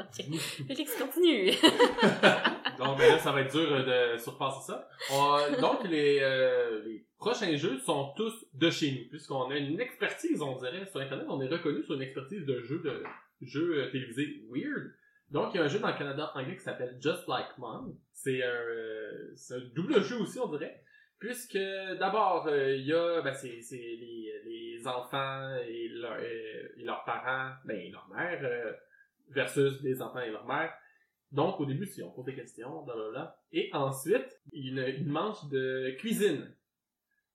ok. 0.00 0.38
Félix, 0.66 0.96
continue. 0.98 1.50
Donc, 2.78 2.98
ben 2.98 3.12
là, 3.12 3.18
ça 3.18 3.30
va 3.32 3.42
être 3.42 3.52
dur 3.52 3.70
euh, 3.70 4.14
de 4.14 4.18
surpasser 4.18 4.72
ça. 4.72 4.88
On- 5.10 5.60
donc, 5.60 5.84
les, 5.88 6.18
euh, 6.20 6.82
les 6.84 7.06
prochains 7.18 7.54
jeux 7.56 7.78
sont 7.80 8.12
tous 8.16 8.46
de 8.54 8.70
chez 8.70 8.90
nous, 8.92 9.08
puisqu'on 9.10 9.50
a 9.50 9.56
une 9.56 9.80
expertise, 9.80 10.40
on 10.40 10.56
dirait, 10.56 10.86
sur 10.86 11.00
Internet. 11.00 11.26
On 11.28 11.40
est 11.42 11.48
reconnu 11.48 11.82
sur 11.84 11.94
une 11.94 12.02
expertise 12.02 12.44
de 12.46 12.60
jeux 12.62 12.78
de 12.80 13.04
jeux 13.42 13.78
euh, 13.84 13.90
télévisés 13.90 14.42
weird. 14.50 14.92
Donc, 15.30 15.52
il 15.54 15.58
y 15.58 15.60
a 15.60 15.64
un 15.64 15.68
jeu 15.68 15.78
dans 15.78 15.88
le 15.88 15.96
Canada 15.98 16.30
anglais 16.34 16.56
qui 16.56 16.62
s'appelle 16.62 16.98
Just 17.00 17.26
Like 17.28 17.56
Mom. 17.58 17.96
C'est 18.12 18.42
un, 18.42 18.46
euh, 18.48 19.32
c'est 19.34 19.54
un 19.54 19.60
double 19.74 20.02
jeu 20.02 20.16
aussi, 20.20 20.38
on 20.38 20.48
dirait. 20.48 20.82
Puisque, 21.22 21.56
d'abord, 22.00 22.48
euh, 22.48 22.74
il 22.74 22.84
y 22.84 22.92
a, 22.92 23.20
ben, 23.22 23.32
c'est, 23.32 23.62
c'est 23.62 23.76
les, 23.76 24.42
les 24.44 24.86
enfants 24.88 25.54
et, 25.68 25.86
leur- 25.88 26.18
euh, 26.18 26.68
et 26.76 26.82
leurs 26.82 27.04
parents, 27.04 27.52
ben, 27.64 27.92
leur 27.92 28.08
mère, 28.08 28.40
euh, 28.42 28.72
versus 29.28 29.80
les 29.82 30.02
enfants 30.02 30.18
et 30.18 30.32
leur 30.32 30.44
mère. 30.44 30.74
Donc, 31.30 31.60
au 31.60 31.64
début, 31.64 31.86
si 31.86 32.02
on 32.02 32.10
pose 32.10 32.24
des 32.24 32.34
questions. 32.34 32.84
Et 33.52 33.70
ensuite, 33.72 34.40
une, 34.52 34.80
une 34.80 35.06
manche 35.06 35.48
de 35.48 35.94
cuisine. 35.96 36.52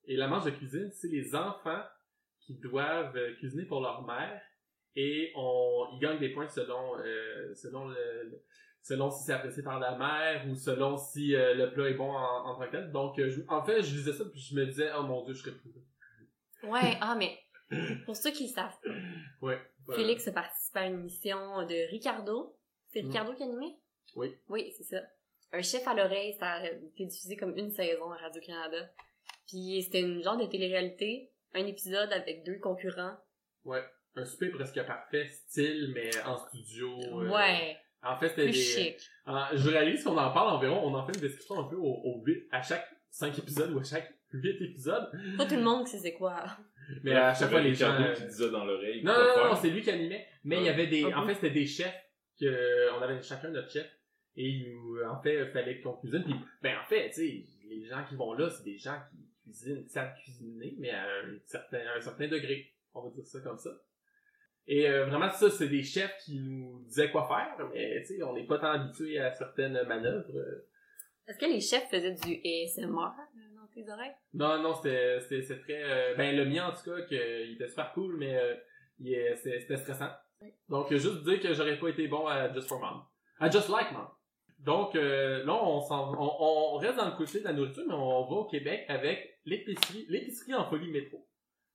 Et 0.04 0.18
la 0.18 0.28
manche 0.28 0.44
de 0.44 0.52
cuisine, 0.52 0.90
c'est 0.92 1.08
les 1.08 1.34
enfants 1.34 1.84
qui 2.42 2.56
doivent 2.60 3.18
cuisiner 3.38 3.64
pour 3.64 3.80
leur 3.80 4.06
mère. 4.06 4.42
Et 4.98 5.32
on, 5.38 5.88
ils 5.94 6.00
gagnent 6.00 6.20
des 6.20 6.34
points 6.34 6.50
selon, 6.50 6.92
selon 7.56 7.88
le- 7.88 8.44
selon 8.88 9.10
si 9.12 9.24
c'est 9.26 9.34
apprécié 9.34 9.64
par 9.64 9.80
la 9.80 9.98
mère 9.98 10.46
ou 10.50 10.56
selon 10.56 10.98
si 10.98 11.36
euh, 11.36 11.54
le 11.56 11.72
plat 11.74 11.90
est 11.90 11.94
bon 11.96 12.10
en, 12.12 12.46
en 12.50 12.56
tant 12.60 12.66
que 12.68 12.72
tel. 12.72 12.92
Donc, 12.92 13.20
euh, 13.20 13.30
je- 13.30 13.42
en 13.48 13.64
fait, 13.64 13.82
je 13.84 13.96
lisais 13.96 14.14
ça 14.14 14.24
puis 14.26 14.40
je 14.40 14.56
me 14.56 14.66
disais, 14.66 14.90
oh 14.98 15.04
mon 15.04 15.24
dieu, 15.24 15.34
je 15.34 15.42
serais 15.44 15.56
fou. 15.56 15.70
ouais, 16.64 16.98
ah, 17.02 17.16
mais 17.16 17.38
pour 18.06 18.16
ceux 18.16 18.32
qui 18.32 18.48
le 18.48 18.54
savent 18.54 18.78
pas, 18.84 18.90
Ouais. 19.42 19.60
Voilà. 19.86 20.02
Félix 20.02 20.28
a 20.28 20.32
participé 20.32 20.80
à 20.80 20.86
une 20.88 21.00
émission 21.00 21.66
de 21.66 21.90
Ricardo. 21.92 22.58
C'est 22.92 23.04
Mm. 23.04 23.08
Ricardo 23.08 23.34
qui 23.34 23.44
animait? 23.44 23.76
Oui. 24.16 24.36
Oui, 24.50 24.74
c'est 24.78 24.84
ça. 24.84 25.02
Un 25.54 25.62
chef 25.62 25.88
à 25.88 25.94
l'oreille, 25.94 26.34
ça 26.40 26.54
a 26.54 26.66
été 26.68 27.06
diffusé 27.06 27.36
comme 27.38 27.56
une 27.58 27.72
saison 27.72 28.12
à 28.12 28.18
Radio-Canada. 28.18 28.90
Puis 29.48 29.82
c'était 29.84 30.02
une 30.02 30.22
genre 30.24 30.36
de 30.38 30.46
télé-réalité, 30.46 31.32
un 31.54 31.66
épisode 31.66 32.12
avec 32.12 32.44
deux 32.46 32.60
concurrents. 32.60 33.16
Ouais. 33.64 33.84
Un 34.16 34.26
souper 34.26 34.50
presque 34.50 34.82
parfait, 34.86 35.28
style, 35.30 35.92
mais 35.94 36.10
en 36.26 36.38
studio. 36.38 36.90
euh, 37.00 37.30
ouais, 37.30 37.78
En 38.14 38.18
fait, 38.18 38.30
c'était 38.30 38.46
des... 38.48 38.54
chic. 38.54 38.98
Ah, 39.26 39.50
je 39.54 39.70
réalise 39.70 40.04
qu'on 40.04 40.18
en 40.18 40.32
parle 40.32 40.50
environ, 40.56 40.82
on 40.86 40.94
en 40.94 41.06
fait 41.06 41.14
une 41.14 41.22
description 41.22 41.60
un 41.60 41.64
peu 41.68 41.76
au, 41.76 42.02
au 42.04 42.22
huit- 42.26 42.48
à 42.52 42.62
chaque 42.62 42.88
5 43.10 43.38
épisodes 43.40 43.72
ou 43.74 43.80
à 43.80 43.84
chaque 43.84 44.14
8 44.32 44.62
épisodes. 44.62 45.10
Pas 45.38 45.46
tout 45.46 45.56
le 45.56 45.64
monde 45.64 45.88
sait 45.88 46.00
c'est 46.00 46.14
quoi. 46.14 46.44
Mais 47.04 47.14
à 47.14 47.34
chaque 47.34 47.50
fois, 47.50 47.60
les 47.62 47.74
gens... 47.74 47.94
Euh, 47.94 48.14
qui 48.14 48.24
disait 48.24 48.50
dans 48.50 48.64
l'oreille. 48.64 49.04
Non, 49.04 49.14
non, 49.14 49.50
non, 49.50 49.56
c'est 49.56 49.70
lui 49.70 49.82
qui 49.82 49.90
animait. 49.92 50.26
Mais 50.46 50.58
il 50.58 50.64
y 50.64 50.70
avait 50.70 50.88
des... 50.88 51.04
Ok. 51.04 51.14
En 51.16 51.26
fait, 51.26 51.34
c'était 51.36 51.50
des 51.50 51.66
chefs 51.68 51.94
que... 52.40 52.98
On 52.98 53.02
avait 53.02 53.22
chacun 53.22 53.50
notre 53.50 53.70
chef. 53.70 53.88
Et 54.38 54.64
nous... 54.66 55.02
En 55.04 55.22
fait, 55.22 55.46
il 55.46 55.52
fallait 55.52 55.82
qu'on 55.82 55.94
cuisine. 55.98 56.24
Puis, 56.24 56.36
ben, 56.62 56.78
en 56.82 56.88
fait, 56.88 57.10
tu 57.10 57.16
sais, 57.16 57.44
les 57.70 57.86
gens 57.86 58.06
qui 58.08 58.16
vont 58.16 58.34
là, 58.34 58.50
c'est 58.50 58.64
des 58.64 58.78
gens 58.78 58.98
qui 59.12 59.18
cuisinent, 59.44 59.84
qui 59.84 59.90
savent 59.90 60.14
cuisiner, 60.24 60.76
mais 60.80 60.92
à 60.92 61.04
un 61.04 61.38
certain, 61.44 61.80
à 61.80 61.98
un 61.98 62.02
certain 62.02 62.28
degré. 62.28 62.74
On 62.94 63.02
va 63.02 63.10
dire 63.10 63.26
ça 63.26 63.40
comme 63.42 63.58
ça. 63.58 63.72
Et 64.70 64.88
euh, 64.90 65.06
vraiment, 65.06 65.30
ça, 65.30 65.50
c'est 65.50 65.70
des 65.70 65.84
chefs 65.84 66.14
qui 66.26 66.40
nous 66.42 66.82
disaient 66.88 67.10
quoi 67.10 67.26
faire, 67.28 67.66
mais 67.74 68.02
tu 68.02 68.18
sais, 68.18 68.24
on 68.24 68.34
n'est 68.34 68.46
pas 68.46 68.60
tant 68.60 68.72
habitué 68.72 69.18
à 69.20 69.32
certaines 69.32 69.82
manœuvres. 69.88 70.36
euh, 70.36 70.68
Est-ce 71.28 71.40
que 71.40 71.46
les 71.46 71.62
chefs 71.62 71.90
faisaient 71.90 72.12
du 72.14 72.42
ASMR 72.44 73.12
dans 73.56 73.68
tes 73.74 73.90
oreilles? 73.90 74.12
Non, 74.34 74.62
non, 74.62 74.74
c'était, 74.76 75.20
très, 75.60 75.84
euh, 75.84 76.16
ben, 76.16 76.36
le 76.36 76.46
mien, 76.46 76.68
en 76.68 76.72
tout 76.74 76.84
cas, 76.90 77.02
que, 77.04 77.46
il 77.46 77.54
était 77.54 77.70
super 77.70 77.94
cool, 77.94 78.18
mais, 78.18 78.36
euh, 78.36 79.36
c'était, 79.36 79.78
stressant. 79.78 80.10
Donc, 80.68 80.92
euh, 80.92 80.98
juste 80.98 81.24
dire 81.24 81.40
que 81.40 81.54
j'aurais 81.54 81.80
pas 81.80 81.88
été 81.90 82.08
bon 82.08 82.28
à 82.28 82.52
Just 82.54 82.68
for 82.68 82.80
Mom. 82.80 83.04
À 83.40 83.50
Just 83.50 83.70
Like 83.70 83.92
Mom. 83.94 84.08
Donc, 84.60 84.96
euh, 84.96 85.46
là, 85.46 85.54
on 85.64 85.80
s'en, 85.82 86.14
on, 86.14 86.76
on 86.76 86.78
reste 86.78 86.98
dans 86.98 87.06
le 87.10 87.16
côté 87.16 87.40
de 87.40 87.46
la 87.46 87.54
nourriture, 87.54 87.84
mais 87.88 87.94
on 87.94 88.26
va 88.28 88.36
au 88.36 88.46
Québec 88.46 88.84
avec 88.90 89.40
l'épicerie 89.46 90.56
en 90.56 90.66
folie 90.70 90.92
métro. 90.92 91.26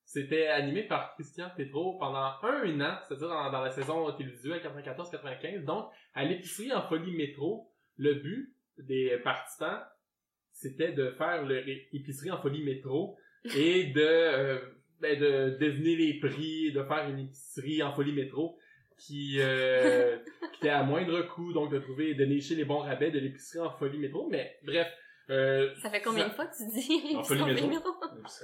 C'était 0.05 0.49
animé 0.49 0.83
par 0.83 1.15
Christian 1.15 1.51
Petro 1.57 1.99
pendant 1.99 2.35
un 2.43 2.81
an, 2.81 2.99
c'est-à-dire 3.07 3.29
dans, 3.29 3.51
dans 3.51 3.63
la 3.63 3.71
saison 3.71 4.13
télévisuelle 4.13 4.61
94-95. 4.61 5.65
Donc, 5.65 5.89
à 6.15 6.25
l'épicerie 6.25 6.73
en 6.73 6.83
folie 6.83 7.17
métro, 7.17 7.73
le 7.97 8.15
but 8.15 8.55
des 8.79 9.19
participants, 9.23 9.81
c'était 10.53 10.93
de 10.93 11.11
faire 11.13 11.45
l'épicerie 11.45 12.31
en 12.31 12.41
folie 12.41 12.63
métro 12.63 13.17
et 13.57 13.85
de, 13.87 14.01
euh, 14.01 14.61
ben, 15.01 15.19
de 15.19 15.57
deviner 15.59 15.97
les 15.97 16.19
prix, 16.21 16.73
de 16.73 16.83
faire 16.85 17.09
une 17.09 17.19
épicerie 17.21 17.83
en 17.83 17.93
folie 17.93 18.13
métro 18.13 18.59
qui, 18.99 19.37
euh, 19.41 20.19
qui 20.53 20.59
était 20.59 20.69
à 20.69 20.83
moindre 20.83 21.23
coût, 21.23 21.53
donc 21.53 21.73
de 21.73 21.79
trouver, 21.79 22.15
de 22.15 22.25
nicher 22.25 22.55
les 22.55 22.65
bons 22.65 22.79
rabais 22.79 23.11
de 23.11 23.19
l'épicerie 23.19 23.67
en 23.67 23.71
folie 23.79 23.99
métro. 23.99 24.29
Mais 24.31 24.59
bref, 24.65 24.89
euh, 25.31 25.75
Ça 25.83 25.91
fait 25.91 26.03
combien 26.03 26.25
Ça- 26.25 26.29
de 26.31 26.35
fois 26.35 26.47
que 26.47 26.57
tu 26.57 26.69
dis? 26.69 27.17
Métro. 27.17 27.69
métro? 27.71 27.95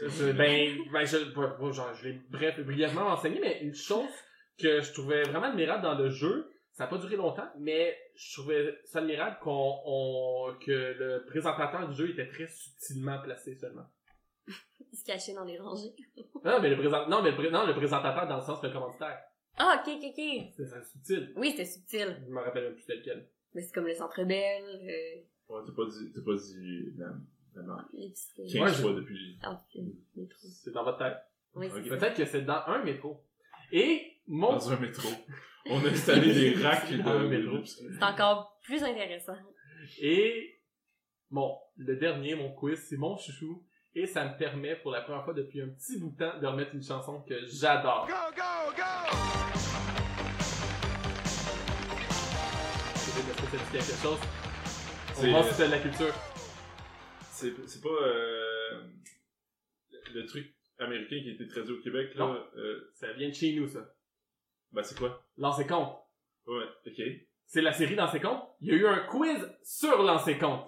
je- 0.03 0.33
ben, 0.33 0.77
ben, 0.93 1.05
je, 1.07 1.73
genre, 1.73 1.95
je 1.95 2.09
l'ai 2.09 2.21
bref, 2.31 2.59
brièvement 2.61 3.07
enseigné, 3.09 3.41
mais 3.41 3.61
une 3.63 3.75
chose 3.75 4.09
que 4.59 4.81
je 4.81 4.93
trouvais 4.93 5.23
vraiment 5.23 5.47
admirable 5.47 5.83
dans 5.83 5.95
le 5.95 6.09
jeu, 6.11 6.51
ça 6.73 6.85
n'a 6.85 6.91
pas 6.91 6.99
duré 6.99 7.17
longtemps, 7.17 7.49
mais 7.59 7.97
je 8.15 8.39
trouvais 8.41 8.79
ça 8.85 8.99
admirable 9.01 9.39
qu'on, 9.43 9.75
on, 9.85 10.55
que 10.65 10.71
le 10.71 11.25
présentateur 11.27 11.89
du 11.89 11.95
jeu 11.97 12.11
était 12.11 12.29
très 12.29 12.47
subtilement 12.49 13.19
placé 13.21 13.55
seulement. 13.57 13.87
Ils 14.93 14.97
se 14.99 15.05
cachaient 15.05 15.35
dans 15.35 15.45
les 15.45 15.59
rangées. 15.59 15.95
Non, 16.45 16.61
mais 16.61 16.71
le 16.71 16.77
présent, 16.79 17.09
non, 17.09 17.21
mais 17.23 17.31
le, 17.33 17.37
pré- 17.37 17.51
non, 17.51 17.67
le 17.67 17.75
présentateur 17.75 18.27
dans 18.29 18.37
le 18.37 18.43
sens 18.43 18.63
le 18.63 18.71
commanditaire. 18.71 19.19
Ah, 19.59 19.83
ok, 19.85 19.93
ok, 19.97 20.05
ok. 20.11 20.53
C'est 20.57 20.67
c'est 20.67 20.85
subtil. 20.85 21.33
Oui, 21.37 21.51
c'était 21.51 21.65
subtil. 21.65 22.17
Je 22.27 22.33
me 22.33 22.41
rappelle 22.41 22.73
plus 22.75 22.85
tel 22.85 23.03
quel. 23.03 23.29
Mais 23.55 23.63
c'est 23.63 23.75
comme 23.75 23.87
le 23.89 23.95
Centre 23.95 24.23
Bell, 24.23 24.63
euh, 24.65 25.21
Ouais, 25.49 25.61
t'as 25.67 25.73
pas 25.73 25.87
dit, 25.87 26.13
t'as 26.15 26.21
pas 26.23 26.35
dit 26.37 26.93
la, 26.99 27.07
la 27.57 27.63
marque. 27.63 27.89
l'épicerie. 27.95 28.53
15 28.53 28.61
Ouais, 28.63 28.69
je- 28.69 28.83
fois 28.83 28.93
depuis. 28.93 29.39
Ah, 29.43 29.63
métro. 30.17 30.39
C'est 30.51 30.71
dans 30.73 30.85
votre 30.85 30.99
tête. 30.99 31.17
Oui, 31.55 31.67
Ok. 31.69 31.89
Peut-être 31.89 32.17
que 32.17 32.25
c'est 32.27 32.43
dans 32.43 32.63
un 32.67 32.85
métro. 32.85 33.25
Et 33.73 34.19
mon... 34.27 34.53
Dans 34.53 34.73
un 34.73 34.79
métro. 34.79 35.09
On 35.71 35.85
a 35.85 35.89
installé 35.89 36.33
des 36.35 36.55
racks 36.63 36.93
Dans 36.99 37.11
un 37.13 37.25
de 37.25 37.29
métro. 37.29 37.65
C'est 37.65 38.03
encore 38.03 38.59
plus 38.63 38.83
intéressant. 38.83 39.37
Et 40.01 40.61
bon, 41.31 41.57
le 41.77 41.97
dernier, 41.97 42.35
mon 42.35 42.53
quiz, 42.53 42.79
c'est 42.89 42.97
mon 42.97 43.17
chouchou. 43.17 43.65
Et 43.95 44.07
ça 44.07 44.25
me 44.29 44.37
permet, 44.39 44.77
pour 44.77 44.93
la 44.93 45.01
première 45.01 45.25
fois 45.25 45.35
depuis 45.35 45.61
un 45.63 45.69
petit 45.69 45.99
bout 45.99 46.11
de 46.11 46.17
temps, 46.19 46.39
de 46.39 46.47
remettre 46.47 46.75
une 46.75 46.83
chanson 46.83 47.23
que 47.23 47.35
j'adore. 47.47 48.07
Go, 48.07 48.15
go, 48.37 48.73
go! 48.77 49.99
Est-ce 52.95 53.17
que 53.17 53.57
ça 53.59 53.65
dit 53.65 53.71
quelque 53.73 54.03
chose? 54.03 54.19
On 55.19 55.21
C'est- 55.21 55.27
va 55.27 55.33
voir 55.41 55.45
si 55.49 55.55
c'est 55.55 55.67
de 55.67 55.73
la 55.73 55.79
culture. 55.81 56.15
C'est 57.23 57.53
c'est 57.69 57.83
pas 57.83 57.89
euh, 57.89 58.83
le 60.15 60.27
truc 60.27 60.55
américain 60.79 61.17
qui 61.23 61.31
a 61.31 61.33
été 61.33 61.49
traduit 61.49 61.75
au 61.75 61.81
Québec, 61.83 62.15
là. 62.15 62.27
Non. 62.27 62.45
Euh, 62.57 62.91
Ça 62.95 63.13
vient 63.13 63.29
de 63.29 63.35
chez 63.35 63.53
nous, 63.55 63.67
ça. 63.67 63.81
ben, 64.73 64.83
c'est 64.83 64.97
quoi? 64.99 65.23
Lancer 65.37 65.67
compte. 65.67 65.97
Ouais, 66.47 66.65
ok. 66.87 67.03
C'est 67.47 67.63
la 67.63 67.73
série 67.73 67.95
Lancer 67.97 68.21
compte. 68.21 68.43
Il 68.61 68.69
y 68.69 68.71
a 68.73 68.75
eu 68.75 68.87
un 68.87 69.01
quiz 69.07 69.49
sur 69.65 70.03
Lancer 70.03 70.39
compte. 70.39 70.65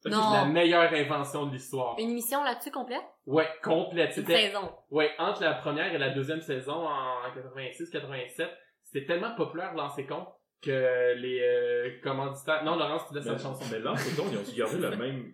Ça, 0.00 0.10
Non. 0.10 0.22
C'est 0.32 0.36
la 0.36 0.44
meilleure 0.44 0.92
invention 0.92 1.46
de 1.46 1.52
l'histoire. 1.52 1.96
Une 1.98 2.10
émission 2.10 2.42
là-dessus 2.44 2.70
complète? 2.70 3.02
Ouais, 3.26 3.48
complète. 3.62 4.10
Une 4.16 4.22
C'était, 4.26 4.46
saison. 4.48 4.70
ouais, 4.90 5.12
entre 5.18 5.42
la 5.42 5.54
première 5.54 5.92
et 5.94 5.98
la 5.98 6.10
deuxième 6.10 6.40
saison 6.40 6.86
en 6.86 7.22
86-87, 7.34 8.48
c'était 8.84 9.06
tellement 9.06 9.34
populaire 9.34 9.74
Lancer 9.74 10.06
compte 10.06 10.28
que 10.62 11.14
les 11.16 11.40
euh, 11.42 12.00
commanditaires... 12.02 12.64
Non, 12.64 12.76
Laurence, 12.76 13.08
tu 13.08 13.14
laisses 13.14 13.24
Mais, 13.26 13.32
la 13.32 13.38
chanson. 13.38 13.64
mais 13.70 13.78
là, 13.80 13.94
c'est 13.96 14.10
ils 14.14 14.20
ont 14.20 14.56
gardé 14.56 14.78
le 14.78 14.96
même, 14.96 15.32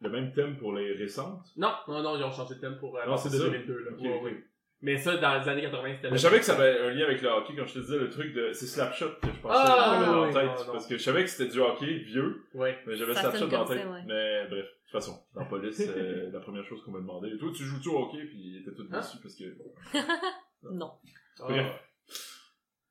le 0.00 0.10
même 0.10 0.32
thème 0.32 0.56
pour 0.56 0.72
les 0.74 0.92
récentes? 0.94 1.44
Non, 1.56 1.72
non, 1.88 2.02
non, 2.02 2.16
ils 2.16 2.22
ont 2.24 2.32
changé 2.32 2.54
de 2.54 2.60
thème 2.60 2.78
pour... 2.78 2.96
Euh, 2.98 3.06
Non, 3.06 3.16
c'est 3.16 3.28
de 3.30 3.36
ça. 3.38 3.44
2002, 3.44 3.78
là. 3.84 3.90
Ok, 3.92 4.00
Ouais, 4.00 4.14
ok. 4.16 4.24
ouais. 4.24 4.44
Mais 4.82 4.98
ça, 4.98 5.16
dans 5.16 5.38
les 5.38 5.48
années 5.48 5.62
80, 5.62 5.88
c'était... 5.96 6.02
Mais 6.04 6.10
le- 6.10 6.16
je 6.16 6.22
savais 6.22 6.38
que 6.38 6.44
ça 6.44 6.54
avait 6.54 6.78
un 6.80 6.90
lien 6.90 7.04
avec 7.06 7.22
le 7.22 7.28
hockey 7.30 7.54
quand 7.56 7.64
je 7.66 7.74
te 7.74 7.78
disais 7.78 7.98
le 7.98 8.10
truc 8.10 8.34
de. 8.34 8.52
C'est 8.52 8.66
Slapshot 8.66 9.08
que 9.22 9.28
je 9.34 9.40
pensais 9.40 9.54
Ah, 9.58 9.98
j'avais 10.00 10.10
oui, 10.10 10.14
en 10.18 10.26
oui, 10.26 10.32
tête. 10.34 10.44
non, 10.44 10.66
non. 10.66 10.72
Parce 10.72 10.86
que 10.86 10.98
je 10.98 11.02
savais 11.02 11.22
que 11.24 11.30
c'était 11.30 11.50
du 11.50 11.58
hockey 11.60 11.86
vieux, 11.86 12.42
Ouais. 12.52 12.78
mais 12.86 12.94
j'avais 12.94 13.14
Slapshot 13.14 13.46
dans 13.46 13.62
la 13.62 13.68
tête. 13.68 13.78
ça, 13.82 13.90
ouais. 13.90 14.02
Mais 14.06 14.46
bref, 14.48 14.64
de 14.66 14.70
toute 14.82 14.92
façon, 14.92 15.18
dans 15.34 15.40
la 15.40 15.46
police, 15.46 15.80
euh, 15.88 16.30
la 16.32 16.40
première 16.40 16.64
chose 16.66 16.82
qu'on 16.84 16.90
m'a 16.90 16.98
demandé. 17.00 17.30
Et 17.30 17.38
toi, 17.38 17.48
tu 17.56 17.64
joues-tu 17.64 17.88
au 17.88 18.02
hockey? 18.02 18.22
Puis 18.26 18.36
il 18.38 18.56
était 18.60 18.74
tout 18.74 18.86
Hein? 18.92 19.00
déçu 19.00 19.16
parce 19.22 19.34
que. 19.34 19.44
Non. 20.70 20.92
Ah. 21.40 21.44
Bref. 21.48 21.66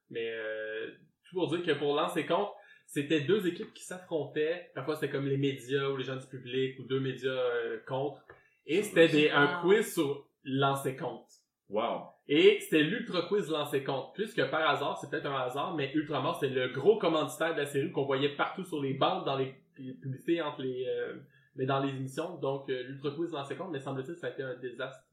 Mais 0.10 0.32
euh, 0.34 0.90
pour 1.36 1.48
dire 1.50 1.64
que 1.64 1.78
pour 1.78 1.96
lancer 1.96 2.26
compte, 2.26 2.50
c'était 2.88 3.22
deux 3.22 3.46
équipes 3.48 3.74
qui 3.74 3.84
s'affrontaient. 3.84 4.72
Parfois 4.74 4.96
c'était 4.96 5.12
comme 5.12 5.28
les 5.28 5.38
médias 5.38 5.90
ou 5.90 5.98
les 5.98 6.04
gens 6.04 6.16
du 6.16 6.26
public 6.28 6.80
ou 6.80 6.84
deux 6.84 7.00
médias 7.00 7.30
euh, 7.30 7.78
contre. 7.88 8.22
Et 8.66 8.82
c'était 8.82 9.08
des, 9.08 9.30
un 9.30 9.62
Wow. 9.62 9.62
quiz 9.62 9.94
sur 9.94 10.28
lancer 10.44 10.96
compte. 10.96 11.28
Wow. 11.70 12.08
Et 12.28 12.60
c'était 12.62 12.82
l'Ultra 12.84 13.24
Quiz 13.24 13.50
lancer 13.50 13.84
compte. 13.84 14.14
Puisque 14.16 14.44
par 14.50 14.68
hasard, 14.70 14.98
c'est 14.98 15.10
peut-être 15.10 15.28
un 15.28 15.42
hasard, 15.42 15.76
mais 15.76 15.92
Ultramar, 15.94 16.40
c'était 16.40 16.54
le 16.54 16.70
gros 16.70 16.98
commanditaire 16.98 17.54
de 17.54 17.60
la 17.60 17.66
série 17.66 17.92
qu'on 17.92 18.06
voyait 18.06 18.36
partout 18.36 18.64
sur 18.64 18.82
les 18.82 18.94
bandes, 18.94 19.26
dans 19.26 19.38
les, 19.38 19.56
les 19.78 19.94
publicités 19.94 20.42
entre 20.42 20.62
les, 20.62 20.86
euh, 20.88 21.16
mais 21.56 21.66
dans 21.66 21.80
les 21.80 21.90
émissions. 21.90 22.38
Donc, 22.38 22.70
euh, 22.70 22.84
l'Ultra 22.84 23.12
Quiz 23.12 23.32
lancer 23.32 23.56
compte, 23.56 23.72
mais 23.72 23.80
semble-t-il, 23.80 24.16
ça 24.16 24.28
a 24.28 24.30
été 24.32 24.44
un 24.44 24.56
désastre. 24.56 25.04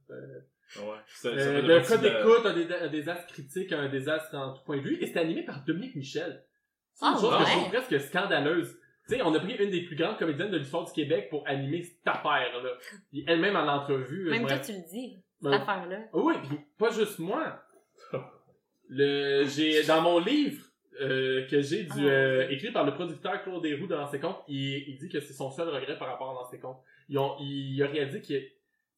Ouais. 0.77 0.97
C'était- 1.07 1.39
ça 1.39 1.49
euh, 1.51 1.63
de 1.63 1.69
partie 1.77 1.89
code 1.93 2.01
de 2.03 2.07
la- 2.09 2.15
d'écoute, 2.23 2.47
un, 2.47 2.55
dé- 2.55 2.75
un 2.87 2.89
désastre 2.89 3.27
critique, 3.27 3.73
un 3.73 3.89
désastre 3.89 4.35
en 4.35 4.55
tout 4.55 4.63
point 4.65 4.79
de 4.79 4.83
vue. 4.83 4.99
Et 5.03 5.07
c'était 5.07 5.21
animé 5.21 5.43
par 5.45 5.63
Dominique 5.65 5.95
Michel. 5.97 6.45
C'est 6.95 7.05
une 7.07 7.13
Ah, 7.17 7.21
chose 7.21 7.37
que 7.39 7.45
je 7.45 7.51
trouve 7.51 7.69
presque 7.69 8.01
scandaleuse. 8.01 8.79
Tu 9.09 9.17
sais, 9.17 9.23
on 9.23 9.35
a 9.35 9.41
pris 9.41 9.55
une 9.57 9.71
des 9.71 9.83
plus 9.83 9.97
grandes 9.97 10.17
comédiennes 10.19 10.51
de 10.51 10.57
l'histoire 10.59 10.85
du 10.87 10.93
Québec 10.93 11.29
pour 11.29 11.47
animer 11.49 11.83
cette 11.83 12.07
affaire-là. 12.07 12.71
Puis 13.11 13.25
elle-même 13.27 13.57
en 13.57 13.67
entrevue. 13.67 14.31
Même 14.31 14.47
toi, 14.47 14.59
tu 14.59 14.73
le 14.73 14.79
dis, 14.91 15.19
Ben, 15.43 15.53
cette 15.53 15.63
affaire-là. 15.63 15.99
ah 16.13 16.19
Oui, 16.19 16.35
puis 16.49 16.59
pas 16.79 16.91
juste 16.91 17.19
moi. 17.19 17.61
Le, 18.89 19.45
j'ai, 19.45 19.83
dans 19.85 20.03
mon 20.03 20.19
livre, 20.19 20.63
euh, 21.01 21.47
que 21.49 21.61
j'ai 21.63 21.85
du, 21.85 21.91
Ah. 22.09 22.11
euh, 22.11 22.49
écrit 22.51 22.71
par 22.71 22.85
le 22.85 22.93
producteur 22.95 23.43
Claude 23.43 23.63
Desroux 23.63 23.87
de 23.87 23.95
Lancer 23.95 24.21
Compte, 24.21 24.39
il, 24.49 24.89
il 24.89 24.99
dit 24.99 25.09
que 25.09 25.21
c'est 25.21 25.33
son 25.33 25.51
seul 25.51 25.69
regret 25.69 25.97
par 25.99 26.09
rapport 26.09 26.31
à 26.31 26.35
Lancer 26.35 26.59
Compte. 26.61 26.79
Ils 27.09 27.19
ont, 27.19 27.37
il 27.41 27.83
a 27.83 27.87
réalisé 27.87 28.21
qu'il, 28.21 28.43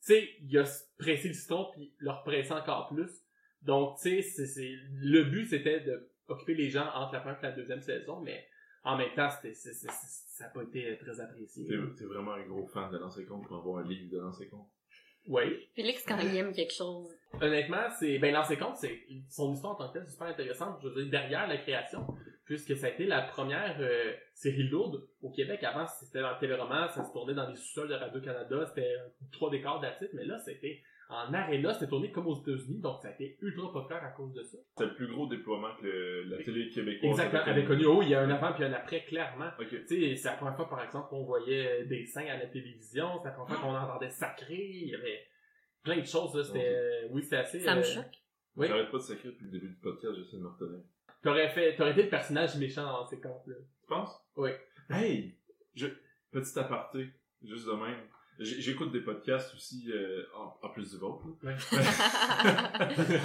tu 0.06 0.12
sais, 0.14 0.28
il 0.42 0.58
a 0.58 0.64
pressé 0.98 1.28
le 1.28 1.34
citron 1.34 1.68
puis 1.72 1.92
leur 1.98 2.22
pressé 2.24 2.52
encore 2.52 2.88
plus. 2.88 3.10
Donc, 3.62 3.96
tu 3.96 4.02
sais, 4.10 4.22
c'est, 4.22 4.46
c'est, 4.46 4.74
le 5.00 5.24
but 5.24 5.46
c'était 5.46 5.80
de 5.80 6.10
occuper 6.28 6.54
les 6.54 6.70
gens 6.70 6.86
entre 6.94 7.14
la 7.14 7.20
première 7.20 7.38
et 7.40 7.46
la 7.46 7.52
deuxième 7.52 7.80
saison, 7.80 8.20
mais 8.20 8.46
en 8.82 8.96
même 8.98 9.14
temps, 9.14 9.30
c'était, 9.30 9.54
c'est, 9.54 9.72
c'est- 9.72 9.90
c'est- 9.90 10.24
ça 10.36 10.44
n'a 10.44 10.50
pas 10.50 10.62
été 10.62 10.98
très 10.98 11.20
apprécié. 11.20 11.66
T'es 11.66 11.76
t'es 11.96 12.04
vraiment 12.04 12.32
un 12.34 12.46
gros 12.46 12.66
fan 12.66 12.90
de 12.90 12.98
lancer 12.98 13.24
compte 13.24 13.46
pour 13.46 13.56
avoir 13.56 13.84
un 13.84 13.88
livre 13.88 14.10
de 14.10 14.18
lancer 14.18 14.48
compte. 14.48 14.68
Oui. 15.26 15.42
Félix, 15.74 16.04
quand 16.04 16.18
il 16.18 16.36
aime 16.36 16.52
quelque 16.52 16.74
chose. 16.74 17.08
Honnêtement, 17.40 17.88
c'est 17.98 18.18
ben 18.18 18.34
lancer 18.34 18.58
compte, 18.58 18.76
c'est 18.76 19.06
son 19.30 19.54
histoire 19.54 19.72
en 19.72 19.76
tant 19.76 19.88
que 19.88 19.94
telle, 19.94 20.04
c'est 20.06 20.12
super 20.12 20.26
intéressante. 20.26 20.80
Je 20.82 20.88
veux 20.88 21.02
dire 21.02 21.10
derrière 21.10 21.46
la 21.48 21.56
création, 21.56 22.06
puisque 22.44 22.76
ça 22.76 22.86
a 22.86 22.90
été 22.90 23.06
la 23.06 23.22
première 23.22 23.76
euh, 23.80 24.12
série 24.34 24.64
lourde 24.64 25.06
au 25.22 25.30
Québec. 25.30 25.62
Avant, 25.64 25.86
c'était 25.86 26.20
dans 26.20 26.32
le 26.32 26.38
téléroman, 26.38 26.88
ça 26.88 27.04
se 27.04 27.12
tournait 27.12 27.34
dans 27.34 27.48
les 27.48 27.56
sous-sols 27.56 27.88
de 27.88 27.94
Radio 27.94 28.20
Canada, 28.20 28.66
c'était 28.66 28.96
trois 29.32 29.50
décors 29.50 29.80
d'attitude, 29.80 30.10
mais 30.14 30.24
là, 30.24 30.38
c'était 30.38 30.82
en 31.10 31.32
aréna, 31.34 31.74
c'était 31.74 31.88
tourné 31.88 32.10
comme 32.10 32.26
aux 32.26 32.40
États-Unis, 32.40 32.80
donc 32.80 33.00
ça 33.02 33.08
a 33.08 33.10
été 33.12 33.36
ultra 33.42 33.70
populaire 33.72 34.02
à 34.04 34.10
cause 34.10 34.32
de 34.32 34.42
ça. 34.42 34.56
C'était 34.70 34.90
le 34.90 34.94
plus 34.94 35.06
gros 35.06 35.26
déploiement 35.26 35.74
que 35.80 35.86
le- 35.86 36.22
la 36.24 36.42
télé 36.42 36.70
québécoise 36.70 37.10
Exactement, 37.10 37.42
avait 37.42 37.64
connu. 37.64 37.84
Oh, 37.86 38.00
il 38.02 38.08
y 38.08 38.14
a 38.14 38.20
un 38.22 38.30
avant 38.30 38.52
puis 38.54 38.64
un 38.64 38.72
après, 38.72 39.04
clairement. 39.04 39.50
Ok. 39.60 39.68
Tu 39.68 39.86
sais, 39.86 40.16
c'est 40.16 40.28
la 40.28 40.36
première 40.36 40.56
fois, 40.56 40.68
par 40.68 40.82
exemple, 40.82 41.08
qu'on 41.10 41.24
voyait 41.24 41.84
des 41.84 42.06
seins 42.06 42.26
à 42.26 42.38
la 42.38 42.46
télévision, 42.46 43.18
c'est 43.22 43.28
la 43.28 43.34
première 43.34 43.58
fois 43.58 43.68
qu'on 43.68 43.76
entendait 43.76 44.10
sacré, 44.10 44.56
il 44.56 44.88
y 44.88 44.94
avait 44.94 45.26
plein 45.82 45.98
de 46.00 46.06
choses, 46.06 46.34
là, 46.34 46.42
c'était, 46.42 47.06
oui, 47.10 47.22
c'était 47.22 47.36
assez... 47.36 47.60
Ça 47.60 47.74
me 47.74 47.80
euh, 47.80 47.84
choque. 47.84 48.22
Oui. 48.56 48.66
J'arrête 48.68 48.90
pas 48.90 48.96
de 48.98 49.02
sacrer 49.02 49.28
depuis 49.28 49.44
le 49.44 49.50
début 49.50 49.68
du 49.68 49.76
podcast, 49.76 50.14
j'essaie 50.16 50.38
de 50.38 50.42
me 50.42 50.48
retenir. 50.48 50.80
T'aurais 51.24 51.48
fait, 51.48 51.74
t'aurais 51.74 51.90
été 51.92 52.04
le 52.04 52.08
personnage 52.10 52.54
méchant 52.56 52.84
dans 52.84 53.06
ces 53.06 53.20
comptes-là. 53.20 53.54
Tu 53.80 53.86
penses? 53.88 54.14
Oui. 54.36 54.50
Hey! 54.90 55.34
Je... 55.74 55.86
Petit 56.30 56.58
aparté, 56.58 57.08
juste 57.42 57.66
de 57.66 57.72
même. 57.72 57.98
J'écoute 58.40 58.90
des 58.90 59.00
podcasts 59.00 59.54
aussi, 59.54 59.90
euh, 59.92 60.24
en, 60.36 60.58
en 60.66 60.68
plus 60.70 60.90
du 60.90 60.96
vôtre. 60.98 61.24
là. 61.42 61.52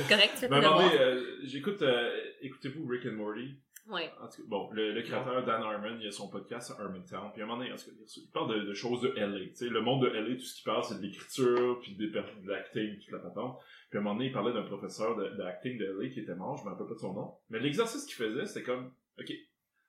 Correct, 0.08 0.32
tu 0.36 0.40
fais 0.42 0.48
donné, 0.48 0.62
devoirs. 0.62 0.92
euh, 0.94 1.38
j'écoute, 1.44 1.82
euh, 1.82 2.16
écoutez-vous 2.42 2.86
Rick 2.88 3.08
and 3.08 3.14
Morty? 3.14 3.56
Ouais. 3.90 4.12
En 4.22 4.28
tout 4.28 4.44
cas, 4.44 4.48
bon, 4.48 4.70
le, 4.72 4.94
le 4.94 5.02
créateur 5.02 5.44
Dan 5.46 5.64
Harmon, 5.64 5.98
il 6.00 6.08
a 6.08 6.12
son 6.12 6.30
podcast 6.30 6.72
Harmontown, 6.78 7.32
puis 7.34 7.42
à 7.42 7.46
un 7.46 7.48
moment 7.48 7.58
donné, 7.60 7.74
en 7.74 7.76
tout 7.76 7.86
cas, 7.86 7.92
il 8.18 8.30
parle 8.32 8.54
de, 8.62 8.66
de 8.68 8.74
choses 8.74 9.02
de 9.02 9.10
LA, 9.10 9.48
tu 9.48 9.56
sais, 9.56 9.70
le 9.70 9.82
monde 9.82 10.04
de 10.04 10.10
LA, 10.10 10.36
tout 10.36 10.42
ce 10.42 10.56
qu'il 10.56 10.64
parle, 10.66 10.84
c'est 10.84 10.98
de 10.98 11.02
l'écriture, 11.02 11.80
puis 11.82 11.96
des 11.96 12.08
de 12.08 12.22
l'acting, 12.48 13.00
toute 13.00 13.12
la 13.12 13.20
patente. 13.20 13.60
Puis 13.90 13.98
à 13.98 14.02
un 14.02 14.04
moment 14.04 14.16
donné, 14.16 14.28
il 14.28 14.32
parlait 14.32 14.54
d'un 14.54 14.62
professeur 14.64 15.16
de- 15.16 15.30
d'acting 15.38 15.78
de, 15.80 15.86
LA 15.86 16.10
qui 16.10 16.20
était 16.20 16.36
mort, 16.36 16.58
je 16.58 16.66
me 16.66 16.70
rappelle 16.70 16.88
pas 16.88 16.94
de 16.94 17.00
son 17.00 17.14
nom. 17.14 17.34
Mais 17.50 17.60
l'exercice 17.60 18.06
qu'il 18.06 18.16
faisait, 18.16 18.46
c'était 18.46 18.64
comme, 18.64 18.94
ok, 19.20 19.34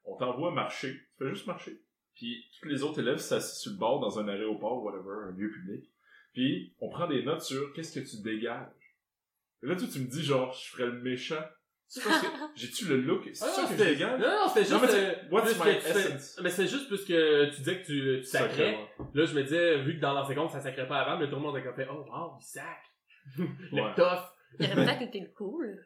on 0.05 0.17
t'envoie 0.17 0.51
marcher, 0.53 0.95
tu 1.19 1.25
fais 1.25 1.29
juste 1.31 1.47
marcher. 1.47 1.81
Puis 2.15 2.45
tous 2.61 2.69
les 2.69 2.83
autres 2.83 3.01
élèves 3.01 3.19
s'assient 3.19 3.61
sur 3.61 3.73
le 3.73 3.79
bord 3.79 4.01
dans 4.01 4.19
un 4.19 4.29
aéroport, 4.29 4.83
whatever, 4.83 5.29
un 5.29 5.33
lieu 5.33 5.51
public. 5.51 5.91
Puis 6.33 6.75
on 6.81 6.89
prend 6.89 7.07
des 7.07 7.23
notes 7.23 7.43
sur 7.43 7.73
qu'est-ce 7.75 7.99
que 8.01 8.05
tu 8.09 8.23
dégages. 8.23 8.97
Et 9.63 9.67
là, 9.67 9.77
toi, 9.77 9.87
tu 9.93 10.01
me 10.01 10.07
dis 10.07 10.23
genre, 10.23 10.53
je 10.53 10.71
ferais 10.71 10.87
le 10.87 11.01
méchant. 11.01 11.43
C'est 11.93 12.05
parce 12.05 12.23
que 12.23 12.27
j'ai-tu 12.55 12.85
le 12.87 12.99
look? 13.01 13.29
C'est 13.33 13.45
Ah, 13.45 13.49
ça 13.49 13.63
non, 13.63 13.67
que 13.69 13.73
c'était- 13.75 13.91
dégage? 13.95 14.21
Non, 14.21 14.29
non, 14.29 14.49
c'était 14.49 14.71
Non, 14.73 14.79
juste, 14.81 14.93
mais 14.93 14.99
euh, 15.01 15.15
c'est- 15.15 15.31
what's 15.33 15.59
my 15.59 15.71
essence? 15.71 16.41
mais 16.43 16.51
c'est 16.51 16.67
juste 16.69 16.89
parce 16.89 17.05
que 17.05 17.51
tu 17.51 17.57
disais 17.57 17.81
que 17.81 17.87
tu, 17.87 18.21
tu 18.21 18.25
sacrais. 18.25 18.79
Là, 19.13 19.25
je 19.25 19.35
me 19.35 19.43
disais, 19.43 19.79
vu 19.83 19.97
que 19.97 20.01
dans 20.01 20.13
l'ancien 20.13 20.37
compte, 20.37 20.53
ça 20.53 20.61
sacrait 20.61 20.87
pas 20.87 21.01
avant, 21.01 21.19
mais 21.19 21.29
tout 21.29 21.35
le 21.35 21.43
monde 21.43 21.57
a 21.57 21.61
comme 21.63 21.75
fait, 21.75 21.89
oh, 21.91 22.05
wow, 22.09 22.37
il 22.41 22.45
sac. 22.45 22.79
le 23.39 23.83
Ouais. 23.83 23.95
tough. 23.97 24.23
Il 24.61 24.67
aurait 24.67 24.75
peut-être 24.87 25.03
été 25.03 25.33
cool. 25.37 25.85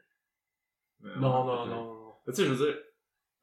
Non, 1.03 1.45
non, 1.45 1.67
non. 1.67 2.13
Tu 2.27 2.35
sais, 2.35 2.45
je 2.45 2.53
veux 2.53 2.67
dire, 2.67 2.75
re- 2.77 2.81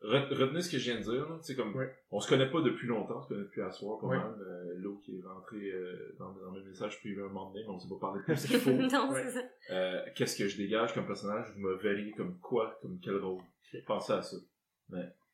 retenez 0.02 0.62
ce 0.62 0.72
que 0.72 0.78
je 0.78 0.91
viens 0.91 0.99
de 0.99 1.04
dire, 1.04 1.43
sais, 1.43 1.56
comme, 1.56 1.76
Ouais. 1.76 1.93
on 2.12 2.20
se 2.20 2.28
connaît 2.28 2.49
pas 2.49 2.62
depuis 2.62 2.88
longtemps, 2.88 3.18
on 3.18 3.22
se 3.22 3.28
connaît 3.28 3.43
depuis 3.43 3.62
à 3.62 3.72
soir, 3.72 4.04
Ouais. 4.04 4.18
mal. 4.18 4.34
Euh, 4.41 4.74
L'eau 4.78 4.97
qui 4.97 5.18
est 5.18 5.22
rentré 5.24 5.58
euh, 5.58 6.16
dans, 6.20 6.32
dans 6.34 6.52
mes 6.52 6.64
messages 6.64 6.99
privés 6.99 7.22
un 7.22 7.28
moment 7.28 7.52
donné, 7.52 7.64
mais 7.66 7.70
on 7.74 7.80
s'est 7.80 7.89
pas 7.89 7.99
parlé 7.99 8.20
de 8.22 8.26
plus 8.26 8.45
qu'il 8.47 8.60
faut. 8.60 8.72
non, 8.72 9.12
Ouais. 9.12 9.24
c'est 9.24 9.32
ça. 9.39 9.43
Euh, 9.72 10.06
Qu'est-ce 10.16 10.36
que 10.38 10.47
je 10.47 10.58
dégage 10.58 10.93
comme 10.93 11.06
personnage? 11.06 11.52
Vous 11.54 11.60
me 11.62 11.76
verriez 11.76 12.12
comme 12.14 12.39
quoi? 12.39 12.78
Comme 12.82 12.99
quel 12.99 13.18
rôle? 13.18 13.41
Pensez 13.86 14.14
à 14.14 14.22
ça. 14.22 14.38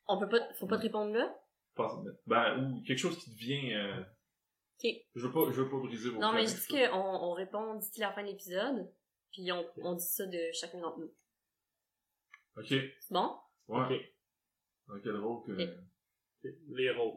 On 0.08 0.20
peut 0.20 0.30
pas, 0.30 0.40
faut 0.60 0.68
pas 0.68 0.78
te 0.78 0.84
répondre 0.84 1.14
là? 1.14 1.34
Pensez, 1.76 1.98
ben, 2.26 2.72
ou 2.72 2.82
quelque 2.84 2.98
chose 3.00 3.18
qui 3.18 3.32
devient, 3.32 3.74
euh, 3.76 4.02
Ok. 4.84 4.92
je 5.16 5.26
veux 5.28 5.32
pas, 5.32 5.52
je 5.52 5.62
veux 5.62 5.70
pas 5.70 5.78
briser 5.78 6.10
vos 6.10 6.20
Non, 6.20 6.34
mais 6.34 6.46
je 6.46 6.56
dis 6.56 6.68
qu'on 6.68 6.96
on 6.98 7.34
répond 7.34 7.76
d'ici 7.76 8.00
la 8.00 8.12
fin 8.14 8.22
de 8.24 8.28
l'épisode, 8.28 8.90
puis 9.32 9.52
on, 9.52 9.66
on 9.84 9.96
dit 9.96 10.06
ça 10.06 10.26
de 10.26 10.38
chacun 10.54 10.80
d'entre 10.80 11.00
nous. 11.00 11.12
Ok. 12.58 12.68
C'est 12.70 13.12
bon? 13.12 13.36
Ouais. 13.68 13.86
Ok. 13.86 14.02
Dans 14.88 15.00
quel 15.04 15.16
rôle 15.18 15.44
que, 15.46 15.52
Ok. 15.52 15.70
Ok. 16.46 16.52
Les 16.70 16.92
rôles. 16.92 17.14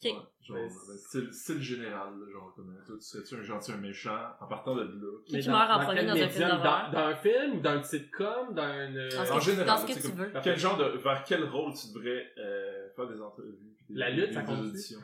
Ok. 0.00 0.04
Ouais, 0.04 0.12
genre, 0.40 0.56
Mais 0.58 0.68
ben, 0.68 0.96
style, 0.96 1.32
style 1.32 1.60
général, 1.60 2.12
là, 2.20 2.30
genre, 2.32 2.54
comme, 2.54 2.70
euh, 2.70 2.84
toi, 2.86 2.94
tu 2.96 3.02
serais-tu 3.04 3.34
un 3.34 3.42
gentil, 3.42 3.72
un 3.72 3.76
méchant, 3.78 4.28
en 4.40 4.46
partant 4.46 4.76
de 4.76 4.82
là? 4.82 5.18
Qui 5.26 5.40
qui 5.40 5.48
meurt 5.48 5.70
en 5.70 5.84
premier 5.84 6.06
dans 6.06 6.12
un 6.14 6.28
film? 6.28 6.48
Dans, 6.48 6.90
dans 6.92 6.98
un 6.98 7.16
film 7.16 7.52
ou 7.56 7.60
dans 7.60 7.70
un 7.70 7.82
sitcom, 7.82 8.54
dans 8.54 8.62
un... 8.62 8.94
euh, 8.94 9.10
Dans 9.10 9.24
ce 9.24 9.32
En 9.32 9.38
que- 9.38 9.44
général, 9.44 9.66
dans 9.66 9.76
ce 9.78 9.86
que 9.86 9.92
c'est 9.94 10.00
tu 10.02 10.08
comme- 10.08 10.26
veux. 10.26 10.32
Quel 10.44 10.56
genre 10.58 10.76
de, 10.76 10.98
vers 10.98 11.24
quel 11.24 11.44
rôle 11.44 11.72
tu 11.74 11.88
devrais, 11.92 12.30
euh, 12.38 12.88
faire 12.94 13.08
des 13.08 13.20
entrevues? 13.20 13.58
des- 13.88 13.94
La 13.98 14.10
lutte, 14.10 14.28
des- 14.28 14.34
ça 14.34 14.44
auditions? 14.52 15.00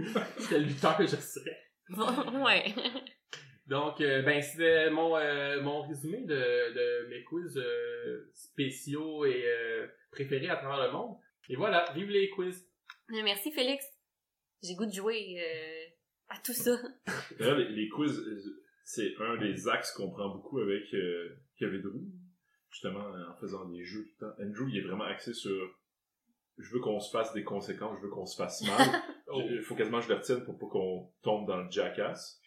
Ouais. 0.00 0.06
quel 0.48 0.64
lutteur 0.64 0.96
que 0.96 1.06
je 1.06 1.16
serais? 1.16 1.58
ouais. 2.42 2.74
Donc, 3.70 4.00
euh, 4.00 4.22
ben, 4.22 4.42
c'était 4.42 4.90
mon, 4.90 5.16
euh, 5.16 5.62
mon 5.62 5.82
résumé 5.82 6.22
de, 6.22 6.34
de 6.34 7.08
mes 7.08 7.22
quiz 7.22 7.56
euh, 7.56 8.28
spéciaux 8.34 9.24
et 9.24 9.44
euh, 9.46 9.86
préférés 10.10 10.48
à 10.48 10.56
travers 10.56 10.88
le 10.88 10.92
monde. 10.92 11.16
Et 11.48 11.54
voilà, 11.54 11.84
vive 11.94 12.10
les 12.10 12.28
quiz. 12.30 12.68
Merci 13.10 13.52
Félix. 13.52 13.86
J'ai 14.60 14.74
goût 14.74 14.86
de 14.86 14.92
jouer 14.92 15.38
euh, 15.38 15.86
à 16.30 16.38
tout 16.44 16.52
ça. 16.52 16.72
D'ailleurs, 17.38 17.58
les, 17.58 17.68
les 17.68 17.88
quiz, 17.88 18.20
c'est 18.82 19.14
un 19.20 19.36
des 19.36 19.68
axes 19.68 19.92
qu'on 19.92 20.10
prend 20.10 20.30
beaucoup 20.30 20.58
avec 20.58 20.92
euh, 20.92 21.38
Kevin 21.56 21.80
Drew, 21.80 22.02
justement, 22.72 23.06
en 23.28 23.36
faisant 23.36 23.66
des 23.66 23.84
jeux 23.84 24.02
tout 24.02 24.24
le 24.24 24.26
temps. 24.26 24.42
Andrew, 24.42 24.68
il 24.68 24.78
est 24.78 24.82
vraiment 24.82 25.04
axé 25.04 25.32
sur 25.32 25.76
je 26.58 26.74
veux 26.74 26.80
qu'on 26.80 27.00
se 27.00 27.10
fasse 27.10 27.32
des 27.32 27.44
conséquences, 27.44 27.98
je 27.98 28.02
veux 28.02 28.10
qu'on 28.10 28.26
se 28.26 28.36
fasse 28.36 28.62
mal. 28.62 28.88
Oh. 29.32 29.40
Il 29.48 29.62
faut 29.62 29.76
quasiment 29.76 29.98
que 30.00 30.06
je 30.06 30.08
le 30.08 30.16
retienne 30.16 30.42
pour 30.42 30.58
pas 30.58 30.66
qu'on 30.66 31.08
tombe 31.22 31.46
dans 31.46 31.58
le 31.58 31.70
jackass. 31.70 32.39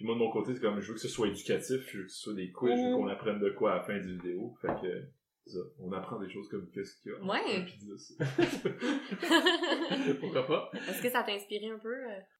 Puis 0.00 0.06
moi, 0.06 0.14
de 0.14 0.20
mon 0.20 0.30
côté, 0.30 0.54
c'est 0.54 0.60
comme, 0.62 0.80
je 0.80 0.88
veux 0.88 0.94
que 0.94 1.00
ce 1.00 1.08
soit 1.08 1.28
éducatif, 1.28 1.86
je 1.92 1.98
veux 1.98 2.04
que 2.04 2.10
ce 2.10 2.22
soit 2.22 2.32
des 2.32 2.50
quiz, 2.50 2.72
je 2.74 2.80
veux 2.86 2.92
Mm. 2.94 2.96
qu'on 2.96 3.08
apprenne 3.08 3.38
de 3.38 3.50
quoi 3.50 3.72
à 3.72 3.76
la 3.76 3.82
fin 3.82 3.98
du 3.98 4.12
vidéo. 4.16 4.56
Fait 4.62 4.68
que, 4.80 5.04
ça. 5.46 5.58
On 5.78 5.92
apprend 5.92 6.18
des 6.18 6.30
choses 6.30 6.48
comme 6.48 6.70
qu'est-ce 6.70 6.96
qu'il 7.02 7.12
y 7.12 7.14
a. 7.14 7.18
en- 7.22 7.28
Ouais. 7.28 7.66
pizza. 7.66 8.14
Pourquoi 10.20 10.46
pas? 10.46 10.70
Est-ce 10.88 11.02
que 11.02 11.10
ça 11.10 11.22
t'a 11.22 11.32
inspiré 11.32 11.68
un 11.68 11.78
peu? 11.78 11.94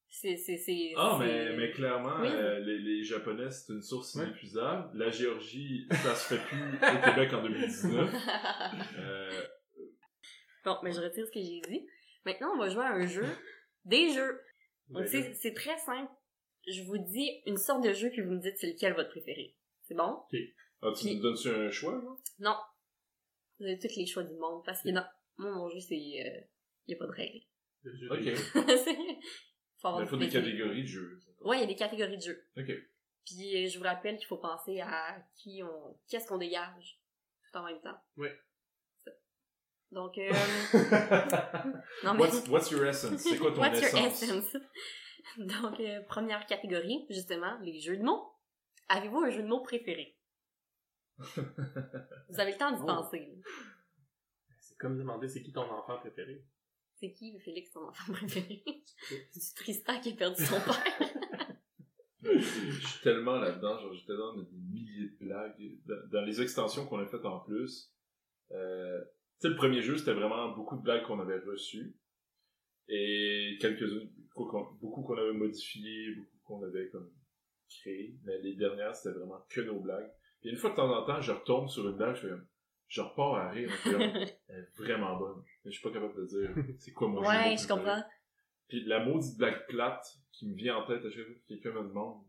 C'est, 0.09 0.39
c'est, 0.39 0.57
c'est... 0.57 0.95
Ah, 0.97 1.19
mais, 1.21 1.55
mais 1.55 1.71
clairement, 1.71 2.17
Oui. 2.23 2.29
euh, 2.33 2.61
les, 2.61 2.79
les 2.79 3.05
Japonais, 3.05 3.51
c'est 3.51 3.75
une 3.75 3.83
source 3.83 4.15
Ouais. 4.15 4.25
inépuisable. 4.25 4.89
La 4.99 5.11
Géorgie, 5.11 5.87
ça 5.91 6.15
se 6.15 6.35
fait 6.35 6.41
plus 6.49 6.77
au 6.77 7.11
Québec 7.11 7.33
en 7.35 7.43
2019. 7.43 8.11
Euh, 8.99 9.43
Bon, 10.65 10.77
mais 10.83 10.93
je 10.93 11.01
retire 11.01 11.27
ce 11.27 11.31
que 11.33 11.41
j'ai 11.41 11.61
dit. 11.61 11.87
Maintenant, 12.27 12.53
on 12.55 12.59
va 12.59 12.69
jouer 12.71 12.85
à 12.85 12.93
un 12.93 13.07
jeu. 13.07 13.25
Des 13.85 14.11
jeux. 14.13 14.41
Donc, 14.89 15.03
Ben, 15.03 15.07
c'est, 15.09 15.35
c'est 15.35 15.53
très 15.55 15.77
simple. 15.79 16.11
Je 16.67 16.83
vous 16.83 16.99
dis 16.99 17.43
une 17.47 17.57
sorte 17.57 17.83
de 17.85 17.93
jeu, 17.93 18.11
puis 18.11 18.23
vous 18.23 18.33
me 18.33 18.41
dites 18.41 18.57
c'est 18.59 18.73
lequel 18.73 18.95
votre 18.95 19.11
préféré. 19.11 19.57
C'est 19.83 19.95
bon? 19.95 20.23
ah, 20.83 20.93
tu 20.97 21.05
Puis- 21.05 21.17
nous 21.17 21.23
donnes-tu 21.23 21.49
un 21.49 21.71
choix, 21.71 21.93
là? 21.93 22.17
Non. 22.39 22.57
Vous 23.59 23.67
avez 23.67 23.79
tous 23.79 23.97
les 23.97 24.07
choix 24.07 24.23
du 24.23 24.35
monde. 24.35 24.63
Parce 24.65 24.83
que 24.83 24.89
non, 24.91 25.05
moi, 25.37 25.51
mon 25.53 25.69
jeu, 25.69 25.81
c'est... 25.81 25.97
Il 25.97 26.47
n'y 26.89 26.95
a 26.95 26.99
pas 26.99 27.07
de 27.07 27.13
règles. 27.13 27.45
Ok. 28.11 28.25
Il 29.83 30.07
faut 30.07 30.17
des 30.17 30.29
catégories 30.29 30.83
de 30.83 30.87
jeux. 30.87 31.19
Ouais, 31.41 31.57
il 31.57 31.61
y 31.61 31.65
a 31.65 31.67
des 31.67 31.77
catégories 31.77 32.19
de 32.19 32.23
jeux. 32.23 32.47
Ok. 32.57 32.71
Puis 33.25 33.65
euh, 33.65 33.69
je 33.69 33.79
vous 33.79 33.85
rappelle 33.85 34.19
qu'il 34.19 34.27
faut 34.27 34.37
penser 34.37 34.81
à 34.81 35.17
qui 35.37 35.63
on, 35.63 35.99
qu'est-ce 36.09 36.27
qu'on 36.27 36.39
dégage 36.39 37.01
tout 37.51 37.59
en 37.59 37.65
même 37.65 37.81
temps. 37.81 37.97
Oui. 38.17 38.29
Ça. 39.05 39.11
Donc, 39.91 40.19
euh, 40.19 40.31
non 42.05 42.15
mais 42.15 42.21
What's, 42.21 42.49
what's 42.49 42.71
your 42.71 42.85
essence? 42.85 43.23
C'est 43.23 43.39
quoi 43.39 43.53
ton 43.53 43.61
what's 43.61 43.81
your 43.81 44.07
essence? 44.07 44.57
Donc, 45.39 45.81
euh, 45.81 46.01
première 46.09 46.47
catégorie, 46.47 47.07
justement, 47.11 47.59
les 47.61 47.79
jeux 47.81 47.97
de 47.97 48.03
mots. 48.03 48.33
Avez-vous 48.89 49.19
un 49.21 49.31
jeu 49.31 49.43
de 49.43 49.49
mots 49.49 49.63
préféré? 49.63 50.17
Vous 51.19 52.41
avez 52.41 52.53
le 52.53 52.59
temps 52.59 52.73
d'y 52.73 52.81
Oh. 52.83 52.87
penser. 52.87 53.39
C'est 54.59 54.77
comme 54.79 54.97
demander 54.99 55.29
c'est 55.29 55.43
qui 55.43 55.53
ton 55.53 55.71
enfant 55.71 55.99
préféré. 55.99 56.45
C'est 56.97 57.13
qui, 57.13 57.39
Félix, 57.41 57.71
ton 57.73 57.89
enfant 57.89 58.13
préféré? 58.13 58.65
C'est 59.33 59.55
Tristan 59.55 60.01
qui 60.01 60.13
a 60.13 60.17
perdu 60.17 60.45
son 60.45 60.61
père. 60.61 60.85
Je 62.23 62.39
suis 62.87 63.01
tellement 63.03 63.37
là-dedans, 63.39 63.79
genre 63.79 63.95
j'étais 63.95 64.17
dans 64.17 64.35
des 64.37 64.47
milliers 64.53 65.09
de 65.09 65.17
blagues. 65.25 65.79
Dans, 65.87 66.09
dans 66.11 66.23
les 66.23 66.43
extensions 66.43 66.87
qu'on 66.87 66.99
a 66.99 67.07
faites 67.07 67.25
en 67.25 67.41
plus, 67.41 67.93
euh, 68.53 69.01
tu 69.03 69.09
sais, 69.43 69.49
le 69.49 69.57
premier 69.57 69.81
jeu, 69.81 69.97
c'était 69.97 70.13
vraiment 70.13 70.51
beaucoup 70.51 70.77
de 70.77 70.83
blagues 70.83 71.05
qu'on 71.07 71.21
avait 71.21 71.39
reçues. 71.39 71.97
Et 72.89 73.57
quelques-unes, 73.61 74.11
beaucoup 74.35 74.51
qu'on 74.51 74.73
beaucoup 74.81 75.03
qu'on 75.03 75.17
avait 75.17 75.33
modifiées, 75.33 76.15
beaucoup 76.15 76.39
qu'on 76.45 76.63
avait 76.65 76.89
comme 76.89 77.11
créé. 77.69 78.15
Mais 78.25 78.39
les 78.39 78.55
dernières, 78.55 78.95
c'était 78.95 79.17
vraiment 79.19 79.41
que 79.49 79.61
nos 79.61 79.81
blagues. 79.81 80.11
Et 80.43 80.51
une 80.51 80.57
fois 80.57 80.71
de 80.71 80.77
temps 80.77 80.91
en 80.93 81.05
temps, 81.05 81.21
je 81.21 81.33
retombe 81.33 81.69
sur 81.69 81.89
une 81.89 81.97
blague, 81.97 82.15
je 82.17 82.21
fais 82.23 82.29
comme, 82.31 82.47
je 82.89 83.01
repars 83.01 83.35
à 83.35 83.51
rire, 83.51 83.69
je 83.71 83.77
fais 83.77 83.93
comme, 83.93 84.01
elle 84.49 84.59
est 84.59 84.77
vraiment 84.79 85.17
bonne. 85.19 85.43
Mais 85.65 85.71
je 85.71 85.79
suis 85.79 85.83
pas 85.89 85.93
capable 85.93 86.17
de 86.17 86.27
dire 86.27 86.55
c'est 86.79 86.93
quoi 86.93 87.09
mon 87.09 87.21
ouais, 87.21 87.57
je 87.57 87.69
comprends. 87.69 88.03
Puis 88.69 88.85
la 88.85 89.05
maudite 89.05 89.37
blague 89.37 89.67
plate 89.69 90.07
qui 90.33 90.49
me 90.49 90.55
vient 90.55 90.77
en 90.77 90.87
tête 90.87 91.05
à 91.05 91.11
chaque 91.11 91.25
fois 91.27 91.35
que 91.35 91.47
quelqu'un 91.49 91.73
me 91.73 91.89
demande 91.89 92.23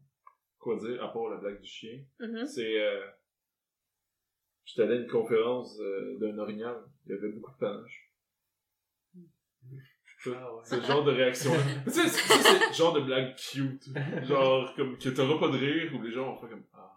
quoi 0.59 0.75
dire, 0.77 1.03
à 1.03 1.11
part 1.13 1.29
la 1.29 1.37
blague 1.37 1.59
du 1.61 1.67
chien, 1.67 2.03
Mhm. 2.19 2.45
c'est... 2.45 2.79
Euh, 2.81 3.05
J'étais 4.63 4.83
allé 4.83 4.93
à 4.93 5.01
une 5.01 5.07
conférence 5.07 5.77
euh, 5.81 6.17
d'un 6.19 6.37
orignal, 6.37 6.77
il 7.05 7.11
y 7.11 7.15
avait 7.15 7.29
beaucoup 7.29 7.51
de 7.51 7.57
panache. 7.57 8.11
Ah 10.27 10.53
ouais. 10.55 10.61
C'est 10.63 10.77
le 10.77 10.83
genre 10.83 11.03
de 11.03 11.11
réaction. 11.11 11.51
tu 11.85 11.91
sais, 11.91 12.07
c'est- 12.07 12.67
le 12.69 12.73
genre 12.73 12.93
de 12.93 13.01
blague 13.01 13.35
cute. 13.35 13.83
Genre, 14.27 14.73
comme, 14.75 14.97
que 14.97 15.09
t'auras 15.09 15.39
pas 15.39 15.47
de 15.53 15.57
rire, 15.57 15.91
où 15.95 16.01
les 16.01 16.11
gens 16.11 16.25
vont 16.33 16.39
faire 16.39 16.49
comme, 16.49 16.65
ah. 16.73 16.87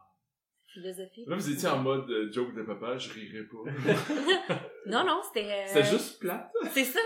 Philosophie. 0.72 1.24
Là, 1.26 1.36
vous 1.36 1.50
étiez 1.50 1.68
en 1.68 1.78
mode 1.78 2.10
euh, 2.10 2.32
joke 2.32 2.52
de 2.54 2.62
papa, 2.64 2.98
je 2.98 3.08
rirais 3.12 3.44
pas. 3.44 4.54
Non, 4.86 5.04
non, 5.06 5.22
c'était... 5.24 5.50
euh, 5.50 5.66
C'était 5.68 5.84
juste 5.84 6.18
plate. 6.20 6.52
C'est 6.72 6.84
ça! 6.84 7.00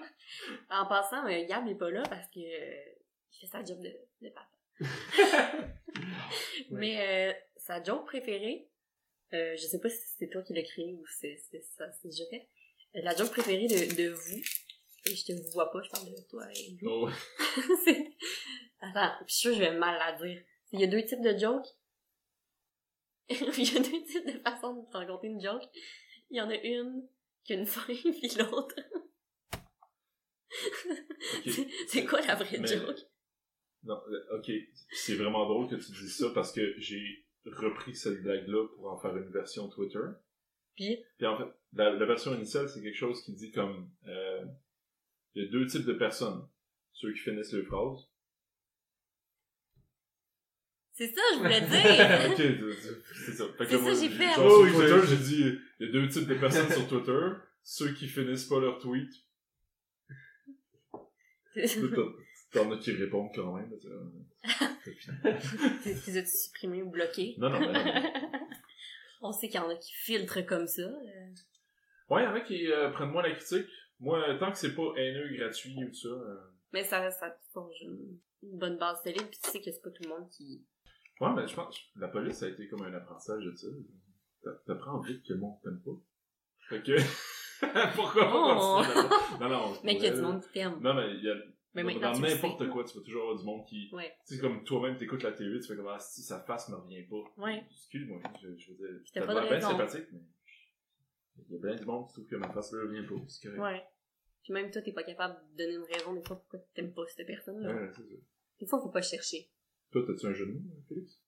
en 0.70 0.86
passant, 0.86 1.24
euh, 1.26 1.44
Gab 1.46 1.64
n'est 1.66 1.74
pas 1.76 1.90
là 1.90 2.02
parce 2.08 2.26
que 2.30 2.40
euh, 2.40 2.82
il 3.32 3.38
fait 3.40 3.46
sa 3.46 3.62
job 3.64 3.78
de, 3.80 3.92
de 4.22 4.30
papa. 4.30 4.48
Mais 6.70 7.30
euh, 7.30 7.32
sa 7.56 7.82
joke 7.82 8.06
préférée, 8.06 8.66
euh, 9.34 9.54
je 9.56 9.62
sais 9.66 9.78
pas 9.80 9.88
si 9.88 9.98
c'est 10.18 10.28
toi 10.28 10.42
qui 10.42 10.54
l'as 10.54 10.62
créé 10.62 10.94
ou 10.94 11.04
c'est 11.06 11.36
c'est 11.50 11.62
ça, 11.62 11.84
c'est 12.00 12.08
déjà 12.08 12.24
fait. 12.30 12.48
La 12.94 13.14
joke 13.14 13.30
préférée 13.30 13.66
de, 13.68 13.94
de 14.02 14.08
vous, 14.10 14.40
et 15.06 15.14
je 15.16 15.24
te 15.24 15.52
vois 15.52 15.70
pas, 15.70 15.82
je 15.82 15.90
parle 15.90 16.06
de 16.10 16.28
toi 16.30 16.44
et 16.52 16.76
vous. 16.80 16.88
Oh. 16.88 17.08
Attends, 18.80 19.12
je 19.26 19.32
suis 19.32 19.40
sûre 19.40 19.50
que 19.52 19.56
je 19.58 19.62
vais 19.70 19.76
mal 19.78 19.98
la 19.98 20.12
dire. 20.24 20.42
Il 20.72 20.80
y 20.80 20.84
a 20.84 20.86
deux 20.86 21.04
types 21.04 21.22
de 21.22 21.36
jokes. 21.38 21.66
Il 23.28 23.36
y 23.72 23.76
a 23.76 23.80
deux 23.80 24.04
types 24.04 24.26
de 24.26 24.40
façons 24.40 24.74
de 24.82 24.90
te 24.90 24.96
raconter 24.96 25.28
une 25.28 25.40
joke. 25.40 25.62
Il 26.30 26.36
y 26.36 26.40
en 26.40 26.50
a 26.50 26.56
une 26.56 27.06
qui 27.44 27.52
a 27.52 27.56
une 27.56 27.66
fin, 27.66 27.82
puis 27.86 28.28
l'autre. 28.38 28.76
C'est- 31.86 32.04
quoi 32.06 32.20
la 32.20 32.34
vraie 32.34 32.58
Mais- 32.58 32.66
joke? 32.68 32.98
Non, 33.84 34.00
euh, 34.08 34.38
ok. 34.38 34.50
C'est 34.92 35.16
vraiment 35.16 35.46
drôle 35.48 35.68
que 35.68 35.74
tu 35.76 35.90
dises 35.92 36.16
ça 36.18 36.30
parce 36.34 36.52
que 36.52 36.74
j'ai 36.78 37.24
repris 37.44 37.94
cette 37.96 38.22
blague-là 38.22 38.68
pour 38.76 38.86
en 38.92 38.96
faire 39.00 39.16
une 39.16 39.30
version 39.32 39.68
Twitter. 39.68 39.98
Puis, 40.76 40.98
Puis 41.18 41.26
en 41.26 41.36
fait, 41.36 41.52
la, 41.72 41.90
la 41.90 42.06
version 42.06 42.34
initiale, 42.34 42.68
c'est 42.68 42.80
quelque 42.82 42.96
chose 42.96 43.22
qui 43.24 43.32
dit 43.32 43.50
comme... 43.50 43.90
euh, 44.06 44.44
Il 45.34 45.44
y 45.44 45.48
a 45.48 45.50
deux 45.50 45.66
types 45.66 45.84
de 45.86 45.92
personnes. 45.94 46.46
Ceux 46.92 47.12
qui 47.12 47.18
finissent 47.20 47.52
les 47.52 47.62
phrases. 47.64 48.08
c'est 50.92 51.08
ça, 51.14 51.20
je 51.34 51.38
voulais 51.38 51.60
dire! 51.66 52.30
ok, 52.30 52.36
c'est- 53.14 53.32
ça. 53.32 53.44
Fait 53.56 53.64
que 53.64 53.70
C'est 53.70 53.78
moi, 53.78 53.94
ça, 53.94 54.00
j'ai 54.02 54.10
fait. 54.10 54.34
Genre, 54.34 54.44
Oh, 54.46 54.66
sur 54.66 54.78
oui, 54.78 54.86
Twitter, 54.86 55.06
j'ai- 55.08 55.16
dit... 55.16 55.58
Il 55.80 55.86
y 55.86 55.88
a 55.88 55.92
deux 55.92 56.08
types 56.08 56.28
de 56.28 56.34
personnes 56.34 56.70
sur 56.70 56.86
Twitter. 56.88 57.20
Ceux 57.64 57.92
qui 57.94 58.06
finissent 58.08 58.44
pas 58.44 58.60
leur 58.60 58.78
tweet. 58.78 59.10
T'en- 62.52 62.70
as 62.72 62.78
qui 62.78 62.92
répondent 62.92 63.30
quand 63.34 63.54
même. 63.54 63.70
T'es 65.82 66.18
as-tu 66.18 66.26
supprimé 66.28 66.82
ou 66.82 66.90
bloqué? 66.90 67.34
Non, 67.38 67.48
non, 67.48 67.60
non, 67.60 67.72
non. 67.72 67.82
On 69.22 69.32
sait 69.32 69.48
qu'il 69.48 69.56
y 69.56 69.62
en 69.62 69.70
a 69.70 69.76
qui 69.76 69.92
filtrent 69.94 70.44
comme 70.44 70.66
ça. 70.66 70.82
euh. 70.82 71.30
Ouais, 72.10 72.22
il 72.22 72.24
y 72.24 72.28
en 72.28 72.34
a 72.34 72.40
qui 72.40 72.70
euh, 72.70 72.90
prennent 72.90 73.10
moins 73.10 73.22
la 73.22 73.34
critique. 73.34 73.66
Moi, 74.02 74.36
tant 74.38 74.50
que 74.52 74.58
c'est 74.58 74.74
pas 74.74 74.92
haineux, 74.96 75.28
gratuit 75.36 75.74
ou 75.76 75.86
tout 75.88 75.94
ça... 75.94 76.08
euh, 76.08 76.36
Mais 76.72 76.82
ça, 76.84 77.10
ça 77.10 77.34
forge 77.52 77.74
une 77.82 78.18
bonne 78.58 78.76
base 78.76 79.00
solide, 79.02 79.28
puis 79.30 79.38
tu 79.42 79.50
sais 79.50 79.60
que 79.60 79.70
c'est 79.70 79.80
pas 79.82 79.90
tout 79.90 80.02
le 80.02 80.08
monde 80.10 80.28
qui... 80.28 80.64
Ouais, 81.20 81.32
mais 81.34 81.46
je 81.46 81.54
pense 81.54 81.78
que 81.78 82.00
la 82.00 82.08
police 82.08 82.38
ça 82.38 82.46
a 82.46 82.48
été 82.48 82.66
comme 82.68 82.82
un 82.82 82.92
apprentissage 82.94 83.44
de 83.44 83.54
ça. 83.54 83.68
T'a- 84.42 84.50
T'apprends 84.66 84.98
vite 85.00 85.22
que 85.24 85.32
le 85.34 85.38
monde 85.38 85.56
t'aime 85.62 85.80
pas. 85.84 85.92
Fait 86.68 86.82
que... 86.82 86.96
Pourquoi 87.94 88.24
pas 88.24 88.32
Oh. 88.34 88.82
là-dedans? 88.82 89.38
Non, 89.40 89.48
non. 89.48 89.76
Mais 89.84 89.94
qu'il 89.94 90.04
y 90.04 90.08
a 90.08 90.10
du 90.14 90.20
là. 90.20 90.28
monde 90.28 90.42
qui 90.42 90.48
t'aime. 90.52 90.80
Non, 90.80 90.94
mais 90.94 91.14
il 91.14 91.22
y 91.22 91.30
a... 91.30 91.34
Mais 91.74 91.82
dans 91.84 91.88
maintenant, 91.88 92.12
dans 92.12 92.18
n'importe 92.20 92.68
quoi, 92.70 92.84
tu 92.84 92.98
vas 92.98 93.04
toujours 93.04 93.22
avoir 93.22 93.38
du 93.38 93.44
monde 93.44 93.64
qui... 93.66 93.88
Ouais. 93.92 94.12
Tu 94.26 94.34
sais, 94.34 94.40
comme 94.40 94.62
toi-même, 94.64 94.98
t'écoutes 94.98 95.22
la 95.22 95.32
télé, 95.32 95.58
tu 95.60 95.68
fais 95.68 95.76
comme, 95.76 95.86
ah, 95.88 95.98
si 96.00 96.22
sa 96.22 96.40
face 96.40 96.68
me 96.70 96.74
revient 96.76 97.04
pas. 97.04 97.22
Ouais. 97.44 97.64
Excuse-moi, 97.70 98.20
je, 98.42 98.48
je 98.58 98.72
veux 98.72 98.76
dire, 98.76 99.00
t'as 99.14 99.24
pas 99.26 99.34
de 99.36 99.40
bien 99.40 99.48
raison. 99.50 99.70
sympathique, 99.70 100.06
mais... 100.12 100.20
Il 101.48 101.54
y 101.54 101.56
a 101.56 101.60
plein 101.60 101.76
de 101.76 101.84
monde 101.84 102.06
qui 102.08 102.12
trouve 102.14 102.26
que 102.26 102.36
ma 102.36 102.48
face 102.52 102.72
me 102.72 102.82
revient 102.82 103.06
pas. 103.06 103.14
C'est 103.28 103.48
correct. 103.48 103.62
Ouais. 103.62 103.82
Puis 104.42 104.52
même 104.52 104.70
toi, 104.70 104.82
t'es 104.82 104.92
pas 104.92 105.04
capable 105.04 105.36
de 105.52 105.58
donner 105.64 105.74
une 105.74 105.84
raison 105.94 106.14
des 106.14 106.22
fois 106.22 106.36
pourquoi 106.36 106.58
t'aimes 106.74 106.92
pas 106.92 107.02
cette 107.06 107.26
personne-là. 107.26 107.72
Ouais, 107.72 107.90
c'est 107.94 108.02
ça. 108.02 108.20
Des 108.60 108.66
fois, 108.66 108.80
faut 108.80 108.88
pas 108.90 109.02
chercher. 109.02 109.48
Toi, 109.90 110.02
t'as-tu 110.06 110.26
un 110.26 110.32
jeu 110.32 110.46
de 110.46 110.52
mots, 110.52 110.60
Félix? 110.88 111.20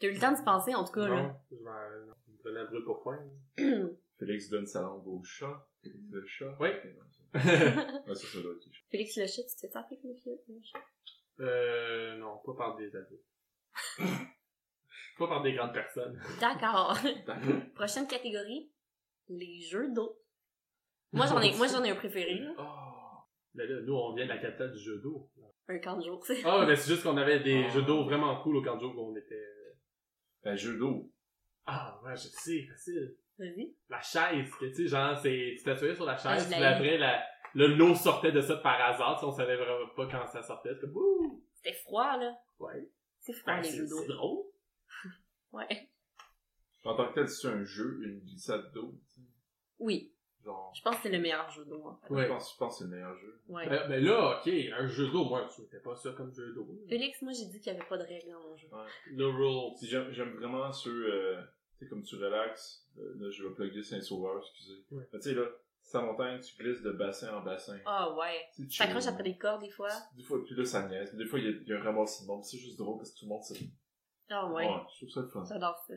T'as 0.00 0.08
eu 0.08 0.12
le 0.14 0.20
temps 0.20 0.32
de 0.32 0.36
se 0.38 0.42
penser, 0.42 0.74
en 0.74 0.84
tout 0.84 0.92
cas, 0.92 1.06
là. 1.08 1.22
Non, 1.22 1.34
je 1.50 1.56
vais 1.56 1.62
non, 1.62 2.14
me 2.28 2.42
donner 2.42 2.60
un 2.60 2.64
brûle 2.64 2.84
pour 2.84 3.02
point. 3.02 3.24
Félix 4.18 4.48
donne 4.48 4.66
sa 4.66 4.82
langue 4.82 5.06
au 5.06 5.22
chat. 5.22 5.68
Félix 5.82 6.04
le 6.10 6.26
chat. 6.26 6.56
Oui. 6.60 6.68
Non, 6.96 7.04
Ouais, 7.40 8.14
ça, 8.14 8.26
ça 8.26 8.40
doit 8.42 8.52
être. 8.54 8.68
Félix 8.90 9.16
le 9.16 9.26
chat, 9.26 9.42
tu 9.42 9.54
te 9.54 9.60
fais 9.60 9.68
ça 9.68 9.80
appeler 9.80 9.98
Félix 10.00 10.26
le 10.26 10.60
chat? 10.62 10.78
euh, 11.40 12.16
non, 12.18 12.38
pas 12.44 12.54
par 12.54 12.76
des 12.76 12.94
adultes. 12.96 13.24
pas 15.18 15.28
par 15.28 15.42
des 15.42 15.52
grandes 15.54 15.72
personnes. 15.72 16.20
D'accord. 16.40 16.96
D'accord. 17.26 17.60
Prochaine 17.74 18.06
catégorie, 18.06 18.70
les 19.28 19.60
jeux 19.60 19.92
d'eau. 19.92 20.20
Moi, 21.14 21.26
j'en 21.26 21.40
ai, 21.40 21.56
moi, 21.56 21.66
j'en 21.72 21.82
ai 21.84 21.90
un 21.90 21.96
préféré, 21.96 22.34
là. 22.40 22.52
Oh. 22.58 23.22
Mais 23.54 23.66
là, 23.66 23.80
nous, 23.82 23.94
on 23.94 24.14
vient 24.14 24.24
de 24.24 24.30
la 24.30 24.38
capitale 24.38 24.72
du 24.72 24.78
jeu 24.78 24.98
d'eau. 25.00 25.30
Un 25.68 25.78
camp 25.78 25.96
de 25.96 26.04
jour, 26.04 26.22
tu 26.26 26.34
sais. 26.34 26.42
Ah, 26.44 26.64
mais 26.66 26.76
c'est 26.76 26.90
juste 26.92 27.04
qu'on 27.04 27.16
avait 27.16 27.40
des 27.40 27.64
Ah. 27.66 27.68
jeux 27.70 27.82
d'eau 27.82 28.04
vraiment 28.04 28.42
cool 28.42 28.56
au 28.56 28.62
camp 28.62 28.74
de 28.76 28.80
jour 28.80 28.94
où 28.98 29.12
on 29.12 29.16
était... 29.16 29.48
Un 30.44 30.56
jeu 30.56 30.76
d'eau. 30.76 31.10
Ah, 31.64 31.98
ouais, 32.04 32.14
je 32.16 32.28
sais, 32.28 32.66
facile. 32.70 33.16
Vas-y. 33.38 33.74
La 33.88 34.00
chaise, 34.02 34.50
que 34.60 34.66
tu 34.66 34.74
sais, 34.74 34.86
genre, 34.88 35.16
c'est, 35.18 35.54
tu 35.56 35.64
t'asseyais 35.64 35.94
sur 35.94 36.04
la 36.04 36.12
Ah, 36.12 36.16
chaise, 36.36 36.48
je 36.50 36.54
puis 36.54 36.62
après, 36.62 36.98
la, 36.98 37.24
le 37.54 37.68
l'eau 37.68 37.94
sortait 37.94 38.30
de 38.32 38.42
ça 38.42 38.56
par 38.58 38.78
hasard, 38.80 39.14
tu 39.14 39.20
sais, 39.20 39.26
on 39.26 39.32
savait 39.32 39.56
vraiment 39.56 39.88
pas 39.96 40.06
quand 40.06 40.26
ça 40.26 40.42
sortait, 40.42 40.74
c'est! 40.78 40.86
C'était 41.54 41.76
froid, 41.78 42.16
là. 42.18 42.36
Ouais. 42.58 42.90
C'est 43.20 43.32
froid, 43.32 43.54
Ben, 43.54 43.62
les 43.62 43.70
c'est, 43.70 43.76
jeux 43.78 43.86
d'eau. 43.88 43.98
c'est 44.02 44.08
drôle. 44.08 44.44
Ouais. 45.52 45.88
En 46.84 46.94
tant 46.96 47.08
que 47.08 47.14
tel, 47.14 47.28
c'est 47.28 47.48
un 47.48 47.64
jeu, 47.64 48.00
une 48.04 48.18
glissade 48.20 48.70
d'eau. 48.74 48.92
tu 49.08 49.14
sais. 49.22 49.26
Oui. 49.78 50.12
Genre, 50.44 50.72
Je 50.74 50.82
pense 50.82 50.96
que 50.96 51.02
c'est 51.04 51.10
le 51.10 51.18
meilleur 51.20 51.48
jeu 51.50 51.64
d'eau, 51.64 51.82
en 51.86 51.96
fait. 51.96 52.12
Ouais. 52.12 52.24
je 52.24 52.28
pense, 52.28 52.52
je 52.52 52.56
pense 52.58 52.72
que 52.74 52.78
c'est 52.84 52.90
le 52.90 52.96
meilleur 52.96 53.16
jeu. 53.16 53.40
Ouais. 53.48 53.68
Ben, 53.68 53.88
ben 53.88 54.04
là, 54.04 54.38
ok, 54.40 54.52
un 54.78 54.86
jeu 54.86 55.08
d'eau, 55.08 55.24
moi, 55.24 55.46
je 55.48 55.54
souhaitais 55.54 55.80
pas 55.80 55.96
ça 55.96 56.12
comme 56.12 56.32
jeu 56.34 56.52
d'eau. 56.52 56.68
Félix, 56.88 57.22
moi, 57.22 57.32
j'ai 57.32 57.46
dit 57.46 57.60
qu'il 57.60 57.72
y 57.72 57.76
avait 57.76 57.86
pas 57.88 57.96
de 57.96 58.02
règles 58.04 58.30
dans 58.30 58.40
mon 58.40 58.56
jeu. 58.56 58.68
No 59.12 59.32
rules. 59.32 59.76
Si 59.78 59.86
j'aime, 59.88 60.10
vraiment 60.36 60.70
ceux, 60.72 61.12
euh, 61.12 61.40
tu 61.78 61.84
sais, 61.84 61.88
comme 61.88 62.02
tu 62.02 62.16
relaxes, 62.16 62.86
euh, 62.98 63.14
là, 63.18 63.30
je 63.30 63.42
vais 63.46 63.54
plugger 63.54 63.82
Saint-Sauveur, 63.82 64.38
excusez. 64.38 64.84
Ouais. 64.90 65.08
Mais 65.12 65.18
tu 65.18 65.30
sais, 65.30 65.34
là, 65.34 65.46
c'est 65.82 65.98
en 65.98 66.02
montagne, 66.06 66.40
tu 66.40 66.56
glisses 66.62 66.82
de 66.82 66.92
bassin 66.92 67.36
en 67.36 67.42
bassin. 67.42 67.78
Ah 67.86 68.14
ouais. 68.14 68.40
Tu 68.54 68.62
sais, 68.64 68.68
Tu 68.68 68.78
t'accroches 68.78 69.06
après 69.06 69.22
des 69.22 69.36
cordes, 69.38 69.62
des 69.62 69.70
fois. 69.70 69.88
Des 70.16 70.22
fois, 70.22 70.42
puis 70.44 70.54
là, 70.54 70.64
ça 70.64 70.86
niaise. 70.88 71.14
Des 71.14 71.26
fois, 71.26 71.38
il 71.38 71.44
y, 71.46 71.48
a- 71.48 71.52
il 71.52 71.68
y 71.68 71.72
a 71.72 71.76
un 71.80 71.82
ramassement. 71.82 72.42
C'est 72.42 72.58
juste 72.58 72.78
drôle 72.78 72.98
parce 72.98 73.12
que 73.12 73.18
tout 73.20 73.24
le 73.26 73.30
monde 73.30 73.42
sait. 73.42 73.58
Ah 74.30 74.46
ouais. 74.50 74.66
je 74.92 74.96
trouve 74.96 75.10
ça 75.10 75.20
le 75.20 75.28
fun. 75.28 75.44
J'adore 75.46 75.78
ça. 75.86 75.94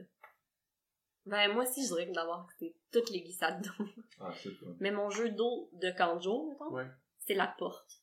Ben, 1.27 1.53
moi 1.53 1.63
aussi, 1.63 1.83
je 1.83 1.87
dirais 1.93 2.07
que 2.07 2.13
c'est 2.57 2.73
toutes 2.91 3.09
les 3.11 3.21
glissades 3.21 3.61
d'eau. 3.61 3.85
Ah, 4.19 4.31
c'est. 4.33 4.49
Mais 4.79 4.91
mon 4.91 5.09
jeu 5.09 5.29
d'eau 5.29 5.69
de 5.73 5.91
Kanjo, 5.91 6.49
mettons, 6.51 6.73
Ouais. 6.73 6.87
c'est 7.19 7.33
la 7.35 7.47
porte. 7.47 8.01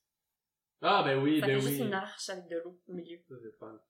Ah, 0.83 1.03
ben 1.05 1.23
oui, 1.23 1.41
Ça 1.41 1.47
ben 1.47 1.59
fait 1.59 1.65
oui. 1.65 1.71
juste 1.73 1.85
une 1.87 1.95
arche 1.95 2.29
avec 2.29 2.47
de 2.49 2.57
l'eau 2.65 2.79
au 2.89 2.93
milieu. 2.93 3.19
Ça, 3.29 3.35
c'est 3.43 3.59
fun. 3.59 3.81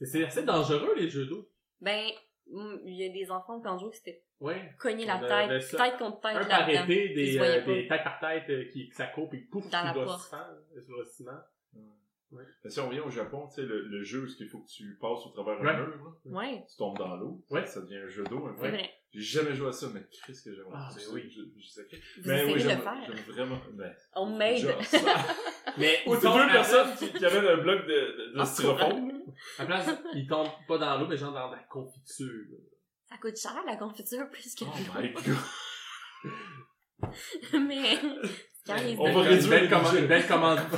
Mais 0.00 0.06
c'est 0.06 0.24
assez 0.24 0.42
dangereux, 0.44 0.94
les 0.96 1.08
jeux 1.08 1.24
d'eau. 1.26 1.48
Ben, 1.80 2.10
mm, 2.48 2.76
il 2.84 2.94
y 2.94 3.04
a 3.08 3.08
des 3.12 3.30
enfants 3.30 3.58
de 3.58 3.62
Kanjo 3.64 3.90
qui 3.90 3.96
s'étaient 3.98 4.22
Ouais. 4.40 4.74
cognés 4.78 5.06
la 5.06 5.18
tête, 5.18 5.62
ça. 5.62 5.78
tête 5.78 5.96
contre 5.98 6.20
tête 6.20 6.36
Un 6.36 6.44
par 6.44 6.68
été, 6.68 7.08
des, 7.14 7.38
euh, 7.38 7.64
des 7.64 7.88
têtes 7.88 8.04
par 8.04 8.20
tête 8.20 8.50
euh, 8.50 8.70
qui, 8.70 8.90
ça 8.92 9.06
coupe 9.06 9.32
et 9.32 9.38
pouf, 9.38 9.64
Dans 9.70 9.80
tu 9.80 9.86
la 9.86 9.94
porte. 9.94 10.34
euh, 10.34 10.82
sur 10.84 10.96
le 10.98 11.04
ciment. 11.06 11.40
Ouais. 12.32 12.42
Mais 12.64 12.70
si 12.70 12.80
on 12.80 12.88
revient 12.88 13.00
au 13.00 13.10
Japon, 13.10 13.46
tu 13.48 13.54
sais, 13.56 13.62
le, 13.62 13.82
le 13.82 14.02
jeu 14.02 14.24
où 14.24 14.26
il 14.40 14.48
faut 14.48 14.58
que 14.60 14.68
tu 14.68 14.98
passes 15.00 15.24
au 15.26 15.30
travers 15.30 15.60
Ouais. 15.60 15.70
un 15.70 15.86
mur, 15.86 15.96
là, 16.24 16.32
Ouais, 16.38 16.64
tu 16.68 16.76
tombes 16.76 16.98
dans 16.98 17.16
l'eau, 17.16 17.44
Ouais. 17.50 17.64
ça 17.66 17.80
devient 17.82 17.98
un 17.98 18.08
jeu 18.08 18.24
d'eau. 18.24 18.48
J'ai 19.12 19.22
jamais 19.22 19.54
joué 19.54 19.68
à 19.68 19.72
ça, 19.72 19.86
mais 19.94 20.02
Chris 20.22 20.36
que 20.44 20.52
j'aimerais. 20.54 20.74
Ah, 20.74 20.90
ben 20.92 20.98
sais- 21.00 21.10
oui. 21.12 21.32
Je, 21.34 21.42
je 21.62 21.68
sais 21.68 21.86
que- 21.86 21.96
Vous 21.96 22.28
Mais 22.28 22.44
oui, 22.44 22.58
j'aime 22.60 22.80
faire. 22.82 22.96
j'aime 23.06 23.34
vraiment. 23.34 23.58
Mais, 23.74 23.96
Homemade. 24.14 24.56
Genre 24.58 24.84
ça. 24.84 24.98
Mais 25.78 26.00
Ou 26.06 26.14
c'est 26.16 26.22
deux 26.32 26.46
personnes 26.52 26.94
qui, 26.96 27.10
qui 27.12 27.24
avaient 27.24 27.48
un 27.48 27.56
bloc 27.58 27.82
de, 27.86 27.86
de, 27.86 28.32
de 28.34 28.38
Ah, 28.40 28.44
styrofoam. 28.44 29.10
À 29.58 29.62
la 29.62 29.66
place, 29.66 29.90
ils 30.14 30.26
tombent 30.26 30.48
pas 30.68 30.78
dans 30.78 30.98
l'eau, 30.98 31.06
mais 31.06 31.16
genre 31.16 31.32
dans 31.32 31.50
la 31.50 31.58
confiture. 31.58 32.28
Ça 33.08 33.16
coûte 33.18 33.36
cher, 33.38 33.62
la 33.66 33.76
confiture, 33.76 34.28
plus 34.30 34.54
que 34.54 34.64
Oh 34.64 34.98
my 35.00 35.12
god. 35.12 36.32
Mais, 37.52 37.98
quand 38.66 38.76
les 38.76 38.96
On 38.98 39.12
va 39.12 39.20
réduire. 39.22 39.52
Une 39.98 40.06
belle 40.08 40.26
commande. 40.26 40.58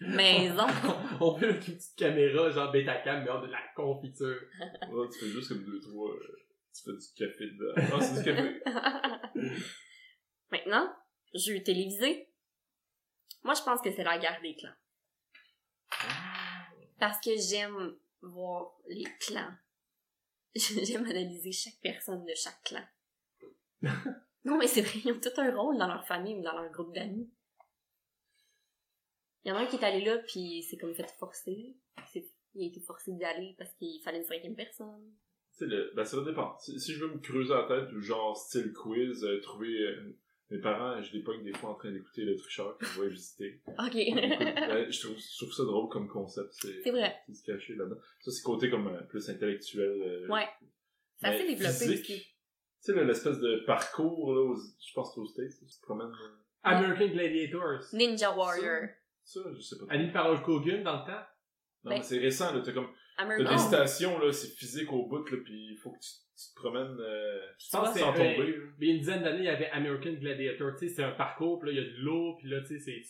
maison. 0.00 0.66
on 1.20 1.34
peut 1.38 1.48
avec 1.50 1.68
une 1.68 1.76
petite 1.76 1.96
caméra, 1.96 2.50
genre 2.50 2.72
Betacam, 2.72 3.22
mais 3.24 3.30
on 3.30 3.42
a 3.42 3.46
de 3.46 3.52
la 3.52 3.62
confiture. 3.74 4.40
Ouais, 4.90 5.08
tu 5.12 5.18
fais 5.20 5.26
juste 5.26 5.48
comme 5.48 5.64
deux, 5.64 5.80
trois. 5.80 6.10
euh, 6.10 6.36
tu 6.74 6.82
fais 6.84 6.96
du 6.96 7.06
café 7.16 7.46
dedans. 7.46 7.74
Ah, 7.76 8.00
c'est 8.00 8.18
du 8.18 8.24
café. 8.24 8.62
Maintenant, 10.50 10.92
jeu 11.34 11.62
télévisé. 11.62 12.28
Moi, 13.42 13.54
je 13.54 13.62
pense 13.62 13.80
que 13.80 13.90
c'est 13.92 14.04
la 14.04 14.18
guerre 14.18 14.40
des 14.42 14.54
clans. 14.54 14.74
Parce 16.98 17.20
que 17.20 17.30
j'aime 17.36 17.96
voir 18.22 18.72
les 18.88 19.06
clans. 19.20 19.54
J'aime 20.54 21.06
analyser 21.06 21.52
chaque 21.52 21.80
personne 21.80 22.24
de 22.24 22.32
chaque 22.34 22.60
clan. 22.64 22.84
non, 24.44 24.58
mais 24.58 24.66
c'est 24.66 24.82
vrai, 24.82 25.00
ils 25.04 25.12
ont 25.12 25.20
tout 25.20 25.40
un 25.40 25.54
rôle 25.54 25.78
dans 25.78 25.86
leur 25.86 26.04
famille 26.06 26.34
ou 26.36 26.42
dans 26.42 26.52
leur 26.52 26.70
groupe 26.72 26.92
d'amis. 26.92 27.30
Il 29.44 29.48
y 29.48 29.52
en 29.52 29.56
a 29.56 29.60
un 29.60 29.66
qui 29.66 29.76
est 29.76 29.84
allé 29.84 30.04
là, 30.04 30.18
puis 30.18 30.62
c'est 30.68 30.76
comme 30.76 30.94
fait 30.94 31.10
forcer. 31.18 31.74
Il 32.54 32.64
a 32.64 32.66
été 32.66 32.80
forcé 32.80 33.12
d'y 33.12 33.24
aller 33.24 33.54
parce 33.58 33.72
qu'il 33.74 34.00
fallait 34.02 34.18
une 34.18 34.24
cinquième 34.24 34.56
personne. 34.56 35.12
Le, 35.60 35.92
ben 35.94 36.04
ça 36.04 36.16
va 36.16 36.24
dépendre. 36.24 36.58
Si, 36.60 36.78
si 36.80 36.92
je 36.94 37.04
veux 37.04 37.12
me 37.12 37.18
creuser 37.18 37.52
la 37.54 37.64
tête, 37.68 37.92
ou 37.92 38.00
genre 38.00 38.36
style 38.36 38.72
quiz, 38.72 39.22
euh, 39.24 39.40
trouver 39.40 39.68
euh, 39.68 40.16
mes 40.50 40.58
parents, 40.58 41.00
je 41.02 41.12
les 41.12 41.22
pogne 41.22 41.44
des 41.44 41.52
fois 41.52 41.70
en 41.70 41.74
train 41.74 41.92
d'écouter 41.92 42.22
le 42.22 42.34
tricheur 42.36 42.76
je 42.80 43.00
vais 43.02 43.08
visiter. 43.08 43.60
Ok. 43.68 43.92
Ben, 43.94 44.90
je, 44.90 45.00
trouve, 45.00 45.16
je 45.18 45.36
trouve 45.36 45.52
ça 45.52 45.64
drôle 45.64 45.88
comme 45.90 46.08
concept. 46.08 46.48
C'est 46.52 46.82
C'est 46.82 46.90
vrai. 46.90 47.14
C'est 47.26 47.34
se 47.34 47.44
cacher 47.44 47.74
là-dedans. 47.76 48.00
Ça, 48.20 48.30
c'est 48.30 48.42
côté 48.42 48.68
comme 48.70 48.88
euh, 48.88 49.00
plus 49.02 49.28
intellectuel. 49.28 50.02
euh, 50.02 50.26
Ouais. 50.28 50.48
C'est 51.18 51.26
assez 51.26 51.46
développé 51.46 51.72
physique. 51.72 52.00
aussi. 52.00 52.18
Tu 52.82 52.92
sais, 52.94 53.04
l'espèce 53.04 53.38
de 53.38 53.62
parcours, 53.66 54.34
là, 54.34 54.40
aux- 54.40 54.56
je 54.56 54.92
pense 54.94 55.10
que 55.10 55.14
c'est 55.16 55.20
aux 55.20 55.26
States, 55.26 55.58
tu 55.60 55.78
te 55.78 55.82
promènes. 55.82 56.08
euh, 56.08 56.36
American 56.62 57.08
Gladiators. 57.08 57.84
Ninja 57.92 58.34
Warrior. 58.34 58.88
Ça, 59.32 59.40
je 59.54 59.60
sais 59.60 59.76
pas. 59.78 59.84
Animé 59.94 60.12
par 60.12 60.30
Hulk 60.30 60.48
Hogan 60.48 60.82
dans 60.82 61.00
le 61.00 61.06
temps? 61.06 61.22
Non, 61.84 61.90
Ben- 61.92 61.96
mais 61.98 62.02
c'est 62.02 62.18
récent, 62.18 62.52
là. 62.54 62.60
T'as 62.64 62.72
comme, 62.72 62.88
t'as 63.16 63.22
American. 63.24 63.52
des 63.52 63.58
stations, 63.58 64.18
là, 64.18 64.32
c'est 64.32 64.48
physique 64.56 64.92
au 64.92 65.06
bout, 65.06 65.28
là, 65.30 65.36
pis 65.44 65.52
il 65.70 65.76
faut 65.82 65.92
que 65.92 65.98
tu, 66.00 66.10
tu 66.36 66.50
te 66.54 66.60
promènes, 66.60 66.96
euh, 67.00 67.40
Je 67.58 67.70
pense 67.70 67.92
que 67.92 67.98
sans 68.00 68.12
c'est- 68.14 68.18
tomber, 68.36 68.36
là. 68.36 68.54
Il 68.80 68.88
y 68.88 68.90
a 68.90 68.94
une 68.94 68.98
dizaine 69.00 69.22
d'années, 69.22 69.38
il 69.38 69.44
y 69.44 69.48
avait 69.48 69.70
American 69.70 70.12
Gladiator. 70.14 70.72
Tu 70.78 70.88
sais, 70.88 70.94
c'est 70.96 71.04
un 71.04 71.12
parcours, 71.12 71.58
puis 71.60 71.72
là, 71.74 71.80
il 71.80 71.84
y 71.84 71.88
a 71.88 71.90
de 71.92 71.96
l'eau, 72.02 72.36
puis 72.38 72.48
là, 72.50 72.60
tu 72.62 72.78
sais, 72.78 72.78
c'est... 72.80 73.02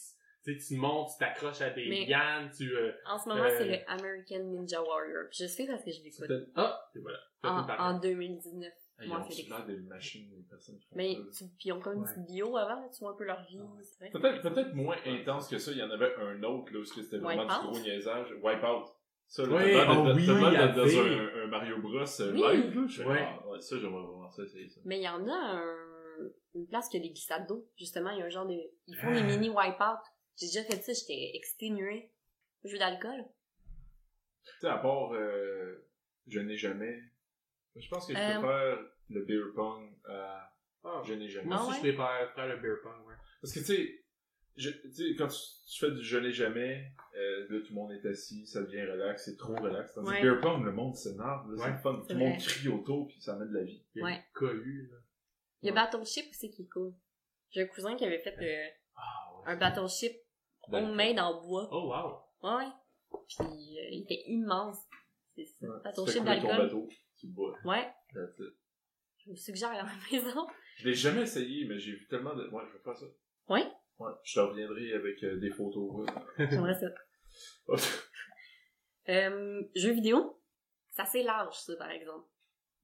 Tu 0.45 0.75
montes, 0.77 1.11
tu 1.13 1.19
t'accroches 1.19 1.61
à 1.61 1.71
des 1.71 1.87
Mais- 1.89 2.07
lianes, 2.07 2.51
tu... 2.57 2.75
Euh, 2.75 2.93
En 3.07 3.19
ce 3.19 3.29
moment, 3.29 3.45
Euh, 3.45 3.55
c'est 3.59 3.67
le 3.69 3.91
American 3.91 4.45
Ninja 4.45 4.83
Warrior. 4.83 5.25
Puis 5.31 5.39
Je 5.43 5.47
sais 5.47 5.67
parce 5.67 5.85
que 5.85 5.91
je 5.91 6.03
l'écoute. 6.03 6.31
ah, 6.57 6.81
et 6.95 6.99
voilà. 6.99 7.19
En, 7.45 7.67
en 7.95 7.99
2019. 8.01 8.73
Ils 9.03 9.09
Moi, 9.09 9.21
ont 9.21 9.25
Félix. 9.25 9.49
l'air 9.49 9.65
des 9.67 9.77
machines, 9.79 10.29
des 10.31 10.43
personnes 10.43 10.79
qui 10.79 10.87
font 10.89 10.97
Mais 10.97 11.17
tu, 11.37 11.45
puis 11.59 11.69
ils 11.69 11.73
ont 11.73 11.81
comme 11.81 11.95
une 11.95 12.01
Ouais. 12.03 12.09
petite 12.13 12.27
bio 12.27 12.57
avant, 12.57 12.89
tu 12.89 12.99
vois 13.01 13.13
un 13.13 13.17
peu 13.17 13.25
leur 13.25 13.43
vie. 13.47 13.61
c'est 13.83 13.99
vrai. 13.99 14.11
Peut-être, 14.11 14.43
peut-être 14.43 14.75
moins 14.75 14.97
intense 15.07 15.49
que 15.49 15.59
ça. 15.59 15.71
Il 15.73 15.79
y 15.79 15.83
en 15.83 15.91
avait 15.91 16.15
un 16.17 16.43
autre, 16.43 16.73
là, 16.73 16.81
où 16.81 16.85
c'était 16.85 17.19
vraiment 17.19 17.45
du 17.45 17.51
Wipeout? 17.51 17.71
gros 17.71 17.79
niaisage. 17.81 18.33
Wipeout. 18.43 18.85
Ça, 19.27 19.43
là, 19.47 19.57
Oui, 19.57 19.65
l'air 19.67 19.87
oh 19.89 20.07
d'être- 20.07 20.17
oui, 20.17 20.25
il 20.25 20.31
y 20.31 20.57
d'être 20.57 20.75
dans 20.75 20.83
avait. 20.83 21.19
un, 21.41 21.45
un 21.45 21.47
Mario 21.47 21.79
Bros. 21.81 21.99
euh, 22.21 22.33
Oui. 22.33 22.57
live, 22.57 22.75
là. 22.81 22.87
Je 22.89 23.03
fais, 23.03 23.09
Ouais. 23.09 23.23
ah, 23.23 23.49
ouais, 23.49 23.61
ça, 23.61 23.79
j'aimerais 23.79 24.03
vraiment 24.03 24.29
ça, 24.31 24.43
essayer 24.43 24.69
ça. 24.69 24.81
Mais 24.85 24.99
il 24.99 25.03
y 25.05 25.09
en 25.09 25.27
a 25.29 25.33
un, 25.33 26.31
une 26.57 26.67
place 26.67 26.89
qui 26.89 26.97
a 26.97 27.01
des 27.01 27.11
glissades 27.11 27.47
d'eau. 27.47 27.67
Justement, 27.79 28.11
il 28.11 28.19
y 28.19 28.23
a 28.23 28.27
un 28.27 28.29
genre 28.31 28.47
de. 28.47 28.59
Ils 28.89 28.97
font 28.97 29.13
des 29.13 29.23
mini 29.23 29.49
wipeout. 29.49 30.03
J'ai 30.37 30.47
déjà 30.47 30.65
fait 30.65 30.83
ça, 30.83 30.93
j'étais 30.93 31.31
exténuée. 31.35 32.11
Jeu 32.65 32.77
d'alcool. 32.79 33.25
Tu 34.45 34.51
sais, 34.61 34.67
à 34.67 34.79
part, 34.79 35.13
euh, 35.15 35.87
je 36.27 36.41
n'ai 36.41 36.57
jamais. 36.57 36.99
Je 37.77 37.89
pense 37.89 38.07
que 38.07 38.15
je 38.15 38.19
Euh, 38.19 38.39
préfère 38.41 38.79
le 39.11 39.25
beer 39.25 39.53
pong 39.55 39.91
à 40.09 40.47
Ah, 40.83 41.03
je 41.05 41.13
n'ai 41.15 41.29
jamais. 41.29 41.47
Moi 41.49 41.57
Ah 41.61 41.63
aussi, 41.63 41.71
ouais? 41.73 41.77
je 41.77 41.81
préfère 41.97 42.33
faire 42.35 42.47
le 42.49 42.57
beer 42.57 42.81
pong, 42.83 43.07
ouais. 43.07 43.15
Parce 43.43 43.53
que, 43.53 43.59
tu 43.61 43.65
sais, 43.67 44.05
je- 44.57 44.71
tu 44.71 44.93
sais, 44.93 45.15
quand 45.17 45.29
tu, 45.29 45.39
tu 45.71 45.79
fais 45.79 45.91
du 45.91 46.03
je 46.03 46.17
n'ai 46.19 46.33
jamais, 46.33 46.93
euh, 47.15 47.47
là, 47.51 47.61
tout 47.61 47.69
le 47.69 47.75
monde 47.75 47.93
est 47.93 48.07
assis, 48.07 48.47
ça 48.47 48.63
devient 48.63 48.83
relax, 48.83 49.25
c'est 49.27 49.37
trop 49.37 49.55
relax. 49.57 49.93
Tandis 49.95 50.09
Ouais. 50.09 50.23
que 50.23 50.27
beer 50.31 50.41
pong, 50.41 50.65
le 50.65 50.73
monde 50.73 50.97
s'énerve, 50.97 51.51
là, 51.51 51.57
c'est 51.59 51.65
Ouais. 51.65 51.73
le 51.73 51.79
fun. 51.79 52.03
Tout 52.09 52.15
le 52.15 52.19
monde 52.19 52.39
crie 52.39 52.69
autour, 52.69 53.09
puis 53.09 53.21
ça 53.21 53.37
met 53.37 53.47
de 53.47 53.53
la 53.53 53.63
vie. 53.63 53.85
Il 53.95 53.99
y 53.99 54.03
a 54.03 54.05
Ouais. 54.07 54.25
collus, 54.33 54.89
là. 54.91 54.97
Il 55.63 55.67
y 55.67 55.71
a 55.71 55.75
Battleship 55.75 56.31
aussi 56.31 56.51
qui 56.51 56.63
est 56.63 56.69
cool. 56.69 56.95
J'ai 57.51 57.63
un 57.63 57.67
cousin 57.67 57.95
qui 57.97 58.07
avait 58.07 58.21
fait 58.21 58.37
euh, 58.39 58.71
Ah, 58.97 59.37
ouais. 59.37 59.53
un 59.53 59.57
Battleship 59.57 60.17
homemade 60.73 61.19
en 61.19 61.43
bois. 61.43 61.69
Oh, 61.71 61.93
wow. 61.93 62.49
Ouais. 62.51 62.69
Puis 63.29 63.79
euh, 63.79 63.89
il 63.91 64.03
était 64.05 64.23
immense. 64.29 64.79
C'est 65.37 65.45
ça. 65.45 65.67
Battleship 65.85 66.25
d'alcool. 66.25 66.89
Tu 67.21 67.27
bois. 67.29 67.57
Ouais. 67.65 67.89
That's 68.15 68.39
it. 68.39 68.55
Je 69.19 69.31
vous 69.31 69.37
suggère 69.37 69.71
à 69.71 69.77
la 69.77 69.89
maison. 70.11 70.47
Je 70.77 70.89
l'ai 70.89 70.95
jamais 70.95 71.23
essayé, 71.23 71.67
mais 71.67 71.79
j'ai 71.79 71.93
vu 71.93 72.07
tellement 72.09 72.35
de. 72.35 72.49
Ouais, 72.49 72.63
je 72.67 72.73
vais 72.73 72.83
faire 72.83 72.97
ça. 72.97 73.05
Ouais? 73.51 73.67
Ouais, 73.99 74.13
je 74.25 74.35
te 74.35 74.41
reviendrai 74.41 74.95
avec 74.95 75.23
euh, 75.25 75.37
des 75.37 75.51
photos. 75.51 76.07
J'aimerais 76.39 76.75
ça. 76.75 76.87
Euh, 79.09 79.63
jeux 79.75 79.93
vidéo? 79.93 80.41
C'est 80.91 81.03
assez 81.03 81.23
large, 81.25 81.57
ça, 81.57 81.75
par 81.77 81.91
exemple. 81.91 82.29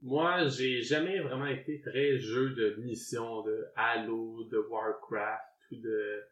Moi, 0.02 0.48
j'ai 0.48 0.82
jamais 0.82 1.20
vraiment 1.20 1.46
été 1.46 1.80
très 1.80 2.18
jeu 2.18 2.50
de 2.50 2.74
mission, 2.82 3.42
de 3.42 3.66
Halo, 3.76 4.44
de 4.44 4.58
Warcraft, 4.58 5.44
ou 5.70 5.76
de... 5.76 6.24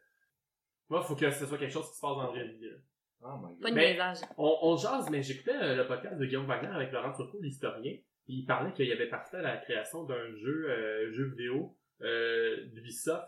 Moi, 0.89 1.01
faut 1.01 1.15
que 1.15 1.31
ce 1.31 1.45
soit 1.45 1.57
quelque 1.57 1.71
chose 1.71 1.89
qui 1.89 1.95
se 1.95 2.01
passe 2.01 2.15
dans 2.15 2.23
la 2.23 2.29
vraie 2.29 2.47
vie, 2.47 2.65
là. 2.65 2.75
Oh 3.21 3.37
my 3.37 3.59
Pas 3.61 3.71
de 3.71 3.75
niaisage. 3.75 4.17
On, 4.37 4.57
on 4.61 4.77
jase, 4.77 5.09
mais 5.09 5.21
j'écoutais 5.23 5.55
euh, 5.55 5.75
le 5.75 5.87
podcast 5.87 6.17
de 6.17 6.25
Guillaume 6.25 6.45
Wagner 6.45 6.67
avec 6.69 6.91
Laurent 6.91 7.13
Turcot, 7.13 7.39
l'historien. 7.41 7.93
puis 8.25 8.33
Il 8.33 8.45
parlait 8.45 8.73
qu'il 8.73 8.91
avait 8.91 9.09
participé 9.09 9.37
à 9.39 9.41
la 9.43 9.57
création 9.57 10.03
d'un 10.03 10.35
jeu, 10.37 10.69
euh, 10.69 11.11
jeu 11.13 11.25
vidéo 11.29 11.77
euh, 12.01 12.65
d'Ubisoft. 12.73 13.23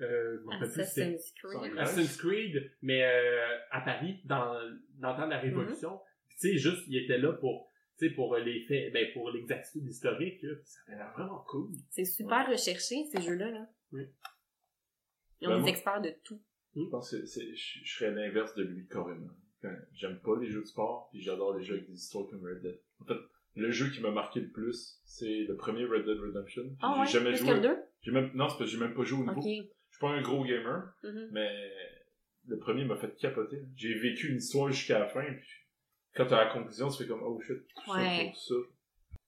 Euh, 0.00 0.38
plus 0.60 0.62
Assassin's 0.80 1.32
Creed. 1.34 1.78
Assassin's 1.78 2.16
Creed, 2.16 2.72
mais 2.82 3.04
euh, 3.04 3.58
à 3.70 3.82
Paris, 3.82 4.20
dans, 4.24 4.54
dans 4.98 5.10
le 5.12 5.16
temps 5.16 5.26
de 5.26 5.30
la 5.30 5.38
Révolution. 5.38 6.00
Puis, 6.28 6.38
Tu 6.40 6.48
sais, 6.52 6.56
juste, 6.58 6.84
il 6.88 6.96
était 6.96 7.18
là 7.18 7.34
pour, 7.34 7.70
tu 7.98 8.08
sais, 8.08 8.14
pour 8.14 8.34
les 8.36 8.64
faits, 8.66 8.92
ben, 8.92 9.06
pour 9.12 9.30
l'exactitude 9.30 9.86
historique, 9.86 10.42
là. 10.42 10.54
Ça 10.64 10.80
avait 10.88 10.96
l'air 10.96 11.12
vraiment 11.12 11.44
cool. 11.48 11.70
C'est 11.90 12.04
super 12.06 12.48
recherché, 12.50 13.04
ces 13.12 13.20
jeux-là. 13.22 13.50
Là. 13.50 13.66
Oui. 13.92 14.02
Ils 15.40 15.48
ont 15.48 15.50
Ben, 15.50 15.56
des 15.56 15.60
moi- 15.62 15.70
experts 15.70 16.00
de 16.00 16.14
tout. 16.24 16.42
Je 16.74 16.88
pense 16.90 17.10
que 17.10 17.24
c'est, 17.26 17.54
je, 17.54 17.78
je 17.84 17.94
serais 17.98 18.10
l'inverse 18.12 18.54
de 18.54 18.62
lui 18.64 18.86
carrément. 18.88 19.28
J'aime 19.92 20.18
pas 20.20 20.36
les 20.40 20.48
jeux 20.48 20.62
de 20.62 20.66
sport, 20.66 21.08
puis 21.10 21.20
j'adore 21.22 21.56
les 21.56 21.62
jeux 21.64 21.74
avec 21.74 21.86
des 21.88 21.94
histoires 21.94 22.26
comme 22.28 22.44
Red 22.44 22.62
Dead. 22.62 22.80
En 23.00 23.04
fait, 23.04 23.18
le 23.54 23.70
jeu 23.70 23.90
qui 23.90 24.00
m'a 24.00 24.10
marqué 24.10 24.40
le 24.40 24.50
plus, 24.50 25.00
c'est 25.04 25.44
le 25.44 25.56
premier 25.56 25.84
Red 25.84 26.04
Dead 26.04 26.18
Redemption. 26.18 26.76
Ah 26.80 26.94
j'ai 27.06 27.18
ouais? 27.18 27.24
jamais 27.24 27.36
joué. 27.36 27.60
2? 27.60 27.76
J'ai 28.00 28.10
même, 28.10 28.30
non, 28.34 28.48
c'est 28.48 28.58
parce 28.58 28.70
que 28.70 28.76
j'ai 28.76 28.78
même 28.78 28.94
pas 28.94 29.04
joué 29.04 29.22
au 29.22 29.24
nouveau. 29.26 29.40
Ok. 29.40 29.46
Je 29.46 29.96
suis 29.96 30.00
pas 30.00 30.08
un 30.10 30.22
gros 30.22 30.44
gamer, 30.44 30.92
Mhm. 31.04 31.28
mais 31.32 31.70
le 32.48 32.58
premier 32.58 32.84
m'a 32.84 32.96
fait 32.96 33.14
capoter. 33.16 33.62
J'ai 33.76 33.94
vécu 33.94 34.30
une 34.30 34.38
histoire 34.38 34.70
jusqu'à 34.72 34.98
la 34.98 35.06
fin, 35.08 35.22
puis 35.22 35.48
quand 36.16 36.26
t'as 36.26 36.44
la 36.46 36.52
conclusion, 36.52 36.88
tu 36.88 37.02
fais 37.04 37.08
comme, 37.08 37.22
oh 37.22 37.40
shit, 37.40 37.58
ça 37.86 37.92
Ouais. 37.92 38.30
pour 38.32 38.36
ça. 38.40 38.54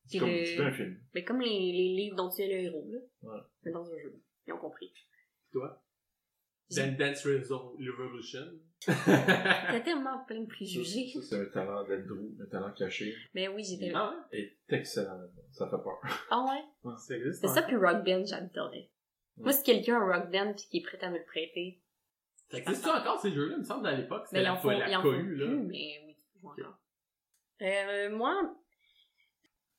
C'est 0.06 0.18
comme, 0.18 0.28
le- 0.30 0.60
un 0.62 0.72
film. 0.72 0.98
Mais 1.14 1.22
comme 1.24 1.40
les, 1.40 1.48
les 1.48 1.94
livres 1.94 2.16
dont 2.16 2.28
tu 2.28 2.42
es 2.42 2.48
le 2.48 2.54
héros, 2.64 2.88
là. 2.90 2.98
Ouais. 3.30 3.40
Mais 3.64 3.70
dans 3.72 3.84
un 3.86 3.98
jeu. 3.98 4.20
Ils 4.48 4.52
ont 4.52 4.58
compris. 4.58 4.92
Toi? 5.52 5.80
Dan- 6.70 6.96
Dance 6.96 7.24
Revolution. 7.26 8.46
T'as 8.86 9.80
tellement 9.80 10.24
plein 10.24 10.40
de 10.40 10.46
préjugés. 10.46 11.10
Ça, 11.14 11.20
c'est 11.22 11.40
un 11.40 11.44
talent 11.46 11.84
d'Andrew, 11.84 12.34
un 12.42 12.46
talent 12.46 12.72
caché. 12.72 13.14
Mais 13.34 13.48
oui, 13.48 13.64
j'étais... 13.64 13.92
ah 13.94 14.14
est 14.32 14.56
excellent. 14.68 15.20
Ça 15.52 15.66
fait 15.66 15.82
peur. 15.82 16.00
Ah 16.30 16.44
ouais? 16.44 16.64
ouais? 16.90 16.94
Ça 16.98 17.16
existe? 17.16 17.40
C'est 17.40 17.46
hein? 17.48 17.54
ça, 17.54 17.62
puis 17.62 17.76
Rock 17.76 18.04
Band, 18.04 18.24
j'adorais. 18.24 18.90
Moi, 19.36 19.52
si 19.52 19.62
quelqu'un 19.62 19.96
a 19.96 20.04
un 20.04 20.18
Rock 20.20 20.30
Band 20.30 20.52
pis 20.54 20.68
qui 20.68 20.78
est 20.78 20.82
prêt 20.82 20.98
à 21.02 21.10
me 21.10 21.18
le 21.18 21.24
prêter, 21.24 21.80
Ça 22.50 22.58
existe 22.58 22.86
encore 22.86 23.20
ces 23.20 23.32
jeux-là? 23.32 23.54
Il 23.56 23.60
me 23.60 23.64
semble 23.64 23.86
à 23.86 23.92
l'époque, 23.96 24.26
mais 24.32 24.38
c'était 24.40 24.42
la, 24.88 24.98
en 24.98 25.02
cohue, 25.02 25.36
là. 25.36 25.46
plus, 25.46 25.56
mais 25.66 26.02
oui, 26.06 26.16
Ok. 26.42 26.58
encore. 26.60 26.78
Euh, 27.62 28.10
moi, 28.16 28.54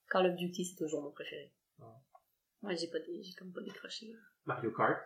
Call 0.10 0.28
of 0.32 0.36
Duty, 0.36 0.66
c'est 0.66 0.76
toujours 0.76 1.03
mon 1.03 1.12
préféré. 1.12 1.53
Ah. 1.80 1.94
Moi, 2.62 2.74
j'ai 2.74 2.88
pas 2.88 2.99
dé- 2.99 3.22
j'ai 3.22 3.34
comme 3.34 3.52
pas 3.53 3.62
décroché. 3.62 4.14
Mario 4.45 4.72
Kart? 4.72 4.98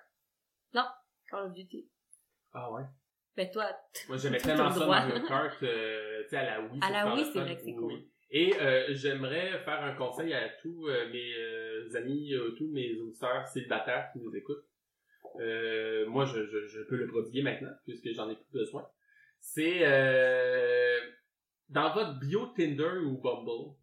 Call 1.30 1.48
of 1.48 1.54
Duty. 1.54 1.88
Ah 2.54 2.72
ouais? 2.72 2.84
Mais 3.38 3.50
toi, 3.52 3.66
Moi, 4.08 4.18
j'aimais 4.18 4.38
tellement 4.40 4.70
le 4.70 4.76
ça. 4.76 4.86
Mario 4.88 5.26
Kart, 5.28 5.64
euh, 5.64 6.24
tu 6.24 6.30
sais, 6.30 6.38
à 6.38 6.44
la 6.60 6.62
Wii. 6.62 6.80
À 6.82 6.92
la 6.92 7.14
Wii, 7.14 7.26
c'est 7.32 7.40
vrai 7.40 7.56
que 7.56 7.62
c'est 7.62 7.68
Oui, 7.72 7.76
cool. 7.76 7.94
oui. 7.94 8.12
Et 8.32 8.54
euh, 8.60 8.88
j'aimerais 8.94 9.60
faire 9.64 9.82
un 9.84 9.96
conseil 9.96 10.34
à 10.34 10.50
tous 10.62 10.88
euh, 10.88 11.10
mes 11.12 11.34
euh, 11.36 11.96
amis, 11.96 12.32
tous 12.58 12.68
mes 12.72 12.94
auditeurs 13.00 13.48
célibataires 13.48 14.10
qui 14.14 14.20
nous 14.20 14.36
écoutent. 14.36 14.66
Moi, 16.08 16.26
je, 16.26 16.46
je, 16.46 16.68
je 16.68 16.82
peux 16.84 16.96
le 16.98 17.08
prodiguer 17.08 17.42
maintenant, 17.44 17.72
puisque 17.86 18.12
j'en 18.14 18.30
ai 18.30 18.36
plus 18.36 18.52
besoin. 18.52 18.88
C'est 19.40 19.80
dans 21.70 21.94
votre 21.94 22.20
bio 22.20 22.48
Tinder 22.48 22.98
ou 23.06 23.20
Bumble, 23.22 23.76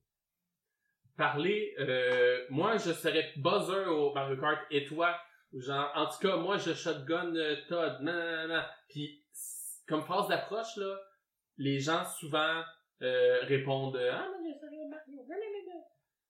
parlez, 1.16 1.74
euh, 1.78 2.44
moi, 2.50 2.76
je 2.76 2.92
serais 2.92 3.32
buzzer 3.36 3.86
au 3.88 4.12
Mario 4.12 4.36
Kart 4.38 4.60
et 4.70 4.84
toi, 4.84 5.16
genre, 5.60 5.90
en 5.94 6.06
tout 6.06 6.18
cas, 6.20 6.36
moi, 6.36 6.56
je 6.58 6.72
shotgun 6.74 7.34
euh, 7.36 7.56
Todd, 7.68 8.00
non, 8.02 8.12
non, 8.12 8.48
non, 8.48 8.54
non. 8.56 8.62
Puis, 8.88 9.24
comme 9.88 10.02
phrase 10.04 10.28
d'approche, 10.28 10.76
là, 10.76 10.98
les 11.58 11.78
gens 11.80 12.04
souvent 12.04 12.62
euh, 13.02 13.40
répondent 13.42 13.96
Ah, 13.96 14.28
mais 14.42 14.52
je 14.54 14.58
serais 14.58 14.88
Mario. 14.88 15.24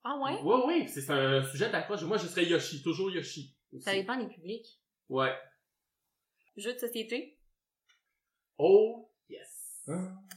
ah 0.05 0.17
ouais? 0.19 0.39
Oui, 0.43 0.63
oui, 0.67 0.89
c'est 0.89 1.11
un 1.11 1.43
sujet 1.43 1.71
d'approche. 1.71 2.03
Moi, 2.03 2.17
je 2.19 2.27
serais 2.27 2.45
Yoshi, 2.45 2.83
toujours 2.83 3.11
Yoshi. 3.11 3.57
aussi. 3.73 3.83
Ça 3.85 3.93
dépend 3.93 4.17
des 4.17 4.29
publics. 4.29 4.67
Ouais. 5.09 5.35
Jeux 6.57 6.75
de 6.75 6.79
société, 6.79 7.39
Oh, 8.59 9.11
yes. 9.29 9.87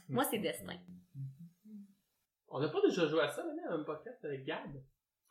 moi, 0.08 0.24
c'est 0.30 0.38
Destin. 0.38 0.78
On 2.48 2.60
n'a 2.60 2.68
pas 2.68 2.80
déjà 2.82 3.06
joué 3.06 3.22
à 3.22 3.28
ça, 3.28 3.42
maintenant, 3.44 3.70
un 3.80 3.84
podcast 3.84 4.22
avec 4.24 4.44
Gab? 4.44 4.70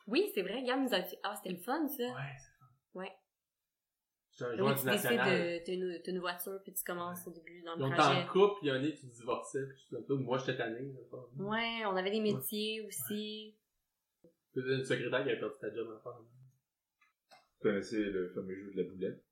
Oui, 0.06 0.30
c'est 0.34 0.42
vrai, 0.42 0.62
Gab 0.64 0.80
nous 0.80 0.92
a 0.92 1.00
dit, 1.00 1.14
ah, 1.22 1.36
c'était 1.36 1.54
le 1.54 1.62
fun, 1.62 1.86
ça. 1.88 2.02
Ouais, 2.02 2.08
c'est 2.08 2.08
fun. 2.08 2.14
Ouais. 2.16 2.49
C'est 4.40 4.46
un 4.46 4.56
joueur 4.56 4.74
tu 4.74 4.86
du 4.86 4.90
décides 4.90 5.10
national. 5.10 5.38
de, 5.38 5.64
t'as 5.66 5.72
une, 5.74 6.00
une 6.06 6.18
voiture, 6.18 6.60
puis 6.62 6.72
tu 6.72 6.82
commences 6.82 7.26
au 7.26 7.30
début 7.30 7.60
dans 7.62 7.74
Ils 7.74 7.80
le 7.80 7.84
ont 7.84 7.90
projet. 7.90 8.22
en 8.22 8.26
couple, 8.28 8.54
il 8.62 8.68
y 8.68 8.72
en 8.72 8.82
a 8.82 8.90
qui 8.90 9.06
divorçaient, 9.06 9.66
puis 9.66 9.76
tout 9.90 10.02
ça. 10.02 10.14
Moi, 10.14 10.38
j'étais 10.38 10.56
tanné. 10.56 10.94
Ouais, 11.36 11.84
on 11.84 11.94
avait 11.94 12.10
des 12.10 12.20
métiers 12.20 12.80
aussi. 12.86 13.54
C'était 14.54 14.76
une 14.76 14.84
secrétaire 14.84 15.22
qui 15.24 15.30
avait 15.30 15.38
perdu 15.40 15.56
sa 15.60 15.74
job 15.74 15.88
en 15.94 16.00
femme. 16.00 16.22
Vous 16.22 17.68
connaissez 17.68 18.02
le 18.02 18.30
fameux 18.30 18.54
jeu 18.54 18.72
de 18.72 18.82
la 18.82 18.88
boulette? 18.88 19.22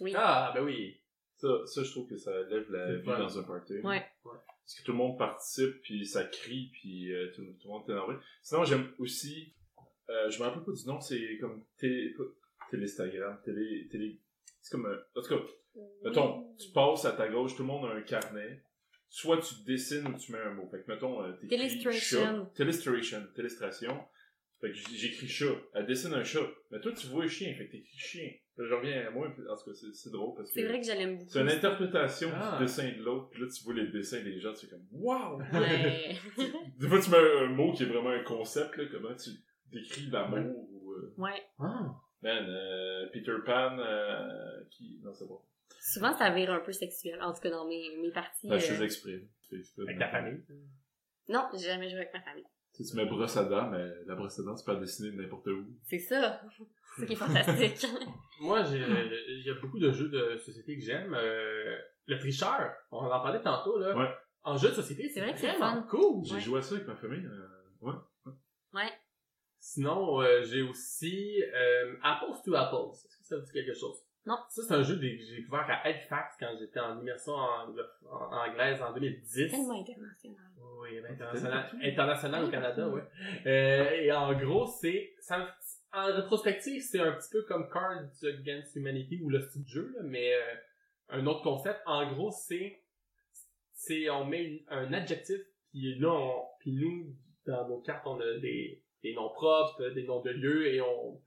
Oui. 0.00 0.12
Ah, 0.16 0.50
ben 0.52 0.64
oui. 0.64 1.00
Ça, 1.36 1.64
ça, 1.64 1.84
je 1.84 1.90
trouve 1.92 2.08
que 2.08 2.16
ça 2.16 2.32
lève 2.42 2.68
la 2.68 2.96
vie 2.96 3.06
dans 3.06 3.38
un 3.38 3.44
party. 3.44 3.78
Ouais. 3.84 4.04
Parce 4.24 4.74
que 4.76 4.82
tout 4.82 4.90
le 4.90 4.98
monde 4.98 5.16
participe, 5.16 5.82
puis 5.82 6.04
ça 6.04 6.24
crie, 6.24 6.70
puis 6.72 7.14
euh, 7.14 7.30
tout, 7.32 7.44
tout 7.60 7.68
le 7.68 7.74
monde 7.74 7.88
est 7.88 7.92
énervé. 7.92 8.16
Sinon, 8.42 8.64
j'aime 8.64 8.92
aussi... 8.98 9.54
Euh, 10.10 10.28
je 10.30 10.40
me 10.40 10.44
rappelle 10.48 10.64
pas 10.64 10.72
du 10.72 10.84
nom, 10.84 11.00
c'est 11.00 11.38
comme 11.40 11.64
télé, 11.76 12.12
téléstagram, 12.72 13.40
télé... 13.44 13.86
télé 13.88 14.20
c'est 14.60 14.72
comme 14.76 14.86
un... 14.86 14.98
En 15.18 15.22
tout 15.22 15.28
cas, 15.28 15.42
mettons, 16.04 16.54
tu 16.56 16.70
passes 16.72 17.04
à 17.04 17.12
ta 17.12 17.28
gauche, 17.28 17.54
tout 17.56 17.62
le 17.62 17.68
monde 17.68 17.86
a 17.90 17.94
un 17.94 18.02
carnet. 18.02 18.62
Soit 19.10 19.38
tu 19.38 19.54
dessines 19.66 20.06
ou 20.06 20.18
tu 20.18 20.32
mets 20.32 20.38
un 20.38 20.52
mot. 20.52 20.68
Fait 20.70 20.82
que, 20.82 20.90
mettons, 20.92 21.22
euh, 21.22 21.32
t'écris 21.32 21.48
Télestration. 21.48 22.20
chat. 22.20 22.50
Télestration. 22.54 23.22
Télestration. 23.34 23.98
Fait 24.60 24.70
que 24.70 24.76
j'écris 24.76 25.28
chat. 25.28 25.54
Elle 25.72 25.86
dessine 25.86 26.12
un 26.12 26.24
chat. 26.24 26.46
Mais 26.70 26.80
toi, 26.80 26.92
tu 26.92 27.06
vois 27.06 27.24
un 27.24 27.28
chien. 27.28 27.54
Fait 27.56 27.66
que 27.68 27.72
t'écris 27.72 27.96
chien. 27.96 28.28
Je 28.58 28.74
reviens 28.74 29.06
à 29.06 29.10
moi. 29.10 29.28
En 29.28 29.30
tout 29.56 29.70
cas, 29.70 29.76
c'est- 29.94 30.10
drôle 30.10 30.34
parce 30.36 30.52
que... 30.52 30.60
C'est 30.60 30.66
vrai 30.66 30.80
que 30.80 30.86
je 30.86 30.92
l'aime 30.92 31.16
beaucoup. 31.16 31.30
C'est 31.30 31.40
une 31.40 31.48
interprétation 31.48 32.28
Ah. 32.34 32.56
du 32.58 32.64
dessin 32.64 32.88
de 32.90 33.02
l'autre, 33.04 33.30
puis 33.30 33.40
là 33.40 33.46
tu 33.48 33.62
vois 33.64 33.74
les 33.74 33.86
dessins 33.86 34.20
des 34.22 34.40
gens, 34.40 34.52
tu 34.52 34.66
es 34.66 34.68
comme 34.68 34.84
Waouh! 34.90 35.38
Ouais. 35.54 36.16
Des 36.78 36.88
fois 36.88 37.00
tu 37.00 37.10
mets 37.10 37.16
un 37.44 37.46
mot 37.50 37.72
qui 37.72 37.84
est 37.84 37.86
vraiment 37.86 38.10
un 38.10 38.24
concept, 38.24 38.76
là, 38.76 38.84
comment 38.90 39.14
tu 39.14 39.30
décris 39.72 40.08
l'amour 40.10 40.68
ou. 40.72 40.92
euh, 40.92 41.14
ouais. 41.18 41.40
Ah. 41.60 41.86
Man, 42.22 42.46
euh, 42.48 43.06
Peter 43.12 43.34
Pan 43.46 43.78
euh, 43.78 44.64
qui. 44.70 45.00
Non, 45.02 45.12
c'est 45.14 45.26
bon. 45.26 45.40
Souvent, 45.80 46.12
ça 46.16 46.30
vire 46.30 46.50
un 46.52 46.60
peu 46.60 46.72
sexuel. 46.72 47.20
En 47.22 47.32
tout 47.32 47.40
cas, 47.40 47.50
dans 47.50 47.66
mes, 47.66 47.96
mes 48.02 48.10
parties. 48.10 48.48
Ben, 48.48 48.58
je 48.58 48.72
euh, 48.72 48.76
fais 48.76 48.84
exprès. 48.84 49.22
Je 49.42 49.48
fais 49.48 49.56
exprès 49.60 49.82
Avec 49.82 49.98
ta 49.98 50.08
famille? 50.08 50.42
Non, 51.28 51.46
j'ai 51.52 51.66
jamais 51.66 51.88
joué 51.88 51.98
avec 52.00 52.12
ma 52.14 52.20
famille. 52.22 52.44
Tu 52.74 52.84
sais, 52.84 52.90
tu 52.90 52.96
mets 52.96 53.06
brosse 53.06 53.36
à 53.36 53.44
dents, 53.44 53.68
mais 53.70 53.86
la 54.06 54.14
brosse 54.14 54.38
à 54.40 54.42
dents, 54.42 54.54
tu 54.54 54.64
peux 54.64 54.72
la 54.72 54.80
dessiner 54.80 55.10
de 55.12 55.22
n'importe 55.22 55.46
où. 55.46 55.64
C'est 55.84 55.98
ça. 55.98 56.40
C'est 56.98 57.06
qui 57.06 57.12
est 57.12 57.16
fantastique. 57.16 57.86
Moi, 58.40 58.62
j'ai, 58.64 58.78
il 58.78 59.44
y 59.46 59.50
a 59.50 59.54
beaucoup 59.60 59.78
de 59.78 59.92
jeux 59.92 60.08
de 60.08 60.36
société 60.38 60.76
que 60.76 60.84
j'aime. 60.84 61.14
Euh, 61.14 61.78
le 62.06 62.18
tricheur, 62.18 62.72
on 62.90 62.98
en 62.98 63.20
parlait 63.20 63.40
tantôt, 63.42 63.78
là. 63.78 63.96
Ouais. 63.96 64.08
En 64.42 64.56
jeu 64.56 64.70
de 64.70 64.74
société, 64.74 65.08
C'est 65.08 65.20
vrai 65.20 65.32
que 65.34 65.38
c'est 65.38 65.52
fun. 65.54 65.86
cool. 65.88 66.24
J'ai 66.24 66.34
Ouais. 66.34 66.40
joué 66.40 66.58
à 66.58 66.62
ça 66.62 66.74
avec 66.74 66.86
ma 66.88 66.96
famille. 66.96 67.24
euh, 67.24 67.46
ouais. 67.82 67.94
ouais. 68.74 68.90
Sinon, 69.72 70.22
euh, 70.22 70.42
j'ai 70.44 70.62
aussi 70.62 71.42
euh, 71.54 71.94
Apples 72.02 72.40
to 72.44 72.54
Apples. 72.54 72.90
Est-ce 72.94 73.18
que 73.18 73.24
ça 73.24 73.36
vous 73.36 73.44
dit 73.44 73.52
quelque 73.52 73.74
chose? 73.74 73.98
Non. 74.24 74.36
Ça, 74.48 74.62
c'est 74.66 74.74
un 74.74 74.82
jeu 74.82 74.96
que 74.96 75.02
j'ai 75.02 75.36
découvert 75.36 75.66
à 75.68 75.86
Halifax 75.86 76.36
quand 76.40 76.54
j'étais 76.58 76.80
en 76.80 76.98
immersion 77.00 77.32
en, 77.34 77.68
en 78.10 78.32
anglaise 78.48 78.80
en 78.80 78.92
2010. 78.94 79.50
Tellement 79.50 79.80
international. 79.80 80.46
Oui, 80.80 80.98
international, 80.98 81.70
international 81.82 82.44
au 82.44 82.50
Canada, 82.50 82.88
ouais. 82.88 83.02
Euh, 83.46 83.90
et 83.90 84.12
en 84.12 84.32
gros, 84.38 84.66
c'est, 84.66 85.14
ça, 85.20 85.54
en 85.92 86.06
rétrospective, 86.06 86.80
c'est 86.82 87.00
un 87.00 87.12
petit 87.12 87.28
peu 87.30 87.42
comme 87.42 87.68
Cards 87.70 88.08
Against 88.22 88.74
Humanity 88.76 89.20
ou 89.22 89.28
le 89.28 89.40
style 89.40 89.64
de 89.64 89.68
jeu, 89.68 89.92
là, 89.96 90.00
mais 90.04 90.32
euh, 90.34 90.54
un 91.10 91.26
autre 91.26 91.42
concept. 91.42 91.80
En 91.86 92.10
gros, 92.12 92.30
c'est, 92.30 92.82
c'est, 93.74 94.08
on 94.10 94.24
met 94.24 94.44
une- 94.44 94.64
un 94.68 94.92
adjectif, 94.94 95.40
puis 95.70 95.98
là, 95.98 96.08
on, 96.10 96.42
puis 96.60 96.72
nous, 96.72 97.14
dans 97.46 97.66
nos 97.68 97.80
cartes, 97.80 98.06
on 98.06 98.18
a 98.20 98.38
des, 98.38 98.82
des 99.02 99.14
noms 99.14 99.30
propres, 99.30 99.88
des 99.90 100.04
noms 100.04 100.20
de 100.22 100.30
lieux, 100.30 100.66
et 100.74 100.80
on 100.80 101.22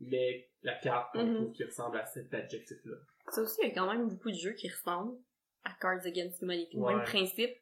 met 0.00 0.50
la 0.62 0.74
carte 0.74 1.12
qu'on 1.12 1.24
Mhm. 1.26 1.34
trouve 1.34 1.52
qui 1.52 1.64
ressemble 1.64 1.98
à 1.98 2.06
cet 2.06 2.32
adjectif-là. 2.34 2.96
Ça 3.30 3.42
aussi, 3.42 3.58
il 3.62 3.68
y 3.68 3.72
a 3.72 3.74
quand 3.74 3.86
même 3.92 4.08
beaucoup 4.08 4.30
de 4.30 4.36
jeux 4.36 4.52
qui 4.52 4.68
ressemblent 4.68 5.16
à 5.64 5.72
Cards 5.80 6.04
Against 6.04 6.42
Humanity. 6.42 6.76
Ouais. 6.78 6.94
Même 6.94 7.04
principe. 7.04 7.56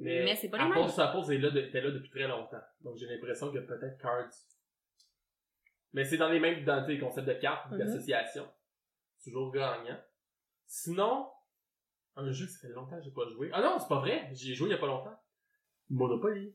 Mais 0.00 0.36
c'est 0.36 0.48
pas 0.48 0.58
les 0.58 0.68
mêmes. 0.68 0.86
to 0.94 1.00
Apples 1.00 1.32
est 1.32 1.38
là, 1.38 1.50
de- 1.50 1.60
était 1.60 1.80
là 1.80 1.90
depuis 1.90 2.10
très 2.10 2.28
longtemps. 2.28 2.60
Donc 2.82 2.96
j'ai 2.98 3.06
l'impression 3.06 3.50
que 3.52 3.58
peut-être 3.58 3.98
Cards. 3.98 4.30
Mais 5.92 6.04
c'est 6.04 6.18
dans 6.18 6.28
les 6.28 6.38
mêmes 6.38 6.64
dans 6.64 6.86
les 6.86 6.98
concepts 7.00 7.26
de 7.26 7.32
cartes, 7.34 7.72
Mhm. 7.72 7.78
d'association. 7.78 8.48
Toujours 9.24 9.50
gagnant. 9.50 9.98
Sinon, 10.66 11.28
un 12.14 12.30
jeu 12.30 12.46
que 12.46 12.52
ça 12.52 12.68
fait 12.68 12.74
longtemps 12.74 12.96
que 12.98 13.02
j'ai 13.02 13.10
pas 13.10 13.26
joué. 13.28 13.50
Ah 13.52 13.60
non, 13.62 13.78
c'est 13.80 13.88
pas 13.88 13.98
vrai, 14.00 14.28
j'y 14.32 14.52
ai 14.52 14.54
joué 14.54 14.68
il 14.68 14.72
y 14.72 14.74
a 14.74 14.78
pas 14.78 14.86
longtemps. 14.86 15.18
Monopoly. 15.90 16.54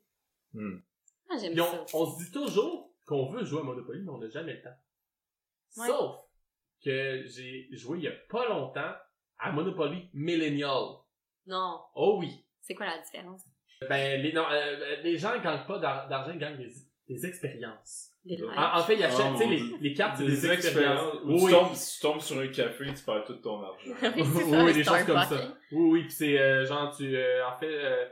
Hmm. 0.54 0.78
Ah, 1.30 1.36
j'aime 1.40 1.54
Puis 1.54 1.62
on, 1.62 1.88
ça. 1.88 1.98
on 1.98 2.06
se 2.12 2.24
dit 2.24 2.32
toujours 2.32 2.92
qu'on 3.06 3.32
veut 3.32 3.44
jouer 3.46 3.62
à 3.62 3.64
Monopoly, 3.64 4.02
mais 4.04 4.12
on 4.12 4.18
n'a 4.18 4.30
jamais 4.30 4.54
le 4.54 4.62
temps. 4.62 4.78
Ouais. 5.78 5.88
Sauf 5.88 6.16
que 6.84 7.24
j'ai 7.28 7.68
joué 7.72 7.98
il 8.00 8.04
y 8.04 8.08
a 8.08 8.14
pas 8.30 8.48
longtemps 8.48 8.94
à 9.40 9.52
Monopoly 9.52 10.10
Millennial. 10.14 10.84
Non. 11.48 11.80
Oh 11.96 12.18
oui. 12.20 12.46
C'est 12.62 12.76
quoi 12.76 12.86
la 12.86 13.00
différence? 13.00 13.42
Ben, 13.90 14.22
les, 14.22 14.32
non, 14.32 14.46
euh, 14.50 15.02
les 15.04 15.18
gens 15.18 15.38
gagnent 15.42 15.66
pas 15.68 15.78
d'ar- 15.80 16.08
d'argent, 16.08 16.32
ils 16.34 16.40
gagnent 16.40 16.58
des, 16.58 16.72
des 17.10 17.26
expériences. 17.26 18.12
Des. 18.24 18.42
En, 18.42 18.78
en 18.80 18.84
fait, 18.84 18.96
ils 18.96 19.04
achètent, 19.04 19.20
Oh, 19.20 19.34
tu 19.34 19.40
sais, 19.40 19.46
mon 19.46 19.52
les, 19.52 19.58
Dieu. 19.60 19.78
les 19.82 19.94
cartes, 19.94 20.18
c'est 20.18 20.24
Des 20.26 20.32
des, 20.42 20.52
expériences. 20.52 21.16
Ou 21.26 21.38
tu, 21.38 21.44
Oui, 21.46 21.52
tombes, 21.52 21.72
tu 21.74 22.00
tombes 22.02 22.22
sur 22.22 22.40
un 22.40 22.48
café, 22.48 22.86
tu 22.94 23.04
perds 23.04 23.24
tout 23.26 23.34
ton 23.36 23.62
argent. 23.62 23.92
oui, 24.66 24.74
des 24.74 24.84
choses 24.86 25.04
comme 25.04 25.24
ça. 25.24 25.58
Oui, 25.74 25.90
oui, 25.92 26.02
puis 26.04 26.12
c'est 26.12 26.40
euh, 26.40 26.66
genre, 26.66 26.96
tu, 26.96 27.14
euh, 27.14 27.46
en 27.46 27.60
fait, 27.60 27.66
euh, 27.66 28.06
euh, 28.06 28.10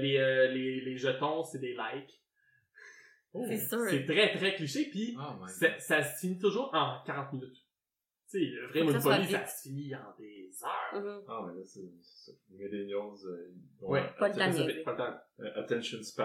les, 0.00 0.16
euh, 0.18 0.48
les, 0.48 0.80
les 0.80 0.96
jetons, 0.96 1.42
c'est 1.44 1.58
des 1.58 1.72
likes. 1.74 2.20
C'est 3.48 3.58
sûr. 3.58 3.78
C'est 3.88 4.04
très, 4.06 4.34
très 4.36 4.54
cliché, 4.56 4.88
puis 4.90 5.16
Oh 5.18 5.46
ça, 5.46 5.78
ça 5.78 6.02
se 6.02 6.18
finit 6.20 6.38
toujours 6.38 6.70
en 6.74 7.00
40 7.06 7.32
minutes. 7.34 7.56
Tu 8.28 8.38
sais, 8.38 8.44
le 8.46 8.66
vrai 8.68 8.78
ça 8.80 8.84
Monopoly, 9.08 9.30
ça 9.30 9.38
vite. 9.38 9.48
se 9.48 9.62
finit 9.68 9.94
en 9.94 10.14
des 10.18 10.50
heures. 10.64 11.02
Mhm. 11.02 11.24
Ah, 11.28 11.44
mais 11.48 11.60
là, 11.60 11.66
c'est 11.66 11.80
ça. 12.00 12.32
Millennials, 12.50 13.26
euh, 13.26 13.52
Ouais. 13.80 14.02
Pas 14.18 14.32
Ça, 14.32 14.52
ça 14.52 14.64
de 14.64 14.82
temps. 14.84 15.16
euh, 15.40 15.50
attention 15.56 16.02
span, 16.02 16.24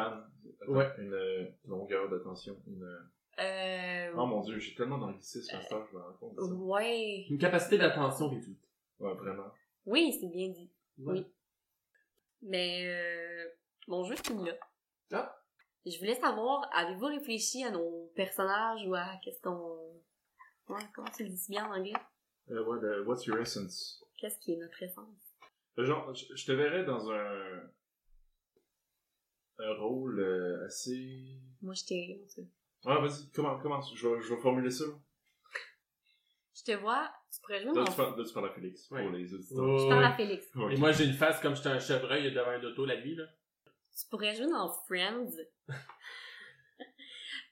Attends, 0.62 0.72
Ouais. 0.72 0.88
une 1.00 1.14
euh, 1.14 1.46
longueur 1.68 2.10
d'attention, 2.10 2.60
une... 2.68 2.84
euh, 2.84 3.00
Euh, 3.40 4.14
Oh 4.18 4.26
mon 4.26 4.42
dieu, 4.42 4.58
j'ai 4.60 4.74
tellement 4.76 4.98
d'anglicisme 4.98 5.56
à 5.56 5.62
ce 5.62 5.70
temps, 5.70 5.86
je 5.92 5.96
me 5.98 6.02
rends 6.02 6.14
compte 6.14 6.40
ça. 6.40 6.54
ouais. 6.54 7.26
Une 7.30 7.38
capacité 7.38 7.78
d'attention 7.78 8.30
réduite. 8.30 8.62
Ouais, 9.00 9.14
vraiment. 9.14 9.52
Oui, 9.86 10.16
c'est 10.20 10.30
bien 10.30 10.50
dit. 10.50 10.72
Ouais. 11.00 11.14
Oui. 11.20 11.26
Mais 12.48 12.86
euh, 12.86 13.50
mon 13.88 14.04
jeu 14.04 14.16
finit 14.16 14.46
là. 14.46 14.56
Ah. 15.12 15.42
Je 15.86 15.98
voulais 16.00 16.16
savoir, 16.16 16.70
avez-vous 16.74 17.06
réfléchi 17.08 17.64
à 17.64 17.72
nos 17.72 18.12
personnages 18.16 18.86
ou 18.88 18.96
à 18.96 19.18
qu'est-ce 19.24 19.42
qu'on... 19.42 20.02
Ouais, 20.68 20.82
comment 20.94 21.10
tu 21.10 21.24
le 21.24 21.30
dis 21.30 21.46
bien 21.50 21.68
en 21.68 21.76
anglais? 21.76 21.94
Euh, 22.50 22.80
le 22.80 23.04
What's 23.08 23.26
Your 23.26 23.40
Essence? 23.40 24.04
Qu'est-ce 24.18 24.40
qui 24.40 24.54
est 24.54 24.58
notre 24.58 24.82
essence? 24.82 25.20
Euh, 25.78 25.86
Genre, 25.86 26.14
je, 26.14 26.36
je 26.36 26.46
te 26.46 26.52
verrais 26.52 26.86
dans 26.86 27.12
un... 27.12 27.62
un 29.60 29.74
rôle 29.80 30.20
euh, 30.20 30.66
assez... 30.66 31.40
Moi, 31.62 31.74
je 31.74 31.86
t'ai... 31.86 32.22
en 32.24 32.28
tout 32.28 32.42
cas. 32.42 32.48
Ah, 32.88 33.00
vas-y, 33.00 33.30
comment, 33.32 33.60
comment, 33.60 33.82
je 33.82 34.08
vais, 34.08 34.22
je 34.22 34.34
vais 34.34 34.42
formuler 34.42 34.72
ça. 34.72 34.86
Je 36.56 36.64
te 36.64 36.72
vois, 36.72 37.12
pourrais 37.46 37.62
jouer 37.62 37.74
Là, 37.74 37.84
dans... 37.84 37.86
tu 37.86 37.96
parles, 37.98 38.18
là, 38.20 38.24
tu 38.26 38.34
parles 38.34 38.50
à 38.50 38.54
Félix, 38.54 38.92
Ouais. 38.92 39.02
pour 39.04 39.12
les 39.12 39.34
auditeurs. 39.34 39.58
Oh, 39.60 39.80
Je 39.80 39.88
parle 39.90 40.04
à. 40.04 40.14
Félix. 40.14 40.48
Et 40.72 40.78
moi, 40.78 40.92
j'ai 40.92 41.06
une 41.06 41.14
face 41.14 41.40
comme 41.40 41.56
j'étais 41.56 41.70
un 41.70 41.80
chevreuil 41.80 42.32
devant 42.32 42.50
un 42.52 42.64
auto 42.64 42.86
la 42.86 42.98
nuit, 43.00 43.16
là. 43.16 43.26
Tu 43.98 44.08
pourrais 44.10 44.36
jouer 44.36 44.48
dans 44.50 44.72
Friends. 44.88 45.32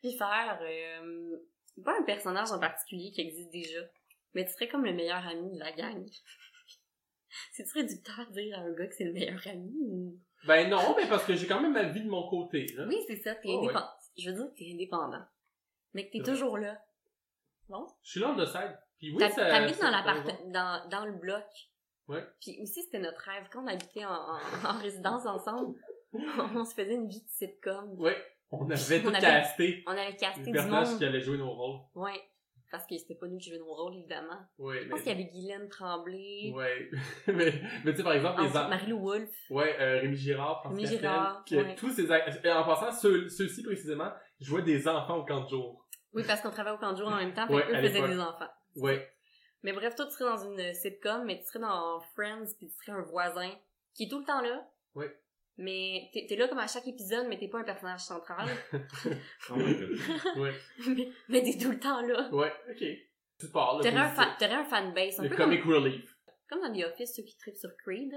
Puis 0.01 0.17
faire... 0.17 0.59
euh, 0.61 1.37
pas 1.83 1.97
un 1.97 2.03
personnage 2.03 2.51
en 2.51 2.59
particulier 2.59 3.11
qui 3.11 3.21
existe 3.21 3.51
déjà, 3.51 3.79
mais 4.33 4.45
tu 4.45 4.51
serais 4.53 4.67
comme 4.67 4.85
le 4.85 4.93
meilleur 4.93 5.25
ami 5.27 5.53
de 5.53 5.59
la 5.59 5.71
gang. 5.71 6.05
C'est-tu 7.51 7.71
réducteur 7.79 8.27
de 8.27 8.33
dire 8.33 8.57
à 8.59 8.61
un 8.61 8.71
gars 8.73 8.85
que 8.87 8.93
c'est 8.95 9.05
le 9.05 9.13
meilleur 9.13 9.41
ami 9.47 9.73
ou... 9.87 10.19
Ben 10.45 10.69
non, 10.69 10.95
mais 10.97 11.07
parce 11.07 11.23
que 11.25 11.33
j'ai 11.35 11.47
quand 11.47 11.61
même 11.61 11.73
ma 11.73 11.83
vie 11.83 12.01
de 12.03 12.09
mon 12.09 12.27
côté, 12.29 12.65
là. 12.75 12.85
Oui, 12.87 12.97
c'est 13.07 13.15
ça, 13.17 13.33
t'es 13.35 13.47
Oh, 13.47 13.61
ouais. 13.61 13.69
indépendant. 13.69 13.89
Je 14.17 14.29
veux 14.29 14.35
dire 14.35 14.45
que 14.53 14.57
t'es 14.59 14.71
indépendant. 14.73 15.25
Mais 15.93 16.05
que 16.07 16.11
t'es 16.11 16.19
Ouais. 16.19 16.25
toujours 16.25 16.57
là. 16.57 16.79
Bon? 17.69 17.87
Je 18.03 18.11
suis 18.11 18.19
là 18.19 18.29
en 18.31 18.45
side. 18.45 18.77
Puis 19.03 19.13
oui, 19.15 19.19
ça... 19.19 19.29
Ça- 19.29 19.59
dans 19.81 19.91
l'appart, 19.91 20.25
dans, 20.47 20.89
dans 20.89 21.05
le 21.05 21.11
bloc. 21.13 21.43
Ouais. 22.07 22.23
Puis 22.41 22.57
aussi, 22.61 22.83
c'était 22.83 22.99
notre 22.99 23.19
rêve. 23.21 23.47
Quand 23.51 23.63
on 23.63 23.67
habitait 23.67 24.05
en, 24.05 24.11
en, 24.13 24.39
en 24.69 24.79
résidence 24.81 25.25
ensemble, 25.25 25.75
on 26.13 26.63
se 26.65 26.73
faisait 26.73 26.93
une 26.95 27.07
vie 27.07 27.21
de 27.21 27.29
sitcom. 27.29 27.95
Ouais. 27.99 28.15
On 28.51 28.69
avait 28.69 29.01
tout 29.01 29.07
On 29.09 29.13
avait- 29.13 29.19
casté. 29.21 29.83
On 29.87 29.91
avait 29.91 30.15
casté 30.15 30.51
Les 30.51 30.61
du 30.61 30.67
monde. 30.67 30.97
qui 30.97 31.05
allaient 31.05 31.21
jouer 31.21 31.37
nos 31.37 31.51
rôles. 31.51 31.79
Ouais. 31.95 32.21
Parce 32.71 32.87
que 32.87 32.97
c'était 32.97 33.13
pas 33.15 33.27
nous 33.27 33.37
qui 33.37 33.49
jouions 33.51 33.65
nos 33.65 33.73
rôles, 33.73 33.95
évidemment. 33.97 34.39
Ouais, 34.57 34.83
Je 34.83 34.89
pense 34.89 34.99
mais... 34.99 35.03
qu'il 35.03 35.11
y 35.11 35.21
avait 35.21 35.31
Guylaine 35.31 35.69
Tremblay, 35.69 36.51
Ouais. 36.55 36.89
mais, 37.27 37.53
mais 37.85 37.91
tu 37.91 37.97
sais, 37.97 38.03
par 38.03 38.13
exemple, 38.13 38.41
les 38.41 38.57
en- 38.57 38.67
Marie-Lou 38.69 38.99
Wolfe. 38.99 39.29
Ouais, 39.51 39.75
euh, 39.79 39.99
Rémi 40.01 40.15
Girard, 40.15 40.61
François 40.61 40.77
Rémi 40.83 40.97
Girard, 40.97 41.45
que 41.45 41.55
ouais. 41.55 41.75
tous 41.75 41.91
ces 41.91 42.05
et 42.05 42.51
en 42.51 42.63
passant, 42.63 42.91
ceux, 42.91 43.29
ceux-ci 43.29 43.61
précisément 43.63 44.11
jouaient 44.39 44.63
des 44.63 44.87
enfants 44.87 45.17
au 45.17 45.25
camp 45.25 45.41
de 45.43 45.49
jour. 45.49 45.87
Oui, 46.13 46.23
parce 46.25 46.41
qu'on 46.41 46.49
travaillait 46.49 46.75
au 46.77 46.79
camp 46.79 46.93
de 46.93 46.97
jour 46.97 47.07
en 47.09 47.15
même 47.17 47.33
temps, 47.35 47.47
qu'eux 47.47 47.75
à 47.75 47.79
faisaient 47.81 48.07
des 48.07 48.19
enfants. 48.19 48.49
Ouais. 48.75 49.09
Mais 49.63 49.71
bref, 49.73 49.95
toi, 49.95 50.05
tu 50.05 50.11
serais 50.13 50.25
dans 50.29 50.51
une 50.51 50.73
sitcom, 50.73 51.23
mais 51.25 51.39
tu 51.39 51.45
serais 51.45 51.59
dans 51.59 51.99
Friends, 52.15 52.47
puis 52.57 52.67
tu 52.67 52.75
serais 52.75 52.97
un 52.97 53.01
voisin 53.03 53.49
qui 53.93 54.03
est 54.03 54.09
tout 54.09 54.19
le 54.19 54.25
temps 54.25 54.41
là. 54.41 54.67
Oui. 54.95 55.05
Mais 55.57 56.09
t'es 56.13 56.25
t'es 56.27 56.35
là 56.35 56.47
comme 56.47 56.57
à 56.57 56.67
chaque 56.67 56.87
épisode, 56.87 57.27
mais 57.29 57.37
t'es 57.37 57.47
pas 57.47 57.59
un 57.59 57.63
personnage 57.63 58.01
central. 58.01 58.47
Oh 59.49 59.55
my 59.55 59.75
god. 59.75 60.37
Ouais. 60.37 60.53
mais 60.87 61.09
mais 61.29 61.43
t'es 61.43 61.57
tout 61.57 61.71
le 61.71 61.79
temps 61.79 62.01
là. 62.01 62.29
Ouais, 62.31 62.51
ok. 62.71 62.83
Tu 63.39 63.49
parles, 63.51 63.83
là, 63.83 63.89
T'aurais 63.91 64.25
un, 64.25 64.35
t'aurais 64.39 64.53
un 64.53 64.63
fanbase, 64.65 65.19
un 65.19 65.23
Le 65.23 65.29
peu 65.29 65.35
comic 65.35 65.63
relief. 65.63 66.17
comme, 66.47 66.59
comme 66.61 66.73
dans 66.73 66.79
The 66.79 66.85
Office, 66.85 67.15
ceux 67.15 67.23
qui 67.23 67.37
trippent 67.37 67.57
sur 67.57 67.69
Creed. 67.77 68.13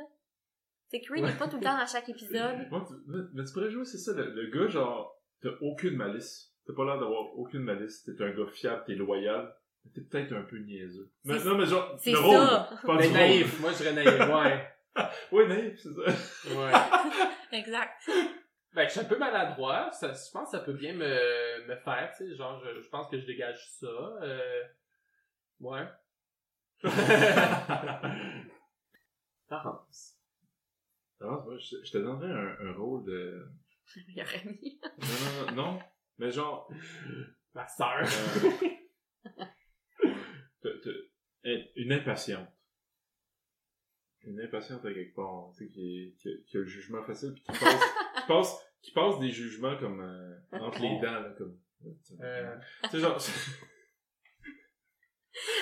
C'est 0.89 1.01
Creed 1.01 1.24
n'est 1.24 1.33
pas 1.37 1.49
tout 1.49 1.57
le 1.57 1.62
temps 1.62 1.77
à 1.77 1.87
chaque 1.87 2.09
épisode. 2.09 2.69
Moi, 2.70 2.85
tu, 2.87 2.95
mais, 3.07 3.19
mais 3.35 3.45
tu 3.45 3.53
pourrais 3.53 3.70
jouer, 3.70 3.85
c'est 3.85 3.99
ça, 3.99 4.12
le, 4.12 4.31
le 4.31 4.51
gars, 4.51 4.69
genre, 4.69 5.20
t'as 5.43 5.51
aucune 5.62 5.97
malice. 5.97 6.53
T'as 6.66 6.74
pas 6.74 6.85
l'air 6.85 6.99
d'avoir 6.99 7.37
aucune 7.39 7.62
malice. 7.62 8.05
T'es 8.05 8.23
un 8.23 8.31
gars 8.31 8.47
fiable, 8.53 8.85
t'es 8.87 8.95
loyal. 8.95 9.53
T'es 9.95 10.01
peut-être 10.03 10.33
un 10.35 10.43
peu 10.43 10.59
niaiseux. 10.59 11.11
Mais, 11.25 11.39
non, 11.45 11.57
mais 11.59 11.67
genre, 11.67 11.95
c'est 11.99 12.11
le 12.13 12.17
ça. 12.19 12.23
rôle. 12.23 12.79
Pas 12.87 12.97
Mais 12.99 13.11
naïf, 13.11 13.61
moi 13.61 13.73
je 13.73 13.77
dirais 13.79 13.93
naïf, 13.93 14.19
ouais. 14.29 14.73
Oui, 15.33 15.47
naïf, 15.49 15.79
c'est 15.81 15.93
ça. 15.93 16.01
Ouais. 16.55 16.73
exact. 17.59 18.09
Ben, 18.75 18.85
je 18.87 18.91
suis 18.91 19.01
un 19.01 19.05
peu 19.05 19.19
maladroit, 19.19 19.91
ça, 19.93 20.13
je 20.13 20.31
pense 20.33 20.51
que 20.51 20.59
ça 20.59 20.65
peut 20.65 20.73
bien 20.75 20.93
me, 20.95 21.67
me 21.67 21.77
faire, 21.77 22.13
tu 22.17 22.29
sais, 22.29 22.37
genre, 22.37 22.63
je, 22.65 22.81
je 22.83 22.89
pense 22.89 23.09
que 23.11 23.19
je 23.19 23.27
dégage 23.27 23.59
ça, 23.81 23.87
euh... 23.87 24.63
Ouais. 25.61 25.87
Laurence. 29.51 30.19
Alors, 31.21 31.45
moi, 31.45 31.57
je, 31.59 31.77
je 31.85 31.93
te 31.93 31.99
donnerais 31.99 32.31
un, 32.31 32.69
un 32.69 32.73
rôle 32.75 33.05
de... 33.05 33.49
Meilleur 34.09 34.29
ami. 34.45 34.79
Non, 34.83 34.91
non, 35.01 35.47
non, 35.47 35.53
non. 35.73 35.79
Mais 36.19 36.31
genre, 36.31 36.69
Ma 37.55 37.67
sœur. 37.67 38.03
euh, 38.05 39.45
une 41.77 41.93
impatiente. 41.93 42.48
Une 44.23 44.40
impatiente 44.40 44.85
à 44.85 44.93
quelque 44.93 45.14
part, 45.14 45.51
tu 45.56 45.64
sais, 45.64 45.70
qui, 45.70 46.14
qui, 46.18 46.43
qui 46.47 46.56
a 46.56 46.60
le 46.60 46.66
jugement 46.66 47.02
facile, 47.05 47.32
puis 47.35 47.43
qui 47.43 47.64
passe, 47.64 47.81
qui 48.16 48.27
passe, 48.27 48.66
qui 48.82 48.90
passe 48.93 49.18
des 49.20 49.31
jugements 49.31 49.77
comme 49.78 50.01
euh, 50.01 50.36
entre 50.52 50.81
les 50.81 50.98
dents, 51.01 51.20
là, 51.20 51.35
comme... 51.39 51.56
Euh, 52.20 52.56
Tu 52.85 52.90
sais, 52.90 52.98
genre... 52.98 53.18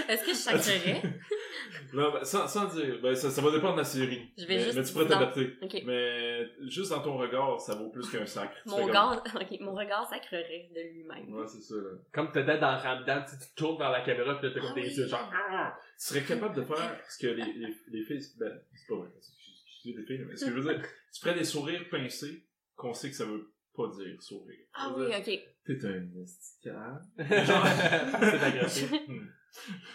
Est-ce 0.09 0.23
que 0.25 0.31
je 0.31 0.35
sacrerais? 0.35 1.03
non, 1.93 2.13
ben, 2.13 2.25
sans, 2.25 2.47
sans 2.49 2.67
dire, 2.75 3.01
ben, 3.03 3.15
ça, 3.15 3.31
ça 3.31 3.41
va 3.43 3.51
dépendre 3.51 3.75
de 3.75 3.79
la 3.79 3.85
série. 3.85 4.31
Je 4.37 4.45
vais 4.47 4.57
mais, 4.57 4.63
juste 4.65 4.77
mais 4.77 4.85
tu 4.85 4.93
pourrais 4.93 5.07
t'adapter. 5.09 5.57
Mais 5.85 6.47
juste 6.69 6.91
dans 6.91 7.01
ton 7.01 7.17
regard, 7.17 7.61
ça 7.61 7.75
vaut 7.75 7.91
plus 7.91 8.09
qu'un 8.11 8.27
sacre. 8.27 8.57
Mon 8.67 8.77
regard, 8.85 9.23
mon 9.61 9.75
regard 9.75 10.09
sacrerait 10.09 10.71
de 10.75 10.81
lui-même. 10.95 11.33
Ouais, 11.35 11.47
c'est 11.47 11.61
ça, 11.63 11.75
là. 11.75 11.91
comme 12.13 12.33
t'étais 12.33 12.59
dans 12.59 12.77
Ramadan, 12.77 13.25
tu 13.29 13.37
tu 13.39 13.51
te 13.51 13.55
tournes 13.57 13.79
vers 13.79 13.91
la 13.91 14.03
caméra 14.03 14.41
pis 14.41 14.49
t'as 14.53 14.61
comme 14.61 14.71
Ah 14.71 14.75
des 14.75 14.83
oui. 14.83 14.95
yeux 14.95 15.07
genre... 15.07 15.31
Ah! 15.33 15.77
Tu 15.99 16.07
serais 16.07 16.23
capable 16.23 16.57
de 16.57 16.63
faire 16.63 17.01
ce 17.09 17.19
que 17.19 17.27
les, 17.29 17.45
les, 17.53 17.75
les 17.89 18.05
filles, 18.05 18.21
ben, 18.39 18.61
c'est 18.75 18.89
pas 18.89 18.97
vrai, 18.97 19.09
excusez 19.17 19.97
les 19.97 20.05
filles, 20.05 20.25
mais 20.29 20.37
ce 20.37 20.47
que 20.47 20.51
je 20.51 20.57
veux 20.61 20.75
dire, 20.75 20.83
tu 21.13 21.21
ferais 21.21 21.35
des 21.35 21.45
sourires 21.45 21.89
pincés 21.91 22.45
qu'on 22.77 22.93
sait 22.95 23.11
que 23.11 23.17
ça 23.17 23.25
veut 23.25 23.53
pas 23.77 23.89
dire 23.89 24.23
sourire. 24.23 24.67
Ah 24.75 24.93
Je 24.97 25.01
oui, 25.03 25.07
dire, 25.09 25.19
ok. 25.19 25.51
T'es 25.67 25.87
un 25.87 26.23
esticat. 26.23 27.01
C'est 27.19 28.45
agressif. 28.45 28.93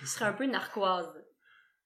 Je 0.01 0.05
serais 0.05 0.25
un 0.25 0.33
peu 0.33 0.45
narquoise. 0.45 1.11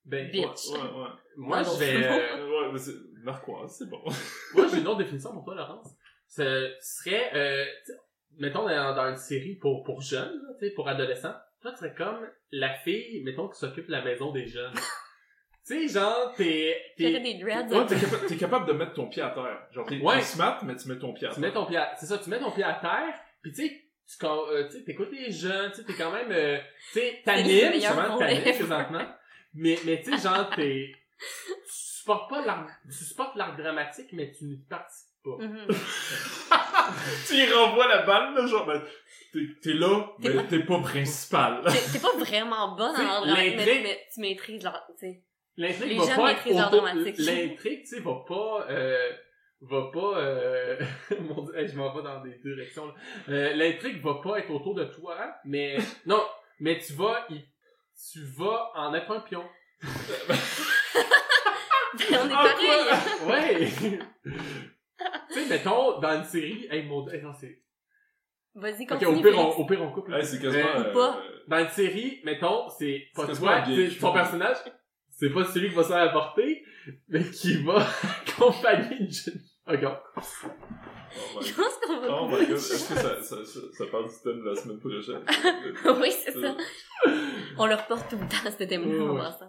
Ben, 0.05 0.29
Bitch. 0.29 0.69
Ouais, 0.69 0.79
ouais. 0.79 1.07
moi 1.37 1.57
Ouais, 1.59 1.63
je 1.63 1.79
vais... 1.79 2.05
euh, 2.05 2.71
ouais, 2.71 2.77
c'est 2.77 2.95
narquoise, 3.23 3.75
c'est 3.77 3.89
bon. 3.89 4.01
Moi, 4.53 4.67
j'ai 4.71 4.79
une 4.79 4.87
autre 4.87 4.97
définition 4.97 5.31
pour 5.31 5.45
toi, 5.45 5.55
Laurence. 5.55 5.89
Ce 6.27 6.73
serait, 6.81 7.31
euh, 7.35 7.65
tu 7.85 7.91
mettons, 8.37 8.67
dans, 8.67 8.95
dans 8.95 9.09
une 9.09 9.17
série 9.17 9.55
pour, 9.55 9.83
pour 9.83 10.01
jeunes, 10.01 10.33
là, 10.41 10.53
tu 10.59 10.73
pour 10.73 10.89
adolescents, 10.89 11.35
toi, 11.61 11.71
tu 11.71 11.77
serais 11.77 11.93
comme 11.93 12.27
la 12.51 12.73
fille, 12.79 13.23
mettons, 13.23 13.47
qui 13.47 13.57
s'occupe 13.59 13.87
de 13.87 13.91
la 13.91 14.03
maison 14.03 14.31
des 14.33 14.45
jeunes. 14.45 14.73
tu 15.65 15.87
sais, 15.87 15.87
genre, 15.87 16.33
t'es, 16.35 16.75
t'es, 16.97 17.19
des 17.21 17.35
dreads. 17.39 17.71
Ouais, 17.71 17.85
t'es 18.27 18.35
capable, 18.35 18.67
de 18.67 18.73
mettre 18.73 18.93
ton 18.93 19.07
pied 19.07 19.21
à 19.21 19.29
terre. 19.29 19.67
Genre, 19.71 19.85
t'es 19.87 19.99
Ouais. 20.01 20.21
smart, 20.21 20.63
mais 20.65 20.75
tu 20.75 20.89
mets 20.89 20.99
ton 20.99 21.13
pied 21.13 21.27
à 21.27 21.29
tu 21.29 21.35
terre. 21.39 21.49
mets 21.49 21.53
ton 21.53 21.65
pied 21.65 21.77
à, 21.77 21.95
c'est 21.95 22.07
ça, 22.07 22.17
tu 22.17 22.29
mets 22.29 22.39
ton 22.39 22.51
pied 22.51 22.63
à 22.63 22.73
terre, 22.73 23.13
pis 23.41 23.51
tu 23.53 23.67
sais, 23.67 23.82
tu, 24.07 24.25
euh, 24.25 24.67
tu 24.67 24.77
sais, 24.77 24.83
t'écoutes 24.83 25.11
les 25.11 25.31
jeunes, 25.31 25.71
tu 25.71 25.83
t'es 25.83 25.93
quand 25.93 26.11
même, 26.11 26.31
euh, 26.31 26.57
tu 26.91 26.99
sais, 26.99 27.21
t'animes, 27.23 27.73
justement, 27.73 28.17
t'animes 28.17 28.41
présentement, 28.41 29.07
mais, 29.53 29.79
mais 29.85 30.01
tu 30.01 30.11
sais, 30.11 30.23
genre, 30.23 30.49
t'es, 30.55 30.91
tu 31.19 31.71
supportes 31.71 32.29
pas 32.29 32.45
l'art, 32.45 32.67
tu 32.85 33.03
supportes 33.03 33.35
l'art 33.35 33.55
dramatique, 33.55 34.09
mais 34.13 34.31
tu 34.31 34.45
n'y 34.45 34.57
participes 34.57 35.09
pas. 35.23 35.37
Mhm. 35.39 35.67
tu 37.27 37.35
y 37.35 37.51
renvoies 37.51 37.87
la 37.87 38.01
balle, 38.03 38.33
là, 38.35 38.45
genre, 38.45 38.65
ben, 38.65 38.81
t'es 39.61 39.73
là, 39.73 40.07
mais 40.19 40.47
t'es 40.47 40.59
pas 40.59 40.79
principal. 40.79 41.63
T'es 41.91 41.99
pas 41.99 42.17
vraiment 42.17 42.75
bonne 42.75 42.95
en 42.95 43.25
dramatique, 43.25 43.83
mais, 43.83 44.07
tu 44.13 44.19
maîtrises 44.19 44.63
leur, 44.63 44.85
tu 44.99 45.07
sais. 45.07 45.23
L'intrigue 45.55 45.89
Les 45.89 45.97
va 45.97 46.15
pas. 46.15 46.93
L'intrigue, 46.93 47.81
tu 47.81 47.85
sais, 47.85 47.99
va 47.99 48.23
pas, 48.27 48.65
euh, 48.69 49.11
va 49.69 49.89
pas, 49.93 50.17
euh, 50.19 50.79
mon 51.21 51.43
dieu, 51.43 51.57
hey, 51.57 51.67
je 51.67 51.75
m'en 51.75 51.93
vais 51.95 52.03
dans 52.03 52.21
des 52.21 52.35
directions, 52.43 52.87
là. 52.87 52.93
Euh, 53.29 53.53
l'intrigue 53.55 54.01
va 54.01 54.15
pas 54.23 54.39
être 54.39 54.51
autour 54.51 54.75
de 54.75 54.85
toi, 54.85 55.17
mais, 55.45 55.77
non, 56.05 56.21
mais 56.59 56.79
tu 56.79 56.93
vas, 56.93 57.25
y- 57.29 57.45
tu 58.11 58.23
vas 58.37 58.71
en 58.75 58.93
être 58.93 59.11
un 59.11 59.19
pion. 59.21 59.43
on 59.83 59.87
est 61.95 62.33
Ah, 62.33 62.55
pareil. 62.55 62.79
Ouais! 63.27 63.69
tu 65.29 65.33
sais, 65.33 65.45
mettons, 65.49 65.99
dans 65.99 66.15
une 66.17 66.23
série, 66.23 66.67
hey, 66.71 66.83
mon 66.83 67.03
dieu, 67.03 67.15
hey, 67.15 67.21
non, 67.21 67.33
c'est, 67.33 67.59
Vas-y, 68.55 68.83
ok, 68.83 68.89
continue. 68.89 69.17
au 69.17 69.21
pire, 69.21 69.39
on, 69.39 69.49
au 69.49 69.65
pire, 69.65 69.81
on 69.81 69.91
coupe. 69.91 70.07
là. 70.09 70.17
Ouais, 70.17 70.23
c'est 70.23 70.39
quasiment. 70.39 70.63
Euh, 70.75 70.91
ou 70.91 70.93
pas. 70.93 71.17
euh, 71.17 71.39
Dans 71.47 71.57
une 71.59 71.69
série, 71.69 72.21
mettons, 72.23 72.69
c'est 72.69 73.07
pas 73.15 73.25
toi, 73.35 73.61
gay. 73.61 73.89
ton 73.99 74.13
personnage, 74.13 74.57
c'est 75.09 75.31
pas 75.31 75.43
celui 75.45 75.69
qui 75.69 75.75
va 75.75 75.83
se 75.83 75.87
faire 75.87 75.97
apporter, 76.03 76.63
mais 77.07 77.23
qui 77.31 77.63
va 77.63 77.83
accompagner 78.27 78.97
une 78.99 79.11
jeune... 79.11 79.41
Ok. 79.65 79.79
Oh 79.83 81.39
my 81.39 81.45
Je 81.47 81.53
pense 81.53 81.77
qu'on 81.85 81.99
va 82.01 82.07
Oh 82.09 82.27
my 82.27 82.45
god, 82.45 82.51
est-ce 82.51 82.89
que 82.89 82.99
ça, 82.99 83.21
ça, 83.21 83.45
ça, 83.45 83.59
ça 83.71 83.85
parle 83.87 84.09
du 84.09 84.15
thème 84.23 84.41
de 84.41 84.49
la 84.49 84.55
semaine 84.55 84.79
prochaine? 84.79 85.23
oui, 86.01 86.11
c'est 86.11 86.33
ça. 86.33 86.57
On 87.57 87.65
le 87.65 87.75
reporte 87.75 88.09
tout 88.09 88.17
le 88.17 88.27
temps, 88.27 88.51
ce 88.57 88.63
thème-là, 88.63 89.13
Ouais. 89.13 89.47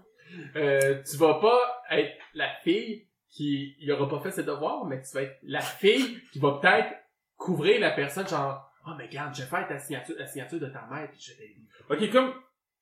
Euh, 0.57 1.03
tu 1.09 1.17
vas 1.17 1.35
pas 1.35 1.85
être 1.91 2.13
la 2.35 2.49
fille 2.63 3.07
qui 3.31 3.77
il 3.79 3.93
aura 3.93 4.09
pas 4.09 4.21
fait 4.21 4.31
ses 4.33 4.43
devoirs, 4.43 4.85
mais 4.85 5.01
tu 5.03 5.15
vas 5.15 5.23
être 5.23 5.37
la 5.43 5.61
fille 5.61 6.21
qui 6.33 6.39
va 6.39 6.59
peut-être 6.61 6.93
couvrir 7.37 7.81
la 7.81 7.91
personne 7.91 8.27
genre 8.27 8.69
oh 8.87 8.93
mais 8.97 9.07
regarde, 9.07 9.35
je 9.35 9.43
vais 9.43 9.49
faire 9.49 9.67
ta 9.69 9.79
signature, 9.79 10.15
la 10.19 10.27
signature 10.27 10.59
de 10.59 10.67
ta 10.67 10.87
mère 10.91 11.09
puis 11.11 11.21
je 11.21 11.33
vais 11.37 11.57
Ok, 11.89 12.11
comme 12.11 12.33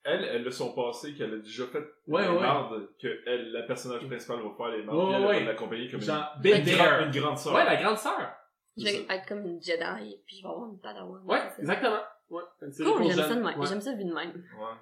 elle, 0.04 0.24
elle 0.24 0.46
a 0.46 0.50
son 0.50 0.72
passé, 0.74 1.14
qu'elle 1.14 1.34
a 1.34 1.38
déjà 1.38 1.66
fait 1.66 1.82
Ouais, 2.06 2.22
les 2.22 2.28
ouais. 2.28 2.40
mardes, 2.40 2.88
que 3.00 3.22
elle, 3.26 3.52
la 3.52 3.62
personnage 3.62 4.06
principal 4.06 4.40
va 4.40 4.50
faire 4.56 4.68
les 4.68 4.82
mardes, 4.82 4.98
Ouais, 4.98 5.14
elle, 5.16 5.24
ouais. 5.26 5.40
va 5.40 5.52
l'accompagner 5.52 5.90
comme 5.90 6.00
genre 6.00 6.34
une, 6.44 6.50
une, 6.50 6.68
une 7.06 7.20
grande 7.20 7.38
sœur. 7.38 7.54
Ouais, 7.54 7.64
la 7.64 7.76
grande 7.82 7.98
sœur. 7.98 8.32
Je 8.76 8.84
vais 8.84 9.06
être 9.08 9.26
comme 9.26 9.46
une 9.46 9.62
Jedi, 9.62 10.16
puis 10.26 10.36
je 10.38 10.42
vais 10.42 10.48
avoir 10.48 10.68
une 10.70 10.78
padawan. 10.80 11.22
Ouais, 11.24 11.40
exactement. 11.58 12.00
Ouais, 12.30 12.42
une 12.62 12.72
série 12.72 12.90
Cool, 12.90 13.04
j'aime 13.04 13.16
ça 13.16 13.34
de 13.34 13.42
même. 13.42 13.58
Ouais. 13.58 13.66
J'aime 13.66 13.80
ça 13.80 13.94
vu 13.94 14.04
de 14.04 14.12
même. 14.14 14.30
Ouais. 14.58 14.74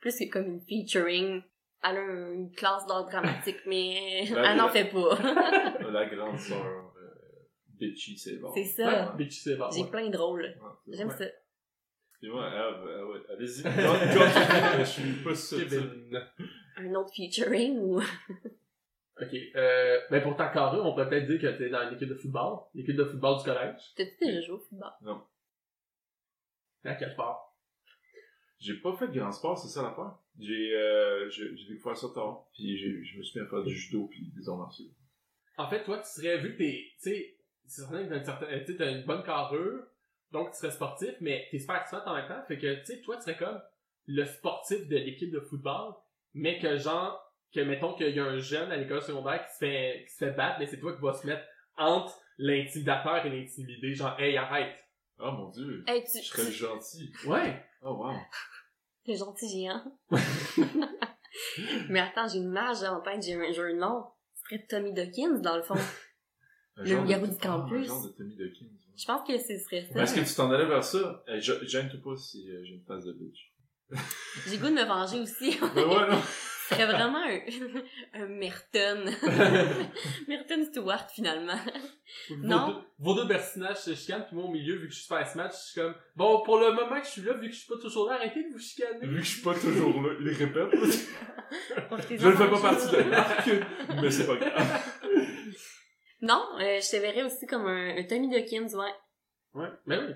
Plus 0.00 0.18
que 0.18 0.30
comme 0.32 0.46
une 0.46 0.60
featuring 0.60 1.42
elle 1.82 1.96
a 1.98 2.02
une 2.32 2.50
classe 2.52 2.86
d'art 2.86 3.06
dramatique, 3.06 3.58
mais 3.66 4.24
elle 4.30 4.56
n'en 4.56 4.68
fait 4.68 4.86
pas. 4.86 5.18
La 5.90 6.06
grande 6.06 6.38
sœur, 6.38 6.64
euh, 6.96 7.46
bitchy, 7.78 8.18
c'est 8.18 8.36
bon. 8.38 8.50
C'est 8.54 8.64
ça. 8.64 8.86
Ouais, 8.86 9.16
Bitchy, 9.16 9.40
c'est 9.40 9.56
bon. 9.56 9.70
J'ai 9.70 9.82
ouais. 9.82 9.90
plein 9.90 10.08
de 10.08 10.16
rôles. 10.16 10.54
J'aime 10.88 11.10
ça. 11.10 11.24
Et 12.22 12.28
moi, 12.28 12.48
Eve, 12.48 12.86
euh, 12.86 13.12
ouais, 13.12 13.20
allez-y. 13.30 13.62
Je 14.78 14.84
suis 14.84 15.12
pas 15.22 15.34
ça. 15.34 15.56
Kevin. 15.56 16.22
Un 16.76 16.94
autre 16.94 17.12
featuring 17.14 17.78
ou... 17.78 18.00
Ok. 19.18 19.34
Euh, 19.54 20.00
ben 20.10 20.22
pour 20.22 20.36
ta 20.36 20.48
carrure, 20.48 20.84
on 20.84 20.92
pourrait 20.92 21.08
peut-être 21.08 21.26
dire 21.26 21.40
que 21.40 21.56
t'es 21.56 21.70
dans 21.70 21.88
l'équipe 21.88 22.08
de 22.08 22.14
football. 22.14 22.58
L'équipe 22.74 22.96
de 22.96 23.04
football 23.04 23.38
du 23.38 23.44
collège. 23.44 23.80
T'as-tu 23.96 24.16
déjà 24.20 24.40
joué 24.42 24.56
au 24.56 24.58
football? 24.58 24.92
À 26.84 26.94
quel 26.94 27.12
sport? 27.12 27.56
J'ai 28.58 28.74
pas 28.74 28.94
fait 28.96 29.08
de 29.08 29.18
grand 29.18 29.32
sport, 29.32 29.58
c'est 29.58 29.68
ça 29.68 29.82
l'affaire. 29.82 30.18
J'ai, 30.38 30.74
euh, 30.74 31.28
j'ai 31.30 31.56
j'ai 31.56 31.74
découvert 31.74 31.96
ça 31.96 32.08
tard. 32.14 32.46
Puis 32.52 32.76
je 32.78 33.18
me 33.18 33.22
suis 33.22 33.40
mis 33.40 33.46
à 33.46 33.48
faire 33.48 33.62
du 33.62 33.74
judo 33.74 34.06
puis 34.06 34.32
des 34.34 34.48
arts 34.48 34.58
martiaux. 34.58 34.86
En 35.58 35.68
fait, 35.68 35.82
toi, 35.84 35.98
tu 35.98 36.08
serais, 36.08 36.38
vu 36.38 36.52
que 36.52 36.58
t'es, 36.58 36.84
tu 37.02 37.10
sais, 37.10 37.36
c'est 37.66 37.82
certain 37.82 38.04
que 38.04 38.10
t'as 38.10 38.18
une 38.18 38.24
certaine, 38.24 38.64
tu 38.64 38.72
sais, 38.72 38.78
t'as 38.78 38.90
une 38.90 39.04
bonne 39.06 39.22
carrure, 39.22 39.86
donc 40.32 40.50
tu 40.52 40.58
serais 40.58 40.70
sportif, 40.72 41.14
mais 41.20 41.46
t'es 41.50 41.58
super 41.58 41.76
actif 41.76 41.98
en 42.06 42.14
même 42.14 42.28
temps, 42.28 42.42
fait 42.48 42.58
que, 42.58 42.74
tu 42.80 42.84
sais, 42.86 43.00
toi, 43.00 43.16
tu 43.16 43.22
serais 43.22 43.36
comme 43.36 43.60
le 44.06 44.24
sportif 44.24 44.86
de 44.88 44.96
l'équipe 44.96 45.30
de 45.32 45.40
football, 45.40 45.94
mais 46.34 46.58
que 46.58 46.76
genre, 46.76 47.22
que 47.54 47.60
mettons 47.60 47.94
qu'il 47.94 48.14
y 48.14 48.20
a 48.20 48.24
un 48.24 48.38
jeune 48.38 48.70
à 48.72 48.76
l'école 48.76 49.02
secondaire 49.02 49.44
qui 49.46 49.52
se 49.52 49.58
fait, 49.58 50.04
qui 50.06 50.12
se 50.14 50.18
fait 50.24 50.30
battre, 50.32 50.56
mais 50.58 50.66
c'est 50.66 50.78
toi 50.78 50.94
qui 50.94 51.00
vas 51.02 51.12
se 51.14 51.26
mettre 51.26 51.44
entre 51.76 52.18
l'intimidateur 52.38 53.24
et 53.26 53.30
l'intimidé, 53.30 53.94
genre, 53.94 54.18
hey, 54.20 54.36
arrête. 54.36 54.74
Oh 55.18 55.30
mon 55.32 55.48
dieu. 55.48 55.82
Hey, 55.86 56.04
tu... 56.04 56.18
Je 56.18 56.24
serais 56.28 56.44
tu- 56.46 56.52
gentil. 56.52 57.10
Ouais. 57.26 57.64
Oh 57.82 57.92
wow. 57.94 58.12
T'es 59.04 59.16
gentil 59.16 59.48
géant. 59.48 59.82
mais 61.88 62.00
attends, 62.00 62.28
j'ai 62.28 62.38
une 62.38 62.44
image 62.50 62.82
en 62.82 63.00
tête, 63.00 63.22
j'ai 63.22 63.34
un, 63.34 63.40
un 63.40 63.72
nom. 63.74 64.04
Ce 64.34 64.42
serait 64.44 64.66
Tommy 64.68 64.92
Dawkins, 64.92 65.38
dans 65.40 65.56
le 65.56 65.62
fond. 65.62 65.74
Un 66.76 66.82
Le 66.84 67.04
garou 67.06 67.26
du 67.26 67.34
Ah, 67.40 67.42
campus. 67.42 67.78
un 67.90 67.94
genre 67.94 68.02
de 68.04 68.08
Tommy 68.10 68.36
Dawkins. 68.36 68.66
Je 68.98 69.04
pense 69.04 69.26
que 69.26 69.36
ce 69.38 69.58
serait 69.64 69.82
ça. 69.82 69.92
Mais 69.94 70.02
Est-ce 70.02 70.14
que 70.14 70.20
tu 70.26 70.34
t'en 70.34 70.50
allais 70.50 70.66
vers 70.66 70.84
ça? 70.84 71.22
Je- 71.38 71.64
Gêne-toi 71.66 72.00
pas 72.02 72.16
si 72.16 72.50
euh, 72.50 72.62
j'ai 72.64 72.74
une 72.74 72.84
phase 72.86 73.04
de 73.04 73.12
bitch. 73.12 73.52
J'ai 74.48 74.58
goût 74.58 74.66
de 74.66 74.72
me 74.72 74.84
venger 74.84 75.20
aussi. 75.20 75.58
Mais 75.74 75.84
ouais, 75.84 76.10
non. 76.10 76.20
Ce 76.68 76.74
serait 76.74 76.86
vraiment 76.86 77.22
un, 77.24 77.38
un 78.22 78.26
Merton. 78.26 79.04
Merton 80.26 80.64
Stewart, 80.64 81.06
finalement. 81.14 81.54
Non? 82.38 82.66
Vos 82.66 82.72
deux, 82.72 82.78
vos 82.98 83.14
deux 83.14 83.28
personnages 83.28 83.76
se 83.76 83.94
chicanent, 83.94 84.24
puis 84.26 84.34
moi 84.34 84.46
au 84.46 84.50
milieu, 84.50 84.74
vu 84.76 84.88
que 84.88 84.92
je 84.92 84.96
suis 84.98 85.04
super 85.04 85.24
match, 85.36 85.52
je 85.52 85.70
suis 85.72 85.80
comme, 85.80 85.94
bon, 86.16 86.42
pour 86.42 86.58
le 86.58 86.72
moment 86.72 86.98
que 87.00 87.06
je 87.06 87.12
suis 87.12 87.22
là, 87.22 87.34
vu 87.34 87.48
que 87.48 87.54
je 87.54 87.60
suis 87.60 87.68
pas 87.68 87.78
toujours 87.80 88.08
là, 88.08 88.16
arrêtez 88.16 88.42
de 88.42 88.52
vous 88.52 88.58
chicaner. 88.58 89.06
Vu 89.06 89.18
que 89.18 89.22
je 89.22 89.30
suis 89.30 89.42
pas 89.42 89.54
toujours 89.54 90.02
là, 90.02 90.14
il 90.20 90.28
répète. 90.30 90.68
Je 92.10 92.26
ne 92.26 92.32
fais 92.32 92.50
pas 92.50 92.60
partie 92.60 92.90
de 92.96 93.10
l'arc, 93.10 93.48
mais 94.02 94.10
c'est 94.10 94.26
pas 94.26 94.36
grave. 94.36 94.82
Non, 96.22 96.44
euh, 96.60 96.80
je 96.80 96.90
te 96.90 96.96
verrais 96.96 97.22
aussi 97.24 97.46
comme 97.46 97.66
un, 97.66 97.96
un 97.96 98.04
Tommy 98.04 98.28
Dawkins, 98.30 98.74
ouais. 98.74 98.94
Ouais, 99.54 99.68
mais 99.86 99.98
oui. 99.98 100.12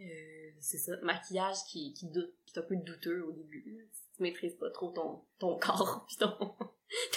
Euh, 0.00 0.50
c'est 0.60 0.78
ça, 0.78 0.92
maquillage 1.02 1.56
qui, 1.70 1.92
qui 1.94 2.06
doute, 2.10 2.32
qui 2.46 2.58
est 2.58 2.62
un 2.62 2.64
peu 2.66 2.76
douteux 2.76 3.24
au 3.24 3.32
début. 3.32 3.76
là. 3.78 3.84
Si 3.92 4.16
tu 4.16 4.22
maîtrises 4.22 4.56
pas 4.56 4.70
trop 4.70 4.90
ton, 4.90 5.22
ton 5.38 5.58
corps 5.58 6.04
pis 6.08 6.16
ton, 6.16 6.54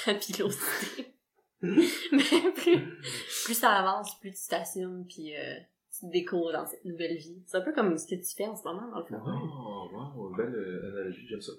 ta 0.04 0.14
pilosité. 0.14 1.14
Mais 1.62 2.52
plus, 2.56 3.00
plus 3.46 3.54
ça 3.54 3.72
avance, 3.72 4.20
plus 4.20 4.32
tu 4.32 4.48
t'assumes 4.50 5.06
pis 5.08 5.36
euh, 5.36 5.56
tu 5.92 6.06
te 6.08 6.12
découvres 6.12 6.52
dans 6.52 6.66
cette 6.66 6.86
nouvelle 6.86 7.18
vie. 7.18 7.42
C'est 7.48 7.58
un 7.58 7.62
peu 7.62 7.74
comme 7.74 7.98
ce 7.98 8.06
que 8.06 8.16
tu 8.16 8.36
fais 8.36 8.46
en 8.46 8.56
ce 8.56 8.64
moment, 8.64 8.88
dans 8.90 9.00
le 9.00 9.06
fond. 9.06 9.22
Oh, 9.26 9.90
wow, 9.92 10.36
belle 10.36 10.54
euh, 10.54 10.92
analogie, 10.92 11.26
j'aime 11.28 11.42
ça. 11.42 11.54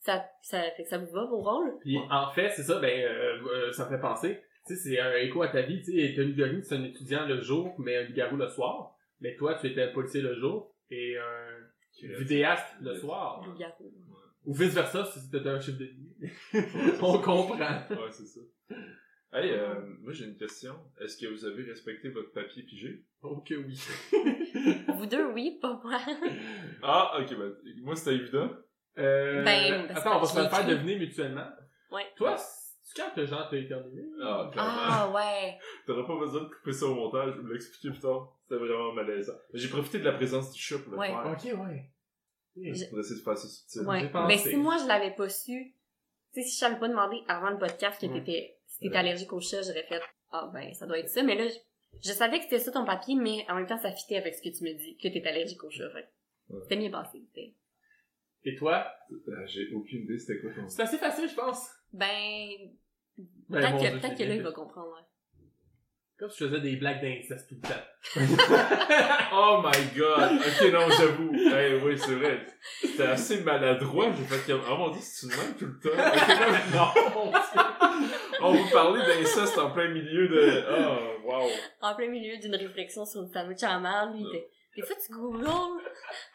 Ça, 0.00 0.24
ça 0.42 0.62
fait 0.76 0.84
que 0.84 0.88
ça 0.88 0.98
vous 0.98 1.12
va, 1.12 1.24
vos 1.26 1.42
rôles? 1.42 1.78
Puis 1.80 1.98
en 2.10 2.30
fait, 2.32 2.50
c'est 2.50 2.62
ça, 2.64 2.78
ben, 2.80 3.04
euh, 3.04 3.70
ça 3.72 3.84
me 3.84 3.90
fait 3.90 4.00
penser, 4.00 4.42
tu 4.66 4.74
sais, 4.74 4.76
c'est 4.76 5.00
un 5.00 5.14
écho 5.16 5.42
à 5.42 5.48
ta 5.48 5.62
vie, 5.62 5.82
tu 5.82 5.92
sais, 5.92 6.14
Tony 6.14 6.34
Gorin, 6.34 6.62
c'est 6.62 6.76
un 6.76 6.84
étudiant 6.84 7.26
le 7.26 7.40
jour, 7.40 7.74
mais 7.78 7.96
un 7.96 8.10
garou 8.10 8.36
le 8.36 8.48
soir. 8.48 8.96
Mais 9.20 9.36
toi, 9.36 9.54
tu 9.54 9.66
étais 9.68 9.82
un 9.82 9.92
policier 9.92 10.20
le 10.20 10.34
jour 10.34 10.74
et 10.90 11.16
un 11.18 12.18
vidéaste 12.18 12.66
le 12.80 12.94
soir. 12.96 13.42
Loup-garou. 13.46 13.92
Ou 14.44 14.54
vice 14.54 14.74
versa, 14.74 15.04
si 15.04 15.20
c'était 15.20 15.48
un 15.48 15.60
chiffre 15.60 15.78
de. 15.78 15.88
On 17.02 17.18
comprend. 17.20 17.56
Ouais, 17.90 18.10
c'est 18.10 18.26
ça. 18.26 18.40
Hey, 19.34 19.50
euh, 19.52 19.74
moi 20.02 20.12
j'ai 20.12 20.26
une 20.26 20.36
question. 20.36 20.74
Est-ce 21.00 21.16
que 21.16 21.26
vous 21.26 21.44
avez 21.46 21.62
respecté 21.62 22.10
votre 22.10 22.32
papier 22.32 22.64
pigé? 22.64 23.04
Oh 23.22 23.36
que 23.40 23.54
oui. 23.54 23.80
Vous 24.98 25.06
deux, 25.06 25.24
oui, 25.32 25.58
pas 25.62 25.80
moi. 25.82 25.98
Ah, 26.82 27.18
ok, 27.18 27.38
ben, 27.38 27.52
moi 27.82 27.96
c'était 27.96 28.16
évident. 28.16 28.50
Euh, 28.98 29.42
Ben, 29.42 29.86
parce 29.86 30.00
attends, 30.00 30.16
on 30.18 30.20
va 30.20 30.26
se 30.26 30.38
le 30.38 30.48
faire 30.48 30.66
deviner 30.66 30.98
mutuellement. 30.98 31.48
Ouais. 31.90 32.04
Toi, 32.16 32.36
quand 32.96 33.10
que 33.14 33.24
genre 33.26 33.48
t'as 33.50 33.56
éternué? 33.56 34.02
Ah. 34.22 34.50
Ah, 34.56 35.12
ouais. 35.14 35.58
T'aurais 35.86 36.06
pas 36.06 36.18
besoin 36.18 36.42
de 36.42 36.48
couper 36.48 36.72
ça 36.72 36.86
au 36.86 36.94
montage, 36.94 37.34
je 37.36 37.40
vais 37.40 37.52
l'expliquer 37.54 37.90
plus 37.90 38.00
tard. 38.00 38.36
C'était 38.42 38.56
vraiment 38.60 38.92
malaisant. 38.92 39.32
J'ai 39.54 39.68
profité 39.68 39.98
de 39.98 40.04
la 40.04 40.12
présence 40.12 40.52
du 40.52 40.60
chat 40.60 40.78
pour 40.78 40.92
le 40.92 40.98
Ouais. 40.98 41.08
faire. 41.08 41.26
Ok, 41.26 41.44
ouais. 41.66 41.90
Je- 42.56 42.88
Pour 42.90 43.00
essayer 43.00 43.18
de 43.18 43.24
faire 43.24 43.38
ça 43.38 43.48
subtil. 43.48 43.80
Ouais. 43.88 44.00
J'ai 44.00 44.08
pensé. 44.10 44.26
Mais 44.28 44.38
si 44.38 44.56
moi 44.56 44.76
je 44.78 44.86
l'avais 44.86 45.12
pas 45.14 45.28
su, 45.28 45.74
tu 46.34 46.42
sais, 46.42 46.48
si 46.48 46.56
je 46.56 46.60
t'avais 46.60 46.78
pas 46.78 46.88
demandé 46.88 47.22
avant 47.28 47.50
le 47.50 47.58
podcast 47.58 48.00
que 48.00 48.06
Ouais. 48.06 48.20
t'étais, 48.20 48.58
si 48.66 48.78
t'étais 48.80 48.92
Ouais. 48.94 48.98
allergique 49.00 49.32
au 49.32 49.40
chat, 49.40 49.62
j'aurais 49.62 49.84
fait, 49.84 50.00
ah 50.32 50.50
ben, 50.52 50.72
ça 50.74 50.86
doit 50.86 50.98
être 50.98 51.08
ça. 51.08 51.22
Mais 51.22 51.34
là, 51.34 51.46
je, 51.48 51.54
je 52.08 52.12
savais 52.12 52.38
que 52.38 52.44
c'était 52.44 52.58
ça 52.58 52.70
ton 52.72 52.84
papier, 52.84 53.14
mais 53.16 53.44
en 53.48 53.54
même 53.56 53.66
temps, 53.66 53.78
ça 53.78 53.90
fitait 53.92 54.16
avec 54.16 54.34
ce 54.34 54.42
que 54.42 54.54
tu 54.54 54.64
me 54.64 54.72
dis, 54.74 54.96
que 54.98 55.08
t'es 55.08 55.26
allergique 55.26 55.62
au 55.64 55.70
chat. 55.70 55.88
Fait. 55.90 56.02
que 56.48 56.54
Ouais. 56.54 56.60
C'était 56.64 56.76
bien 56.76 56.90
passé. 56.90 57.22
c'était- 57.28 57.54
Et 58.44 58.56
toi? 58.56 58.84
Ah, 58.84 59.46
J'ai 59.46 59.72
aucune 59.72 60.02
idée 60.02 60.18
c'était 60.18 60.40
quoi 60.40 60.50
ton... 60.52 60.68
C'est 60.68 60.82
assez 60.82 60.98
facile, 60.98 61.28
je 61.28 61.34
pense. 61.34 61.70
Ben, 61.92 62.70
Ben, 63.48 63.78
peut-être 63.78 64.00
que, 64.00 64.18
que 64.18 64.28
là, 64.28 64.34
il 64.34 64.42
va 64.42 64.52
comprendre. 64.52 64.88
ouais. 64.94 65.02
Comme 66.18 66.30
si 66.30 66.44
je 66.44 66.48
faisais 66.48 66.60
des 66.60 66.76
blagues 66.76 67.02
d'inceste 67.02 67.48
tout 67.48 67.56
le 67.56 67.68
temps. 67.68 67.82
Oh 69.34 69.62
my 69.64 69.98
god! 69.98 70.40
Ok, 70.40 70.72
non, 70.72 70.88
j'avoue. 70.90 71.32
Hey, 71.34 71.80
oui, 71.82 71.98
c'est 71.98 72.14
vrai. 72.14 72.46
C'était 72.80 73.04
assez 73.04 73.42
maladroit. 73.42 74.12
J'ai 74.12 74.24
fait 74.24 74.52
comme, 74.52 74.62
oh 74.70 74.76
mon 74.76 74.90
dieu, 74.90 75.00
c'est 75.02 75.26
une 75.26 75.32
même 75.32 75.56
tout 75.56 75.66
le 75.66 75.80
temps? 75.80 75.88
Ok, 75.88 76.28
non, 76.74 76.86
non, 77.02 77.14
mon 77.14 77.30
dieu. 77.32 78.10
on 78.40 78.52
va 78.52 78.70
parler 78.70 79.00
d'inceste 79.06 79.58
en 79.58 79.70
plein 79.70 79.88
milieu 79.88 80.28
de, 80.28 80.64
oh, 80.70 81.28
wow. 81.28 81.48
En 81.80 81.94
plein 81.96 82.08
milieu 82.08 82.38
d'une 82.38 82.54
réflexion 82.56 83.04
sur 83.04 83.22
à 83.34 83.42
la 83.44 83.78
marde, 83.80 84.14
lui, 84.14 84.24
des 84.76 84.82
fois, 84.82 84.96
tu 85.04 85.12
googles, 85.12 85.46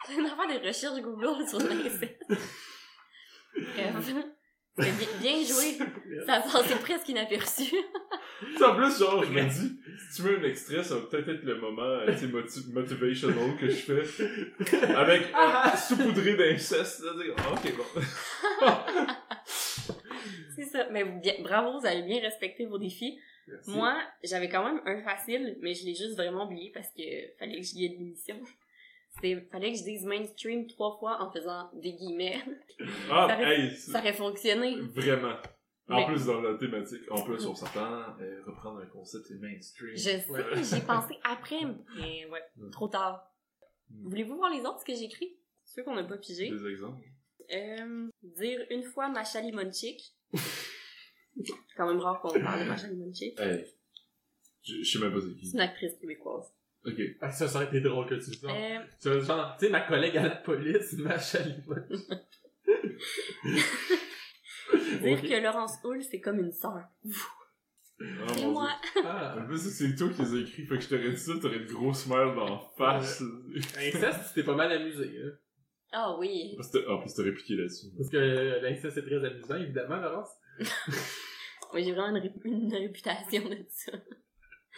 tu 0.06 0.12
une 0.18 0.26
affaire 0.26 0.60
de 0.60 0.66
recherche 0.66 1.00
Google 1.00 1.48
sur 1.48 1.58
l'inceste. 1.60 2.24
Bref. 3.54 4.24
Bien, 4.78 4.92
bien 5.20 5.32
joué. 5.44 5.78
Ça 6.26 6.34
a 6.34 6.40
passé 6.40 6.74
presque 6.76 7.08
inaperçu. 7.08 7.74
En 8.64 8.74
plus, 8.76 8.98
genre, 8.98 9.24
je 9.24 9.30
me 9.32 9.42
dis, 9.42 9.80
si 10.10 10.16
tu 10.16 10.22
veux 10.22 10.38
un 10.38 10.42
extrait, 10.44 10.82
ça 10.84 10.94
va 10.94 11.00
peut-être 11.06 11.28
être 11.28 11.42
le 11.42 11.56
moment, 11.60 11.82
euh, 11.82 12.06
tu 12.12 12.18
sais, 12.18 12.26
moti- 12.28 12.72
motivational 12.72 13.56
que 13.58 13.68
je 13.68 13.74
fais. 13.76 14.02
Avec, 14.94 15.22
euh, 15.34 15.76
saupoudré 15.76 16.34
d'inceste, 16.36 17.02
ah, 17.38 17.52
ok, 17.52 17.74
bon. 17.76 18.00
C'est 20.54 20.64
ça. 20.64 20.86
Mais 20.90 21.04
bien, 21.04 21.34
bravo, 21.40 21.78
vous 21.80 21.86
avez 21.86 22.02
bien 22.02 22.20
respecté 22.20 22.66
vos 22.66 22.78
défis. 22.78 23.18
Merci. 23.46 23.70
Moi, 23.70 23.96
j'avais 24.22 24.48
quand 24.48 24.64
même 24.64 24.80
un 24.84 25.02
facile, 25.02 25.56
mais 25.62 25.74
je 25.74 25.84
l'ai 25.86 25.94
juste 25.94 26.16
vraiment 26.16 26.44
oublié 26.46 26.70
parce 26.74 26.88
que 26.88 27.02
fallait 27.38 27.56
que 27.60 27.66
j'y 27.66 27.84
aie 27.84 27.88
de 27.90 27.94
l'émission. 27.94 28.36
Fallait 29.20 29.72
que 29.72 29.78
je 29.78 29.84
dise 29.84 30.04
mainstream 30.04 30.66
trois 30.66 30.96
fois 30.98 31.20
en 31.22 31.32
faisant 31.32 31.70
des 31.74 31.92
guillemets. 31.92 32.40
Ah, 33.10 33.26
Ça 33.28 33.34
aurait- 33.36 33.60
hey, 33.60 33.70
c'est- 33.76 33.90
Ça 33.92 33.98
aurait 33.98 34.12
fonctionné. 34.12 34.76
vraiment. 34.80 35.34
En 35.90 36.00
Mais- 36.00 36.06
plus, 36.06 36.26
dans 36.26 36.40
la 36.42 36.56
thématique, 36.58 37.00
en 37.10 37.22
plus, 37.24 37.46
on 37.46 37.54
s'attend 37.54 37.80
à 37.84 38.16
reprendre 38.46 38.80
un 38.80 38.86
concept 38.86 39.24
c'est 39.26 39.38
mainstream. 39.40 39.90
Je 39.92 39.96
sais, 39.96 40.26
Ouais. 40.28 40.40
j'ai 40.62 40.80
pensé 40.86 41.14
après, 41.24 41.60
mais 41.96 42.26
ouais, 42.26 42.42
Mm. 42.56 42.70
trop 42.70 42.88
tard. 42.88 43.26
Mm. 43.90 44.08
Voulez-vous 44.10 44.36
voir 44.36 44.50
les 44.52 44.60
autres, 44.60 44.80
ce 44.80 44.84
que 44.84 44.94
j'ai 44.94 45.04
écrit? 45.06 45.36
Ceux 45.64 45.82
qu'on 45.82 45.94
n'a 45.94 46.04
pas 46.04 46.18
pigé. 46.18 46.50
Des 46.50 46.66
exemples. 46.70 47.02
Euh, 47.54 48.08
dire 48.22 48.60
une 48.70 48.82
fois 48.82 49.08
Macha 49.08 49.40
Limonchik. 49.40 50.14
quand 51.76 51.86
même 51.88 52.00
rare 52.00 52.20
qu'on 52.20 52.38
parle 52.38 52.60
de 52.64 52.68
Macha 52.68 52.88
Limonchik. 52.88 53.38
Hey. 53.40 53.64
Je, 54.62 54.82
je 54.82 54.90
sais 54.92 54.98
même 54.98 55.12
pas 55.14 55.20
c'est 55.22 55.28
C'est 55.28 55.34
qui. 55.36 55.50
une 55.54 55.60
actrice 55.60 55.94
québécoise. 55.98 56.52
Ok. 56.88 57.00
Ah, 57.20 57.30
ça, 57.30 57.46
ça 57.48 57.58
aurait 57.58 57.66
été 57.68 57.80
drôle 57.80 58.06
que 58.06 58.14
tu 58.14 58.30
le 58.30 58.36
dises. 58.36 58.44
Euh, 58.44 58.78
C'est 58.98 59.20
genre, 59.20 59.56
tu 59.58 59.66
sais, 59.66 59.70
ma 59.72 59.80
collègue 59.82 60.16
à 60.16 60.22
la 60.22 60.30
police, 60.36 60.92
ma 60.98 61.18
chalimone. 61.18 61.86
dire 65.02 65.22
que 65.22 65.42
Laurence 65.42 65.74
Hull, 65.84 66.02
c'est 66.02 66.20
comme 66.20 66.38
une 66.40 66.52
sœur. 66.52 66.82
Oh, 67.06 68.04
C'est 68.34 68.46
moi. 68.46 68.70
Ah. 69.04 69.36
En 69.40 69.46
plus, 69.46 69.58
c'est 69.58 69.94
toi 69.96 70.08
qui 70.10 70.22
les 70.22 70.34
as 70.34 70.40
écrits, 70.40 70.66
fait 70.66 70.76
que 70.76 70.80
je 70.82 70.88
t'aurais 70.88 71.10
dit 71.10 71.16
ça, 71.16 71.32
t'aurais 71.40 71.56
une 71.56 71.66
grosse 71.66 72.06
merde 72.06 72.36
dans 72.36 72.60
face. 72.76 73.22
Inceste, 73.76 74.28
tu 74.28 74.34
t'es 74.34 74.44
pas 74.44 74.54
mal 74.54 74.70
amusé, 74.72 75.10
hein. 75.24 75.32
Ah 75.90 76.16
oui. 76.18 76.54
Que- 76.56 76.88
En 76.90 77.00
plus, 77.00 77.14
t'as 77.14 77.22
répliqué 77.22 77.56
là-dessus. 77.56 77.86
Parce 77.96 78.10
que 78.10 78.16
euh, 78.18 78.60
l'inceste, 78.60 78.94
c'est 78.94 79.02
très 79.06 79.24
amusant, 79.24 79.56
évidemment, 79.56 79.96
Laurence. 79.96 80.30
Oui, 81.74 81.84
j'ai 81.84 81.92
vraiment 81.92 82.16
une, 82.16 82.22
ré- 82.22 82.32
une 82.46 82.74
réputation 82.74 83.46
de 83.46 83.58
ça. 83.68 83.92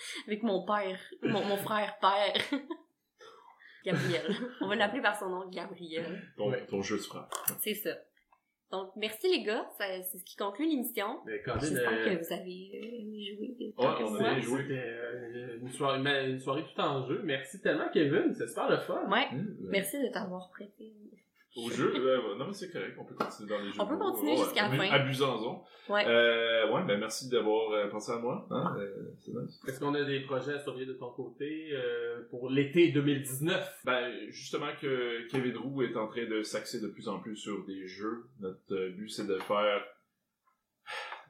Avec 0.26 0.42
mon 0.42 0.64
père, 0.64 0.98
mon, 1.22 1.44
mon 1.44 1.56
frère 1.56 1.98
père. 2.00 2.34
Gabriel. 3.84 4.22
On 4.60 4.68
va 4.68 4.74
l'appeler 4.76 5.00
par 5.02 5.18
son 5.18 5.28
nom, 5.30 5.48
Gabriel. 5.48 6.22
Ton, 6.36 6.50
Ouais. 6.50 6.66
ton 6.66 6.82
jeu 6.82 6.96
de 6.96 7.02
frappe. 7.02 7.32
C'est 7.60 7.74
ça. 7.74 7.90
Donc, 8.70 8.92
merci 8.96 9.28
les 9.28 9.42
gars, 9.42 9.66
Ça- 9.78 10.02
c'est 10.02 10.18
ce 10.18 10.24
qui 10.24 10.36
conclut 10.36 10.68
l'émission. 10.68 11.18
J'espère 11.26 11.90
euh, 11.92 12.04
que 12.14 12.24
vous 12.24 12.32
avez 12.32 12.70
euh, 12.74 13.36
joué. 13.36 13.74
Ouais, 13.78 14.04
on 14.04 14.14
a 14.14 14.18
bien 14.18 14.40
joué. 14.40 14.62
C'était 14.62 14.74
euh, 14.86 15.58
une, 15.60 15.72
soirée, 15.72 15.98
mais 15.98 16.30
une 16.30 16.38
soirée 16.38 16.64
tout 16.72 16.80
en 16.80 17.04
jeu. 17.08 17.20
Merci 17.24 17.60
tellement, 17.62 17.88
Kevin. 17.92 18.32
C'est 18.36 18.46
super 18.46 18.68
le 18.70 18.76
fun. 18.76 19.02
Ouais, 19.10 19.26
Hum, 19.32 19.38
ouais. 19.62 19.68
merci 19.70 20.00
de 20.00 20.08
t'avoir 20.12 20.50
prêté. 20.50 20.92
Au 21.56 21.68
jeu, 21.68 21.92
ouais, 21.92 21.98
ouais. 22.16 22.36
non 22.38 22.46
mais 22.46 22.52
c'est 22.52 22.70
correct, 22.70 22.94
on 22.98 23.04
peut 23.04 23.14
continuer 23.16 23.48
dans 23.50 23.58
les 23.58 23.72
jeux. 23.72 23.80
On 23.80 23.86
peut 23.86 23.98
continuer 23.98 24.36
jusqu'à 24.36 24.68
la 24.68 24.76
fin. 24.76 24.88
Abusons-en. 24.90 25.64
Ouais. 25.88 26.06
Euh, 26.06 26.70
ouais, 26.72 26.84
ben 26.86 26.98
merci 27.00 27.28
d'avoir 27.28 27.72
euh, 27.72 27.88
pensé 27.88 28.12
à 28.12 28.18
moi. 28.18 28.46
Hein? 28.50 28.76
euh, 28.78 29.10
c'est 29.18 29.32
nice. 29.32 29.60
Est-ce 29.66 29.80
qu'on 29.80 29.94
a 29.94 30.04
des 30.04 30.20
projets 30.20 30.52
à 30.54 30.60
surveiller 30.60 30.86
de 30.86 30.92
ton 30.92 31.10
côté 31.10 31.70
euh, 31.72 32.22
pour 32.30 32.48
l'été 32.50 32.92
2019? 32.92 33.80
Ben, 33.84 34.12
justement 34.28 34.68
que 34.80 35.26
Kevin 35.28 35.56
Roux 35.56 35.82
est 35.82 35.96
en 35.96 36.06
train 36.06 36.26
de 36.26 36.42
s'axer 36.44 36.80
de 36.80 36.86
plus 36.86 37.08
en 37.08 37.18
plus 37.18 37.34
sur 37.34 37.64
des 37.66 37.86
jeux. 37.88 38.26
Notre 38.38 38.88
but, 38.90 39.08
c'est 39.08 39.26
de 39.26 39.36
faire... 39.40 39.82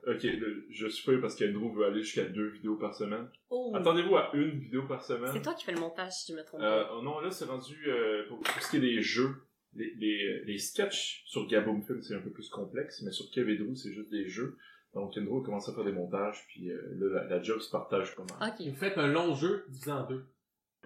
Ok, 0.07 0.23
le- 0.23 0.65
je 0.71 0.87
suis 0.89 1.05
pas 1.05 1.19
parce 1.21 1.37
qu'Andrew 1.37 1.73
veut 1.75 1.85
aller 1.85 2.03
jusqu'à 2.03 2.25
deux 2.25 2.49
vidéos 2.49 2.77
par 2.77 2.95
semaine. 2.95 3.29
Oh, 3.51 3.73
Attendez-vous 3.75 4.17
à 4.17 4.31
une 4.35 4.59
vidéo 4.59 4.87
par 4.87 5.03
semaine. 5.05 5.31
c'est 5.33 5.43
toi 5.43 5.53
qui 5.53 5.65
fais 5.65 5.73
le 5.73 5.81
montage, 5.81 6.13
si 6.13 6.33
je 6.33 6.39
me 6.39 6.43
trompe 6.45 6.61
Euh, 6.63 6.85
pas. 6.85 6.91
oh 6.97 7.03
non, 7.03 7.21
là, 7.21 7.31
c'est 7.31 7.45
rendu, 7.45 7.77
euh, 7.87 8.27
pour, 8.29 8.41
pour 8.41 8.63
ce 8.63 8.71
qui 8.71 8.77
est 8.79 8.81
des 8.81 9.03
jeux, 9.03 9.35
les, 9.75 9.95
les, 9.99 10.45
les 10.45 10.59
sketchs 10.59 11.23
sur 11.27 11.47
Gaboom 11.47 11.83
Film, 11.83 12.03
c'est 12.03 12.15
un 12.15 12.21
peu 12.21 12.31
plus 12.31 12.49
complexe, 12.49 13.03
mais 13.03 13.13
sur 13.13 13.31
Kevedro, 13.31 13.75
c'est 13.75 13.93
juste 13.93 14.11
des 14.11 14.29
jeux. 14.29 14.57
Donc, 14.95 15.15
Kendro 15.15 15.41
commence 15.41 15.69
à 15.69 15.75
faire 15.75 15.85
des 15.85 15.93
montages, 15.93 16.45
puis 16.49 16.71
euh, 16.71 16.81
là, 16.99 17.23
la, 17.23 17.37
la 17.37 17.43
job 17.43 17.61
se 17.61 17.71
partage 17.71 18.17
pas 18.17 18.25
mal. 18.25 18.51
Ok. 18.51 18.67
Vous 18.67 18.75
faites 18.75 18.99
un 18.99 19.07
long 19.07 19.35
jeu 19.35 19.65
divisé 19.69 19.93
en 19.93 20.07
deux. 20.07 20.25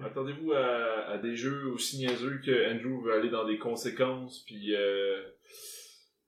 Attendez-vous 0.02 0.52
à, 0.52 1.06
à 1.06 1.18
des 1.18 1.36
jeux 1.36 1.68
aussi 1.68 1.98
niaiseux 1.98 2.40
que 2.44 2.72
Andrew 2.72 3.02
veut 3.02 3.12
aller 3.12 3.30
dans 3.30 3.46
des 3.46 3.58
conséquences, 3.58 4.42
puis 4.44 4.74
euh, 4.74 5.22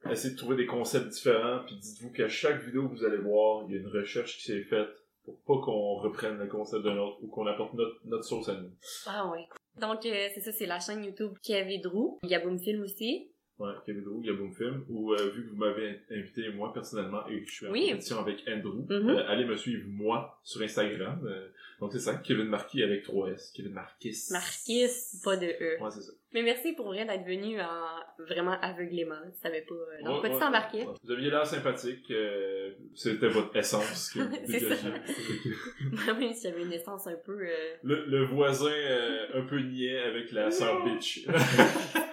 essayer 0.09 0.33
de 0.33 0.39
trouver 0.39 0.57
des 0.57 0.66
concepts 0.66 1.09
différents, 1.09 1.65
puis 1.66 1.77
dites-vous 1.77 2.12
qu'à 2.12 2.28
chaque 2.28 2.62
vidéo 2.62 2.89
que 2.89 2.95
vous 2.95 3.05
allez 3.05 3.19
voir, 3.19 3.65
il 3.69 3.74
y 3.74 3.77
a 3.77 3.81
une 3.81 3.89
recherche 3.89 4.39
qui 4.39 4.45
s'est 4.45 4.62
faite 4.62 4.89
pour 5.24 5.39
pas 5.41 5.61
qu'on 5.65 5.97
reprenne 5.97 6.39
le 6.39 6.47
concept 6.47 6.85
d'un 6.85 6.97
autre 6.97 7.19
ou 7.23 7.27
qu'on 7.27 7.47
apporte 7.47 7.74
notre, 7.74 7.97
notre 8.05 8.24
sauce 8.24 8.49
à 8.49 8.55
nous. 8.55 8.70
Ah 9.07 9.28
ouais. 9.33 9.45
Donc, 9.81 10.07
euh, 10.07 10.28
c'est 10.35 10.40
ça, 10.40 10.53
c'est 10.53 10.66
la 10.66 10.81
chaîne 10.81 11.05
YouTube 11.05 11.35
Kevin 11.43 11.81
Drew. 11.82 12.19
Gaboom 12.24 12.59
Film 12.59 12.82
aussi. 12.82 13.31
Ouais, 13.59 13.73
Kevin 13.87 14.03
Drew, 14.05 14.20
Gaboom 14.23 14.53
Film, 14.55 14.85
ou 14.91 15.15
euh, 15.15 15.31
vu 15.31 15.45
que 15.45 15.49
vous 15.51 15.57
m'avez 15.57 16.01
invité 16.11 16.51
moi 16.51 16.74
personnellement 16.74 17.27
et 17.28 17.41
que 17.43 17.49
je 17.49 17.55
suis 17.55 17.66
en 17.66 17.70
Oui. 17.73 17.87
compétition 17.89 18.19
avec 18.20 18.45
Andrew, 18.47 18.85
Mhm. 18.91 19.09
euh, 19.09 19.28
allez 19.28 19.47
me 19.47 19.57
suivre 19.57 19.85
moi 19.89 20.39
sur 20.45 20.61
Instagram. 20.61 21.20
euh, 21.27 21.49
donc 21.81 21.93
c'est 21.93 21.99
ça, 22.01 22.16
Kevin 22.16 22.49
Marquis 22.49 22.83
avec 22.83 23.05
3S, 23.07 23.53
Kevin 23.55 23.73
Marquis. 23.73 24.15
Marquis, 24.31 24.87
pas 25.24 25.37
de 25.39 25.47
E. 25.47 25.83
Ouais, 25.83 25.91
c'est 25.91 26.03
ça. 26.03 26.12
Mais 26.35 26.43
merci 26.43 26.73
pour 26.74 26.87
vrai 26.87 27.07
d'être 27.07 27.24
venu 27.27 27.59
en 27.61 28.24
vraiment 28.27 28.59
aveuglément. 28.61 29.16
Tu 29.33 29.41
savais 29.41 29.62
pas 29.62 29.74
euh, 29.74 30.20
Ouais, 30.20 30.28
ouais, 30.31 30.39
t'embarquais. 30.39 30.85
ouais. 30.85 30.95
Vous 31.03 31.11
aviez 31.12 31.31
l'air 31.31 31.47
sympathique, 31.47 32.11
euh, 32.11 32.73
c'était 32.95 33.28
votre 33.28 33.57
essence 33.57 34.11
qui 34.11 34.19
C'est 34.47 34.59
ça. 34.61 34.69
dégageait. 34.69 36.12
Même 36.20 36.33
si 36.35 36.43
j'avais 36.49 36.62
une 36.62 36.73
essence 36.73 37.07
un 37.07 37.16
peu... 37.24 37.39
euh, 37.41 37.74
Le, 37.83 38.05
le 38.07 38.24
voisin 38.24 38.70
euh, 38.70 39.27
un 39.41 39.47
peu 39.47 39.59
niais 39.61 39.99
avec 39.99 40.31
la 40.33 40.51
sœur 40.51 40.85
bitch. 40.85 41.27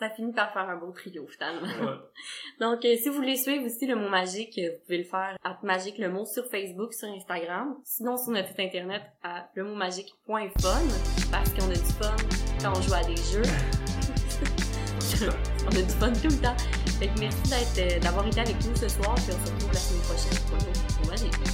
Ça 0.00 0.08
finit 0.08 0.32
par 0.32 0.50
faire 0.54 0.66
un 0.66 0.76
beau 0.76 0.92
trio, 0.92 1.26
finalement. 1.26 1.66
Ouais. 1.66 1.98
Donc, 2.60 2.82
euh, 2.86 2.96
si 2.96 3.10
vous 3.10 3.16
voulez 3.16 3.36
suivre 3.36 3.66
aussi 3.66 3.86
le 3.86 3.96
mot 3.96 4.08
magique, 4.08 4.58
euh, 4.58 4.70
vous 4.70 4.78
pouvez 4.86 4.96
le 4.96 5.04
faire 5.04 5.36
à 5.44 5.58
magique 5.62 5.98
le 5.98 6.08
mot 6.08 6.24
sur 6.24 6.46
Facebook, 6.46 6.94
sur 6.94 7.06
Instagram. 7.08 7.76
Sinon, 7.84 8.16
sur 8.16 8.30
notre 8.32 8.48
site 8.48 8.60
internet 8.60 9.02
à 9.22 9.50
lemotmagique.fun 9.54 10.48
parce 11.30 11.50
qu'on 11.50 11.68
a 11.68 11.74
du 11.74 11.92
fun 12.00 12.16
quand 12.62 12.72
on 12.78 12.80
joue 12.80 12.94
à 12.94 13.04
des 13.04 13.16
jeux. 13.16 13.42
on 15.66 15.68
a 15.68 15.82
du 15.82 15.92
fun 15.92 16.12
tout 16.14 16.34
le 16.34 16.42
temps. 16.42 16.56
Fait 16.98 17.08
que 17.08 17.20
merci 17.20 17.50
d'être, 17.50 17.96
euh, 17.96 18.00
d'avoir 18.00 18.26
été 18.26 18.40
avec 18.40 18.56
nous 18.64 18.74
ce 18.76 18.88
soir, 18.88 19.14
puis 19.16 19.26
on 19.28 19.46
se 19.46 19.52
retrouve 19.52 19.72
la 19.72 19.78
semaine 19.78 20.02
prochaine 20.04 20.38
pour 20.48 20.56
un 20.56 20.70
autre 20.70 21.00
mot 21.02 21.10
magique. 21.10 21.49